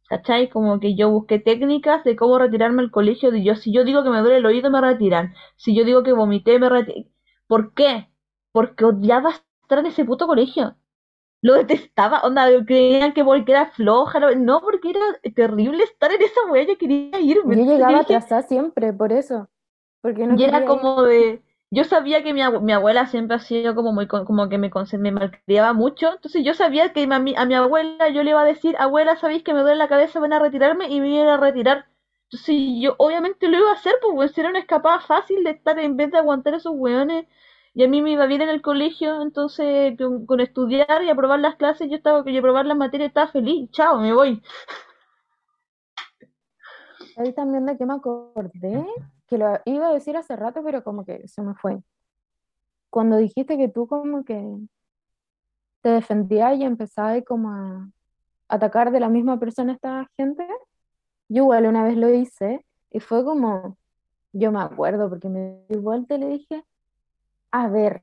¿Cachai? 0.08 0.48
Como 0.50 0.80
que 0.80 0.94
yo 0.96 1.10
busqué 1.10 1.38
técnicas 1.38 2.04
de 2.04 2.16
cómo 2.16 2.38
retirarme 2.38 2.82
del 2.82 2.90
colegio. 2.90 3.30
De 3.30 3.42
yo, 3.44 3.56
si 3.56 3.72
yo 3.72 3.84
digo 3.84 4.02
que 4.04 4.10
me 4.10 4.20
duele 4.20 4.38
el 4.38 4.46
oído, 4.46 4.70
me 4.70 4.80
retiran. 4.80 5.34
Si 5.56 5.74
yo 5.76 5.84
digo 5.84 6.02
que 6.02 6.12
vomité, 6.12 6.58
me 6.58 6.68
retiran. 6.68 7.06
¿Por 7.46 7.74
qué? 7.74 8.08
Porque 8.52 8.84
odiaba 8.86 9.30
estar 9.62 9.78
en 9.80 9.86
ese 9.86 10.04
puto 10.04 10.26
colegio. 10.26 10.76
Lo 11.42 11.54
detestaba, 11.54 12.20
onda, 12.22 12.48
creían 12.66 13.12
que 13.14 13.24
porque 13.24 13.52
era 13.52 13.70
floja, 13.72 14.20
no- 14.36 14.60
porque 14.60 14.90
era 14.90 15.00
terrible 15.36 15.84
estar 15.84 16.12
en 16.12 16.22
esa 16.22 16.44
wea, 16.50 16.64
yo 16.66 16.78
quería 16.78 17.20
irme. 17.20 17.56
Yo 17.56 17.64
llegaba 17.64 18.00
atrasada 18.00 18.42
siempre, 18.42 18.92
por 18.92 19.12
eso. 19.12 19.48
Porque 20.00 20.26
no 20.26 20.36
y 20.36 20.44
era 20.44 20.64
ir. 20.64 20.64
como 20.64 21.02
de, 21.02 21.42
yo 21.70 21.84
sabía 21.84 22.22
que 22.22 22.32
mi, 22.34 22.40
abue- 22.42 22.60
mi 22.60 22.72
abuela 22.72 23.06
siempre 23.06 23.36
ha 23.36 23.40
sido 23.40 23.74
como 23.74 23.92
muy, 23.92 24.06
como 24.06 24.48
que 24.48 24.58
me, 24.58 24.70
me 24.98 25.12
malcriaba 25.12 25.72
mucho, 25.74 26.12
entonces 26.14 26.42
yo 26.44 26.54
sabía 26.54 26.92
que 26.92 27.02
a 27.10 27.18
mi, 27.18 27.34
abuela 27.54 28.08
yo 28.08 28.22
le 28.22 28.30
iba 28.30 28.40
a 28.42 28.44
decir, 28.44 28.76
abuela, 28.78 29.16
¿sabéis 29.16 29.42
que 29.42 29.52
me 29.54 29.60
duele 29.60 29.76
la 29.76 29.88
cabeza? 29.88 30.20
Van 30.20 30.32
a 30.32 30.38
retirarme 30.38 30.88
y 30.88 31.00
me 31.00 31.10
iba 31.10 31.34
a 31.34 31.36
retirar. 31.36 31.86
Entonces 32.30 32.56
yo 32.80 32.94
obviamente 32.98 33.48
lo 33.48 33.58
iba 33.58 33.70
a 33.70 33.74
hacer, 33.74 33.94
pues 34.02 34.32
si 34.32 34.40
era 34.40 34.50
una 34.50 34.58
escapada 34.60 35.00
fácil 35.00 35.44
de 35.44 35.50
estar 35.50 35.78
en 35.78 35.96
vez 35.96 36.10
de 36.10 36.18
aguantar 36.18 36.54
esos 36.54 36.72
weones. 36.76 37.26
Y 37.74 37.84
a 37.84 37.88
mí 37.88 38.02
me 38.02 38.10
iba 38.12 38.26
bien 38.26 38.42
en 38.42 38.48
el 38.48 38.60
colegio, 38.62 39.22
entonces 39.22 39.96
con, 39.98 40.26
con 40.26 40.40
estudiar 40.40 41.02
y 41.04 41.10
aprobar 41.10 41.38
las 41.40 41.56
clases, 41.56 41.88
yo 41.88 41.96
estaba, 41.96 42.24
que 42.24 42.32
yo 42.32 42.40
aprobar 42.40 42.66
las 42.66 42.76
materias 42.76 43.08
estaba 43.08 43.28
feliz. 43.30 43.70
Chao, 43.70 44.00
me 44.00 44.12
voy. 44.12 44.42
Ahí 47.16 47.32
también 47.34 47.66
de 47.66 47.76
que 47.76 47.84
me 47.84 47.94
acordé, 47.94 48.86
que 49.28 49.38
lo 49.38 49.60
iba 49.64 49.88
a 49.88 49.92
decir 49.92 50.16
hace 50.16 50.34
rato, 50.36 50.62
pero 50.64 50.82
como 50.82 51.04
que 51.04 51.26
se 51.28 51.42
me 51.42 51.54
fue. 51.54 51.82
Cuando 52.90 53.16
dijiste 53.16 53.56
que 53.56 53.68
tú 53.68 53.86
como 53.86 54.24
que 54.24 54.42
te 55.82 55.90
defendías 55.90 56.58
y 56.58 56.64
empezabas 56.64 57.22
como 57.26 57.50
a 57.50 57.90
atacar 58.48 58.90
de 58.90 59.00
la 59.00 59.08
misma 59.08 59.38
persona 59.38 59.72
a 59.72 59.74
esta 59.74 60.10
gente, 60.16 60.46
yo 61.28 61.44
igual 61.44 61.66
una 61.66 61.84
vez 61.84 61.96
lo 61.96 62.12
hice 62.12 62.64
y 62.90 63.00
fue 63.00 63.22
como, 63.24 63.76
yo 64.32 64.50
me 64.50 64.60
acuerdo 64.60 65.10
porque 65.10 65.28
me 65.28 65.60
di 65.68 65.76
vuelta 65.76 66.14
y 66.14 66.18
le 66.18 66.28
dije, 66.28 66.64
a 67.50 67.68
ver, 67.68 68.02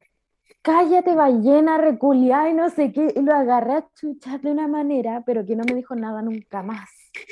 cállate 0.62 1.16
ballena 1.16 1.80
reculiada 1.80 2.50
y 2.50 2.54
no 2.54 2.70
sé 2.70 2.92
qué, 2.92 3.14
y 3.16 3.22
lo 3.22 3.34
agarré 3.34 3.74
a 3.74 3.90
chuchar 3.96 4.42
de 4.42 4.52
una 4.52 4.68
manera, 4.68 5.24
pero 5.26 5.44
que 5.44 5.56
no 5.56 5.64
me 5.64 5.74
dijo 5.74 5.96
nada 5.96 6.22
nunca 6.22 6.62
más. 6.62 6.90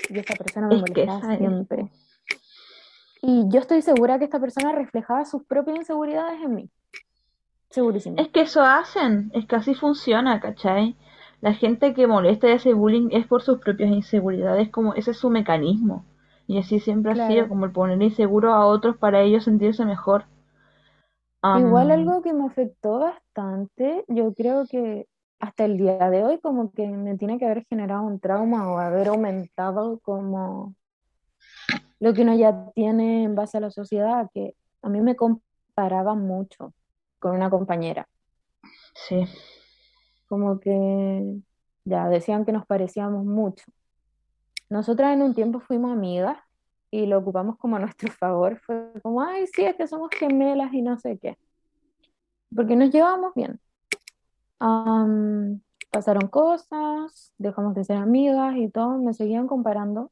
Y 0.10 0.18
esa 0.18 0.34
persona 0.34 0.68
me 0.68 0.76
Es 0.76 0.82
molestaba 0.82 1.36
es. 1.36 2.13
Y 3.26 3.48
yo 3.48 3.62
estoy 3.62 3.82
segura 3.82 4.20
que 4.20 4.26
esta 4.26 4.42
persona 4.42 4.74
reflejaba 4.74 5.24
sus 5.24 5.46
propias 5.46 5.78
inseguridades 5.78 6.42
en 6.44 6.56
mí. 6.56 6.70
Segurísimo. 7.70 8.18
Es 8.20 8.28
que 8.28 8.42
eso 8.42 8.62
hacen, 8.62 9.32
es 9.34 9.46
que 9.48 9.56
así 9.56 9.76
funciona, 9.76 10.42
¿cachai? 10.42 10.98
La 11.40 11.54
gente 11.54 11.94
que 11.94 12.06
molesta 12.06 12.50
y 12.50 12.52
hace 12.52 12.74
bullying 12.74 13.08
es 13.12 13.26
por 13.26 13.42
sus 13.42 13.60
propias 13.60 13.92
inseguridades, 13.92 14.70
como 14.70 14.94
ese 14.94 15.12
es 15.12 15.18
su 15.18 15.30
mecanismo. 15.30 16.04
Y 16.48 16.58
así 16.58 16.82
siempre 16.82 17.14
ha 17.14 17.28
sido, 17.28 17.48
como 17.48 17.64
el 17.64 17.72
poner 17.72 18.02
inseguro 18.02 18.54
a 18.54 18.66
otros 18.66 18.98
para 18.98 19.22
ellos 19.22 19.46
sentirse 19.46 19.86
mejor. 19.86 20.26
Igual 21.42 21.92
algo 21.92 22.22
que 22.22 22.34
me 22.34 22.46
afectó 22.46 23.00
bastante, 23.00 24.04
yo 24.10 24.34
creo 24.34 24.66
que 24.70 25.08
hasta 25.40 25.64
el 25.64 25.78
día 25.78 26.10
de 26.10 26.26
hoy 26.26 26.40
como 26.40 26.74
que 26.74 26.90
me 26.90 27.18
tiene 27.18 27.40
que 27.40 27.46
haber 27.46 27.64
generado 27.68 28.04
un 28.04 28.20
trauma 28.20 28.70
o 28.70 28.80
haber 28.80 29.08
aumentado 29.08 30.00
como 30.00 30.76
lo 32.00 32.14
que 32.14 32.22
uno 32.22 32.36
ya 32.36 32.72
tiene 32.76 33.24
en 33.24 33.36
base 33.36 33.58
a 33.58 33.62
la 33.62 33.72
sociedad, 33.72 34.30
que 34.34 34.56
a 34.82 34.90
mí 34.90 35.02
me 35.02 35.16
comparaba 35.16 36.16
mucho 36.16 36.74
con 37.20 37.36
una 37.36 37.50
compañera, 37.50 38.08
sí, 38.94 39.26
como 40.28 40.60
que 40.60 41.38
ya 41.86 42.10
decían 42.10 42.46
que 42.46 42.52
nos 42.52 42.66
parecíamos 42.66 43.26
mucho. 43.26 43.66
Nosotras 44.70 45.14
en 45.14 45.22
un 45.22 45.34
tiempo 45.34 45.60
fuimos 45.60 45.92
amigas 45.92 46.38
y 46.92 47.06
lo 47.06 47.20
ocupamos 47.20 47.58
como 47.58 47.78
a 47.78 47.80
nuestro 47.80 48.12
favor, 48.20 48.60
fue 48.60 48.92
como, 49.02 49.22
ay, 49.22 49.48
sí, 49.48 49.64
es 49.64 49.76
que 49.76 49.88
somos 49.88 50.10
gemelas 50.12 50.74
y 50.74 50.82
no 50.82 50.98
sé 50.98 51.18
qué, 51.18 51.38
porque 52.56 52.76
nos 52.76 52.92
llevamos 52.92 53.34
bien. 53.34 53.60
Am, 54.60 55.62
pasaron 55.92 56.28
cosas, 56.28 57.34
dejamos 57.38 57.76
de 57.76 57.84
ser 57.84 57.98
amigas 57.98 58.56
y 58.58 58.70
todo, 58.70 58.98
me 58.98 59.14
seguían 59.14 59.48
comparando 59.48 60.12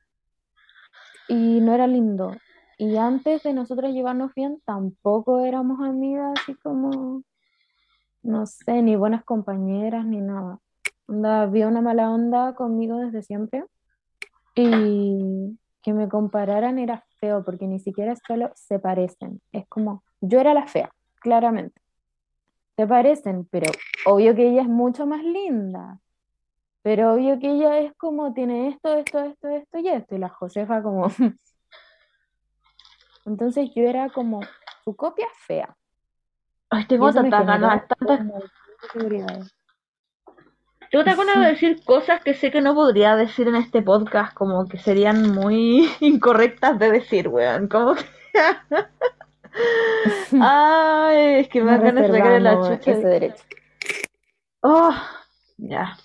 y 1.32 1.62
no 1.62 1.74
era 1.74 1.88
lindo. 1.88 2.36
Y 2.78 2.98
antes 2.98 3.42
de 3.44 3.54
nosotros 3.54 3.94
llevarnos 3.94 4.34
bien, 4.36 4.62
tampoco 4.66 5.40
éramos 5.40 5.80
amigas 5.80 6.34
así 6.42 6.56
como, 6.56 7.24
no 8.22 8.46
sé, 8.46 8.82
ni 8.82 8.98
buenas 8.98 9.24
compañeras 9.24 10.06
ni 10.06 10.20
nada. 10.20 10.60
Onda, 11.08 11.44
había 11.44 11.70
una 11.70 11.82
mala 11.82 12.12
onda 12.12 12.54
conmigo 12.54 12.98
desde 12.98 13.24
siempre 13.24 13.64
y 14.56 15.58
que 15.82 15.94
me 15.94 16.10
compararan 16.10 16.80
era 16.80 17.06
feo 17.20 17.46
porque 17.46 17.66
ni 17.66 17.80
siquiera 17.80 18.14
solo 18.28 18.52
se 18.56 18.80
parecen. 18.80 19.42
Es 19.54 19.66
como, 19.70 20.04
yo 20.20 20.42
era 20.42 20.54
la 20.54 20.68
fea, 20.68 20.92
claramente. 21.22 21.80
Se 22.76 22.86
parecen, 22.86 23.48
pero 23.50 23.72
obvio 24.06 24.36
que 24.36 24.50
ella 24.50 24.64
es 24.64 24.68
mucho 24.68 25.06
más 25.06 25.24
linda. 25.24 26.00
Pero 26.84 27.14
obvio 27.14 27.40
que 27.40 27.52
ella 27.52 27.80
es 27.80 27.94
como, 27.96 28.34
tiene 28.34 28.70
esto, 28.70 28.96
esto, 28.96 29.20
esto, 29.20 29.50
esto 29.50 29.80
y 29.80 29.88
esto. 29.90 30.16
Y 30.16 30.18
la 30.18 30.30
Josefa 30.30 30.82
como... 30.82 31.08
Entonces 33.26 33.70
yo 33.76 33.84
era 33.84 34.10
como 34.10 34.42
su 34.84 34.96
copia 34.96 35.28
fea. 35.46 35.76
Ay, 36.70 36.86
tengo 36.86 37.08
me 37.08 37.14
tantas 37.14 37.46
ganas, 37.46 37.88
tantas... 37.88 38.20
Tengo 40.90 41.04
tantas 41.06 41.18
ganas 41.18 41.40
de 41.40 41.46
decir 41.52 41.84
cosas 41.84 42.24
que 42.24 42.34
sé 42.34 42.50
que 42.50 42.62
no 42.62 42.74
podría 42.74 43.16
decir 43.16 43.48
en 43.48 43.56
este 43.56 43.82
podcast, 43.82 44.34
como 44.34 44.68
que 44.68 44.80
serían 44.80 45.32
muy 45.34 45.88
incorrectas 46.00 46.80
de 46.80 46.92
decir, 46.92 47.28
weón, 47.28 47.68
como 47.68 47.94
que... 47.96 48.06
Ay, 50.42 51.42
es 51.42 51.50
que 51.50 51.62
me 51.62 51.72
Nos 51.74 51.84
dan 51.84 51.96
ganas 51.96 52.12
de 52.12 52.18
sacarle 52.18 52.40
la 52.40 52.56
chucha. 52.56 52.92
ese 52.92 53.08
derecho. 53.08 53.44
Oh, 54.62 54.94
ya. 55.58 55.98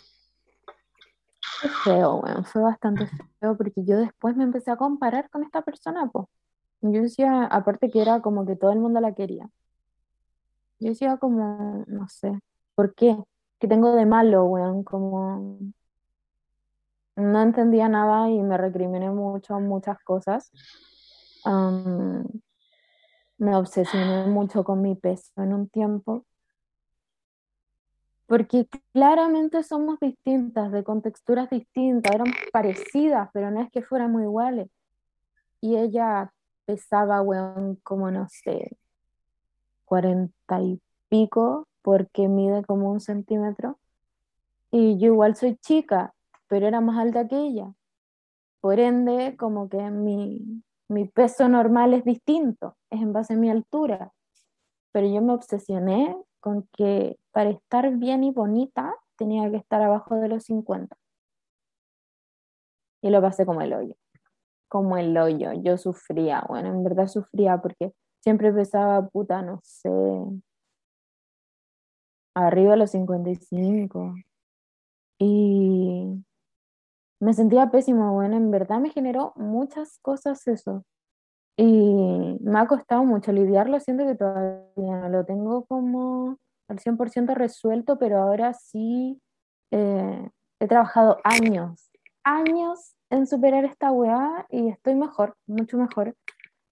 Fue 1.60 1.70
feo, 1.84 2.16
weón, 2.16 2.44
fue 2.44 2.62
bastante 2.62 3.06
feo 3.40 3.56
porque 3.56 3.84
yo 3.84 3.96
después 3.98 4.36
me 4.36 4.44
empecé 4.44 4.70
a 4.70 4.76
comparar 4.76 5.30
con 5.30 5.42
esta 5.42 5.62
persona, 5.62 6.08
pues. 6.12 6.26
Yo 6.82 7.02
decía, 7.02 7.44
aparte 7.44 7.90
que 7.90 8.02
era 8.02 8.20
como 8.20 8.44
que 8.46 8.56
todo 8.56 8.72
el 8.72 8.78
mundo 8.78 9.00
la 9.00 9.14
quería. 9.14 9.48
Yo 10.78 10.90
decía 10.90 11.16
como, 11.16 11.84
no 11.86 12.08
sé, 12.08 12.38
¿por 12.74 12.94
qué? 12.94 13.16
¿Qué 13.58 13.66
tengo 13.66 13.92
de 13.92 14.04
malo, 14.04 14.44
weón? 14.44 14.84
Como 14.84 15.58
no 17.16 17.42
entendía 17.42 17.88
nada 17.88 18.28
y 18.28 18.42
me 18.42 18.58
recriminé 18.58 19.10
mucho 19.10 19.58
muchas 19.58 19.98
cosas. 20.04 20.52
Me 23.38 23.56
obsesioné 23.56 24.26
mucho 24.26 24.64
con 24.64 24.82
mi 24.82 24.94
peso 24.94 25.32
en 25.38 25.54
un 25.54 25.68
tiempo. 25.68 26.26
Porque 28.26 28.68
claramente 28.92 29.62
somos 29.62 30.00
distintas, 30.00 30.72
de 30.72 30.82
contexturas 30.82 31.48
distintas, 31.48 32.12
éramos 32.12 32.34
parecidas, 32.52 33.30
pero 33.32 33.50
no 33.50 33.60
es 33.60 33.70
que 33.70 33.82
fuéramos 33.82 34.22
iguales. 34.22 34.68
Y 35.60 35.76
ella 35.76 36.32
pesaba, 36.64 37.22
weón, 37.22 37.76
como 37.84 38.10
no 38.10 38.28
sé, 38.28 38.76
cuarenta 39.84 40.60
y 40.60 40.80
pico, 41.08 41.68
porque 41.82 42.28
mide 42.28 42.64
como 42.64 42.90
un 42.90 43.00
centímetro. 43.00 43.78
Y 44.72 44.98
yo 44.98 45.06
igual 45.06 45.36
soy 45.36 45.56
chica, 45.56 46.12
pero 46.48 46.66
era 46.66 46.80
más 46.80 46.98
alta 46.98 47.28
que 47.28 47.38
ella. 47.38 47.72
Por 48.60 48.80
ende, 48.80 49.36
como 49.36 49.68
que 49.68 49.90
mi, 49.90 50.62
mi 50.88 51.06
peso 51.06 51.48
normal 51.48 51.94
es 51.94 52.04
distinto, 52.04 52.76
es 52.90 53.00
en 53.00 53.12
base 53.12 53.34
a 53.34 53.36
mi 53.36 53.50
altura. 53.50 54.12
Pero 54.90 55.06
yo 55.06 55.22
me 55.22 55.32
obsesioné 55.32 56.16
con 56.40 56.68
que 56.76 57.18
para 57.36 57.50
estar 57.50 57.94
bien 57.98 58.24
y 58.24 58.30
bonita 58.30 58.94
tenía 59.18 59.50
que 59.50 59.58
estar 59.58 59.82
abajo 59.82 60.14
de 60.14 60.26
los 60.26 60.44
50. 60.44 60.96
Y 63.02 63.10
lo 63.10 63.20
pasé 63.20 63.44
como 63.44 63.60
el 63.60 63.74
hoyo, 63.74 63.94
como 64.68 64.96
el 64.96 65.18
hoyo. 65.18 65.52
Yo 65.52 65.76
sufría, 65.76 66.46
bueno, 66.48 66.70
en 66.70 66.82
verdad 66.82 67.08
sufría 67.08 67.60
porque 67.60 67.92
siempre 68.22 68.54
pesaba, 68.54 69.06
puta, 69.08 69.42
no 69.42 69.60
sé, 69.62 69.90
arriba 72.34 72.70
de 72.70 72.76
los 72.78 72.92
55. 72.92 74.14
Y 75.18 76.24
me 77.20 77.34
sentía 77.34 77.70
pésimo, 77.70 78.14
bueno, 78.14 78.38
en 78.38 78.50
verdad 78.50 78.80
me 78.80 78.88
generó 78.88 79.34
muchas 79.36 79.98
cosas 79.98 80.46
eso. 80.48 80.86
Y 81.58 82.38
me 82.40 82.58
ha 82.60 82.66
costado 82.66 83.04
mucho 83.04 83.30
lidiarlo, 83.30 83.78
siento 83.80 84.06
que 84.06 84.14
todavía 84.14 85.10
lo 85.10 85.26
tengo 85.26 85.66
como 85.66 86.38
al 86.68 86.78
100% 86.78 87.34
resuelto, 87.34 87.98
pero 87.98 88.18
ahora 88.18 88.54
sí 88.54 89.20
eh, 89.70 90.30
he 90.60 90.66
trabajado 90.68 91.18
años, 91.24 91.90
años 92.24 92.96
en 93.10 93.26
superar 93.26 93.64
esta 93.64 93.92
weá 93.92 94.46
y 94.50 94.68
estoy 94.68 94.94
mejor, 94.94 95.36
mucho 95.46 95.76
mejor. 95.78 96.16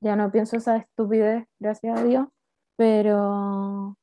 Ya 0.00 0.16
no 0.16 0.30
pienso 0.30 0.56
esa 0.56 0.76
estupidez, 0.76 1.46
gracias 1.58 1.98
a 1.98 2.04
Dios, 2.04 2.28
pero 2.76 3.96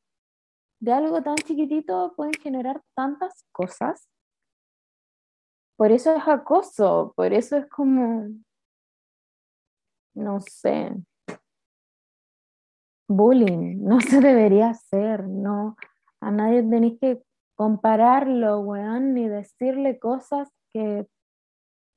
de 0.80 0.92
algo 0.92 1.22
tan 1.22 1.36
chiquitito 1.36 2.14
pueden 2.16 2.34
generar 2.34 2.82
tantas 2.96 3.46
cosas. 3.52 4.08
Por 5.78 5.92
eso 5.92 6.14
es 6.16 6.28
acoso, 6.28 7.14
por 7.16 7.34
eso 7.34 7.58
es 7.58 7.68
como, 7.68 8.30
no 10.14 10.40
sé, 10.42 10.94
bullying, 13.16 13.78
no 13.84 14.00
se 14.02 14.20
debería 14.20 14.70
hacer, 14.70 15.28
no, 15.28 15.76
a 16.20 16.32
nadie 16.32 16.64
tenéis 16.64 17.00
que 17.00 17.22
compararlo, 17.56 18.60
weón, 18.62 19.14
ni 19.14 19.28
decirle 19.28 20.00
cosas 20.00 20.50
que 20.74 21.08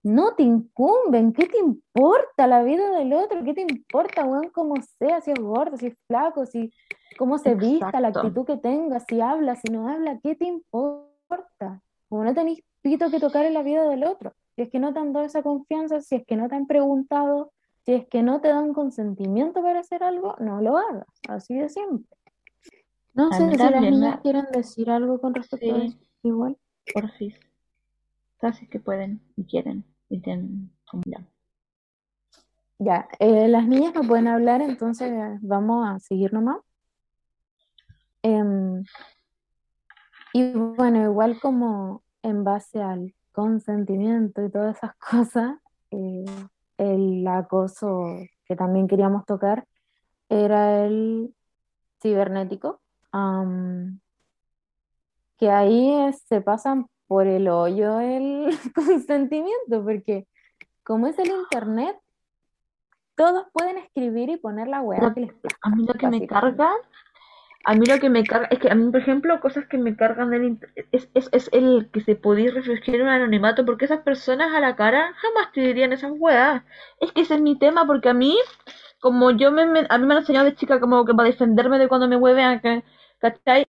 no 0.04 0.34
te 0.34 0.42
incumben, 0.42 1.32
¿qué 1.32 1.46
te 1.46 1.58
importa 1.58 2.46
la 2.46 2.62
vida 2.62 2.90
del 2.90 3.14
otro? 3.14 3.42
¿Qué 3.42 3.54
te 3.54 3.62
importa, 3.62 4.24
weón, 4.24 4.50
cómo 4.50 4.74
sea, 4.98 5.22
si 5.22 5.30
es 5.30 5.38
gordo, 5.40 5.78
si 5.78 5.86
es 5.86 5.94
flaco, 6.06 6.44
si 6.44 6.70
cómo 7.16 7.38
se 7.38 7.54
vista, 7.54 8.00
la 8.00 8.08
actitud 8.08 8.44
que 8.44 8.58
tenga, 8.58 9.00
si 9.00 9.22
habla, 9.22 9.56
si 9.56 9.72
no 9.72 9.88
habla, 9.88 10.20
¿qué 10.22 10.34
te 10.34 10.44
importa? 10.44 11.80
Como 12.10 12.24
no 12.24 12.34
tenéis 12.34 12.62
pito 12.82 13.10
que 13.10 13.18
tocar 13.18 13.46
en 13.46 13.54
la 13.54 13.62
vida 13.62 13.88
del 13.88 14.04
otro. 14.04 14.34
Si 14.54 14.62
es 14.62 14.70
que 14.70 14.78
no 14.78 14.92
te 14.92 15.00
han 15.00 15.14
dado 15.14 15.24
esa 15.24 15.42
confianza, 15.42 16.02
si 16.02 16.16
es 16.16 16.26
que 16.26 16.36
no 16.36 16.48
te 16.48 16.54
han 16.54 16.66
preguntado, 16.66 17.53
si 17.84 17.92
es 17.92 18.06
que 18.08 18.22
no 18.22 18.40
te 18.40 18.48
dan 18.48 18.72
consentimiento 18.72 19.62
para 19.62 19.80
hacer 19.80 20.02
algo, 20.02 20.36
no 20.38 20.60
lo 20.60 20.78
hagas, 20.78 21.06
así 21.28 21.54
de 21.54 21.68
simple. 21.68 22.06
No 23.12 23.30
sé 23.30 23.50
si 23.50 23.56
las 23.56 23.80
niñas 23.80 24.20
quieren 24.20 24.46
decir 24.52 24.90
algo 24.90 25.20
con 25.20 25.34
respecto 25.34 25.74
a 25.74 25.80
Sí. 25.80 25.86
eso. 25.86 25.98
Igual. 26.22 26.56
Porfis. 26.92 27.38
Casi 28.38 28.66
que 28.66 28.80
pueden 28.80 29.20
y 29.36 29.44
quieren 29.44 29.84
y 30.08 30.20
tienen 30.20 30.70
ya. 31.06 31.26
Ya, 32.78 33.08
eh, 33.20 33.46
las 33.48 33.66
niñas 33.68 33.94
no 33.94 34.02
pueden 34.02 34.26
hablar, 34.26 34.60
entonces 34.60 35.12
vamos 35.42 35.88
a 35.88 35.98
seguir 36.00 36.32
nomás. 36.32 36.58
Em, 38.22 38.82
y 40.32 40.52
bueno, 40.52 41.02
igual 41.04 41.38
como 41.40 42.02
en 42.22 42.42
base 42.42 42.82
al 42.82 43.14
consentimiento 43.32 44.44
y 44.44 44.50
todas 44.50 44.76
esas 44.76 44.94
cosas, 45.28 45.58
eh, 45.90 46.24
el 46.78 47.26
acoso 47.26 48.04
que 48.46 48.56
también 48.56 48.86
queríamos 48.88 49.24
tocar 49.26 49.64
era 50.28 50.84
el 50.84 51.34
cibernético, 52.02 52.80
que 55.38 55.50
ahí 55.50 55.92
es- 56.08 56.22
se 56.26 56.40
pasan 56.40 56.86
por 57.06 57.26
el 57.26 57.48
hoyo 57.48 58.00
el 58.00 58.46
consentimiento, 58.74 59.82
porque 59.84 60.26
como 60.82 61.06
es 61.06 61.18
el 61.18 61.28
internet, 61.28 61.96
todos 63.14 63.46
pueden 63.52 63.78
escribir 63.78 64.28
y 64.30 64.36
poner 64.36 64.68
la 64.68 64.80
plazca, 65.14 65.48
A 65.62 65.70
mí 65.70 65.86
lo 65.86 65.94
que 65.94 66.08
me 66.08 66.26
carga, 66.26 66.72
a 67.64 67.74
mí 67.74 67.86
lo 67.86 67.98
que 67.98 68.10
me 68.10 68.24
carga, 68.26 68.48
es 68.50 68.58
que 68.58 68.70
a 68.70 68.74
mí, 68.74 68.90
por 68.90 69.00
ejemplo, 69.00 69.40
cosas 69.40 69.66
que 69.66 69.78
me 69.78 69.96
cargan 69.96 70.30
del 70.30 70.58
es, 70.92 71.08
es, 71.14 71.28
es 71.32 71.48
el 71.52 71.88
que 71.92 72.00
se 72.02 72.14
podía 72.16 72.50
refugiar 72.52 72.96
en 72.96 73.02
un 73.02 73.08
anonimato, 73.08 73.64
porque 73.64 73.86
esas 73.86 74.00
personas 74.02 74.52
a 74.54 74.60
la 74.60 74.76
cara 74.76 75.12
jamás 75.16 75.52
te 75.52 75.62
dirían 75.62 75.92
esas 75.92 76.12
weas. 76.16 76.62
Es 77.00 77.12
que 77.12 77.22
ese 77.22 77.34
es 77.36 77.40
mi 77.40 77.58
tema, 77.58 77.86
porque 77.86 78.10
a 78.10 78.14
mí, 78.14 78.36
como 79.00 79.30
yo 79.30 79.50
me, 79.52 79.66
me- 79.66 79.86
a 79.88 79.98
mí 79.98 80.06
me 80.06 80.14
han 80.14 80.20
enseñado 80.20 80.46
de 80.46 80.54
chica 80.54 80.80
como 80.80 81.04
que 81.04 81.14
para 81.14 81.28
defenderme 81.30 81.78
de 81.78 81.88
cuando 81.88 82.08
me 82.08 82.16
huevean, 82.16 82.60
¿cachai? 83.18 83.66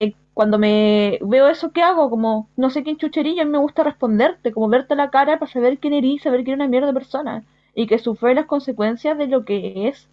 Eh, 0.00 0.14
Cuando 0.34 0.58
me 0.58 1.18
veo 1.22 1.48
eso, 1.48 1.72
¿qué 1.72 1.82
hago? 1.82 2.10
Como, 2.10 2.50
no 2.56 2.70
sé 2.70 2.82
quién 2.84 2.96
chuchería, 2.98 3.42
a 3.42 3.44
mí 3.46 3.50
me 3.52 3.58
gusta 3.58 3.82
responderte, 3.84 4.52
como 4.52 4.68
verte 4.68 4.94
la 4.96 5.10
cara 5.10 5.38
para 5.38 5.50
saber 5.50 5.78
quién 5.78 5.94
eres, 5.94 6.22
saber 6.22 6.44
que 6.44 6.50
eres 6.52 6.58
una 6.60 6.68
mierda 6.68 6.88
de 6.88 6.94
persona, 6.94 7.44
y 7.74 7.86
que 7.86 7.98
sufre 7.98 8.34
las 8.34 8.46
consecuencias 8.46 9.18
de 9.18 9.26
lo 9.28 9.44
que 9.44 9.88
es 9.88 10.08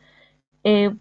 eh, 0.63 0.95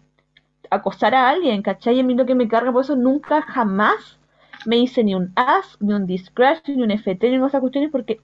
acosar 0.71 1.15
a 1.15 1.29
alguien, 1.29 1.61
¿cachai? 1.61 1.95
Y 1.97 1.99
a 2.01 2.03
mí 2.03 2.15
lo 2.15 2.25
que 2.25 2.35
me 2.35 2.47
carga 2.47 2.71
por 2.71 2.83
eso 2.83 2.95
nunca 2.95 3.41
jamás 3.41 4.19
me 4.65 4.77
hice 4.77 5.03
ni 5.03 5.15
un 5.15 5.31
ask, 5.35 5.81
ni 5.81 5.93
un 5.93 6.07
discrash, 6.07 6.59
ni 6.67 6.83
un 6.83 6.91
FT, 6.91 7.29
ni 7.29 7.45
esas 7.45 7.61
cuestiones 7.61 7.91
porque 7.91 8.21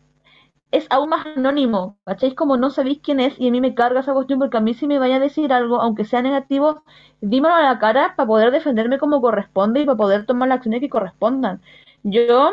es 0.72 0.88
aún 0.90 1.10
más 1.10 1.26
anónimo, 1.26 1.98
¿cachai? 2.06 2.30
Es 2.30 2.36
como 2.36 2.58
no 2.58 2.70
sabéis 2.70 3.00
quién 3.04 3.20
es 3.20 3.40
y 3.40 3.48
a 3.50 3.52
mí 3.52 3.62
me 3.62 3.76
carga 3.76 4.00
esa 4.02 4.14
cuestión 4.14 4.40
porque 4.40 4.58
a 4.58 4.62
mí 4.62 4.74
si 4.74 4.88
me 4.88 5.00
vaya 5.00 5.18
a 5.18 5.20
decir 5.20 5.52
algo, 5.54 5.82
aunque 5.82 6.06
sea 6.06 6.22
negativo, 6.22 6.84
dímelo 7.22 7.54
a 7.56 7.62
la 7.62 7.80
cara 7.80 8.16
para 8.16 8.28
poder 8.28 8.52
defenderme 8.52 8.98
como 9.00 9.22
corresponde 9.22 9.82
y 9.82 9.86
para 9.86 9.98
poder 9.98 10.26
tomar 10.26 10.48
las 10.50 10.58
acciones 10.58 10.80
que 10.82 10.90
correspondan. 10.90 11.62
Yo, 12.04 12.52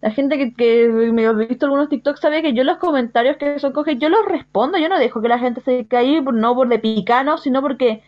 la 0.00 0.10
gente 0.10 0.36
que, 0.38 0.54
que 0.54 0.88
me 0.88 1.26
ha 1.26 1.32
visto 1.32 1.66
algunos 1.66 1.88
TikTok 1.88 2.16
sabe 2.18 2.42
que 2.42 2.54
yo 2.54 2.64
los 2.64 2.78
comentarios 2.78 3.36
que 3.36 3.58
son 3.58 3.72
coge, 3.72 3.96
yo 3.98 4.08
los 4.08 4.24
respondo, 4.26 4.78
yo 4.78 4.88
no 4.88 4.98
dejo 4.98 5.20
que 5.22 5.28
la 5.28 5.38
gente 5.38 5.60
se 5.60 5.86
caiga, 5.86 6.32
no 6.32 6.54
por 6.54 6.68
de 6.68 6.78
picano, 6.78 7.38
sino 7.38 7.62
porque 7.62 8.02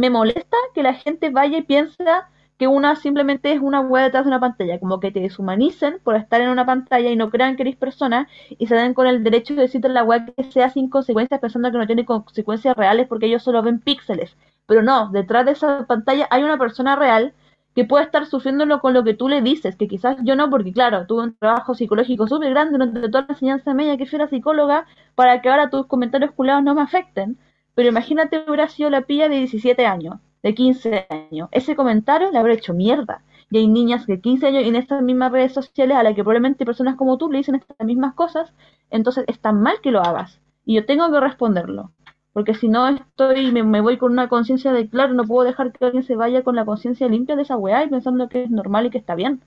me 0.00 0.10
molesta 0.10 0.56
que 0.74 0.82
la 0.82 0.94
gente 0.94 1.30
vaya 1.30 1.58
y 1.58 1.62
piensa 1.62 2.28
que 2.58 2.68
una 2.68 2.96
simplemente 2.96 3.52
es 3.52 3.60
una 3.60 3.80
web 3.80 4.04
detrás 4.04 4.24
de 4.24 4.28
una 4.28 4.40
pantalla, 4.40 4.78
como 4.78 5.00
que 5.00 5.10
te 5.10 5.20
deshumanicen 5.20 5.98
por 6.04 6.16
estar 6.16 6.40
en 6.40 6.50
una 6.50 6.66
pantalla 6.66 7.10
y 7.10 7.16
no 7.16 7.30
crean 7.30 7.56
que 7.56 7.62
eres 7.62 7.76
persona 7.76 8.28
y 8.50 8.66
se 8.66 8.74
den 8.74 8.92
con 8.94 9.06
el 9.06 9.24
derecho 9.24 9.54
de 9.54 9.62
decirte 9.62 9.88
en 9.88 9.94
la 9.94 10.04
web 10.04 10.34
que 10.34 10.44
sea 10.44 10.68
sin 10.70 10.90
consecuencias 10.90 11.40
pensando 11.40 11.70
que 11.72 11.78
no 11.78 11.86
tiene 11.86 12.04
consecuencias 12.04 12.76
reales 12.76 13.06
porque 13.08 13.26
ellos 13.26 13.42
solo 13.42 13.62
ven 13.62 13.78
píxeles. 13.80 14.36
Pero 14.66 14.82
no, 14.82 15.10
detrás 15.10 15.46
de 15.46 15.52
esa 15.52 15.86
pantalla 15.86 16.26
hay 16.30 16.42
una 16.42 16.58
persona 16.58 16.96
real 16.96 17.32
que 17.74 17.84
puede 17.84 18.04
estar 18.04 18.26
sufriéndolo 18.26 18.80
con 18.80 18.94
lo 18.94 19.04
que 19.04 19.14
tú 19.14 19.28
le 19.28 19.42
dices, 19.42 19.76
que 19.76 19.88
quizás 19.88 20.16
yo 20.22 20.36
no, 20.36 20.50
porque 20.50 20.72
claro, 20.72 21.06
tuve 21.06 21.22
un 21.24 21.34
trabajo 21.36 21.74
psicológico 21.74 22.26
súper 22.28 22.50
grande 22.50 22.72
durante 22.72 23.08
toda 23.08 23.22
la 23.28 23.34
enseñanza 23.34 23.74
media 23.74 23.96
que 23.96 24.06
fui 24.06 24.18
la 24.18 24.28
psicóloga 24.28 24.86
para 25.14 25.40
que 25.40 25.48
ahora 25.48 25.70
tus 25.70 25.86
comentarios 25.86 26.32
culados 26.32 26.62
no 26.64 26.74
me 26.74 26.82
afecten. 26.82 27.38
Pero 27.74 27.88
imagínate 27.88 28.44
hubiera 28.46 28.68
sido 28.68 28.90
la 28.90 29.02
pilla 29.02 29.28
de 29.28 29.36
17 29.36 29.86
años, 29.86 30.16
de 30.42 30.54
15 30.54 31.06
años. 31.08 31.48
Ese 31.52 31.76
comentario 31.76 32.30
le 32.30 32.38
habrá 32.38 32.54
hecho 32.54 32.74
mierda. 32.74 33.22
Y 33.50 33.58
hay 33.58 33.68
niñas 33.68 34.06
de 34.06 34.20
15 34.20 34.46
años 34.46 34.64
en 34.64 34.76
estas 34.76 35.02
mismas 35.02 35.32
redes 35.32 35.52
sociales 35.52 35.96
a 35.96 36.02
las 36.02 36.14
que 36.14 36.22
probablemente 36.22 36.64
personas 36.64 36.96
como 36.96 37.18
tú 37.18 37.30
le 37.30 37.38
dicen 37.38 37.56
estas 37.56 37.86
mismas 37.86 38.14
cosas, 38.14 38.52
entonces 38.90 39.24
está 39.26 39.52
mal 39.52 39.80
que 39.82 39.90
lo 39.90 40.00
hagas. 40.00 40.40
Y 40.64 40.74
yo 40.74 40.86
tengo 40.86 41.10
que 41.10 41.20
responderlo. 41.20 41.90
Porque 42.32 42.54
si 42.54 42.68
no 42.68 42.88
estoy, 42.88 43.50
me, 43.50 43.80
voy 43.80 43.98
con 43.98 44.12
una 44.12 44.28
conciencia 44.28 44.72
de, 44.72 44.88
claro, 44.88 45.14
no 45.14 45.24
puedo 45.24 45.44
dejar 45.44 45.72
que 45.72 45.84
alguien 45.84 46.04
se 46.04 46.14
vaya 46.14 46.44
con 46.44 46.54
la 46.54 46.64
conciencia 46.64 47.08
limpia 47.08 47.34
de 47.34 47.42
esa 47.42 47.56
weá 47.56 47.82
y 47.84 47.88
pensando 47.88 48.28
que 48.28 48.44
es 48.44 48.50
normal 48.50 48.86
y 48.86 48.90
que 48.90 48.98
está 48.98 49.16
bien. 49.16 49.42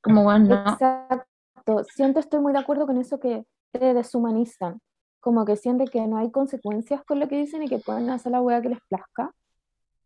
Como 0.00 0.24
bueno, 0.24 0.46
no. 0.48 0.72
Exacto. 0.72 1.84
Siento, 1.94 2.18
estoy 2.18 2.40
muy 2.40 2.52
de 2.52 2.58
acuerdo 2.58 2.86
con 2.86 2.98
eso 2.98 3.20
que 3.20 3.44
te 3.72 3.94
deshumanizan. 3.94 4.80
Como 5.24 5.46
que 5.46 5.56
sienten 5.56 5.88
que 5.88 6.06
no 6.06 6.18
hay 6.18 6.30
consecuencias 6.30 7.02
con 7.02 7.18
lo 7.18 7.28
que 7.28 7.38
dicen 7.38 7.62
y 7.62 7.68
que 7.68 7.78
pueden 7.78 8.10
hacer 8.10 8.32
la 8.32 8.42
hueá 8.42 8.60
que 8.60 8.68
les 8.68 8.80
plazca. 8.90 9.34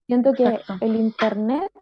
Siento 0.07 0.32
que 0.32 0.45
Exacto. 0.45 0.77
el 0.81 0.95
internet 0.95 1.73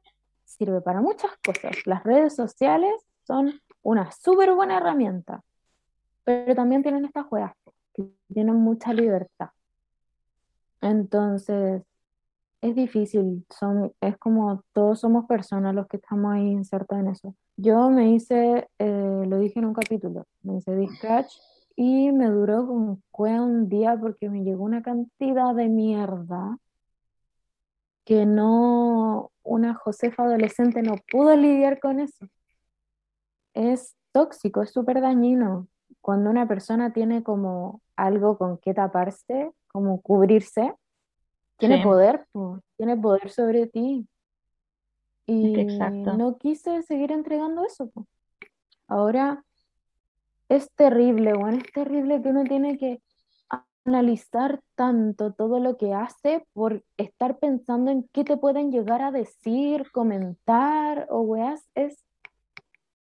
sirve 0.47 0.81
para 0.81 1.03
muchas 1.03 1.33
cosas. 1.45 1.77
Las 1.85 2.03
redes 2.03 2.35
sociales 2.35 2.95
son 3.25 3.53
una 3.83 4.11
súper 4.11 4.55
buena 4.55 4.79
herramienta, 4.79 5.43
pero 6.25 6.55
también 6.55 6.83
tienen 6.83 7.05
estas 7.05 7.27
juegas 7.27 7.53
que 7.93 8.09
tienen 8.33 8.57
mucha 8.57 8.95
libertad. 8.95 9.51
Entonces, 10.81 11.83
es 12.63 12.75
difícil, 12.75 13.45
son, 13.51 13.93
es 14.01 14.17
como 14.17 14.63
todos 14.73 15.01
somos 15.01 15.27
personas 15.27 15.75
los 15.75 15.87
que 15.89 15.99
estamos 15.99 16.33
ahí 16.33 16.53
insertos 16.53 16.99
en 16.99 17.09
eso. 17.09 17.35
Yo 17.59 17.91
me 17.91 18.13
hice, 18.13 18.67
eh, 18.79 19.25
lo 19.27 19.39
dije 19.39 19.59
en 19.59 19.67
un 19.67 19.75
capítulo, 19.75 20.25
me 20.41 20.57
hice 20.57 20.75
Discratch 20.75 21.35
y 21.77 22.11
me 22.11 22.27
duró 22.31 22.62
un, 22.65 23.03
fue 23.12 23.39
un 23.39 23.69
día 23.69 23.97
porque 24.01 24.28
me 24.31 24.43
llegó 24.43 24.65
una 24.65 24.82
cantidad 24.82 25.55
de 25.55 25.69
mierda 25.69 26.59
que 28.05 28.24
no, 28.24 29.32
una 29.43 29.74
Josefa 29.74 30.23
adolescente 30.24 30.81
no 30.82 30.94
pudo 31.11 31.36
lidiar 31.36 31.81
con 31.81 32.01
eso. 32.01 32.27
Es 33.53 33.94
tóxico, 34.12 34.62
es 34.62 34.73
súper 34.73 35.01
dañino. 35.01 35.69
Cuando 36.01 36.31
una 36.31 36.47
persona 36.47 36.93
tiene 36.93 37.23
como 37.23 37.82
algo 37.97 38.39
con 38.39 38.59
que 38.59 38.74
taparse, 38.74 39.51
como 39.69 40.01
cubrirse, 40.01 40.73
tiene 41.59 41.78
Sí. 41.78 41.85
poder, 41.85 42.27
po, 42.32 42.61
tiene 42.77 42.97
poder 42.97 43.31
sobre 43.31 43.66
ti. 43.66 44.07
Y 45.27 45.57
Exacto. 45.57 46.16
no 46.16 46.39
quise 46.39 46.82
seguir 46.82 47.11
entregando 47.11 47.65
eso, 47.65 47.89
po. 47.90 48.07
Ahora 48.86 49.44
es 50.48 50.70
terrible, 50.73 51.35
bueno, 51.35 51.59
es 51.59 51.73
terrible 51.73 52.23
que 52.23 52.28
uno 52.28 52.44
tiene 52.44 52.78
que 52.78 53.01
analizar 53.85 54.60
tanto 54.74 55.32
todo 55.32 55.60
lo 55.60 55.77
que 55.77 55.94
hace 55.94 56.47
por 56.52 56.85
estar 56.97 57.39
pensando 57.39 57.90
en 57.90 58.09
qué 58.12 58.24
te 58.24 58.36
pueden 58.36 58.73
llegar 58.73 59.01
a 59.01 59.12
decir, 59.12 59.90
comentar 59.93 61.06
o 61.09 61.20
weas, 61.20 61.68
es 61.74 62.05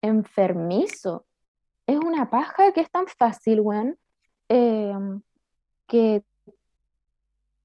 enfermizo. 0.02 1.26
Es 1.86 1.98
una 1.98 2.30
paja 2.30 2.72
que 2.72 2.80
es 2.80 2.90
tan 2.90 3.06
fácil, 3.06 3.60
weón, 3.60 3.98
eh, 4.48 4.94
que 5.86 6.24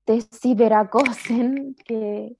te 0.04 0.22
ciberacosen, 0.22 1.76
que, 1.86 2.38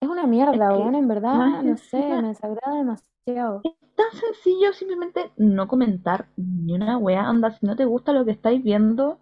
Es 0.00 0.08
una 0.08 0.26
mierda, 0.26 0.76
weón, 0.76 0.94
en 0.94 1.08
verdad, 1.08 1.62
no 1.62 1.76
sé, 1.76 1.98
me 1.98 2.28
desagrada 2.28 2.76
demasiado. 2.76 3.62
Tan 3.98 4.10
sencillo 4.12 4.72
simplemente 4.72 5.30
no 5.36 5.66
comentar 5.68 6.28
ni 6.36 6.72
una 6.74 6.96
wea, 6.98 7.22
anda, 7.28 7.50
si 7.50 7.66
no 7.66 7.76
te 7.76 7.84
gusta 7.84 8.12
lo 8.12 8.24
que 8.24 8.30
estáis 8.30 8.62
viendo, 8.62 9.18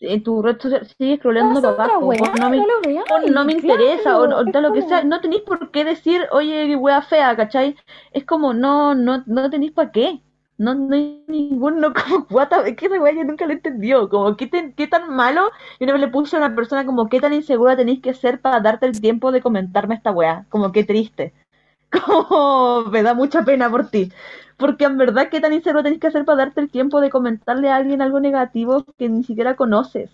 en 0.00 0.22
tu 0.22 0.42
red 0.42 0.60
social 0.60 0.86
sigue 0.86 1.16
scrolleando 1.18 1.60
Pasa 1.60 1.76
para 1.76 1.94
abajo, 1.94 2.12
no 2.40 2.50
me, 2.50 2.58
no 2.58 2.66
lo 2.66 2.80
veáis, 2.82 3.06
o 3.10 3.30
no 3.30 3.44
me 3.44 3.52
claro, 3.60 3.82
interesa, 3.82 4.18
o, 4.20 4.24
o 4.24 4.44
es 4.46 4.52
tal 4.52 4.62
lo 4.64 4.72
que 4.72 4.82
sea, 4.82 5.02
no 5.04 5.20
tenéis 5.20 5.42
por 5.42 5.70
qué 5.72 5.84
decir, 5.84 6.26
oye, 6.32 6.76
wea 6.76 7.02
fea, 7.02 7.36
¿cachai? 7.36 7.76
Es 8.12 8.24
como, 8.24 8.54
no, 8.54 8.94
no, 8.94 9.22
no 9.26 9.50
tenéis 9.50 9.72
para 9.72 9.92
qué. 9.92 10.22
No, 10.58 10.74
no 10.74 10.94
hay 10.94 11.24
ninguno 11.28 11.92
como, 11.94 12.26
what 12.30 12.50
es 12.66 12.76
que 12.76 12.86
esa 12.86 13.00
wea 13.00 13.12
yo 13.14 13.24
nunca 13.24 13.46
lo 13.46 13.52
entendió, 13.52 14.08
como, 14.08 14.36
¿qué, 14.36 14.46
te- 14.46 14.74
qué 14.74 14.86
tan 14.88 15.14
malo? 15.14 15.50
Y 15.78 15.84
una 15.84 15.92
vez 15.94 16.02
le 16.02 16.08
puse 16.08 16.36
a 16.36 16.38
una 16.40 16.54
persona 16.54 16.86
como, 16.86 17.08
¿qué 17.08 17.20
tan 17.20 17.32
insegura 17.34 17.76
tenéis 17.76 18.00
que 18.02 18.14
ser 18.14 18.40
para 18.40 18.60
darte 18.60 18.86
el 18.86 19.00
tiempo 19.00 19.32
de 19.32 19.42
comentarme 19.42 19.94
esta 19.96 20.12
wea? 20.12 20.46
Como, 20.50 20.72
qué 20.72 20.84
triste. 20.84 21.34
Como, 22.06 22.84
me 22.90 23.02
da 23.02 23.14
mucha 23.14 23.42
pena 23.44 23.70
por 23.70 23.88
ti. 23.88 24.10
Porque 24.56 24.84
en 24.84 24.96
verdad, 24.96 25.28
¿qué 25.30 25.40
tan 25.40 25.52
inseguro 25.52 25.82
tenés 25.82 26.00
que 26.00 26.06
hacer 26.06 26.24
para 26.24 26.38
darte 26.38 26.60
el 26.60 26.70
tiempo 26.70 27.00
de 27.00 27.10
comentarle 27.10 27.68
a 27.70 27.76
alguien 27.76 28.00
algo 28.00 28.20
negativo 28.20 28.84
que 28.98 29.08
ni 29.08 29.22
siquiera 29.22 29.54
conoces? 29.56 30.10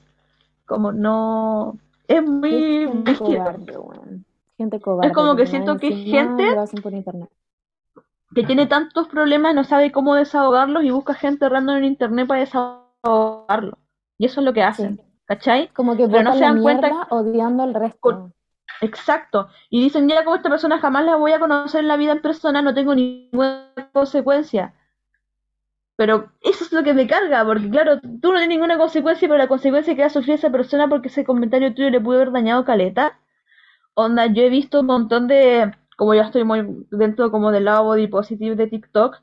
Como 0.67 0.93
no... 0.93 1.77
Es 2.09 2.19
Es 2.19 2.29
muy... 2.29 2.51
gente 2.89 3.11
es 3.13 3.19
cobarde. 3.19 3.75
Gente 4.59 4.81
cobarde. 4.81 5.13
como 5.13 5.37
que 5.37 5.47
siento 5.47 5.79
que 5.79 5.89
encima 5.89 6.67
gente- 6.67 6.83
por 6.83 6.93
internet. 6.93 7.31
que 8.35 8.43
tiene 8.45 8.67
tantos 8.67 9.09
problemas, 9.09 9.55
no 9.55 9.65
sabe 9.65 9.93
cómo 9.93 10.15
desahogarlos 10.15 10.85
y 10.85 10.91
busca 10.91 11.15
gente 11.15 11.49
random 11.49 11.77
en 11.79 11.85
internet 11.85 12.27
para 12.27 12.41
desahogarlos. 12.41 13.79
Y 14.19 14.27
eso 14.27 14.41
es 14.41 14.45
lo 14.45 14.53
que 14.53 14.63
hacen, 14.63 15.01
¿cachai? 15.25 15.69
Como 15.69 15.97
que 15.97 16.07
Pero 16.09 16.23
no 16.23 16.35
se 16.35 16.41
dan 16.41 16.61
cuenta 16.63 17.07
odiando 17.11 17.63
al 17.63 17.75
resto. 17.75 17.99
Con- 18.01 18.35
Exacto. 18.81 19.49
Y 19.71 19.83
dicen, 19.83 20.09
ya 20.09 20.25
como 20.25 20.37
esta 20.37 20.51
persona 20.51 20.79
jamás 20.81 21.05
la 21.05 21.17
voy 21.17 21.33
a 21.33 21.39
conocer 21.39 21.81
en 21.83 21.89
la 21.89 21.97
vida 21.97 22.13
en 22.13 22.23
persona, 22.23 22.63
no 22.63 22.75
tengo 22.75 22.95
ninguna 22.95 23.73
consecuencia. 23.93 24.75
Pero 25.97 26.33
eso 26.43 26.65
es 26.65 26.73
lo 26.73 26.83
que 26.83 26.95
me 26.95 27.07
carga, 27.07 27.45
porque 27.45 27.71
claro, 27.71 28.01
tú 28.01 28.33
no 28.33 28.39
tienes 28.39 28.49
ninguna 28.49 28.79
consecuencia, 28.79 29.29
pero 29.29 29.39
la 29.39 29.49
consecuencia 29.49 29.95
que 29.95 30.01
va 30.03 30.07
a 30.07 30.11
sufrir 30.11 30.35
esa 30.35 30.51
persona 30.51 30.89
porque 30.89 31.09
ese 31.09 31.25
comentario 31.25 31.75
tuyo 31.75 31.91
le 31.91 32.01
pudo 32.01 32.17
haber 32.17 32.33
dañado 32.33 32.65
caleta. 32.65 33.19
Onda, 33.95 34.27
yo 34.27 34.43
he 34.43 34.51
visto 34.51 34.81
un 34.81 34.87
montón 34.87 35.29
de, 35.29 35.73
como 35.97 36.15
yo 36.15 36.23
estoy 36.23 36.45
muy 36.45 36.87
dentro 36.91 37.31
como 37.31 37.53
del 37.53 37.67
lado 37.67 37.85
body 37.85 38.07
positive 38.09 38.57
de 38.57 38.67
TikTok, 38.69 39.19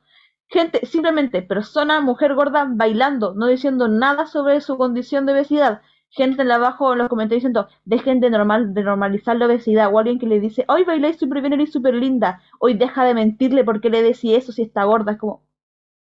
gente, 0.47 0.85
simplemente 0.85 1.41
persona, 1.41 2.01
mujer 2.01 2.35
gorda, 2.35 2.67
bailando, 2.69 3.33
no 3.35 3.47
diciendo 3.47 3.87
nada 3.87 4.25
sobre 4.27 4.61
su 4.61 4.77
condición 4.77 5.25
de 5.25 5.33
obesidad. 5.33 5.81
Gente 6.11 6.41
en 6.41 6.47
la 6.47 6.55
abajo 6.55 6.93
en 6.93 6.99
los 6.99 7.09
comentarios 7.09 7.43
diciendo, 7.43 7.67
dejen 7.85 8.19
de 8.19 8.29
normal, 8.29 8.73
de 8.73 8.83
normalizar 8.83 9.37
la 9.37 9.45
obesidad, 9.45 9.93
o 9.93 9.99
alguien 9.99 10.19
que 10.19 10.27
le 10.27 10.39
dice, 10.39 10.65
hoy 10.67 10.83
bailáis 10.83 11.17
súper 11.17 11.41
bien, 11.41 11.53
eres 11.53 11.71
súper 11.71 11.93
linda, 11.93 12.41
hoy 12.59 12.73
deja 12.73 13.03
de 13.05 13.13
mentirle 13.13 13.63
porque 13.63 13.89
le 13.89 14.01
decís 14.01 14.31
eso 14.37 14.51
si 14.51 14.63
está 14.63 14.83
gorda, 14.85 15.13
es 15.13 15.17
como, 15.19 15.43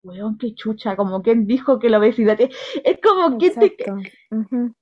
weón, 0.03 0.37
qué 0.37 0.53
chucha, 0.55 0.95
como 0.95 1.21
quien 1.21 1.45
dijo 1.45 1.79
que 1.79 1.89
la 1.89 1.99
obesidad 1.99 2.39
es, 2.39 2.55
es 2.83 2.99
como 3.01 3.37
que 3.37 3.51
te, 3.51 3.65
Exacto. 3.65 3.97
Ujú. 4.31 4.73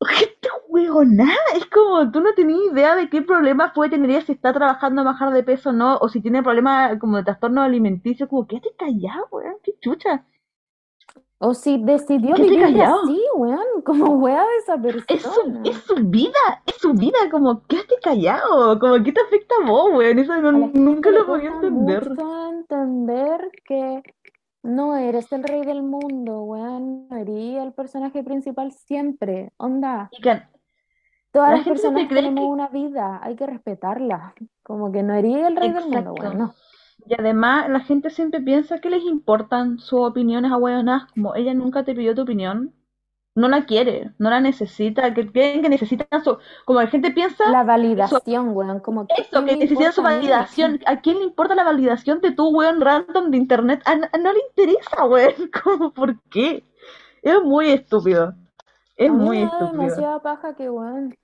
Gente 0.08 0.48
huevona, 0.68 1.30
es 1.56 1.66
como 1.66 2.10
tú 2.10 2.20
no 2.20 2.32
tenías 2.34 2.72
idea 2.72 2.94
de 2.96 3.10
qué 3.10 3.22
problemas 3.22 3.72
puede 3.74 3.90
tener 3.90 4.10
ella 4.10 4.20
si 4.22 4.32
está 4.32 4.52
trabajando 4.52 5.02
a 5.02 5.04
bajar 5.04 5.32
de 5.32 5.42
peso 5.42 5.70
o 5.70 5.72
no, 5.72 5.98
o 5.98 6.08
si 6.08 6.20
tiene 6.20 6.42
problemas 6.42 6.98
como 6.98 7.16
de 7.16 7.24
trastorno 7.24 7.62
alimenticio, 7.62 8.28
como 8.28 8.46
quédate 8.46 8.70
callado, 8.78 9.26
weón, 9.30 9.56
qué 9.62 9.72
chucha. 9.80 10.24
O 11.42 11.54
si 11.54 11.82
decidió 11.82 12.34
vivir 12.36 12.62
así, 12.82 13.18
weón, 13.34 13.64
como 13.84 14.12
wea 14.18 14.42
de 14.42 14.56
esa 14.58 14.74
Es 14.74 15.22
su, 15.22 15.30
persona. 15.30 15.62
es 15.64 15.76
su 15.78 15.94
vida, 15.96 16.62
es 16.66 16.74
su 16.76 16.92
vida, 16.92 17.16
como 17.30 17.62
quédate 17.66 17.94
callado, 18.02 18.78
como 18.78 19.02
que 19.02 19.10
te 19.12 19.20
afecta 19.22 19.54
a 19.62 19.66
vos, 19.66 19.90
weón, 19.94 20.18
eso 20.18 20.36
no- 20.36 20.52
nunca 20.74 21.10
lo 21.10 21.26
podía 21.26 21.48
entender. 21.50 22.12
entender 22.50 23.50
que 23.66 24.02
no 24.62 24.96
eres 24.96 25.32
el 25.32 25.42
rey 25.42 25.62
del 25.64 25.82
mundo, 25.82 26.42
weón. 26.42 27.08
No 27.08 27.16
eres 27.16 27.62
el 27.62 27.72
personaje 27.72 28.22
principal 28.22 28.72
siempre. 28.72 29.52
Onda, 29.56 30.08
Y 30.12 30.20
que- 30.20 30.42
todas 31.32 31.50
La 31.52 31.56
las 31.56 31.66
personas 31.66 32.06
tenemos 32.08 32.44
que- 32.44 32.50
una 32.50 32.68
vida, 32.68 33.18
hay 33.22 33.34
que 33.36 33.46
respetarla. 33.46 34.34
Como 34.62 34.92
que 34.92 35.02
no 35.02 35.14
eres 35.14 35.36
el 35.46 35.56
rey 35.56 35.72
del 35.72 35.88
mundo, 35.88 36.12
weón, 36.20 36.36
no. 36.38 36.54
Y 37.06 37.14
además 37.14 37.68
la 37.68 37.80
gente 37.80 38.10
siempre 38.10 38.40
piensa 38.40 38.80
que 38.80 38.90
les 38.90 39.02
importan 39.04 39.78
sus 39.78 40.00
opiniones 40.00 40.52
ahueonadas, 40.52 41.10
como 41.12 41.34
ella 41.34 41.54
nunca 41.54 41.84
te 41.84 41.94
pidió 41.94 42.14
tu 42.14 42.22
opinión, 42.22 42.74
no 43.34 43.48
la 43.48 43.66
quiere, 43.66 44.12
no 44.18 44.30
la 44.30 44.40
necesita, 44.40 45.14
que 45.14 45.30
creen 45.32 45.62
que 45.62 45.68
necesitan 45.68 46.24
su, 46.24 46.38
como 46.66 46.80
la 46.80 46.88
gente 46.88 47.10
piensa 47.12 47.44
La 47.44 47.64
validación, 47.64 48.56
weón, 48.56 48.80
como 48.80 49.06
que 49.06 49.22
eso, 49.22 49.44
que 49.44 49.56
necesitan 49.56 49.92
su 49.92 50.02
validación, 50.02 50.80
¿a 50.86 51.00
quién 51.00 51.18
le 51.18 51.24
importa 51.24 51.54
la 51.54 51.64
validación 51.64 52.20
de 52.20 52.32
tu 52.32 52.48
weón 52.50 52.80
random 52.80 53.30
de 53.30 53.36
internet? 53.38 53.82
A, 53.86 53.92
a 53.92 54.18
no 54.18 54.32
le 54.32 54.40
interesa, 54.48 55.04
weón, 55.06 55.34
como, 55.62 55.92
¿por 55.92 56.20
qué? 56.30 56.64
Es 57.22 57.42
muy 57.42 57.70
estúpido, 57.70 58.34
es 58.96 59.10
A 59.10 59.14
mí 59.14 59.26
muy 59.26 59.42
me 59.42 59.44
da 59.44 59.66
estúpido. 59.66 59.70
demasiada 59.70 60.22
paja 60.22 60.54
que, 60.56 60.70
weón. 60.70 61.14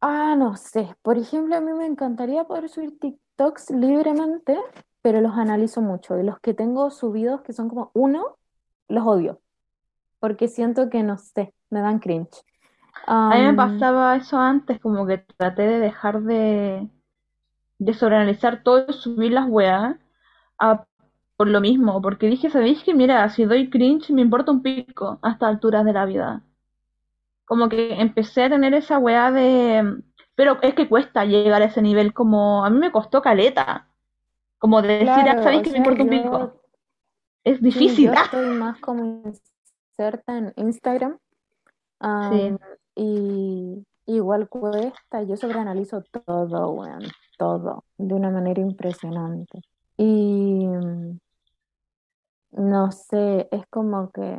Ah, 0.00 0.34
no 0.36 0.56
sé. 0.56 0.94
Por 1.02 1.18
ejemplo, 1.18 1.56
a 1.56 1.60
mí 1.60 1.72
me 1.72 1.86
encantaría 1.86 2.44
poder 2.44 2.68
subir 2.68 2.98
TikToks 3.40 3.70
libremente, 3.70 4.58
pero 5.02 5.20
los 5.20 5.34
analizo 5.36 5.80
mucho. 5.80 6.18
Y 6.18 6.22
los 6.24 6.40
que 6.40 6.54
tengo 6.54 6.90
subidos, 6.90 7.42
que 7.42 7.52
son 7.52 7.68
como 7.68 7.90
uno, 7.94 8.36
los 8.88 9.06
odio. 9.06 9.40
Porque 10.20 10.48
siento 10.48 10.90
que, 10.90 11.02
no 11.02 11.18
sé, 11.18 11.54
me 11.70 11.80
dan 11.80 12.00
cringe. 12.00 12.42
A 13.28 13.36
mí 13.36 13.42
me 13.44 13.54
pasaba 13.54 14.16
eso 14.16 14.38
antes, 14.38 14.80
como 14.80 15.06
que 15.06 15.18
traté 15.18 15.62
de 15.62 15.78
dejar 15.80 16.22
de, 16.22 16.88
de 17.78 17.94
sobreanalizar 17.94 18.62
todo 18.64 18.86
y 18.88 18.92
subir 18.94 19.32
las 19.32 19.48
weas 19.48 19.96
a- 20.58 20.86
por 21.36 21.48
lo 21.48 21.60
mismo, 21.60 22.02
porque 22.02 22.28
dije, 22.28 22.50
¿sabéis 22.50 22.84
que 22.84 22.94
mira, 22.94 23.28
si 23.30 23.44
doy 23.46 23.70
cringe 23.70 24.10
me 24.12 24.22
importa 24.22 24.52
un 24.52 24.62
pico 24.62 25.18
a 25.22 25.32
estas 25.32 25.50
alturas 25.50 25.84
de 25.86 25.92
la 25.94 26.06
vida? 26.06 26.42
Como 27.44 27.68
que 27.68 28.00
empecé 28.00 28.44
a 28.44 28.48
tener 28.50 28.74
esa 28.74 28.98
wea 28.98 29.30
de... 29.30 30.02
Pero 30.40 30.56
es 30.62 30.72
que 30.72 30.88
cuesta 30.88 31.26
llegar 31.26 31.60
a 31.60 31.66
ese 31.66 31.82
nivel, 31.82 32.14
como 32.14 32.64
a 32.64 32.70
mí 32.70 32.78
me 32.78 32.90
costó 32.90 33.20
caleta, 33.20 33.90
como 34.58 34.80
de 34.80 35.04
decir, 35.04 35.28
ah, 35.28 35.42
¿sabéis 35.42 35.64
que 35.64 35.70
me 35.70 35.76
importa 35.76 36.02
un 36.02 36.08
pico? 36.08 36.62
Es 37.44 37.60
difícil, 37.60 38.06
yo 38.06 38.14
ah. 38.16 38.22
estoy 38.24 38.46
más 38.46 38.80
como 38.80 39.22
inserta 39.26 40.38
en 40.38 40.54
Instagram. 40.56 41.18
Sí. 42.30 42.56
y 42.96 43.84
igual 44.06 44.48
cuesta. 44.48 45.22
Yo 45.24 45.36
sobreanalizo 45.36 46.02
todo, 46.04 46.70
weón. 46.70 47.02
Todo. 47.36 47.84
De 47.98 48.14
una 48.14 48.30
manera 48.30 48.62
impresionante. 48.62 49.60
Y 49.98 50.66
mm, 50.66 51.18
no 52.52 52.92
sé, 52.92 53.46
es 53.52 53.66
como 53.68 54.10
que, 54.10 54.38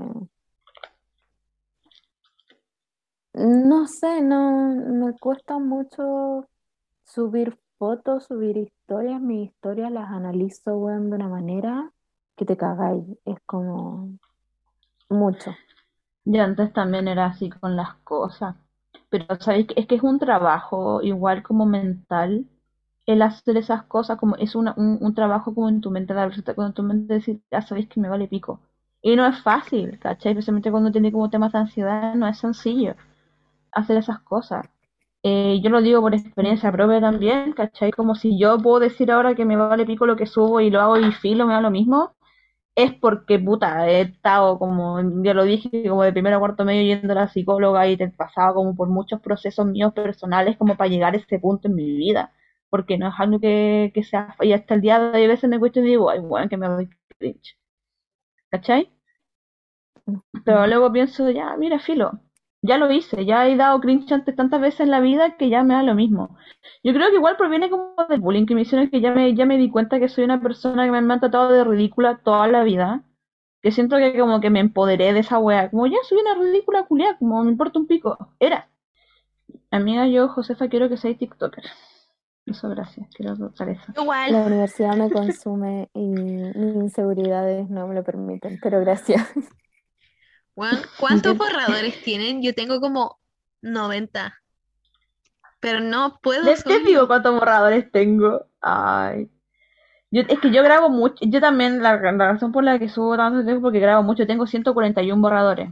no 3.34 3.88
sé, 3.88 4.22
no, 4.22 4.76
me 4.76 5.14
cuesta 5.18 5.58
mucho 5.60 6.48
subir 7.06 7.58
fotos, 7.78 8.26
subir 8.26 8.58
historias. 8.58 9.22
Mis 9.22 9.50
historias 9.50 9.92
las 9.92 10.10
analizo, 10.12 10.88
de 10.88 11.16
una 11.16 11.28
manera 11.28 11.92
que 12.36 12.46
te 12.46 12.58
cagáis. 12.58 13.06
Es 13.26 13.38
como 13.46 14.10
mucho. 15.10 15.52
Yo 16.26 16.44
antes 16.44 16.72
también 16.74 17.08
era 17.08 17.26
así 17.28 17.50
con 17.50 17.76
las 17.76 17.96
cosas, 18.04 18.56
pero 19.10 19.26
sabéis 19.40 19.68
es 19.76 19.88
que 19.88 19.96
es 19.96 20.04
un 20.04 20.20
trabajo 20.20 21.02
igual 21.02 21.44
como 21.44 21.66
mental 21.66 22.46
el 23.08 23.22
hacer 23.24 23.58
esas 23.58 23.84
cosas, 23.84 24.18
como 24.20 24.36
es 24.36 24.56
un, 24.56 24.72
un 24.78 25.16
trabajo 25.16 25.54
como 25.56 25.70
en 25.70 25.82
tu 25.82 25.90
mente, 25.92 26.14
cuenta, 26.14 26.54
cuando 26.54 26.74
tu 26.74 26.84
mente 26.84 27.16
decir, 27.16 27.42
ya 27.52 27.62
sabéis 27.62 27.90
que 27.90 28.00
me 28.00 28.10
vale 28.10 28.28
pico. 28.28 28.60
Y 29.02 29.16
no 29.16 29.26
es 29.26 29.42
fácil, 29.42 29.98
¿cachai? 30.00 30.34
Especialmente 30.34 30.72
cuando 30.72 30.92
tiene 30.92 31.12
como 31.12 31.30
temas 31.30 31.52
de 31.54 31.60
ansiedad, 31.60 32.14
no 32.16 32.28
es 32.28 32.38
sencillo 32.38 32.96
hacer 33.72 33.98
esas 33.98 34.20
cosas. 34.22 34.68
Eh, 35.24 35.62
yo 35.64 35.70
lo 35.70 35.82
digo 35.82 36.02
por 36.02 36.14
experiencia 36.16 36.72
propia 36.72 37.00
también, 37.02 37.54
¿cachai? 37.54 37.92
Como 37.92 38.16
si 38.16 38.40
yo 38.40 38.58
puedo 38.60 38.80
decir 38.80 39.12
ahora 39.12 39.36
que 39.36 39.46
me 39.46 39.56
vale 39.58 39.86
pico 39.86 40.06
lo 40.08 40.16
que 40.16 40.26
subo 40.28 40.62
y 40.62 40.70
lo 40.72 40.82
hago 40.82 40.98
y 40.98 41.12
filo, 41.14 41.46
me 41.48 41.54
da 41.54 41.62
lo 41.62 41.72
mismo, 41.72 42.16
es 42.76 42.94
porque, 42.96 43.40
puta, 43.40 43.90
he 43.90 44.02
estado 44.02 44.58
como, 44.60 45.00
ya 45.24 45.34
lo 45.34 45.44
dije, 45.44 45.70
como 45.90 46.04
de 46.04 46.12
primero 46.14 46.38
a 46.38 46.40
cuarto 46.40 46.66
medio 46.66 46.84
yendo 46.96 47.14
a 47.14 47.16
la 47.16 47.28
psicóloga 47.30 47.88
y 47.88 47.94
he 48.00 48.10
pasado 48.12 48.56
como 48.56 48.76
por 48.76 48.90
muchos 48.90 49.22
procesos 49.22 49.66
míos 49.68 49.94
personales 49.94 50.58
como 50.58 50.78
para 50.78 50.90
llegar 50.90 51.14
a 51.14 51.18
ese 51.18 51.40
punto 51.40 51.68
en 51.68 51.76
mi 51.76 51.86
vida. 51.98 52.34
Porque 52.70 52.98
no 52.98 53.10
es 53.10 53.14
algo 53.20 53.40
que, 53.40 53.92
que 53.94 54.04
sea, 54.04 54.36
y 54.42 54.54
hasta 54.54 54.76
el 54.76 54.82
día 54.82 55.00
de 55.00 55.18
hoy 55.20 55.26
a 55.26 55.28
veces 55.28 55.50
me 55.50 55.60
cuestiono 55.60 55.88
y 55.88 55.92
digo, 55.92 56.10
ay, 56.10 56.20
bueno, 56.22 56.50
que 56.50 56.58
me 56.58 56.68
doy 56.68 56.90
cringe. 57.20 57.58
¿Cachai? 58.52 58.92
Pero 60.46 60.68
luego 60.68 60.92
pienso, 60.92 61.30
ya, 61.32 61.56
mira, 61.58 61.80
filo, 61.80 62.12
ya 62.62 62.78
lo 62.78 62.92
hice, 62.92 63.26
ya 63.26 63.48
he 63.48 63.56
dado 63.56 63.80
cringe 63.80 64.12
antes 64.12 64.36
tantas 64.36 64.62
veces 64.62 64.82
en 64.82 64.92
la 64.92 65.00
vida 65.00 65.38
que 65.38 65.50
ya 65.50 65.64
me 65.64 65.74
da 65.74 65.84
lo 65.84 65.96
mismo. 65.96 66.38
Yo 66.84 66.94
creo 66.94 67.10
que 67.10 67.16
igual 67.16 67.38
proviene 67.38 67.70
como 67.70 67.96
del 68.10 68.20
bullying 68.22 68.46
que 68.46 68.56
me 68.56 68.62
hicieron, 68.62 68.90
que 68.90 69.02
ya 69.02 69.12
me, 69.12 69.34
ya 69.36 69.46
me 69.46 69.58
di 69.58 69.70
cuenta 69.70 70.00
que 70.00 70.10
soy 70.10 70.24
una 70.24 70.42
persona 70.42 70.86
que 70.86 70.92
me, 70.92 71.02
me 71.02 71.14
han 71.14 71.20
tratado 71.20 71.50
de 71.52 71.64
ridícula 71.64 72.20
toda 72.24 72.48
la 72.48 72.64
vida, 72.64 73.04
que 73.62 73.72
siento 73.72 73.98
que 73.98 74.18
como 74.18 74.40
que 74.42 74.50
me 74.50 74.60
empoderé 74.60 75.14
de 75.14 75.20
esa 75.20 75.40
wea, 75.40 75.70
como 75.70 75.88
ya 75.88 75.98
soy 76.04 76.20
una 76.20 76.36
ridícula 76.36 76.86
culiá, 76.86 77.18
como 77.18 77.44
me 77.44 77.52
importa 77.52 77.80
un 77.80 77.88
pico, 77.88 78.18
era. 78.40 78.70
Amiga, 79.72 80.08
yo, 80.08 80.28
Josefa, 80.30 80.68
quiero 80.70 80.90
que 80.90 80.98
seáis 80.98 81.18
TikToker. 81.18 81.64
Eso, 82.46 82.70
gracias. 82.70 83.08
Quiero 83.16 83.34
eso. 83.34 83.94
Igual. 84.02 84.32
La 84.32 84.46
universidad 84.46 84.96
me 84.96 85.10
consume 85.10 85.90
y 85.94 86.08
mis 86.08 86.76
inseguridades 86.76 87.70
no 87.70 87.88
me 87.88 87.96
lo 87.96 88.04
permiten, 88.04 88.60
pero 88.62 88.80
gracias. 88.80 89.32
¿Cuántos 91.00 91.38
borradores 91.38 92.02
tienen? 92.04 92.42
Yo 92.42 92.54
tengo 92.54 92.80
como 92.80 93.20
90. 93.62 94.34
Pero 95.60 95.80
no 95.80 96.20
puedo 96.22 96.44
Les 96.44 96.64
te 96.64 96.74
subir. 96.76 96.88
digo 96.88 97.08
cuántos 97.08 97.34
borradores 97.34 97.92
tengo. 97.92 98.48
Ay. 98.62 99.30
Yo, 100.10 100.24
es 100.28 100.40
que 100.40 100.52
yo 100.52 100.64
grabo 100.64 100.90
mucho. 100.90 101.16
Yo 101.22 101.40
también, 101.40 101.82
la, 101.82 101.96
la 101.98 102.32
razón 102.34 102.52
por 102.52 102.64
la 102.64 102.80
que 102.80 102.90
subo 102.90 103.16
tanto 103.16 103.44
tiempo 103.44 103.60
es 103.60 103.62
porque 103.64 103.80
grabo 103.80 104.04
mucho. 104.04 104.26
Tengo 104.28 104.46
141 104.48 105.22
borradores. 105.22 105.70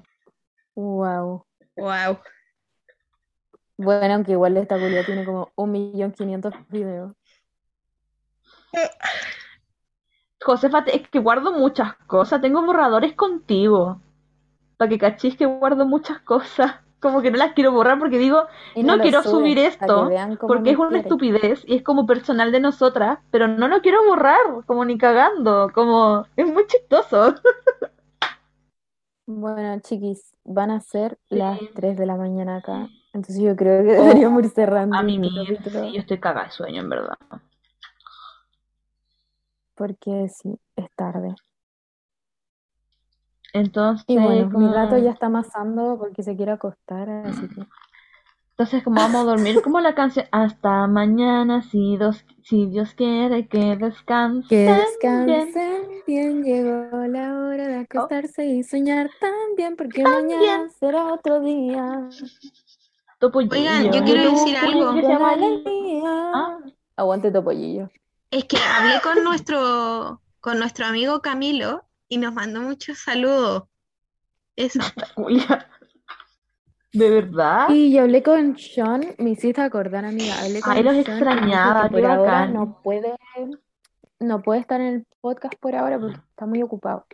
Wow. 0.75 1.45
Wow. 1.75 2.19
Bueno, 3.77 4.13
aunque 4.13 4.33
igual 4.33 4.57
esta 4.57 4.75
culia 4.77 5.05
tiene 5.05 5.25
como 5.25 5.51
1.500.000 5.55 6.65
videos. 6.69 7.13
Josefa, 10.41 10.83
te- 10.85 10.95
es 10.95 11.09
que 11.09 11.19
guardo 11.19 11.51
muchas 11.53 11.95
cosas. 12.07 12.41
Tengo 12.41 12.61
borradores 12.61 13.13
contigo. 13.13 14.01
Para 14.79 14.87
que 14.89 14.97
cachis 14.97 15.35
que 15.35 15.45
guardo 15.45 15.85
muchas 15.85 16.21
cosas. 16.21 16.75
Como 17.01 17.21
que 17.21 17.31
no 17.31 17.37
las 17.37 17.53
quiero 17.53 17.71
borrar 17.73 17.99
porque 17.99 18.17
digo, 18.17 18.47
Y 18.75 18.83
no 18.83 18.97
quiero 18.99 19.23
subir 19.23 19.57
esto 19.59 20.09
porque 20.41 20.71
es 20.71 20.77
una 20.77 20.89
quiere. 20.89 21.01
estupidez 21.03 21.63
y 21.65 21.75
es 21.75 21.83
como 21.83 22.05
personal 22.05 22.51
de 22.51 22.59
nosotras, 22.61 23.19
pero 23.29 23.47
no 23.47 23.67
lo 23.67 23.81
quiero 23.81 24.03
borrar, 24.05 24.37
como 24.65 24.83
ni 24.85 24.97
cagando, 24.97 25.69
como 25.73 26.25
es 26.37 26.45
muy 26.47 26.65
chistoso. 26.67 27.35
Bueno, 29.27 29.79
chiquis, 29.81 30.33
van 30.43 30.71
a 30.71 30.79
ser 30.81 31.17
las 31.29 31.59
Sí. 31.59 31.69
3 31.75 31.97
de 31.97 32.05
la 32.05 32.15
mañana 32.15 32.57
acá. 32.57 32.87
Entonces 33.13 33.39
yo 33.41 33.55
creo 33.55 33.83
que 33.83 33.93
deberíamos 33.93 34.43
ir 34.43 34.49
cerrando 34.49 34.97
A 34.97 35.03
mí 35.03 35.19
capítulo. 35.21 35.85
sí, 35.85 35.93
yo 35.93 35.99
estoy 35.99 36.19
cagada 36.19 36.45
de 36.47 36.51
sueño, 36.51 36.81
en 36.81 36.89
verdad. 36.89 37.17
Porque 39.75 40.27
sí, 40.29 40.59
es 40.75 40.89
tarde. 40.95 41.35
Entonces, 43.53 44.05
Y 44.07 44.17
bueno, 44.17 44.57
mi 44.57 44.71
gato 44.71 44.97
ya 44.97 45.11
está 45.11 45.27
amasando 45.27 45.97
porque 45.97 46.23
se 46.23 46.35
quiere 46.35 46.51
acostar, 46.51 47.09
así 47.09 47.47
que 47.47 47.65
entonces 48.59 48.83
como 48.83 48.97
vamos 48.97 49.21
a 49.21 49.23
dormir, 49.23 49.61
como 49.61 49.79
la 49.79 49.95
canción, 49.95 50.25
hasta 50.31 50.85
mañana, 50.87 51.61
si 51.61 51.95
Dios, 51.95 52.25
si 52.43 52.65
Dios 52.65 52.93
quiere 52.93 53.47
que 53.47 53.77
descansen 53.77 54.49
que 54.49 54.65
descansen 54.65 55.87
bien, 56.05 56.43
llegó 56.43 57.07
la 57.07 57.39
hora 57.39 57.69
de 57.69 57.75
acostarse 57.77 58.45
y 58.47 58.63
soñar 58.63 59.09
también, 59.21 59.77
porque 59.77 60.03
mañana 60.03 60.67
será 60.77 61.13
otro 61.13 61.39
día. 61.39 62.09
Topollillo. 63.19 63.53
Oigan, 63.53 63.93
yo 63.93 64.03
quiero 64.03 64.31
decir 64.31 64.57
algo. 64.57 64.93
Ah. 66.05 66.57
Aguante 66.97 67.31
Topollillo. 67.31 67.89
Es 68.29 68.43
que 68.43 68.57
hablé 68.57 68.99
con 69.01 69.23
nuestro, 69.23 70.19
con 70.41 70.59
nuestro 70.59 70.85
amigo 70.85 71.21
Camilo 71.21 71.85
y 72.09 72.17
nos 72.17 72.33
mandó 72.33 72.61
muchos 72.61 72.97
saludos. 72.99 73.63
Eso. 74.55 74.79
¿De 76.91 77.09
verdad? 77.09 77.67
Y 77.69 77.93
yo 77.93 78.01
hablé 78.01 78.23
con 78.23 78.57
Sean, 78.57 79.05
me 79.19 79.31
hiciste 79.31 79.61
acordar, 79.61 80.05
amiga. 80.05 80.33
Hablé 80.41 80.59
con 80.59 80.73
Ay, 80.73 80.83
los 80.83 80.93
Sean 80.93 81.17
extrañaba, 81.17 81.83
que 81.89 81.95
por 82.01 82.05
ahora 82.05 82.47
no 82.47 82.81
puede, 82.81 83.15
no 84.19 84.41
puede 84.41 84.59
estar 84.61 84.81
en 84.81 84.87
el 84.95 85.05
podcast 85.21 85.53
por 85.59 85.75
ahora 85.75 85.99
porque 85.99 86.17
está 86.17 86.45
muy 86.47 86.63
ocupado. 86.63 87.05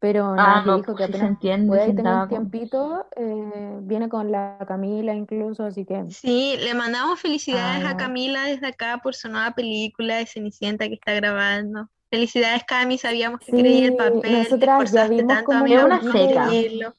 Pero 0.00 0.34
nada, 0.34 0.56
Ah, 0.56 0.60
me 0.62 0.66
no, 0.66 0.76
dijo 0.78 0.94
que 0.96 1.06
sí 1.06 1.12
se 1.12 1.16
apenas 1.18 1.30
entiende, 1.30 1.84
sí 1.84 1.90
y 1.92 1.94
tenga 1.94 2.10
andaba 2.10 2.22
un 2.24 2.28
con- 2.28 2.50
tiempito, 2.50 3.06
eh, 3.16 3.78
viene 3.82 4.08
con 4.08 4.30
la 4.32 4.58
Camila 4.68 5.14
incluso, 5.14 5.64
así 5.64 5.86
que 5.86 6.10
Sí, 6.10 6.56
le 6.58 6.74
mandamos 6.74 7.18
felicidades 7.20 7.84
a 7.84 7.90
Ah. 7.90 7.96
Camila 7.96 8.42
desde 8.44 8.66
acá 8.66 8.98
por 9.02 9.14
su 9.14 9.28
nueva 9.28 9.52
película 9.52 10.16
de 10.16 10.26
Cenicienta 10.26 10.88
que 10.88 10.94
está 10.94 11.14
grabando. 11.14 11.88
Felicidades, 12.12 12.62
Cami, 12.64 12.98
sabíamos 12.98 13.40
que 13.40 13.54
quería 13.54 13.86
el 13.86 13.92
Sí, 13.92 13.96
papel, 13.96 14.32
nosotras 14.32 14.92
ya 14.92 15.08
vimos 15.08 15.28
tanto, 15.28 15.46
como 15.46 15.60
amiga, 15.60 15.82
un 15.84 15.88
por 15.88 15.98
poquito 15.98 16.18
de- 16.18 16.42
conseguirlo. 16.42 16.94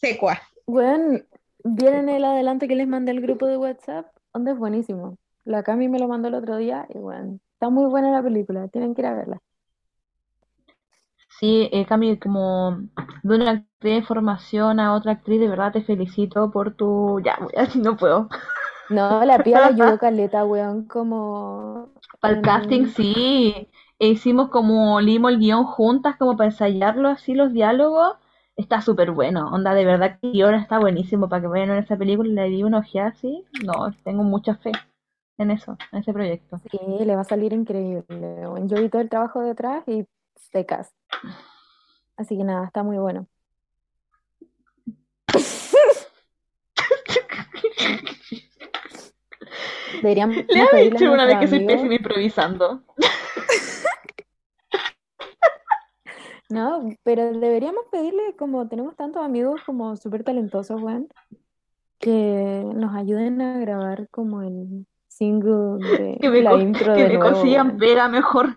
Secua. 0.00 0.40
Bueno, 0.66 1.20
¿vieron 1.64 2.08
el 2.08 2.24
adelanto 2.24 2.66
que 2.66 2.76
les 2.76 2.88
mandé 2.88 3.10
al 3.12 3.20
grupo 3.20 3.46
de 3.46 3.58
WhatsApp? 3.58 4.06
Onda 4.32 4.52
es 4.52 4.58
buenísimo. 4.58 5.18
La 5.44 5.62
Cami 5.62 5.88
me 5.88 5.98
lo 5.98 6.08
mandó 6.08 6.28
el 6.28 6.34
otro 6.34 6.56
día 6.56 6.86
y 6.88 6.98
bueno, 6.98 7.38
está 7.52 7.68
muy 7.68 7.84
buena 7.90 8.10
la 8.10 8.22
película, 8.22 8.68
tienen 8.68 8.94
que 8.94 9.02
ir 9.02 9.06
a 9.06 9.14
verla. 9.14 9.38
Sí, 11.38 11.68
eh, 11.70 11.84
Cami, 11.86 12.18
como 12.18 12.78
de 13.22 13.34
una 13.36 13.50
actriz 13.50 13.94
de 13.96 14.02
formación 14.02 14.80
a 14.80 14.94
otra 14.94 15.12
actriz, 15.12 15.38
de 15.38 15.48
verdad 15.48 15.72
te 15.72 15.82
felicito 15.82 16.50
por 16.50 16.74
tu... 16.74 17.20
Ya, 17.22 17.38
así 17.56 17.78
no 17.82 17.96
puedo. 17.96 18.28
No, 18.88 19.24
la 19.24 19.42
pía 19.42 19.60
la 19.60 19.66
ayudó 19.66 19.98
caleta, 19.98 20.44
weón, 20.44 20.86
como... 20.86 21.90
Para 22.20 22.34
el 22.34 22.40
en- 22.40 22.44
casting, 22.44 22.86
sí. 22.86 23.68
E 23.98 24.08
hicimos 24.08 24.50
como, 24.50 25.00
leímos 25.00 25.32
el 25.32 25.38
guion 25.38 25.64
juntas, 25.64 26.16
como 26.16 26.36
para 26.36 26.50
ensayarlo 26.50 27.08
así, 27.08 27.34
los 27.34 27.52
diálogos. 27.52 28.16
Está 28.56 28.80
súper 28.80 29.10
bueno. 29.10 29.48
Onda, 29.52 29.74
de 29.74 29.84
verdad 29.84 30.18
que 30.20 30.42
ahora 30.42 30.58
está 30.58 30.78
buenísimo 30.78 31.28
para 31.28 31.42
que 31.42 31.48
vayan 31.48 31.70
a 31.70 31.74
ver 31.74 31.84
esa 31.84 31.96
película 31.96 32.28
y 32.28 32.32
le 32.32 32.48
di 32.48 32.62
una 32.62 32.78
ojeada 32.78 33.08
así. 33.10 33.44
No, 33.64 33.92
tengo 34.04 34.22
mucha 34.22 34.56
fe 34.56 34.72
en 35.38 35.50
eso, 35.50 35.76
en 35.92 35.98
ese 36.00 36.12
proyecto. 36.12 36.60
Sí, 36.70 36.78
le 37.04 37.14
va 37.14 37.22
a 37.22 37.24
salir 37.24 37.52
increíble. 37.52 38.04
Yo 38.64 38.80
vi 38.80 38.88
todo 38.88 39.02
el 39.02 39.08
trabajo 39.08 39.40
detrás 39.40 39.86
y 39.88 40.06
secas. 40.34 40.94
Así 42.16 42.36
que 42.36 42.44
nada, 42.44 42.66
está 42.66 42.82
muy 42.82 42.96
bueno. 42.98 43.26
Deberíamos 50.02 50.36
Le 50.48 50.60
a 50.60 50.76
dicho 50.76 51.12
una 51.12 51.24
vez 51.26 51.38
que 51.38 51.48
soy 51.48 51.66
pésima 51.66 51.94
improvisando. 51.94 52.82
No, 56.48 56.88
pero 57.02 57.32
deberíamos 57.32 57.84
pedirle, 57.90 58.36
como 58.38 58.68
tenemos 58.68 58.94
tantos 58.96 59.22
amigos 59.24 59.60
como 59.66 59.96
súper 59.96 60.22
talentosos, 60.22 60.80
weón, 60.80 61.08
que 61.98 62.62
nos 62.74 62.94
ayuden 62.94 63.40
a 63.40 63.58
grabar 63.58 64.08
como 64.10 64.42
el 64.42 64.86
single 65.08 65.78
de 65.78 66.18
Que 66.20 66.30
me, 66.30 66.42
la 66.42 66.54
intro 66.54 66.94
que 66.94 67.02
de 67.02 67.08
me 67.08 67.14
nuevo, 67.18 67.34
consigan 67.34 67.66
weón. 67.68 67.78
Vera 67.78 68.08
mejor. 68.08 68.56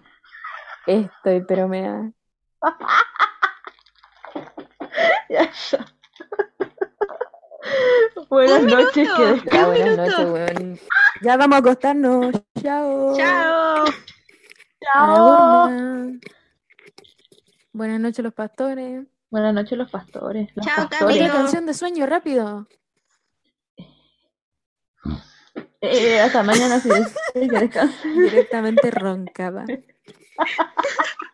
Estoy, 0.85 1.43
pero 1.47 1.67
me 1.67 1.81
da. 1.81 2.11
Ya, 5.29 5.49
ya. 5.71 5.85
Buenas 8.29 8.63
noches, 8.63 9.07
que. 9.15 9.41
Ya, 9.51 9.67
buenas 9.67 9.97
noches, 9.97 10.25
weón. 10.25 10.79
Ya 11.21 11.37
vamos 11.37 11.55
a 11.55 11.59
acostarnos. 11.59 12.31
Chao. 12.61 13.15
Chao. 13.15 13.85
Chao. 14.81 15.69
Buenas 17.71 17.99
noches, 17.99 18.23
los 18.23 18.33
pastores. 18.33 19.05
Buenas 19.29 19.53
noches, 19.53 19.77
los 19.77 19.91
pastores. 19.91 20.49
Los 20.55 20.65
Chao, 20.65 20.87
pastores. 20.89 21.15
Otra 21.15 21.27
Camilo. 21.27 21.33
canción 21.33 21.65
de 21.65 21.73
sueño, 21.73 22.05
rápido. 22.05 22.67
Eh, 25.81 26.19
hasta 26.19 26.43
mañana, 26.43 26.79
si. 26.79 26.89
Directamente 27.35 28.91
roncaba. 28.91 29.65